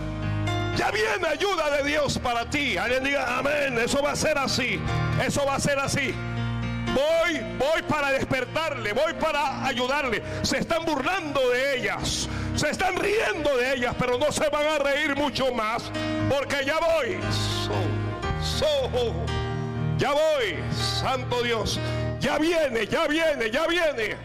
Ya 0.76 0.90
viene 0.90 1.26
ayuda 1.28 1.70
de 1.76 1.84
Dios 1.88 2.18
para 2.18 2.48
ti. 2.48 2.76
Alguien 2.76 3.04
diga 3.04 3.38
amén. 3.38 3.78
Eso 3.78 4.02
va 4.02 4.12
a 4.12 4.16
ser 4.16 4.38
así. 4.38 4.80
Eso 5.24 5.44
va 5.46 5.56
a 5.56 5.60
ser 5.60 5.78
así. 5.78 6.14
Voy, 6.94 7.40
voy 7.58 7.82
para 7.82 8.10
despertarle, 8.10 8.92
voy 8.92 9.12
para 9.14 9.64
ayudarle. 9.64 10.22
Se 10.42 10.58
están 10.58 10.84
burlando 10.84 11.50
de 11.50 11.76
ellas, 11.76 12.28
se 12.56 12.70
están 12.70 12.96
riendo 12.96 13.56
de 13.56 13.74
ellas, 13.74 13.94
pero 13.98 14.18
no 14.18 14.32
se 14.32 14.48
van 14.48 14.66
a 14.66 14.78
reír 14.78 15.14
mucho 15.14 15.52
más, 15.52 15.90
porque 16.28 16.64
ya 16.64 16.78
voy. 16.78 17.18
So, 17.30 17.72
so, 18.42 19.14
ya 19.98 20.12
voy, 20.12 20.58
Santo 20.72 21.42
Dios. 21.42 21.78
Ya 22.18 22.38
viene, 22.38 22.86
ya 22.86 23.06
viene, 23.06 23.50
ya 23.50 23.66
viene. 23.66 24.16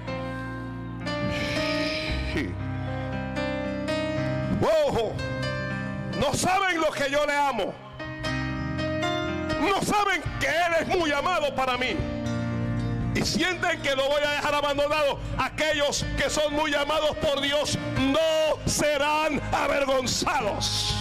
Ojo, 4.88 5.14
no 6.20 6.34
saben 6.34 6.82
lo 6.82 6.92
que 6.92 7.10
yo 7.12 7.26
le 7.26 7.34
amo. 7.34 7.74
No 9.62 9.82
saben 9.82 10.22
que 10.40 10.48
Él 10.48 10.74
es 10.82 10.88
muy 10.88 11.12
amado 11.12 11.54
para 11.56 11.78
mí 11.78 11.96
y 13.16 13.26
sienten 13.26 13.82
que 13.82 13.96
lo 13.96 14.08
voy 14.10 14.22
a 14.24 14.32
dejar 14.32 14.54
abandonado, 14.54 15.20
aquellos 15.38 16.06
que 16.18 16.30
son 16.30 16.54
muy 16.54 16.74
amados 16.76 17.16
por 17.18 17.42
Dios 17.42 17.78
no 17.98 18.60
serán 18.66 19.42
avergonzados. 19.54 20.94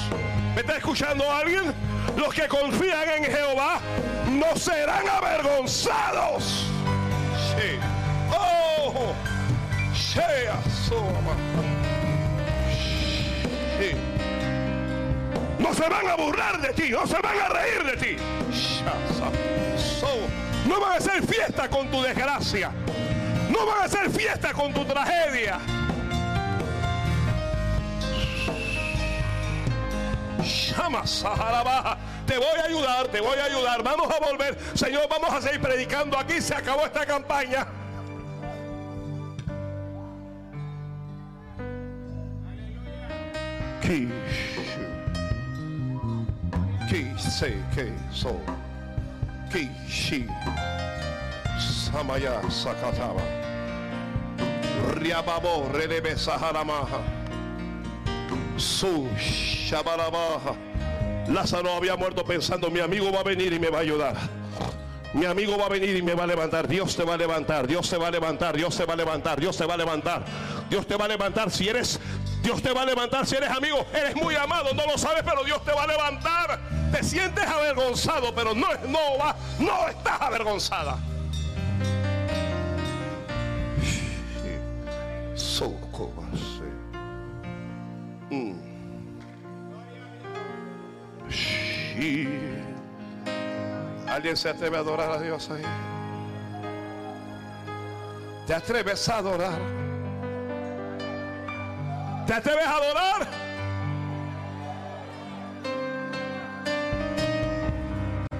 ¿Me 0.54 0.60
está 0.60 0.76
escuchando 0.76 1.30
alguien? 1.30 1.74
Los 2.16 2.32
que 2.32 2.46
confían 2.46 3.08
en 3.18 3.24
Jehová 3.24 3.80
no 4.30 4.56
serán 4.56 5.08
avergonzados. 5.08 6.66
Oh. 8.30 9.14
No 15.58 15.74
se 15.74 15.88
van 15.88 16.06
a 16.08 16.14
burlar 16.14 16.60
de 16.60 16.72
ti, 16.72 16.90
no 16.90 17.06
se 17.06 17.14
van 17.20 17.40
a 17.40 17.48
reír 17.48 17.84
de 17.84 17.96
ti. 17.96 18.16
No 20.66 20.80
van 20.80 20.92
a 20.92 20.96
hacer 20.96 21.26
fiesta 21.26 21.68
con 21.68 21.90
tu 21.90 22.02
desgracia. 22.02 22.72
No 23.50 23.66
van 23.66 23.82
a 23.82 23.84
hacer 23.84 24.10
fiesta 24.10 24.52
con 24.52 24.72
tu 24.72 24.84
tragedia. 24.84 25.60
Te 32.26 32.38
voy 32.38 32.58
a 32.58 32.64
ayudar, 32.64 33.08
te 33.08 33.20
voy 33.20 33.38
a 33.38 33.44
ayudar. 33.44 33.82
Vamos 33.82 34.10
a 34.10 34.18
volver. 34.24 34.58
Señor, 34.74 35.08
vamos 35.08 35.32
a 35.32 35.40
seguir 35.40 35.60
predicando. 35.60 36.18
Aquí 36.18 36.40
se 36.40 36.54
acabó 36.54 36.84
esta 36.84 37.04
campaña. 37.06 37.66
Ki, 43.82 44.08
ki, 49.54 49.70
shi, 49.88 50.26
samaya, 51.62 52.42
sakataba, 52.50 53.22
riababo, 54.98 55.70
redebe, 55.70 56.18
saharamaha, 56.18 56.98
su, 58.56 59.06
shabarabaha. 59.16 60.56
Lázaro 61.28 61.72
había 61.72 61.96
muerto 61.96 62.24
pensando, 62.24 62.68
mi 62.68 62.80
amigo 62.80 63.12
va 63.12 63.20
a 63.20 63.22
venir 63.22 63.52
y 63.52 63.60
me 63.60 63.70
va 63.70 63.78
a 63.78 63.82
ayudar. 63.82 64.16
Mi 65.14 65.26
amigo 65.26 65.56
va 65.56 65.66
a 65.66 65.68
venir 65.68 65.96
y 65.96 66.02
me 66.02 66.14
va 66.14 66.24
a 66.24 66.26
levantar. 66.26 66.66
Dios 66.66 66.96
te 66.96 67.04
va 67.04 67.14
a 67.14 67.16
levantar. 67.16 67.68
Dios 67.68 67.88
te 67.88 67.96
va 67.96 68.08
a 68.08 68.10
levantar. 68.10 68.56
Dios 68.56 68.76
te 68.76 68.84
va 68.84 68.94
a 68.94 68.96
levantar. 68.96 69.40
Dios 69.40 69.56
te 69.56 69.64
va 69.64 69.74
a 69.74 69.76
levantar. 69.76 70.24
Dios 70.68 70.86
te 70.86 70.96
va 70.96 71.04
a 71.04 71.08
levantar 71.08 71.50
si 71.52 71.68
eres. 71.68 72.00
Dios 72.42 72.60
te 72.60 72.72
va 72.72 72.82
a 72.82 72.84
levantar 72.84 73.24
si 73.24 73.36
eres 73.36 73.50
amigo. 73.50 73.86
Eres 73.94 74.16
muy 74.16 74.34
amado. 74.34 74.74
No 74.74 74.84
lo 74.86 74.98
sabes, 74.98 75.22
pero 75.22 75.44
Dios 75.44 75.64
te 75.64 75.72
va 75.72 75.84
a 75.84 75.86
levantar. 75.86 76.58
Te 76.90 77.04
sientes 77.04 77.46
avergonzado, 77.46 78.34
pero 78.34 78.54
no, 78.54 78.66
no 78.88 79.18
va. 79.20 79.36
No 79.60 79.88
estás 79.88 80.20
avergonzada. 80.20 80.98
¿Alguien 94.08 94.36
se 94.36 94.48
atreve 94.48 94.76
a 94.76 94.80
adorar 94.80 95.10
a 95.10 95.18
Dios 95.18 95.50
ahí? 95.50 95.62
¿Te 98.46 98.54
atreves 98.54 99.08
a 99.08 99.18
adorar? 99.18 99.58
¿Te 102.26 102.34
atreves 102.34 102.66
a 102.66 102.76
adorar? 102.76 103.26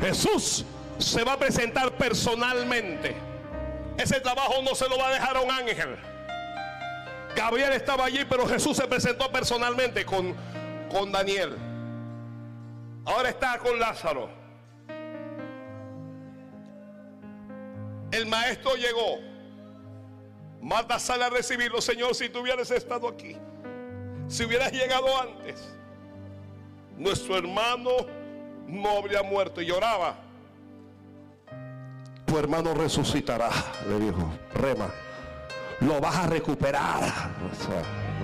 Jesús 0.00 0.64
se 0.98 1.24
va 1.24 1.32
a 1.32 1.38
presentar 1.38 1.92
personalmente. 1.92 3.16
Ese 3.96 4.20
trabajo 4.20 4.60
no 4.62 4.74
se 4.74 4.88
lo 4.88 4.98
va 4.98 5.08
a 5.08 5.12
dejar 5.12 5.36
a 5.36 5.40
un 5.40 5.50
ángel. 5.50 5.96
Gabriel 7.34 7.72
estaba 7.72 8.04
allí, 8.04 8.24
pero 8.28 8.46
Jesús 8.46 8.76
se 8.76 8.86
presentó 8.86 9.30
personalmente 9.32 10.04
con, 10.04 10.34
con 10.90 11.10
Daniel. 11.10 11.56
Ahora 13.06 13.30
está 13.30 13.58
con 13.58 13.78
Lázaro. 13.78 14.43
El 18.24 18.30
maestro 18.30 18.74
llegó. 18.74 19.18
Marta 20.62 20.98
sale 20.98 21.24
a 21.24 21.28
recibirlo, 21.28 21.82
Señor, 21.82 22.14
si 22.14 22.30
tú 22.30 22.40
hubieras 22.40 22.70
estado 22.70 23.06
aquí. 23.06 23.36
Si 24.28 24.46
hubieras 24.46 24.72
llegado 24.72 25.08
antes, 25.20 25.62
nuestro 26.96 27.36
hermano 27.36 27.90
no 28.66 28.96
habría 28.96 29.22
muerto 29.22 29.60
y 29.60 29.66
lloraba. 29.66 30.16
Tu 32.24 32.38
hermano 32.38 32.72
resucitará, 32.72 33.50
le 33.86 33.98
dijo, 34.06 34.32
rema. 34.54 34.90
Lo 35.80 36.00
vas 36.00 36.16
a 36.16 36.26
recuperar. 36.26 37.02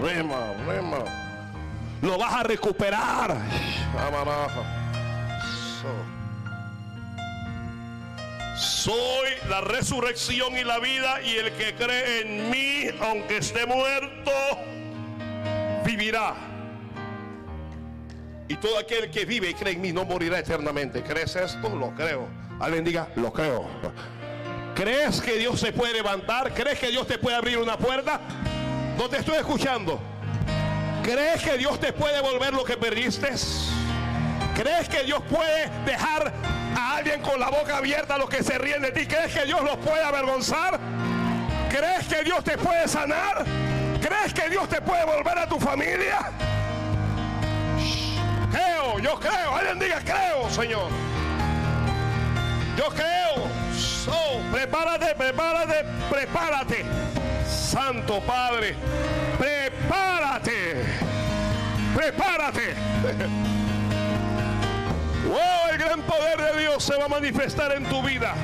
Rema, 0.03 0.55
rema. 0.67 1.05
Lo 2.01 2.17
vas 2.17 2.33
a 2.33 2.43
recuperar. 2.43 3.37
Soy 8.61 9.31
la 9.49 9.63
resurrección 9.63 10.55
y 10.59 10.65
la 10.65 10.79
vida 10.79 11.23
y 11.23 11.37
el 11.37 11.51
que 11.53 11.75
cree 11.75 12.21
en 12.21 12.51
mí, 12.51 12.91
aunque 13.01 13.39
esté 13.39 13.65
muerto, 13.65 14.31
vivirá. 15.83 16.35
Y 18.49 18.57
todo 18.57 18.79
aquel 18.79 19.11
que 19.11 19.25
vive 19.25 19.49
y 19.49 19.55
cree 19.55 19.73
en 19.73 19.81
mí 19.81 19.93
no 19.93 20.05
morirá 20.05 20.39
eternamente. 20.39 21.03
¿Crees 21.03 21.37
esto? 21.37 21.71
Lo 21.71 21.95
creo. 21.95 22.29
Alguien 22.61 22.85
diga, 22.85 23.09
lo 23.17 23.33
creo. 23.33 23.67
¿Crees 24.75 25.23
que 25.23 25.39
Dios 25.39 25.59
se 25.59 25.73
puede 25.73 25.95
levantar? 25.95 26.53
¿Crees 26.53 26.79
que 26.79 26.89
Dios 26.89 27.07
te 27.07 27.17
puede 27.17 27.37
abrir 27.37 27.57
una 27.57 27.79
puerta? 27.79 28.21
No 28.99 29.09
te 29.09 29.17
estoy 29.17 29.37
escuchando. 29.39 29.99
¿Crees 31.03 31.43
que 31.43 31.57
Dios 31.57 31.81
te 31.81 31.95
puede 31.95 32.21
volver 32.21 32.53
lo 32.53 32.65
que 32.65 32.77
perdiste? 32.77 33.31
¿Crees 34.55 34.87
que 34.87 35.03
Dios 35.05 35.23
puede 35.31 35.71
dejar 35.87 36.60
a 36.77 36.97
alguien 36.97 37.21
con 37.21 37.39
la 37.39 37.51
boca 37.51 37.79
abierta 37.79 38.19
los 38.19 38.29
que 38.29 38.43
se 38.43 38.59
ríen 38.59 38.83
de 38.83 38.93
ti? 38.93 39.07
¿Crees 39.07 39.33
que 39.33 39.45
Dios 39.45 39.63
los 39.63 39.77
puede 39.79 40.03
avergonzar? 40.03 40.79
¿Crees 41.69 42.07
que 42.07 42.25
Dios 42.25 42.43
te 42.45 42.59
puede 42.59 42.89
sanar? 42.89 43.45
¿Crees 44.01 44.35
que 44.35 44.49
Dios 44.49 44.69
te 44.69 44.81
puede 44.81 45.05
volver 45.05 45.39
a 45.39 45.49
tu 45.49 45.59
familia? 45.61 46.31
Creo, 48.51 48.99
yo 48.99 49.21
creo. 49.21 49.57
Alguien 49.57 49.79
diga 49.79 50.01
creo, 50.01 50.51
Señor. 50.51 50.89
Yo 52.77 52.89
creo. 52.89 53.61
Prepárate, 54.51 55.15
prepárate, 55.15 55.85
prepárate. 56.11 56.85
Santo 57.47 58.21
Padre, 58.21 58.75
prepárate. 59.39 60.85
Prepárate. 61.95 62.75
Oh, 65.29 65.69
el 65.71 65.79
gran 65.79 66.03
poder 66.03 66.41
de 66.41 66.61
Dios 66.61 66.83
se 66.83 66.97
va 66.97 67.05
a 67.05 67.09
manifestar 67.09 67.73
en 67.73 67.85
tu 67.85 68.03
vida. 68.03 68.35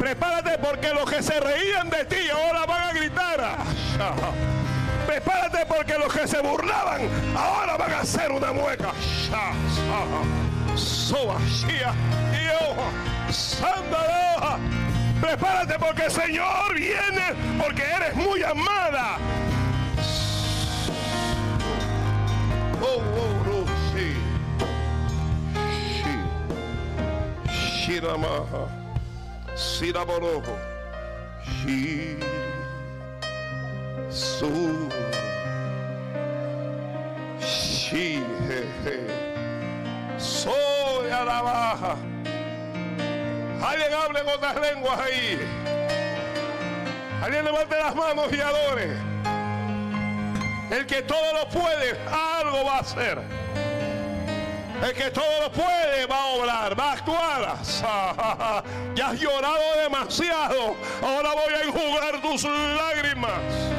Prepárate 0.00 0.58
porque 0.58 0.92
los 0.94 1.10
que 1.10 1.22
se 1.22 1.38
reían 1.38 1.90
de 1.90 2.04
ti 2.06 2.28
ahora 2.30 2.66
van 2.66 2.82
a 2.82 2.92
gritar. 2.92 3.40
Prepárate 5.06 5.64
porque 5.66 5.96
los 5.98 6.12
que 6.12 6.26
se 6.26 6.40
burlaban 6.40 7.02
ahora 7.36 7.76
van 7.76 7.92
a 7.92 8.00
hacer 8.00 8.32
una 8.32 8.52
mueca. 8.52 8.90
Prepárate 15.20 15.78
porque 15.78 16.06
el 16.06 16.10
Señor 16.10 16.74
viene 16.74 17.34
porque 17.62 17.82
eres 17.82 18.16
muy 18.16 18.42
amada. 18.42 19.18
Oh, 22.82 22.96
oh, 22.96 23.39
Shiramaha. 27.90 28.68
Siraborojo. 29.56 30.56
Shi. 31.42 32.18
Su. 34.08 34.88
Shi. 37.40 38.22
Soy 40.18 41.10
a 41.10 41.24
la 41.24 41.42
baja. 41.42 41.96
Alguien 43.60 43.92
hable 43.92 44.20
en 44.20 44.28
otras 44.28 44.60
lenguas 44.60 45.00
ahí. 45.00 45.40
Alguien 47.24 47.44
levante 47.44 47.76
las 47.76 47.96
manos 47.96 48.32
y 48.32 48.40
adore. 48.40 48.96
El 50.70 50.86
que 50.86 51.02
todo 51.02 51.32
lo 51.32 51.48
puede, 51.48 51.98
algo 52.08 52.64
va 52.64 52.76
a 52.76 52.80
hacer. 52.80 53.18
El 54.82 54.94
que 54.94 55.10
todo 55.10 55.40
lo 55.42 55.52
puede 55.52 56.06
va 56.06 56.22
a 56.22 56.26
obrar, 56.34 56.78
va 56.78 56.90
a 56.90 56.92
actuar. 56.92 57.56
Ya 58.94 59.08
has 59.08 59.20
llorado 59.20 59.76
demasiado. 59.82 60.76
Ahora 61.02 61.30
voy 61.34 61.54
a 61.54 61.62
enjugar 61.62 62.20
tus 62.22 62.44
lágrimas. 62.44 63.70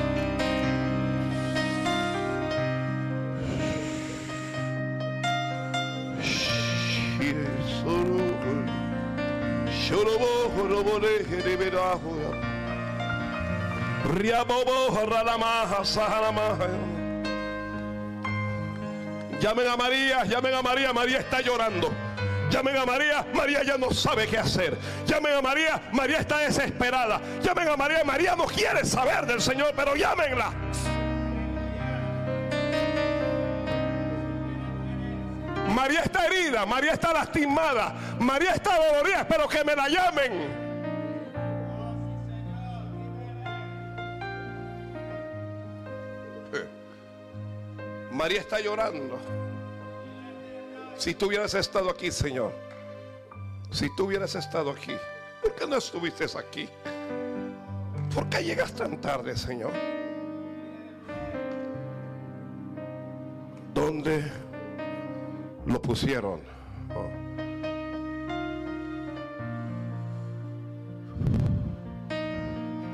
Llamen 19.42 19.68
a 19.68 19.76
María, 19.76 20.24
llamen 20.24 20.54
a 20.54 20.62
María, 20.62 20.94
María 20.94 21.18
está 21.18 21.42
llorando. 21.42 21.92
Llamen 22.52 22.78
a 22.78 22.86
María, 22.86 23.26
María 23.34 23.64
ya 23.64 23.76
no 23.76 23.90
sabe 23.90 24.28
qué 24.28 24.38
hacer. 24.38 24.78
Llamen 25.08 25.34
a 25.34 25.42
María, 25.42 25.82
María 25.92 26.20
está 26.20 26.38
desesperada. 26.38 27.20
Llamen 27.42 27.70
a 27.70 27.76
María, 27.76 28.04
María 28.04 28.36
no 28.36 28.46
quiere 28.46 28.86
saber 28.86 29.26
del 29.26 29.42
Señor, 29.42 29.74
pero 29.76 29.96
llámenla. 29.96 30.52
María 35.70 36.02
está 36.02 36.28
herida, 36.28 36.64
María 36.68 36.94
está 36.94 37.12
lastimada, 37.12 37.96
María 38.20 38.52
está 38.52 38.78
dolorida, 38.78 39.22
espero 39.22 39.48
que 39.48 39.64
me 39.64 39.76
la 39.76 39.90
llamen. 39.90 40.61
María 48.22 48.42
está 48.42 48.60
llorando. 48.60 49.18
Si 50.96 51.16
tú 51.16 51.26
hubieras 51.26 51.56
estado 51.56 51.90
aquí, 51.90 52.12
Señor, 52.12 52.54
si 53.72 53.90
tú 53.96 54.06
hubieras 54.06 54.36
estado 54.36 54.70
aquí, 54.70 54.96
¿por 55.42 55.56
qué 55.56 55.66
no 55.66 55.78
estuviste 55.78 56.26
aquí? 56.38 56.70
¿Por 58.14 58.30
qué 58.30 58.44
llegas 58.44 58.74
tan 58.74 59.02
tarde, 59.02 59.36
Señor? 59.36 59.72
¿Dónde 63.74 64.32
lo 65.66 65.82
pusieron? 65.82 66.42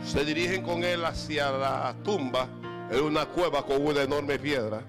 Se 0.06 0.24
dirigen 0.24 0.64
con 0.64 0.86
él 0.86 1.04
hacia 1.04 1.52
la 1.52 1.94
tumba 2.02 2.48
en 2.90 3.04
una 3.04 3.26
cueva 3.26 3.66
con 3.66 3.86
una 3.86 4.04
enorme 4.04 4.40
piedra. 4.40 4.82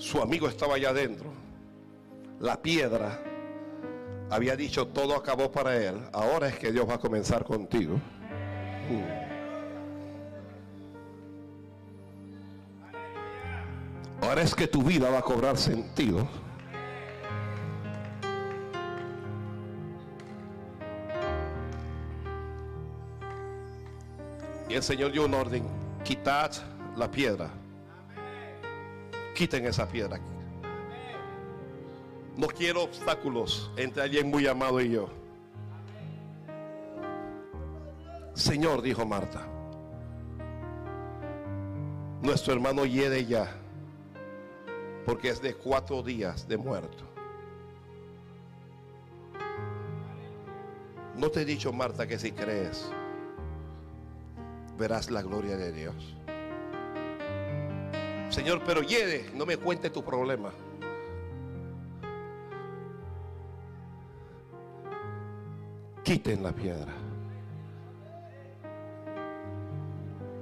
Su 0.00 0.20
amigo 0.22 0.48
estaba 0.48 0.76
allá 0.76 0.88
adentro. 0.88 1.30
La 2.40 2.62
piedra 2.62 3.22
había 4.30 4.56
dicho 4.56 4.86
todo 4.86 5.14
acabó 5.14 5.52
para 5.52 5.76
él. 5.76 6.00
Ahora 6.14 6.48
es 6.48 6.58
que 6.58 6.72
Dios 6.72 6.88
va 6.88 6.94
a 6.94 6.98
comenzar 6.98 7.44
contigo. 7.44 7.96
Mm. 8.88 9.04
Ahora 14.24 14.40
es 14.40 14.54
que 14.54 14.66
tu 14.66 14.82
vida 14.82 15.10
va 15.10 15.18
a 15.18 15.22
cobrar 15.22 15.58
sentido. 15.58 16.26
Y 24.66 24.74
el 24.74 24.82
Señor 24.82 25.12
dio 25.12 25.26
un 25.26 25.34
orden. 25.34 25.64
Quitad 26.04 26.52
la 26.96 27.10
piedra. 27.10 27.59
Quiten 29.34 29.66
esa 29.66 29.88
piedra. 29.88 30.20
No 32.36 32.46
quiero 32.46 32.84
obstáculos 32.84 33.70
entre 33.76 34.02
alguien 34.02 34.30
muy 34.30 34.46
amado 34.46 34.80
y 34.80 34.90
yo. 34.90 35.08
Señor, 38.34 38.80
dijo 38.80 39.04
Marta, 39.04 39.46
nuestro 42.22 42.54
hermano 42.54 42.86
hiede 42.86 43.26
ya, 43.26 43.54
porque 45.04 45.28
es 45.28 45.42
de 45.42 45.54
cuatro 45.54 46.02
días 46.02 46.48
de 46.48 46.56
muerto. 46.56 47.04
No 51.16 51.28
te 51.30 51.42
he 51.42 51.44
dicho, 51.44 51.72
Marta, 51.72 52.06
que 52.06 52.18
si 52.18 52.32
crees, 52.32 52.90
verás 54.78 55.10
la 55.10 55.20
gloria 55.20 55.58
de 55.58 55.72
Dios. 55.72 56.16
Señor, 58.30 58.62
pero 58.64 58.82
hiede, 58.82 59.28
no 59.34 59.44
me 59.44 59.56
cuente 59.56 59.90
tu 59.90 60.04
problema. 60.04 60.52
Quiten 66.04 66.42
la 66.42 66.52
piedra. 66.52 66.92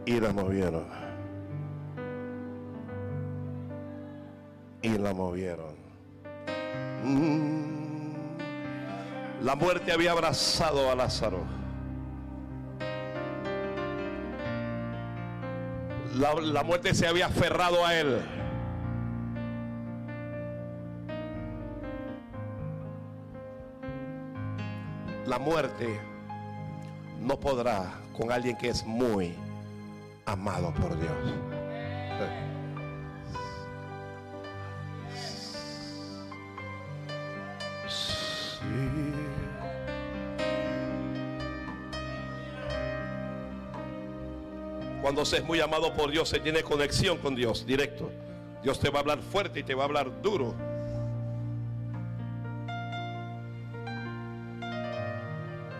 Y 0.05 0.21
la 0.21 0.33
movieron. 0.33 0.87
Y 4.83 4.99
la 4.99 5.15
movieron. 5.15 5.75
Mm. 7.05 8.09
La 9.43 9.55
muerte 9.55 9.93
había 9.93 10.13
abrazado 10.13 10.91
a 10.91 10.95
Lázaro. 10.95 11.59
La, 16.19 16.65
muerte 16.65 16.95
se 16.95 17.07
había 17.07 17.27
aferrado 17.27 17.87
a 17.87 17.95
él. 17.95 18.21
La 25.27 25.39
muerte 25.39 26.01
no 27.21 27.39
podrá 27.39 28.01
con 28.17 28.33
alguien 28.33 28.57
que 28.57 28.69
es 28.69 28.85
muy 28.85 29.37
amado 30.27 30.75
por 30.75 30.99
Dios. 30.99 31.15
Cuando 45.19 45.37
es 45.37 45.43
muy 45.43 45.61
amado 45.61 45.93
por 45.95 46.13
Dios, 46.13 46.29
se 46.29 46.39
tiene 46.39 46.63
conexión 46.63 47.19
con 47.19 47.35
Dios 47.35 47.67
directo. 47.67 48.09
Dios 48.63 48.79
te 48.79 48.89
va 48.89 48.99
a 48.99 49.01
hablar 49.01 49.21
fuerte 49.21 49.59
y 49.59 49.63
te 49.65 49.75
va 49.75 49.83
a 49.83 49.87
hablar 49.87 50.23
duro. 50.23 50.55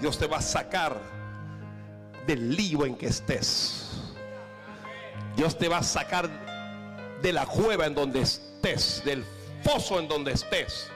Dios 0.01 0.19
te 0.19 0.27
va 0.27 0.39
a 0.39 0.43
sacar 0.43 1.01
del 2.27 2.57
lío 2.57 2.85
en 2.85 2.97
que 2.97 3.07
estés. 3.07 4.11
Dios 5.37 5.57
te 5.57 5.69
va 5.69 5.79
a 5.79 5.83
sacar 5.85 6.29
de 7.23 7.33
la 7.33 7.47
cueva 7.47 7.87
en 7.87 7.95
donde 7.95 8.23
estés, 8.23 9.05
del 9.05 9.25
foso 9.63 10.01
en 10.01 10.09
donde 10.09 10.33
estés, 10.33 10.91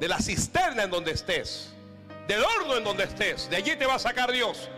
de 0.00 0.08
la 0.08 0.18
cisterna 0.18 0.82
en 0.82 0.90
donde 0.90 1.12
estés, 1.12 1.72
del 2.26 2.42
horno 2.42 2.76
en 2.76 2.82
donde 2.82 3.04
estés. 3.04 3.48
De 3.48 3.54
allí 3.54 3.76
te 3.76 3.86
va 3.86 3.94
a 3.94 4.00
sacar 4.00 4.32
Dios. 4.32 4.68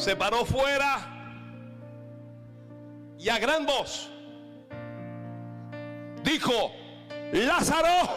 Se 0.00 0.16
paró 0.16 0.46
fuera 0.46 0.98
y 3.18 3.28
a 3.28 3.38
gran 3.38 3.66
voz 3.66 4.10
dijo, 6.22 6.72
Lázaro, 7.32 8.16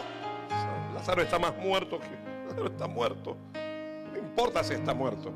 Lázaro 0.94 1.20
está 1.20 1.38
más 1.38 1.54
muerto 1.58 2.00
que 2.00 2.08
Lázaro 2.46 2.68
está 2.68 2.86
muerto. 2.86 3.36
No 3.52 4.18
importa 4.18 4.64
si 4.64 4.72
está 4.72 4.94
muerto. 4.94 5.30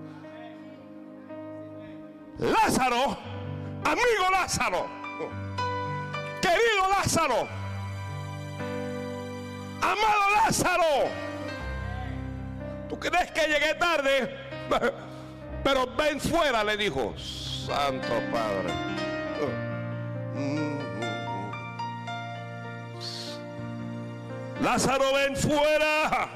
Lázaro, 2.38 3.18
amigo 3.84 4.30
Lázaro, 4.32 4.86
querido 6.40 6.88
Lázaro, 6.88 7.46
amado 9.82 10.30
Lázaro, 10.46 11.10
¿tú 12.88 12.98
crees 12.98 13.30
que 13.32 13.40
llegué 13.42 13.74
tarde? 13.74 14.48
Pero 15.64 15.86
ven 15.96 16.20
fuera, 16.20 16.64
le 16.64 16.76
dijo, 16.76 17.14
Santo 17.16 18.14
Padre. 18.32 18.72
Lázaro, 24.62 25.14
ven 25.14 25.36
fuera. 25.36 26.28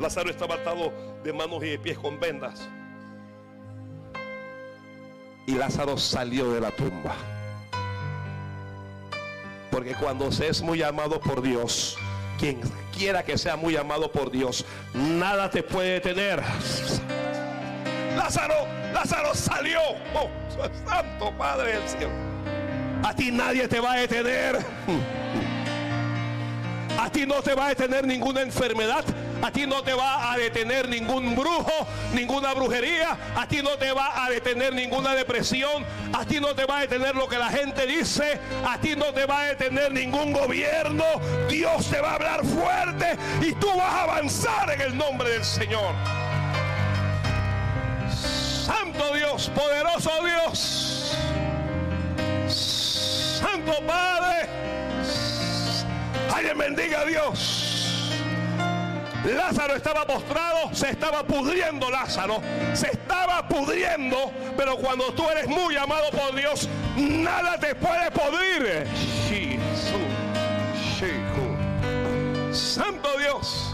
Lázaro 0.00 0.30
estaba 0.30 0.54
atado 0.54 0.92
de 1.22 1.32
manos 1.32 1.62
y 1.62 1.70
de 1.70 1.78
pies 1.78 1.98
con 1.98 2.18
vendas. 2.18 2.68
Y 5.46 5.52
Lázaro 5.52 5.98
salió 5.98 6.50
de 6.52 6.60
la 6.60 6.70
tumba. 6.70 7.14
Porque 9.70 9.94
cuando 9.94 10.32
se 10.32 10.48
es 10.48 10.62
muy 10.62 10.82
amado 10.82 11.20
por 11.20 11.42
Dios, 11.42 11.96
quien 12.38 12.60
quiera 12.96 13.22
que 13.22 13.36
sea 13.36 13.56
muy 13.56 13.76
amado 13.76 14.10
por 14.10 14.30
Dios, 14.30 14.64
nada 14.94 15.50
te 15.50 15.62
puede 15.62 15.94
detener. 15.94 16.42
Lázaro, 18.20 18.66
Lázaro 18.92 19.34
salió. 19.34 19.80
Oh, 20.14 20.28
santo 20.84 21.32
Padre 21.38 21.72
del 21.72 21.88
cielo. 21.88 22.12
A 23.02 23.14
ti 23.14 23.30
nadie 23.30 23.66
te 23.66 23.80
va 23.80 23.94
a 23.94 23.96
detener. 23.96 24.58
A 26.98 27.10
ti 27.10 27.24
no 27.24 27.40
te 27.40 27.54
va 27.54 27.66
a 27.66 27.68
detener 27.70 28.06
ninguna 28.06 28.42
enfermedad. 28.42 29.04
A 29.40 29.50
ti 29.50 29.66
no 29.66 29.82
te 29.82 29.94
va 29.94 30.30
a 30.30 30.36
detener 30.36 30.86
ningún 30.86 31.34
brujo, 31.34 31.72
ninguna 32.12 32.52
brujería. 32.52 33.16
A 33.34 33.46
ti 33.48 33.62
no 33.62 33.70
te 33.78 33.90
va 33.90 34.22
a 34.22 34.28
detener 34.28 34.74
ninguna 34.74 35.14
depresión. 35.14 35.86
A 36.12 36.26
ti 36.26 36.40
no 36.40 36.54
te 36.54 36.66
va 36.66 36.76
a 36.76 36.80
detener 36.82 37.16
lo 37.16 37.26
que 37.26 37.38
la 37.38 37.48
gente 37.48 37.86
dice. 37.86 38.38
A 38.68 38.76
ti 38.78 38.96
no 38.96 39.14
te 39.14 39.24
va 39.24 39.40
a 39.40 39.44
detener 39.46 39.92
ningún 39.92 40.34
gobierno. 40.34 41.04
Dios 41.48 41.88
te 41.88 42.02
va 42.02 42.10
a 42.10 42.14
hablar 42.16 42.44
fuerte 42.44 43.16
y 43.40 43.54
tú 43.54 43.68
vas 43.78 43.94
a 43.94 44.02
avanzar 44.02 44.72
en 44.72 44.82
el 44.82 44.98
nombre 44.98 45.30
del 45.30 45.44
Señor. 45.44 45.94
Santo 48.70 49.14
Dios, 49.14 49.50
poderoso 49.52 50.10
Dios. 50.24 51.16
Santo 52.48 53.72
Padre. 53.84 54.48
Alguien 56.32 56.56
bendiga 56.56 57.00
a 57.00 57.04
Dios. 57.04 58.12
Lázaro 59.24 59.74
estaba 59.74 60.06
postrado, 60.06 60.72
se 60.72 60.90
estaba 60.90 61.24
pudriendo 61.24 61.90
Lázaro, 61.90 62.40
se 62.72 62.86
estaba 62.86 63.46
pudriendo, 63.46 64.32
pero 64.56 64.76
cuando 64.76 65.12
tú 65.12 65.28
eres 65.28 65.46
muy 65.46 65.76
amado 65.76 66.10
por 66.10 66.34
Dios, 66.34 66.68
nada 66.96 67.58
te 67.58 67.74
puede 67.74 68.10
Jesús. 69.28 70.00
Santo 72.52 73.18
Dios. 73.18 73.69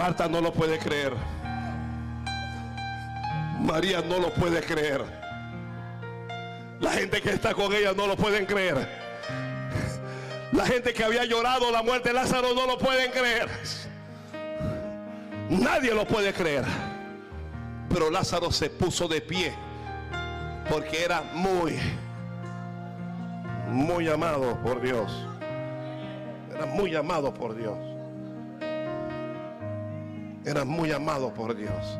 Marta 0.00 0.26
no 0.26 0.40
lo 0.40 0.50
puede 0.50 0.78
creer. 0.78 1.12
María 3.60 4.00
no 4.00 4.18
lo 4.18 4.32
puede 4.32 4.62
creer. 4.62 5.04
La 6.80 6.92
gente 6.92 7.20
que 7.20 7.28
está 7.28 7.52
con 7.52 7.70
ella 7.74 7.92
no 7.94 8.06
lo 8.06 8.16
pueden 8.16 8.46
creer. 8.46 8.88
La 10.52 10.64
gente 10.64 10.94
que 10.94 11.04
había 11.04 11.26
llorado 11.26 11.70
la 11.70 11.82
muerte 11.82 12.08
de 12.08 12.14
Lázaro 12.14 12.54
no 12.54 12.66
lo 12.66 12.78
pueden 12.78 13.10
creer. 13.10 13.50
Nadie 15.50 15.94
lo 15.94 16.06
puede 16.06 16.32
creer. 16.32 16.64
Pero 17.90 18.10
Lázaro 18.10 18.50
se 18.50 18.70
puso 18.70 19.06
de 19.06 19.20
pie 19.20 19.52
porque 20.70 21.04
era 21.04 21.20
muy, 21.34 21.78
muy 23.68 24.08
amado 24.08 24.58
por 24.62 24.80
Dios. 24.80 25.12
Era 26.54 26.64
muy 26.64 26.96
amado 26.96 27.34
por 27.34 27.54
Dios. 27.54 27.89
Era 30.44 30.64
muy 30.64 30.90
amado 30.90 31.32
por 31.34 31.54
Dios. 31.54 31.98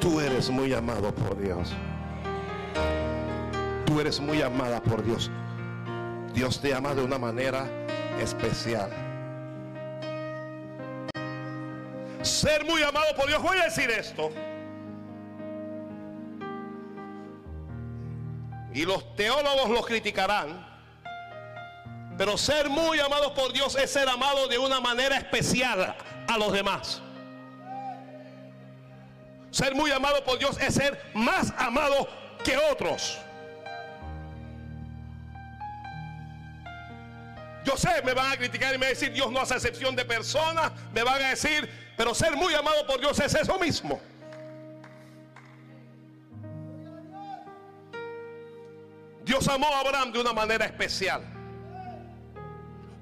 Tú 0.00 0.20
eres 0.20 0.48
muy 0.48 0.72
amado 0.72 1.14
por 1.14 1.38
Dios. 1.38 1.72
Tú 3.84 4.00
eres 4.00 4.18
muy 4.18 4.40
amada 4.40 4.82
por 4.82 5.04
Dios. 5.04 5.30
Dios 6.32 6.60
te 6.60 6.74
ama 6.74 6.94
de 6.94 7.02
una 7.02 7.18
manera 7.18 7.66
especial. 8.18 8.90
Ser 12.22 12.64
muy 12.64 12.82
amado 12.82 13.14
por 13.14 13.28
Dios. 13.28 13.42
Voy 13.42 13.58
a 13.58 13.64
decir 13.64 13.90
esto. 13.90 14.30
Y 18.72 18.86
los 18.86 19.14
teólogos 19.16 19.68
lo 19.68 19.82
criticarán. 19.82 20.66
Pero 22.16 22.38
ser 22.38 22.70
muy 22.70 23.00
amado 23.00 23.34
por 23.34 23.52
Dios 23.52 23.76
es 23.76 23.90
ser 23.90 24.08
amado 24.08 24.48
de 24.48 24.56
una 24.56 24.80
manera 24.80 25.18
especial 25.18 25.94
a 26.26 26.38
los 26.38 26.52
demás. 26.52 27.02
Ser 29.54 29.72
muy 29.72 29.92
amado 29.92 30.24
por 30.24 30.36
Dios 30.36 30.58
es 30.60 30.74
ser 30.74 31.00
más 31.14 31.52
amado 31.56 32.08
que 32.42 32.56
otros. 32.56 33.16
Yo 37.64 37.76
sé, 37.76 38.02
me 38.02 38.14
van 38.14 38.32
a 38.32 38.36
criticar 38.36 38.74
y 38.74 38.78
me 38.78 38.86
van 38.86 38.86
a 38.86 38.98
decir, 38.98 39.12
Dios 39.12 39.30
no 39.30 39.38
hace 39.38 39.54
excepción 39.54 39.94
de 39.94 40.04
personas. 40.04 40.72
Me 40.92 41.04
van 41.04 41.22
a 41.22 41.28
decir, 41.28 41.70
pero 41.96 42.16
ser 42.16 42.36
muy 42.36 42.52
amado 42.52 42.84
por 42.84 42.98
Dios 42.98 43.16
es 43.20 43.32
eso 43.32 43.56
mismo. 43.60 44.00
Dios 49.24 49.46
amó 49.46 49.68
a 49.68 49.80
Abraham 49.82 50.10
de 50.10 50.18
una 50.18 50.32
manera 50.32 50.64
especial. 50.64 51.22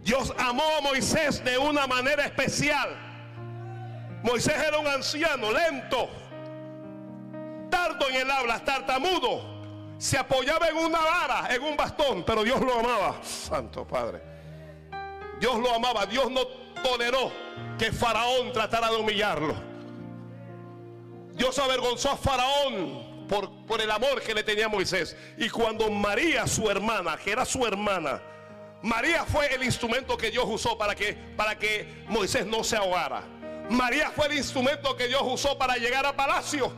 Dios 0.04 0.34
amó 0.36 0.64
a 0.76 0.82
Moisés 0.82 1.42
de 1.42 1.56
una 1.56 1.86
manera 1.86 2.26
especial. 2.26 2.94
Moisés 4.22 4.54
era 4.54 4.78
un 4.78 4.86
anciano 4.86 5.50
lento, 5.50 6.10
tardo 7.72 8.08
en 8.10 8.16
el 8.16 8.30
habla, 8.30 8.62
tartamudo. 8.62 9.96
Se 9.96 10.18
apoyaba 10.18 10.68
en 10.68 10.76
una 10.76 11.00
vara, 11.00 11.48
en 11.54 11.62
un 11.62 11.76
bastón, 11.76 12.22
pero 12.22 12.44
Dios 12.44 12.60
lo 12.60 12.78
amaba. 12.78 13.22
Santo 13.22 13.86
Padre. 13.86 14.20
Dios 15.40 15.58
lo 15.58 15.74
amaba. 15.74 16.04
Dios 16.04 16.30
no 16.30 16.46
toleró 16.82 17.32
que 17.78 17.90
Faraón 17.90 18.52
tratara 18.52 18.90
de 18.90 18.96
humillarlo. 18.96 19.54
Dios 21.32 21.58
avergonzó 21.58 22.10
a 22.10 22.16
Faraón 22.16 23.26
por, 23.26 23.64
por 23.64 23.80
el 23.80 23.90
amor 23.90 24.20
que 24.20 24.34
le 24.34 24.42
tenía 24.42 24.66
a 24.66 24.68
Moisés. 24.68 25.16
Y 25.38 25.48
cuando 25.48 25.90
María, 25.90 26.46
su 26.46 26.70
hermana, 26.70 27.16
que 27.16 27.32
era 27.32 27.46
su 27.46 27.64
hermana, 27.66 28.20
María 28.82 29.24
fue 29.24 29.54
el 29.54 29.62
instrumento 29.62 30.16
que 30.16 30.30
Dios 30.30 30.44
usó 30.46 30.76
para 30.76 30.94
que, 30.94 31.14
para 31.14 31.58
que 31.58 32.04
Moisés 32.08 32.44
no 32.44 32.62
se 32.64 32.76
ahogara. 32.76 33.22
María 33.70 34.10
fue 34.10 34.26
el 34.26 34.34
instrumento 34.34 34.94
que 34.96 35.06
Dios 35.06 35.22
usó 35.24 35.56
para 35.56 35.76
llegar 35.76 36.04
a 36.04 36.14
palacio. 36.14 36.72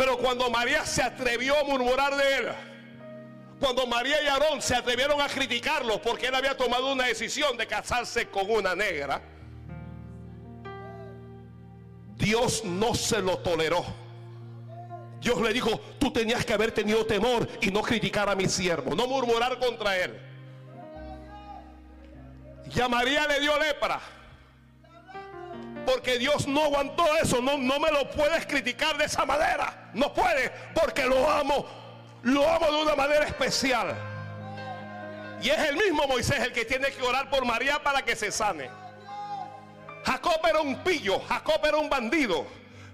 Pero 0.00 0.16
cuando 0.16 0.48
María 0.48 0.86
se 0.86 1.02
atrevió 1.02 1.58
a 1.58 1.62
murmurar 1.62 2.16
de 2.16 2.36
él, 2.36 2.48
cuando 3.60 3.86
María 3.86 4.22
y 4.22 4.28
Aarón 4.28 4.62
se 4.62 4.74
atrevieron 4.74 5.20
a 5.20 5.28
criticarlo 5.28 6.00
porque 6.00 6.28
él 6.28 6.34
había 6.34 6.56
tomado 6.56 6.90
una 6.90 7.04
decisión 7.04 7.54
de 7.58 7.66
casarse 7.66 8.30
con 8.30 8.50
una 8.50 8.74
negra, 8.74 9.20
Dios 12.16 12.64
no 12.64 12.94
se 12.94 13.20
lo 13.20 13.40
toleró. 13.40 13.84
Dios 15.20 15.38
le 15.38 15.52
dijo, 15.52 15.78
tú 15.98 16.10
tenías 16.10 16.46
que 16.46 16.54
haber 16.54 16.72
tenido 16.72 17.04
temor 17.04 17.46
y 17.60 17.70
no 17.70 17.82
criticar 17.82 18.30
a 18.30 18.34
mi 18.34 18.48
siervo, 18.48 18.94
no 18.94 19.06
murmurar 19.06 19.58
contra 19.58 19.98
él. 19.98 20.18
Y 22.74 22.80
a 22.80 22.88
María 22.88 23.26
le 23.26 23.38
dio 23.38 23.52
lepra. 23.58 24.00
Porque 25.86 26.18
Dios 26.18 26.46
no 26.46 26.64
aguantó 26.64 27.04
eso. 27.16 27.40
No, 27.40 27.58
no 27.58 27.78
me 27.78 27.90
lo 27.90 28.10
puedes 28.10 28.46
criticar 28.46 28.96
de 28.96 29.04
esa 29.04 29.24
manera. 29.24 29.90
No 29.94 30.12
puede. 30.12 30.50
Porque 30.74 31.04
lo 31.04 31.28
amo. 31.30 31.66
Lo 32.22 32.48
amo 32.48 32.66
de 32.70 32.82
una 32.82 32.94
manera 32.94 33.24
especial. 33.24 33.94
Y 35.42 35.48
es 35.48 35.58
el 35.58 35.76
mismo 35.76 36.06
Moisés 36.06 36.38
el 36.40 36.52
que 36.52 36.64
tiene 36.64 36.90
que 36.92 37.02
orar 37.02 37.30
por 37.30 37.44
María 37.44 37.82
para 37.82 38.02
que 38.02 38.14
se 38.14 38.30
sane. 38.30 38.70
Jacob 40.04 40.40
era 40.46 40.60
un 40.60 40.76
pillo. 40.82 41.20
Jacob 41.20 41.64
era 41.64 41.78
un 41.78 41.88
bandido. 41.88 42.46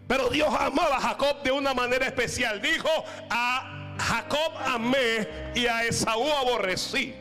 Pero 0.06 0.28
Dios 0.28 0.54
amaba 0.58 0.96
a 0.96 1.00
Jacob 1.00 1.42
de 1.42 1.50
una 1.50 1.74
manera 1.74 2.06
especial. 2.06 2.62
Dijo, 2.62 2.88
a 3.28 3.96
Jacob 3.98 4.52
amé 4.64 5.52
y 5.54 5.66
a 5.66 5.84
Esaú 5.84 6.30
aborrecí. 6.30 7.14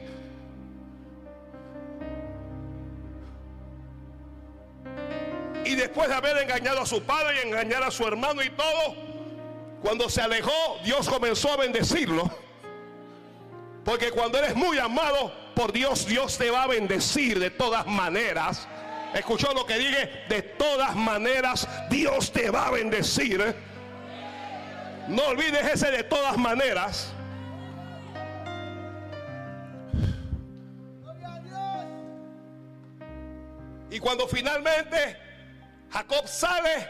Y 5.66 5.76
después 5.76 6.08
de 6.08 6.16
haber 6.16 6.38
engañado 6.38 6.82
a 6.82 6.86
su 6.86 7.02
padre 7.04 7.38
y 7.38 7.48
engañar 7.48 7.84
a 7.84 7.90
su 7.90 8.06
hermano 8.06 8.44
y 8.44 8.50
todo, 8.52 8.96
cuando 9.82 10.10
se 10.10 10.22
alejó, 10.22 10.80
Dios 10.84 11.10
comenzó 11.10 11.52
a 11.54 11.58
bendecirlo. 11.58 12.32
Porque 13.84 14.12
cuando 14.12 14.38
eres 14.38 14.56
muy 14.56 14.78
amado 14.78 15.32
por 15.56 15.72
Dios, 15.72 16.06
Dios 16.06 16.38
te 16.38 16.52
va 16.52 16.64
a 16.64 16.68
bendecir 16.68 17.40
de 17.40 17.50
todas 17.50 17.86
maneras. 17.88 18.68
Escuchó 19.14 19.54
lo 19.54 19.66
que 19.66 19.78
dije, 19.78 20.26
de 20.30 20.42
todas 20.42 20.96
maneras 20.96 21.68
Dios 21.90 22.32
te 22.32 22.50
va 22.52 22.68
a 22.68 22.72
bendecir. 22.72 23.56
No 25.08 25.24
olvides 25.26 25.66
ese 25.66 25.90
de 25.90 26.04
todas 26.04 26.38
maneras. 26.38 27.12
Y 33.90 34.00
cuando 34.00 34.28
finalmente 34.28 35.16
Jacob 35.96 36.28
sale 36.28 36.90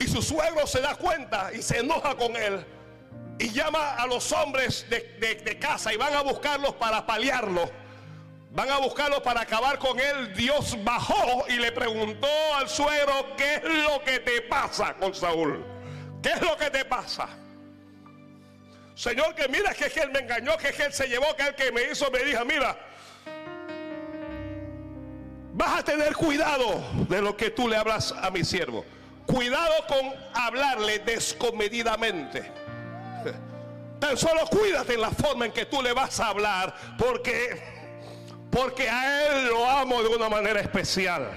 y 0.00 0.08
su 0.08 0.20
suegro 0.20 0.66
se 0.66 0.80
da 0.80 0.96
cuenta 0.96 1.52
y 1.54 1.62
se 1.62 1.78
enoja 1.78 2.16
con 2.16 2.34
él 2.34 2.66
y 3.38 3.50
llama 3.50 3.94
a 3.94 4.08
los 4.08 4.32
hombres 4.32 4.84
de, 4.90 5.58
casa 5.60 5.94
y 5.94 5.96
van 5.96 6.12
a 6.14 6.22
buscarlos 6.22 6.74
para 6.74 7.06
paliarlo. 7.06 7.70
Van 8.50 8.70
a 8.70 8.78
buscarlo 8.78 9.22
para 9.22 9.42
acabar 9.42 9.78
con 9.78 10.00
él. 10.00 10.34
Dios 10.34 10.76
bajó 10.82 11.44
y 11.48 11.58
le 11.58 11.70
preguntó 11.70 12.26
al 12.56 12.68
suegro, 12.68 13.36
¿qué 13.36 13.56
es 13.56 13.62
lo 13.62 14.02
que 14.02 14.18
te 14.18 14.42
pasa 14.42 14.94
con 14.94 15.14
Saúl? 15.14 15.64
¿Qué 16.20 16.30
es 16.30 16.40
lo 16.40 16.56
que 16.56 16.70
te 16.70 16.84
pasa? 16.84 17.28
Señor, 18.96 19.32
que 19.36 19.46
mira 19.46 19.72
que 19.74 19.86
es 19.86 19.92
que 19.92 20.00
él 20.00 20.10
me 20.10 20.20
engañó, 20.20 20.56
que 20.56 20.70
es 20.70 20.74
que 20.74 20.84
él 20.86 20.92
se 20.92 21.06
llevó, 21.06 21.36
que 21.36 21.44
el 21.44 21.54
que 21.54 21.70
me 21.70 21.84
hizo 21.84 22.10
me 22.10 22.24
dijo, 22.24 22.44
mira, 22.44 22.76
vas 25.56 25.80
a 25.80 25.82
tener 25.82 26.14
cuidado 26.14 26.84
de 27.08 27.22
lo 27.22 27.36
que 27.36 27.50
tú 27.50 27.66
le 27.66 27.76
hablas 27.76 28.12
a 28.12 28.30
mi 28.30 28.44
siervo. 28.44 28.84
Cuidado 29.24 29.72
con 29.88 30.14
hablarle 30.34 31.00
descomedidamente. 31.00 32.52
Tan 33.98 34.16
solo 34.16 34.46
cuídate 34.46 34.94
en 34.94 35.00
la 35.00 35.10
forma 35.10 35.46
en 35.46 35.52
que 35.52 35.64
tú 35.64 35.80
le 35.82 35.92
vas 35.94 36.20
a 36.20 36.28
hablar, 36.28 36.74
porque 36.98 37.74
porque 38.50 38.88
a 38.88 39.26
él 39.26 39.48
lo 39.48 39.68
amo 39.68 40.02
de 40.02 40.08
una 40.08 40.28
manera 40.28 40.60
especial. 40.60 41.30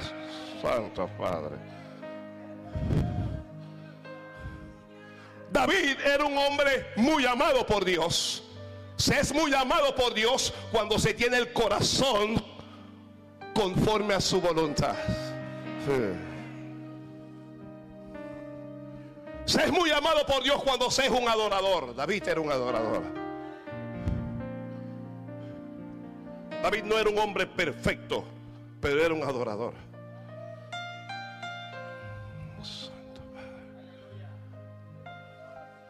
Santo 0.62 1.10
Padre. 1.18 1.56
David 5.52 5.98
era 6.06 6.26
un 6.26 6.38
hombre 6.38 6.92
muy 6.98 7.26
amado 7.26 7.66
por 7.66 7.84
Dios. 7.84 8.44
Se 8.98 9.20
es 9.20 9.34
muy 9.34 9.54
amado 9.54 9.96
por 9.96 10.14
Dios 10.14 10.54
cuando 10.72 11.00
se 11.00 11.14
tiene 11.14 11.38
el 11.38 11.52
corazón 11.54 12.59
conforme 13.60 14.14
a 14.14 14.22
su 14.22 14.40
voluntad. 14.40 14.96
Se 19.44 19.64
es 19.66 19.72
muy 19.72 19.92
amado 19.92 20.26
por 20.26 20.42
Dios 20.44 20.64
cuando 20.64 20.90
se 20.90 21.08
es 21.08 21.12
un 21.12 21.28
adorador. 21.28 21.94
David 21.94 22.26
era 22.30 22.40
un 22.40 22.50
adorador. 22.50 23.04
David 26.64 26.84
no 26.84 26.98
era 26.98 27.10
un 27.10 27.18
hombre 27.18 27.48
perfecto, 27.48 28.24
pero 28.80 29.04
era 29.04 29.14
un 29.14 29.24
adorador. 29.24 29.74
Santo 32.62 33.22
Padre. 33.34 34.30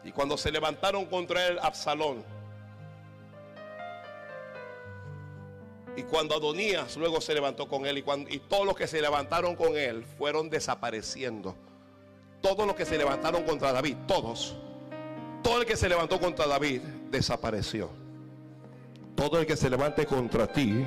Y 0.02 0.10
cuando 0.10 0.36
se 0.36 0.50
levantaron 0.50 1.06
contra 1.06 1.46
él, 1.46 1.58
Absalón, 1.62 2.24
y 5.96 6.02
cuando 6.04 6.34
Adonías 6.34 6.96
luego 6.96 7.20
se 7.20 7.34
levantó 7.34 7.68
con 7.68 7.86
él, 7.86 7.98
y, 7.98 8.02
cuando, 8.02 8.30
y 8.30 8.38
todos 8.38 8.66
los 8.66 8.76
que 8.76 8.86
se 8.86 9.00
levantaron 9.00 9.56
con 9.56 9.76
él 9.76 10.04
fueron 10.18 10.48
desapareciendo. 10.50 11.54
Todos 12.40 12.66
los 12.66 12.74
que 12.74 12.86
se 12.86 12.96
levantaron 12.96 13.42
contra 13.44 13.72
David, 13.72 13.96
todos, 14.06 14.56
todo 15.42 15.60
el 15.60 15.66
que 15.66 15.76
se 15.76 15.88
levantó 15.88 16.20
contra 16.20 16.46
David 16.46 16.80
desapareció. 17.10 17.90
Todo 19.14 19.38
el 19.38 19.46
que 19.46 19.56
se 19.56 19.68
levante 19.68 20.06
contra 20.06 20.46
ti. 20.46 20.86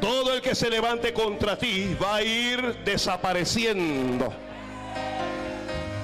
Todo 0.00 0.34
el 0.34 0.42
que 0.42 0.54
se 0.54 0.68
levante 0.68 1.14
contra 1.14 1.56
ti 1.56 1.96
va 2.02 2.16
a 2.16 2.22
ir 2.22 2.84
desapareciendo. 2.84 4.32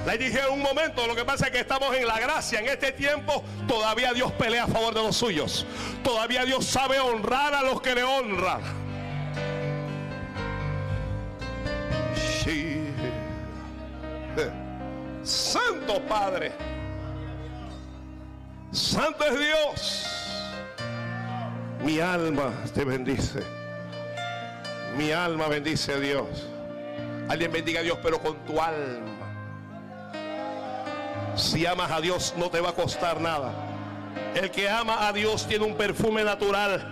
Le 0.05 0.17
dije 0.17 0.39
un 0.49 0.61
momento, 0.61 1.05
lo 1.05 1.15
que 1.15 1.23
pasa 1.23 1.45
es 1.47 1.51
que 1.51 1.59
estamos 1.59 1.95
en 1.95 2.07
la 2.07 2.19
gracia. 2.19 2.59
En 2.59 2.67
este 2.67 2.91
tiempo 2.91 3.43
todavía 3.67 4.13
Dios 4.13 4.31
pelea 4.31 4.63
a 4.63 4.67
favor 4.67 4.93
de 4.93 5.03
los 5.03 5.15
suyos. 5.15 5.65
Todavía 6.03 6.43
Dios 6.43 6.65
sabe 6.65 6.99
honrar 6.99 7.53
a 7.53 7.61
los 7.61 7.81
que 7.81 7.93
le 7.93 8.03
honran. 8.03 8.61
Sí. 12.43 12.87
Santo 15.23 16.01
Padre. 16.07 16.51
Santo 18.71 19.23
es 19.25 19.39
Dios. 19.39 20.07
Mi 21.83 21.99
alma 21.99 22.51
te 22.73 22.83
bendice. 22.85 23.43
Mi 24.97 25.11
alma 25.11 25.47
bendice 25.47 25.93
a 25.93 25.97
Dios. 25.97 26.47
Alguien 27.29 27.51
bendiga 27.51 27.81
a 27.81 27.83
Dios, 27.83 27.99
pero 28.01 28.19
con 28.19 28.37
tu 28.45 28.59
alma. 28.59 29.20
Si 31.35 31.65
amas 31.65 31.91
a 31.91 32.01
Dios 32.01 32.33
no 32.37 32.49
te 32.49 32.59
va 32.59 32.69
a 32.69 32.73
costar 32.73 33.19
nada. 33.19 33.53
El 34.35 34.51
que 34.51 34.69
ama 34.69 35.07
a 35.07 35.13
Dios 35.13 35.47
tiene 35.47 35.65
un 35.65 35.75
perfume 35.75 36.23
natural. 36.23 36.85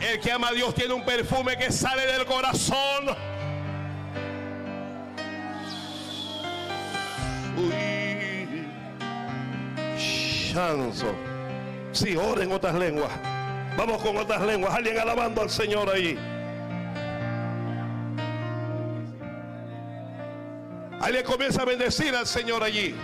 El 0.00 0.20
que 0.20 0.32
ama 0.32 0.48
a 0.48 0.52
Dios 0.52 0.74
tiene 0.74 0.94
un 0.94 1.04
perfume 1.04 1.56
que 1.56 1.70
sale 1.70 2.06
del 2.06 2.24
corazón. 2.24 3.16
Uy. 7.56 8.66
Chanzo. 10.52 11.14
Si 11.92 12.16
ora 12.16 12.42
en 12.42 12.52
otras 12.52 12.74
lenguas. 12.74 13.10
Vamos 13.76 14.02
con 14.02 14.16
otras 14.16 14.42
lenguas. 14.42 14.74
Alguien 14.74 14.98
alabando 14.98 15.42
al 15.42 15.50
Señor 15.50 15.88
allí. 15.90 16.18
Alguien 21.00 21.24
comienza 21.24 21.62
a 21.62 21.64
bendecir 21.64 22.14
al 22.14 22.26
Señor 22.26 22.62
allí. 22.62 22.94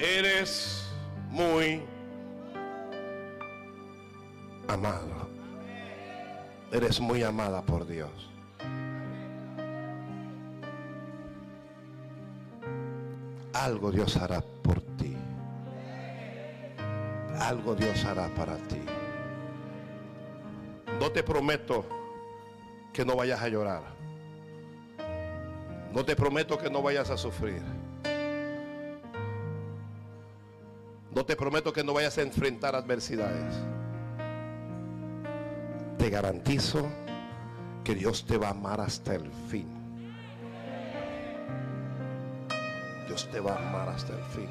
Eres 0.00 0.90
muy 1.28 1.82
amado. 4.66 5.28
Eres 6.72 6.98
muy 6.98 7.22
amada 7.22 7.60
por 7.60 7.86
Dios. 7.86 8.30
Algo 13.52 13.92
Dios 13.92 14.16
hará 14.16 14.40
por 14.62 14.80
ti. 14.96 15.14
Algo 17.38 17.74
Dios 17.74 18.02
hará 18.06 18.28
para 18.28 18.56
ti. 18.56 18.80
No 20.98 21.10
te 21.12 21.22
prometo 21.22 21.84
que 22.94 23.04
no 23.04 23.16
vayas 23.16 23.42
a 23.42 23.48
llorar. 23.48 23.82
No 25.92 26.02
te 26.06 26.16
prometo 26.16 26.56
que 26.56 26.70
no 26.70 26.80
vayas 26.80 27.10
a 27.10 27.18
sufrir. 27.18 27.79
No 31.14 31.24
te 31.24 31.36
prometo 31.36 31.72
que 31.72 31.82
no 31.82 31.92
vayas 31.92 32.18
a 32.18 32.22
enfrentar 32.22 32.76
adversidades. 32.76 33.54
Te 35.98 36.08
garantizo 36.08 36.88
que 37.84 37.94
Dios 37.94 38.24
te 38.26 38.38
va 38.38 38.48
a 38.48 38.50
amar 38.50 38.80
hasta 38.80 39.14
el 39.14 39.30
fin. 39.50 39.68
Dios 43.06 43.28
te 43.30 43.40
va 43.40 43.54
a 43.54 43.68
amar 43.68 43.88
hasta 43.88 44.12
el 44.12 44.24
fin. 44.24 44.48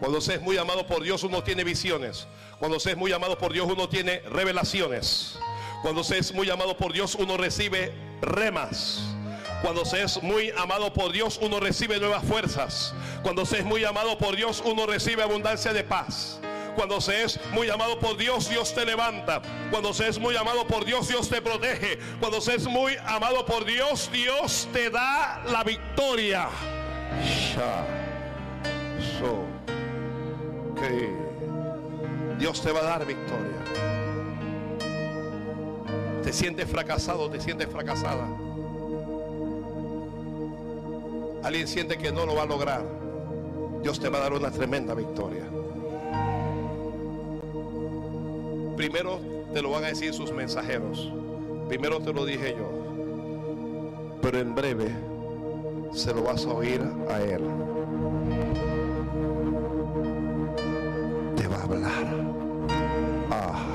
Cuando 0.00 0.20
se 0.20 0.34
es 0.34 0.42
muy 0.42 0.56
amado 0.58 0.86
por 0.86 1.02
Dios, 1.02 1.22
uno 1.22 1.42
tiene 1.42 1.64
visiones. 1.64 2.26
Cuando 2.58 2.80
se 2.80 2.92
es 2.92 2.96
muy 2.96 3.12
amado 3.12 3.38
por 3.38 3.52
Dios, 3.52 3.70
uno 3.70 3.88
tiene 3.88 4.20
revelaciones. 4.20 5.38
Cuando 5.82 6.02
se 6.02 6.18
es 6.18 6.32
muy 6.34 6.48
amado 6.50 6.76
por 6.76 6.92
Dios, 6.92 7.14
uno 7.14 7.36
recibe 7.36 7.92
remas. 8.20 9.13
Cuando 9.64 9.86
se 9.86 10.02
es 10.02 10.22
muy 10.22 10.52
amado 10.58 10.92
por 10.92 11.10
Dios, 11.10 11.38
uno 11.40 11.58
recibe 11.58 11.98
nuevas 11.98 12.22
fuerzas. 12.22 12.92
Cuando 13.22 13.46
se 13.46 13.60
es 13.60 13.64
muy 13.64 13.82
amado 13.82 14.18
por 14.18 14.36
Dios, 14.36 14.62
uno 14.62 14.84
recibe 14.84 15.22
abundancia 15.22 15.72
de 15.72 15.82
paz. 15.82 16.38
Cuando 16.76 17.00
se 17.00 17.22
es 17.22 17.40
muy 17.50 17.70
amado 17.70 17.98
por 17.98 18.18
Dios, 18.18 18.50
Dios 18.50 18.74
te 18.74 18.84
levanta. 18.84 19.40
Cuando 19.70 19.94
se 19.94 20.06
es 20.08 20.18
muy 20.18 20.36
amado 20.36 20.66
por 20.66 20.84
Dios, 20.84 21.08
Dios 21.08 21.30
te 21.30 21.40
protege. 21.40 21.98
Cuando 22.20 22.42
se 22.42 22.56
es 22.56 22.66
muy 22.66 22.94
amado 23.06 23.46
por 23.46 23.64
Dios, 23.64 24.10
Dios 24.12 24.68
te 24.70 24.90
da 24.90 25.42
la 25.46 25.64
victoria. 25.64 26.50
Dios 32.38 32.60
te 32.60 32.70
va 32.70 32.80
a 32.80 32.84
dar 32.84 33.06
victoria. 33.06 33.64
Te 36.22 36.34
sientes 36.34 36.68
fracasado, 36.68 37.30
te 37.30 37.40
sientes 37.40 37.66
fracasada. 37.70 38.43
Alguien 41.44 41.68
siente 41.68 41.98
que 41.98 42.10
no 42.10 42.24
lo 42.24 42.34
va 42.34 42.44
a 42.44 42.46
lograr. 42.46 42.82
Dios 43.82 44.00
te 44.00 44.08
va 44.08 44.16
a 44.16 44.22
dar 44.22 44.32
una 44.32 44.50
tremenda 44.50 44.94
victoria. 44.94 45.44
Primero 48.78 49.20
te 49.52 49.60
lo 49.60 49.70
van 49.70 49.84
a 49.84 49.88
decir 49.88 50.14
sus 50.14 50.32
mensajeros. 50.32 51.12
Primero 51.68 52.00
te 52.00 52.14
lo 52.14 52.24
dije 52.24 52.56
yo. 52.56 52.66
Pero 54.22 54.38
en 54.38 54.54
breve 54.54 54.90
se 55.92 56.14
lo 56.14 56.22
vas 56.22 56.46
a 56.46 56.52
oír 56.54 56.80
a 57.10 57.20
Él. 57.20 57.42
Te 61.36 61.46
va 61.46 61.56
a 61.56 61.62
hablar. 61.62 62.24
Ah, 63.30 63.66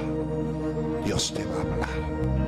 Dios 1.06 1.32
te 1.36 1.46
va 1.46 1.56
a 1.56 1.62
hablar. 1.62 2.39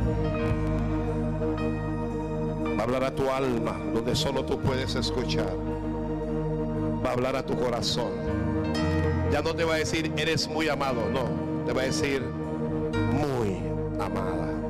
Va 2.81 2.85
a 2.85 2.87
hablar 2.87 3.03
a 3.03 3.15
tu 3.15 3.29
alma 3.29 3.79
donde 3.93 4.15
solo 4.15 4.43
tú 4.43 4.57
puedes 4.57 4.95
escuchar. 4.95 5.55
Va 7.05 7.11
a 7.11 7.13
hablar 7.13 7.35
a 7.35 7.45
tu 7.45 7.55
corazón. 7.55 8.09
Ya 9.31 9.43
no 9.43 9.53
te 9.53 9.63
va 9.63 9.75
a 9.75 9.77
decir 9.77 10.11
eres 10.17 10.47
muy 10.47 10.67
amado, 10.67 11.07
no. 11.13 11.63
Te 11.63 11.73
va 11.73 11.83
a 11.83 11.85
decir 11.85 12.23
muy 12.23 13.59
amada. 14.03 14.60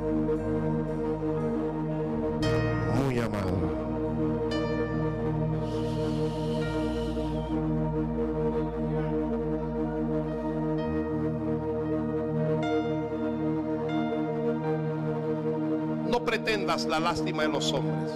La 16.72 16.98
lástima 16.98 17.42
de 17.42 17.50
los 17.50 17.70
hombres, 17.70 18.10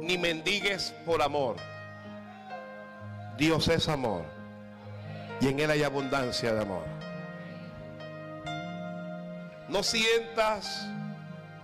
ni 0.00 0.18
mendigues 0.18 0.92
por 1.06 1.22
amor. 1.22 1.54
Dios 3.38 3.68
es 3.68 3.88
amor 3.88 4.24
y 5.40 5.46
en 5.46 5.60
Él 5.60 5.70
hay 5.70 5.84
abundancia 5.84 6.52
de 6.52 6.62
amor. 6.62 6.82
No 9.68 9.84
sientas 9.84 10.84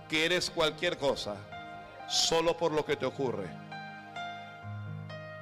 que 0.07 0.25
eres 0.25 0.49
cualquier 0.49 0.97
cosa 0.97 1.35
solo 2.07 2.55
por 2.55 2.71
lo 2.71 2.85
que 2.85 2.95
te 2.95 3.05
ocurre. 3.05 3.47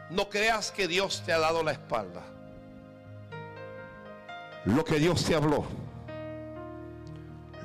No 0.09 0.29
creas 0.29 0.71
que 0.71 0.87
Dios 0.87 1.21
te 1.23 1.31
ha 1.31 1.37
dado 1.37 1.61
la 1.61 1.73
espalda. 1.73 2.23
Lo 4.65 4.83
que 4.83 4.97
Dios 4.97 5.23
te 5.23 5.35
habló, 5.35 5.63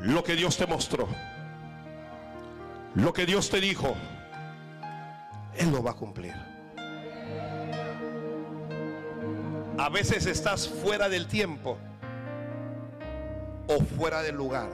lo 0.03 0.23
que 0.23 0.37
Dios 0.37 0.59
te 0.59 0.67
mostró, 0.67 1.09
lo 2.97 3.13
que 3.13 3.27
Dios 3.27 3.51
te 3.51 3.61
dijo, 3.61 3.95
Él 5.55 5.71
lo 5.71 5.83
va 5.83 5.93
a 5.93 5.95
cumplir. 5.95 6.35
A 9.79 9.91
veces 9.91 10.25
estás 10.25 10.67
fuera 10.69 11.09
del 11.09 11.27
tiempo 11.27 11.77
o 13.69 13.79
fuera 13.85 14.23
del 14.23 14.37
lugar. 14.37 14.71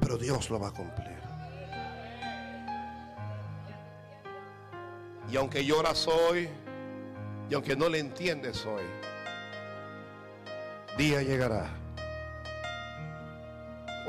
Pero 0.00 0.18
Dios 0.18 0.50
lo 0.50 0.58
va 0.58 0.68
a 0.68 0.72
cumplir. 0.72 1.22
Y 5.30 5.36
aunque 5.36 5.64
lloras 5.64 6.08
hoy, 6.08 6.48
y 7.48 7.54
aunque 7.54 7.76
no 7.76 7.88
le 7.88 8.00
entiendes 8.00 8.66
hoy, 8.66 8.82
día 10.98 11.22
llegará. 11.22 11.81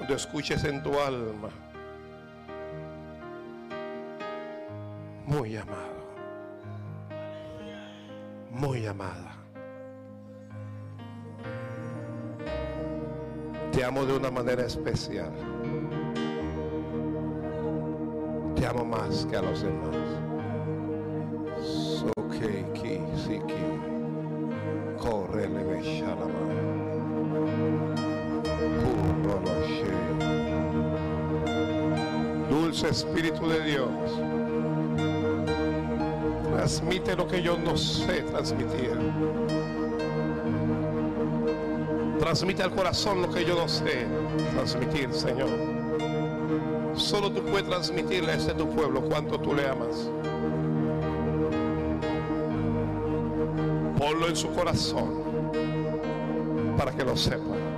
Cuando 0.04 0.18
escuches 0.18 0.66
en 0.66 0.84
tu 0.84 1.00
alma, 1.00 1.48
muy 5.26 5.56
amado, 5.56 5.96
muy 8.52 8.86
amada. 8.86 9.32
Te 13.72 13.86
amo 13.86 14.04
de 14.06 14.18
una 14.18 14.30
manera 14.30 14.66
especial. 14.66 15.32
Te 18.58 18.68
amo 18.68 18.84
más 18.84 19.26
que 19.28 19.38
a 19.38 19.42
los 19.42 19.62
demás. 19.62 19.96
So 21.64 22.12
que 22.30 22.66
ki 22.74 23.00
si 23.16 23.40
ki 23.40 24.98
corre 25.00 25.48
le 25.48 25.64
Dulce 32.50 32.90
Espíritu 32.90 33.48
de 33.48 33.62
Dios. 33.64 33.90
Transmite 36.56 37.16
lo 37.16 37.28
que 37.28 37.42
yo 37.42 37.58
no 37.58 37.76
sé 37.78 38.22
transmitir. 38.24 38.98
Transmite 42.20 42.64
al 42.64 42.72
corazón 42.72 43.22
lo 43.22 43.30
que 43.30 43.44
yo 43.44 43.56
no 43.56 43.68
sé 43.68 44.08
transmitir, 44.54 45.12
Señor. 45.14 45.50
Solo 46.96 47.32
tú 47.32 47.44
puedes 47.44 47.68
transmitirle 47.68 48.32
a 48.32 48.36
este 48.36 48.54
tu 48.54 48.70
pueblo 48.70 49.02
cuánto 49.02 49.40
tú 49.40 49.54
le 49.54 49.68
amas. 49.68 50.10
Ponlo 53.98 54.28
en 54.28 54.36
su 54.36 54.50
corazón 54.54 55.24
para 56.78 56.92
que 56.92 57.04
lo 57.04 57.18
sepa. 57.18 57.73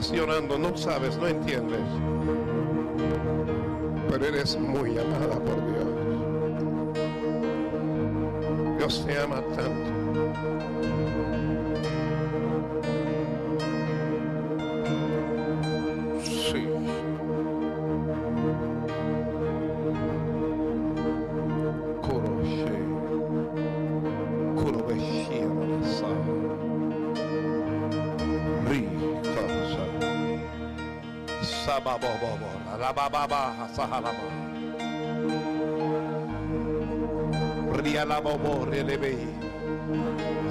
Llorando, 0.00 0.56
no 0.58 0.76
sabes, 0.76 1.16
no 1.16 1.26
entiendes. 1.26 1.80
Pero 4.08 4.24
eres 4.24 4.56
muy 4.58 4.96
amada 4.96 5.40
por 5.40 5.56
Dios. 5.66 5.88
Dios 8.78 9.04
te 9.04 9.18
ama 9.18 9.42
tanto. 9.56 10.57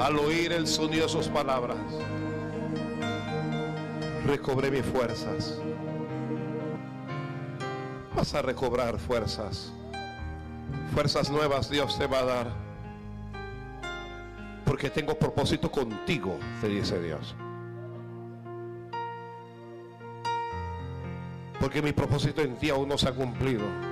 Al 0.01 0.17
oír 0.19 0.51
el 0.51 0.67
sonido 0.67 1.03
de 1.03 1.09
sus 1.09 1.27
palabras, 1.27 1.77
recobré 4.25 4.71
mis 4.71 4.85
fuerzas. 4.85 5.57
Vas 8.15 8.33
a 8.33 8.41
recobrar 8.41 8.99
fuerzas. 8.99 9.71
Fuerzas 10.93 11.29
nuevas 11.29 11.69
Dios 11.69 11.97
te 11.97 12.07
va 12.07 12.19
a 12.19 12.25
dar. 12.25 12.47
Porque 14.65 14.89
tengo 14.89 15.17
propósito 15.17 15.71
contigo, 15.71 16.37
te 16.59 16.67
dice 16.67 17.01
Dios. 17.01 17.35
Porque 21.67 21.81
mi 21.81 21.91
propósito 21.91 22.41
en 22.41 22.55
ti 22.55 22.69
aún 22.69 22.87
no 22.87 22.97
se 22.97 23.09
ha 23.09 23.11
cumplido. 23.11 23.86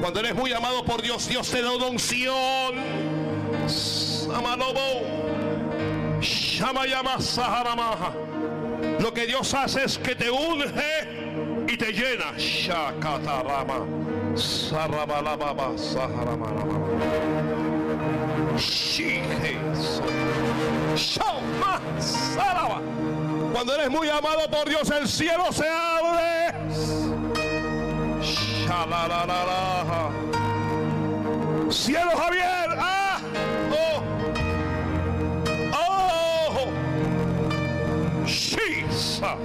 Cuando 0.00 0.20
eres 0.20 0.34
muy 0.34 0.52
amado 0.52 0.84
por 0.84 1.02
Dios, 1.02 1.28
Dios 1.28 1.50
te 1.50 1.60
da 1.60 1.72
una 1.72 1.86
unción. 1.86 2.74
Lo 9.00 9.12
que 9.12 9.26
Dios 9.26 9.52
hace 9.54 9.84
es 9.84 9.98
que 9.98 10.14
te 10.14 10.30
unge 10.30 11.66
y 11.68 11.76
te 11.76 11.92
llena. 11.92 12.32
Cuando 23.52 23.74
eres 23.74 23.90
muy 23.90 24.08
amado 24.08 24.48
por 24.50 24.68
Dios, 24.68 24.90
el 24.90 25.08
cielo 25.08 25.52
se 25.52 25.68
abre. 25.68 26.33
Cielo 31.70 32.12
Javier. 32.16 32.68
Ah. 32.78 33.20
Oh. 33.70 34.02
Oh. 35.74 36.72
Shisa. 38.26 39.36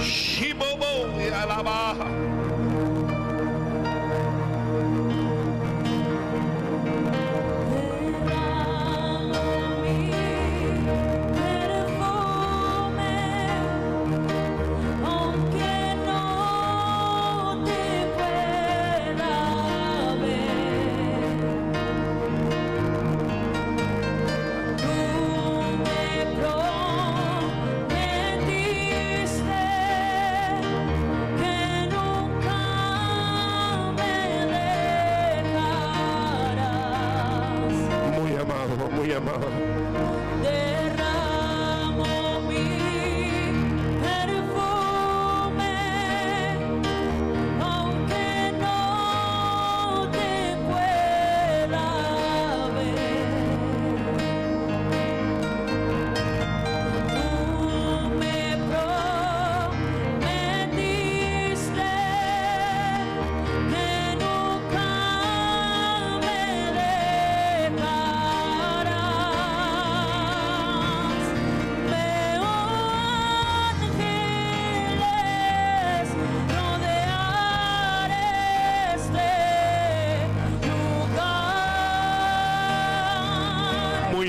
Shibobo 0.00 1.12
y 1.20 1.32
alabaja. 1.32 2.13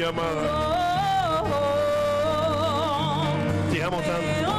Amada. 0.06 0.42
Te 3.72 3.84
amo 3.84 3.98
tanto. 3.98 4.55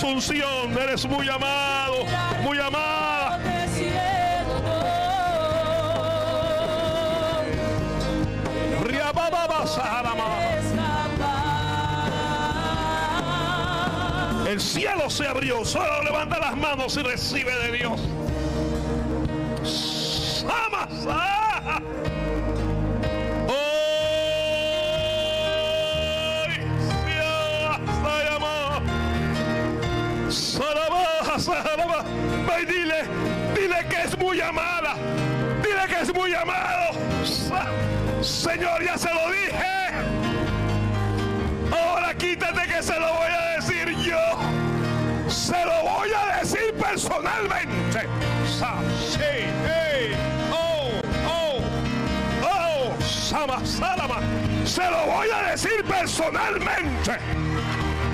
esa 0.00 0.06
unción. 0.06 0.78
Eres 0.78 1.06
muy 1.06 1.28
amado, 1.28 2.04
muy 2.42 2.58
amada. 2.58 3.38
El 14.46 14.60
cielo 14.60 15.08
se 15.08 15.26
abrió. 15.26 15.64
Solo 15.64 16.02
levanta 16.02 16.38
las 16.38 16.56
manos 16.56 16.96
y 16.96 17.02
recibe 17.02 17.54
de 17.56 17.78
Dios. 17.78 18.00
Señor, 38.40 38.82
ya 38.82 38.96
se 38.96 39.12
lo 39.12 39.30
dije. 39.30 39.66
Ahora 41.70 42.14
quítate 42.14 42.66
que 42.68 42.82
se 42.82 42.98
lo 42.98 43.12
voy 43.12 43.30
a 43.30 43.56
decir 43.56 43.94
yo. 43.98 45.28
Se 45.28 45.62
lo 45.62 45.82
voy 45.82 46.08
a 46.10 46.38
decir 46.38 46.72
personalmente. 46.72 48.08
Oh, 50.52 51.02
oh, 51.28 51.60
oh. 52.42 52.96
Se 54.64 54.90
lo 54.90 55.06
voy 55.06 55.28
a 55.28 55.50
decir 55.50 55.84
personalmente. 55.84 57.18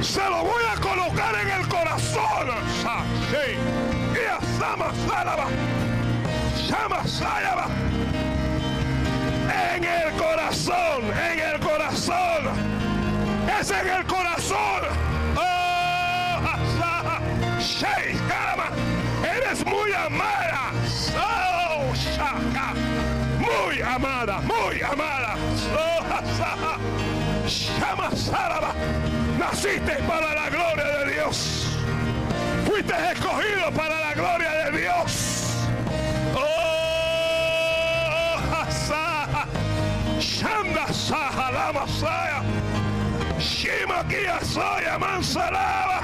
Se 0.02 0.28
lo 0.28 0.42
voy 0.42 0.64
a 0.68 0.80
colocar 0.80 1.36
en 1.36 1.50
el 1.50 1.68
corazón. 1.68 2.48
Y 4.12 4.26
a. 4.26 4.40
Sama, 6.68 7.06
salama. 7.06 7.65
En 9.76 9.84
el 9.84 10.12
corazón, 10.14 11.04
en 11.30 11.38
el 11.38 11.60
corazón. 11.60 12.48
Es 13.60 13.70
en 13.70 13.86
el 13.86 14.06
corazón. 14.06 14.82
Oh. 15.36 16.40
Eres 19.22 19.66
muy 19.66 19.92
amada. 19.92 20.72
Oh. 21.18 21.92
Muy 23.38 23.82
amada, 23.82 24.40
muy 24.40 24.80
amada. 24.80 25.34
Oh, 25.76 26.00
asa, 26.10 26.78
shama, 27.46 28.10
saraba. 28.16 28.72
Naciste 29.38 29.96
para 30.08 30.34
la 30.34 30.48
gloria 30.48 30.84
de 30.86 31.12
Dios. 31.12 31.76
Fuiste 32.64 32.94
escogido 33.12 33.70
para 33.72 34.00
la 34.00 34.14
gloria 34.14 34.52
de 34.52 34.78
Dios. 34.80 35.45
Shanda, 40.36 40.86
saha, 40.92 41.48
lama, 41.56 41.84
saya. 41.88 42.38
Shima 43.40 44.04
kia 44.08 44.38
soya 44.42 44.98
mansalaba. 44.98 45.98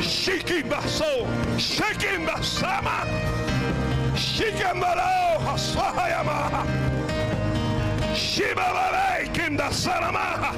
Shikinda 0.00 0.80
so. 0.86 1.26
Shikinda 1.58 2.36
sama. 2.42 2.96
Shikandalo 4.14 5.38
hasayama. 5.46 6.38
Shiba 8.14 8.66
balay 8.76 9.32
kinda 9.34 9.72
salama. 9.72 10.54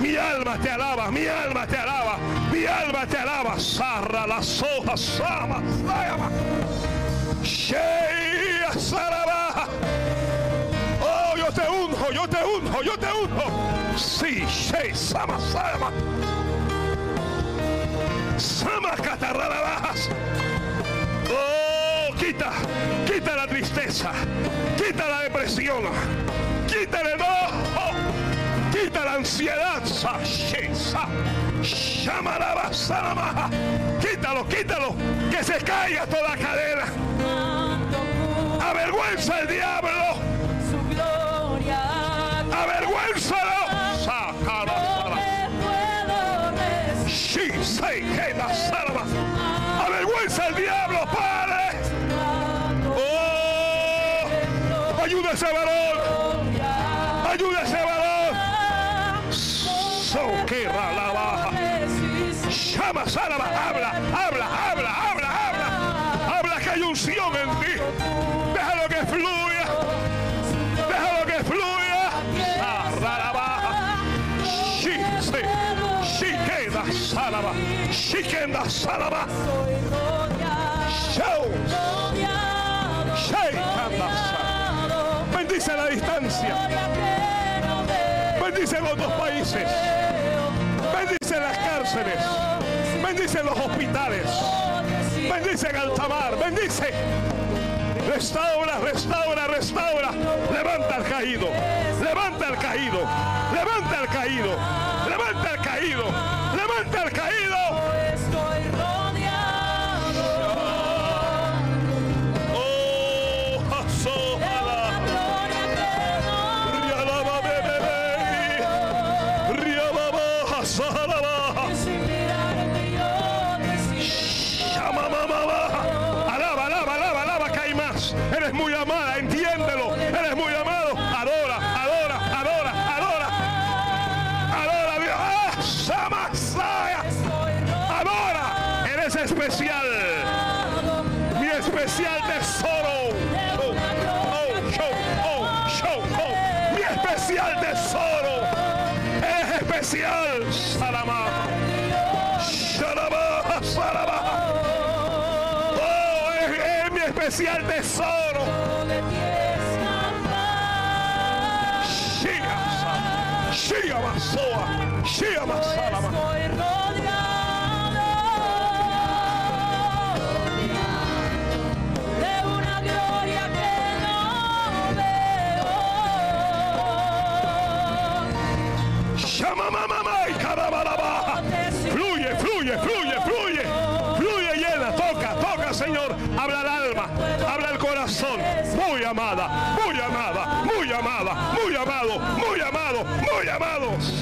Mi 0.00 0.16
alma 0.16 0.56
te 0.62 0.70
alaba, 0.70 1.10
mi 1.10 1.26
alma 1.28 1.66
te 1.66 1.76
alaba, 1.76 2.14
mi 2.52 2.66
alma 2.66 3.06
te 3.06 3.18
alaba. 3.18 3.58
Sarra 3.58 4.26
la 4.26 4.40
soja 4.40 4.96
sama. 4.96 5.60
Unjo, 12.64 12.82
yo 12.82 12.96
te 12.96 13.06
unjo. 13.06 13.96
Sí, 13.96 14.44
Shei, 14.46 14.94
Sama, 14.94 15.38
Sama. 15.38 15.90
Sama, 18.36 18.90
catarrarabajas. 18.96 20.08
Oh, 21.30 22.14
quita, 22.16 22.52
quita 23.06 23.36
la 23.36 23.46
tristeza, 23.46 24.12
quita 24.76 25.08
la 25.08 25.22
depresión, 25.22 25.84
quita 26.66 27.00
el 27.00 27.06
enojo, 27.14 27.90
quita 28.72 29.04
la 29.04 29.14
ansiedad. 29.14 29.84
Sa, 29.84 30.18
Shei, 30.24 30.74
Sa, 30.74 31.06
Shamaraba, 31.62 32.72
Salama. 32.72 33.50
Quítalo, 34.00 34.46
quítalo, 34.48 34.94
que 35.30 35.44
se 35.44 35.58
caiga 35.64 36.06
toda 36.06 36.36
cadena. 36.36 36.84
Avergüenza 38.60 39.40
el 39.40 39.48
diablo. 39.48 40.13
Sí, 47.34 47.50
say, 47.62 48.00
que 48.00 48.34
la 48.34 48.54
salva. 48.54 49.04
Avergüenza 49.86 50.46
el 50.48 50.54
diablo, 50.54 51.00
Padre. 51.12 51.80
Oh, 52.96 54.28
ayuda 55.02 55.30
a 55.30 55.32
ese 55.32 55.46
varón. 55.46 56.56
Ayuda 57.28 57.58
a 57.58 57.62
ese 57.62 57.84
varón. 57.84 59.32
So 59.32 60.46
que 60.46 60.64
la 60.64 61.12
baja. 61.12 61.50
Llama, 62.50 63.06
salva, 63.08 63.68
habla, 63.68 63.90
Shikenda 78.14 78.62
Salaba. 78.70 79.26
Show. 81.12 81.50
Bendice 85.32 85.76
la 85.76 85.86
distancia. 85.88 86.54
Bendice 88.40 88.80
los 88.80 88.96
dos 88.96 89.12
países. 89.14 89.68
Bendice 90.94 91.40
las 91.40 91.58
cárceles. 91.58 92.20
Bendice 93.02 93.42
los 93.42 93.58
hospitales. 93.58 94.26
Bendice 95.28 95.66
Altamar. 95.76 96.38
Bendice. 96.38 96.92
Restaura, 98.14 98.78
restaura, 98.78 99.48
restaura. 99.48 100.12
Levanta 100.52 100.94
al 100.94 101.04
caído. 101.04 101.48
Levanta 102.00 102.46
al 102.46 102.58
caído. 102.58 103.00
Levanta 103.52 103.98
al 103.98 104.06
caído. 104.06 104.56
Levanta 105.08 105.50
al 105.50 105.62
caído. 105.62 106.43
¡Levanta 106.92 107.10
caído! 107.10 108.13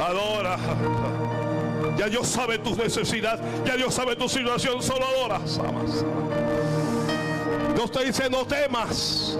Adora. 0.00 0.56
Ya 1.96 2.08
Dios 2.08 2.28
sabe 2.28 2.58
tus 2.58 2.76
necesidades. 2.76 3.40
Ya 3.64 3.76
Dios 3.76 3.94
sabe 3.94 4.16
tu 4.16 4.28
situación. 4.28 4.82
Solo 4.82 5.06
adora. 5.06 5.40
Samasa. 5.46 6.04
Dios 7.74 7.90
te 7.90 8.04
dice, 8.04 8.30
no 8.30 8.44
temas. 8.46 9.36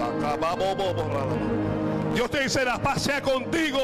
Dios 2.13 2.29
te 2.29 2.43
dice, 2.43 2.63
la 2.63 2.77
paz 2.81 3.01
sea 3.01 3.21
contigo. 3.21 3.79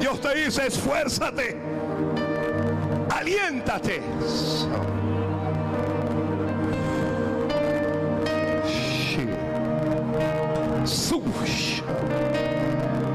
Dios 0.00 0.20
te 0.20 0.34
dice, 0.34 0.66
esfuérzate. 0.66 1.56
Aliéntate. 3.10 4.02
Sush. 10.84 11.82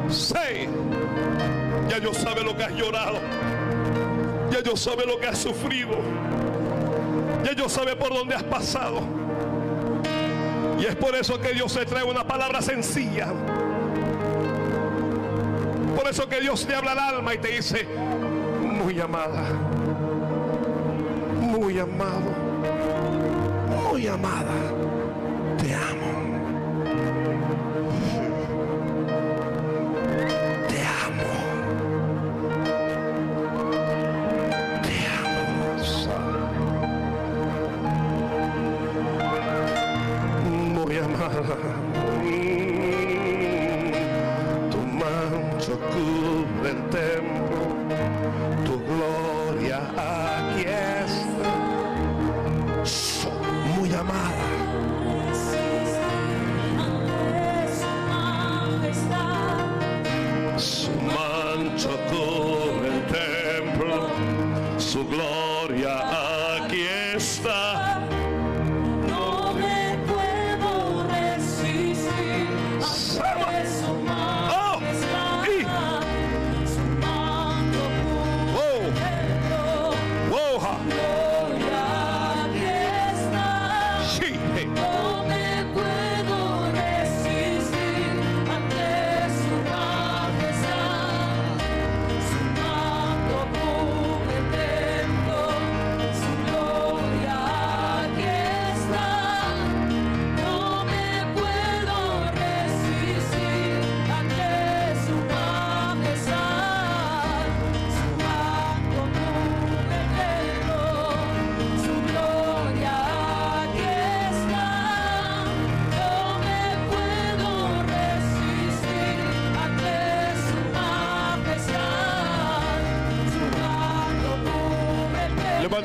Say, 0.09 0.69
ya 1.89 1.99
yo 1.99 2.13
sabe 2.13 2.43
lo 2.43 2.55
que 2.55 2.63
has 2.63 2.73
llorado. 2.73 3.19
Ya 4.51 4.61
yo 4.61 4.75
sabe 4.75 5.05
lo 5.05 5.19
que 5.19 5.27
has 5.27 5.37
sufrido. 5.39 5.97
Ya 7.43 7.53
yo 7.53 7.67
sabe 7.67 7.95
por 7.95 8.09
dónde 8.09 8.35
has 8.35 8.43
pasado. 8.43 9.01
Y 10.79 10.85
es 10.85 10.95
por 10.95 11.15
eso 11.15 11.39
que 11.39 11.53
Dios 11.53 11.73
te 11.73 11.85
trae 11.85 12.03
una 12.03 12.25
palabra 12.25 12.61
sencilla. 12.61 13.27
Por 15.95 16.07
eso 16.07 16.27
que 16.27 16.41
Dios 16.41 16.65
te 16.65 16.75
habla 16.75 16.91
al 16.91 16.99
alma 16.99 17.33
y 17.33 17.37
te 17.37 17.47
dice, 17.47 17.87
muy 18.61 18.99
amada, 18.99 19.43
muy 21.41 21.79
amado, 21.79 22.31
muy 23.89 24.07
amada. 24.07 24.74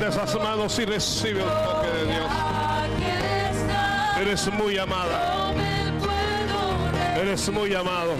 Levanta 0.00 0.22
esas 0.22 0.42
manos 0.42 0.78
y 0.78 0.84
recibe 0.86 1.42
el 1.42 1.46
toque 1.46 1.88
de 1.88 2.12
Dios. 2.12 2.30
Eres 4.18 4.52
muy 4.52 4.78
amada. 4.78 5.52
Eres 7.20 7.50
muy 7.50 7.74
amado. 7.74 8.14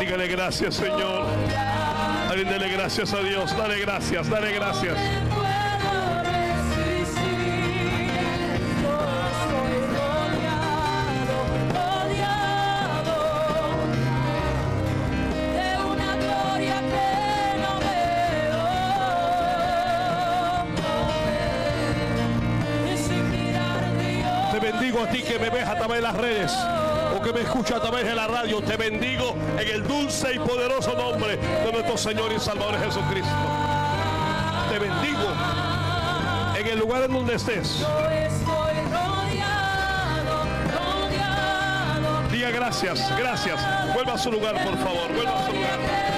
Dígale 0.00 0.28
gracias, 0.28 0.74
Señor. 0.76 1.26
Alguien 2.30 2.72
gracias 2.72 3.12
a 3.12 3.20
Dios. 3.20 3.54
Dale 3.54 3.78
gracias, 3.78 4.28
dale 4.30 4.52
gracias. 4.52 4.96
Través 25.86 26.00
de 26.00 26.02
las 26.02 26.16
redes 26.16 26.52
o 27.16 27.20
que 27.20 27.32
me 27.32 27.40
escucha 27.40 27.78
a 27.78 27.80
través 27.80 28.06
de 28.06 28.14
la 28.14 28.28
radio. 28.28 28.62
Te 28.62 28.76
bendigo 28.76 29.34
en 29.58 29.66
el 29.66 29.82
dulce 29.82 30.32
y 30.32 30.38
poderoso 30.38 30.94
nombre 30.94 31.36
de 31.36 31.72
nuestro 31.72 31.96
Señor 31.96 32.32
y 32.32 32.38
Salvador 32.38 32.78
Jesucristo. 32.78 33.34
Te 34.70 34.78
bendigo 34.78 35.28
en 36.56 36.66
el 36.68 36.78
lugar 36.78 37.02
en 37.02 37.12
donde 37.12 37.34
estés. 37.34 37.84
Diga 42.30 42.50
gracias, 42.50 43.18
gracias. 43.18 43.60
Vuelva 43.92 44.12
a 44.12 44.18
su 44.18 44.30
lugar, 44.30 44.54
por 44.64 44.78
favor. 44.78 45.12
Vuelva 45.12 45.40
a 45.40 45.46
su 45.46 45.52
lugar. 45.52 46.11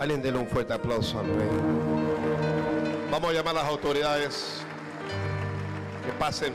Alguien 0.00 0.22
denle 0.22 0.40
un 0.40 0.46
fuerte 0.46 0.72
aplauso 0.72 1.18
al 1.18 1.26
rey. 1.26 1.48
Vamos 3.10 3.28
a 3.28 3.32
llamar 3.34 3.54
a 3.54 3.60
las 3.60 3.68
autoridades 3.68 4.62
que 6.06 6.10
pasen. 6.12 6.54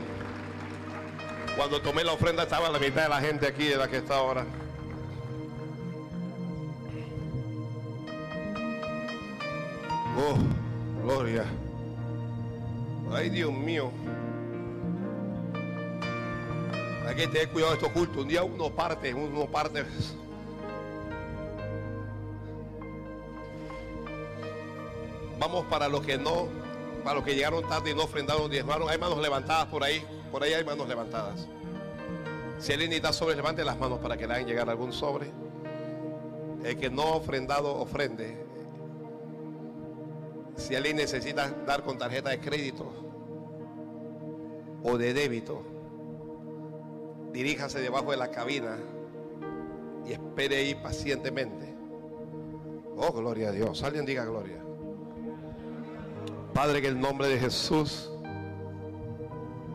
Cuando 1.56 1.80
tomé 1.80 2.03
la 2.03 2.14
ofrenda 2.14 2.41
estaba 2.41 2.69
la 2.69 2.80
mitad 2.80 3.03
de 3.03 3.09
la 3.09 3.22
gente 3.22 3.45
aquí 3.45 3.65
de 3.65 3.77
la 3.77 3.88
que 3.88 3.98
está 3.98 4.15
ahora. 4.15 4.48
Oh, 10.17 11.03
gloria. 11.03 11.45
Ay, 13.14 13.30
Dios 13.30 13.53
mío. 13.53 13.91
Hay 17.07 17.15
que 17.15 17.27
tener 17.27 17.49
cuidado 17.49 17.74
de 17.74 17.77
estos 17.77 17.91
cultos. 17.91 18.24
Un 18.24 18.27
día 18.27 18.43
uno 18.43 18.72
parte, 18.72 19.14
uno 19.14 19.45
parte. 19.45 19.85
Para 25.64 25.88
los 25.88 26.06
que 26.06 26.17
no, 26.17 26.48
para 27.03 27.16
los 27.16 27.24
que 27.24 27.35
llegaron 27.35 27.67
tarde 27.67 27.92
y 27.92 27.95
no 27.95 28.03
ofrendaron, 28.03 28.50
diezmaron. 28.50 28.90
Hay 28.90 28.98
manos 28.98 29.19
levantadas 29.19 29.67
por 29.67 29.84
ahí. 29.84 30.03
Por 30.32 30.43
ahí 30.43 30.53
hay 30.53 30.66
manos 30.66 30.88
levantadas. 30.88 31.48
Si 32.59 32.72
alguien 32.72 32.90
necesita 32.90 33.14
sobres, 33.14 33.38
levante 33.38 33.64
las 33.64 33.77
manos 33.77 34.00
para 34.00 34.17
que 34.17 34.27
le 34.27 34.34
hagan 34.34 34.48
llegar 34.48 34.69
algún 34.69 34.92
sobre. 34.92 35.32
El 36.64 36.77
que 36.77 36.90
no 36.90 37.03
ha 37.03 37.16
ofrendado, 37.16 37.75
ofrende. 37.75 38.43
Si 40.58 40.75
alguien 40.75 40.98
necesita 40.98 41.50
dar 41.66 41.84
con 41.84 41.98
tarjeta 41.98 42.30
de 42.30 42.40
crédito 42.40 42.92
o 44.84 44.98
de 44.98 45.14
débito, 45.14 45.64
diríjase 47.34 47.80
debajo 47.82 48.11
de 48.11 48.17
la 48.17 48.32
cabina 48.32 48.77
y 50.06 50.14
espere 50.14 50.58
ahí 50.58 50.75
pacientemente. 50.75 51.75
Oh, 52.98 53.11
gloria 53.11 53.50
a 53.50 53.51
Dios. 53.51 53.84
Alguien 53.84 54.06
diga 54.06 54.24
gloria. 54.25 54.64
Padre, 56.56 56.80
en 56.80 56.85
el 56.85 57.01
nombre 57.01 57.27
de 57.27 57.38
Jesús, 57.38 58.09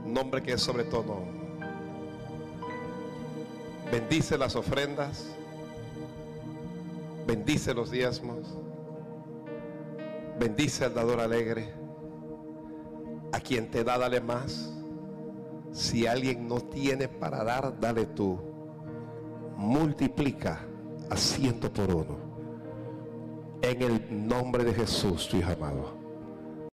nombre 0.02 0.42
que 0.42 0.54
es 0.54 0.62
sobre 0.62 0.84
todo. 0.84 1.18
Bendice 3.92 4.38
las 4.38 4.56
ofrendas, 4.56 5.26
bendice 7.26 7.74
los 7.74 7.90
diezmos, 7.90 8.56
bendice 10.38 10.86
al 10.86 10.94
dador 10.94 11.20
alegre. 11.20 11.70
A 13.32 13.40
quien 13.40 13.70
te 13.70 13.84
da, 13.84 13.98
dale 13.98 14.22
más. 14.22 14.72
Si 15.72 16.06
alguien 16.06 16.48
no 16.48 16.62
tiene 16.62 17.08
para 17.08 17.44
dar, 17.44 17.78
dale 17.78 18.06
tú. 18.06 18.38
Multiplica 19.54 20.60
a 21.10 21.16
ciento 21.18 21.70
por 21.70 21.94
uno. 21.94 22.16
En 23.60 23.82
el 23.82 24.26
nombre 24.26 24.64
de 24.64 24.72
Jesús, 24.72 25.28
tu 25.28 25.36
hijo 25.36 25.52
amado. 25.52 25.99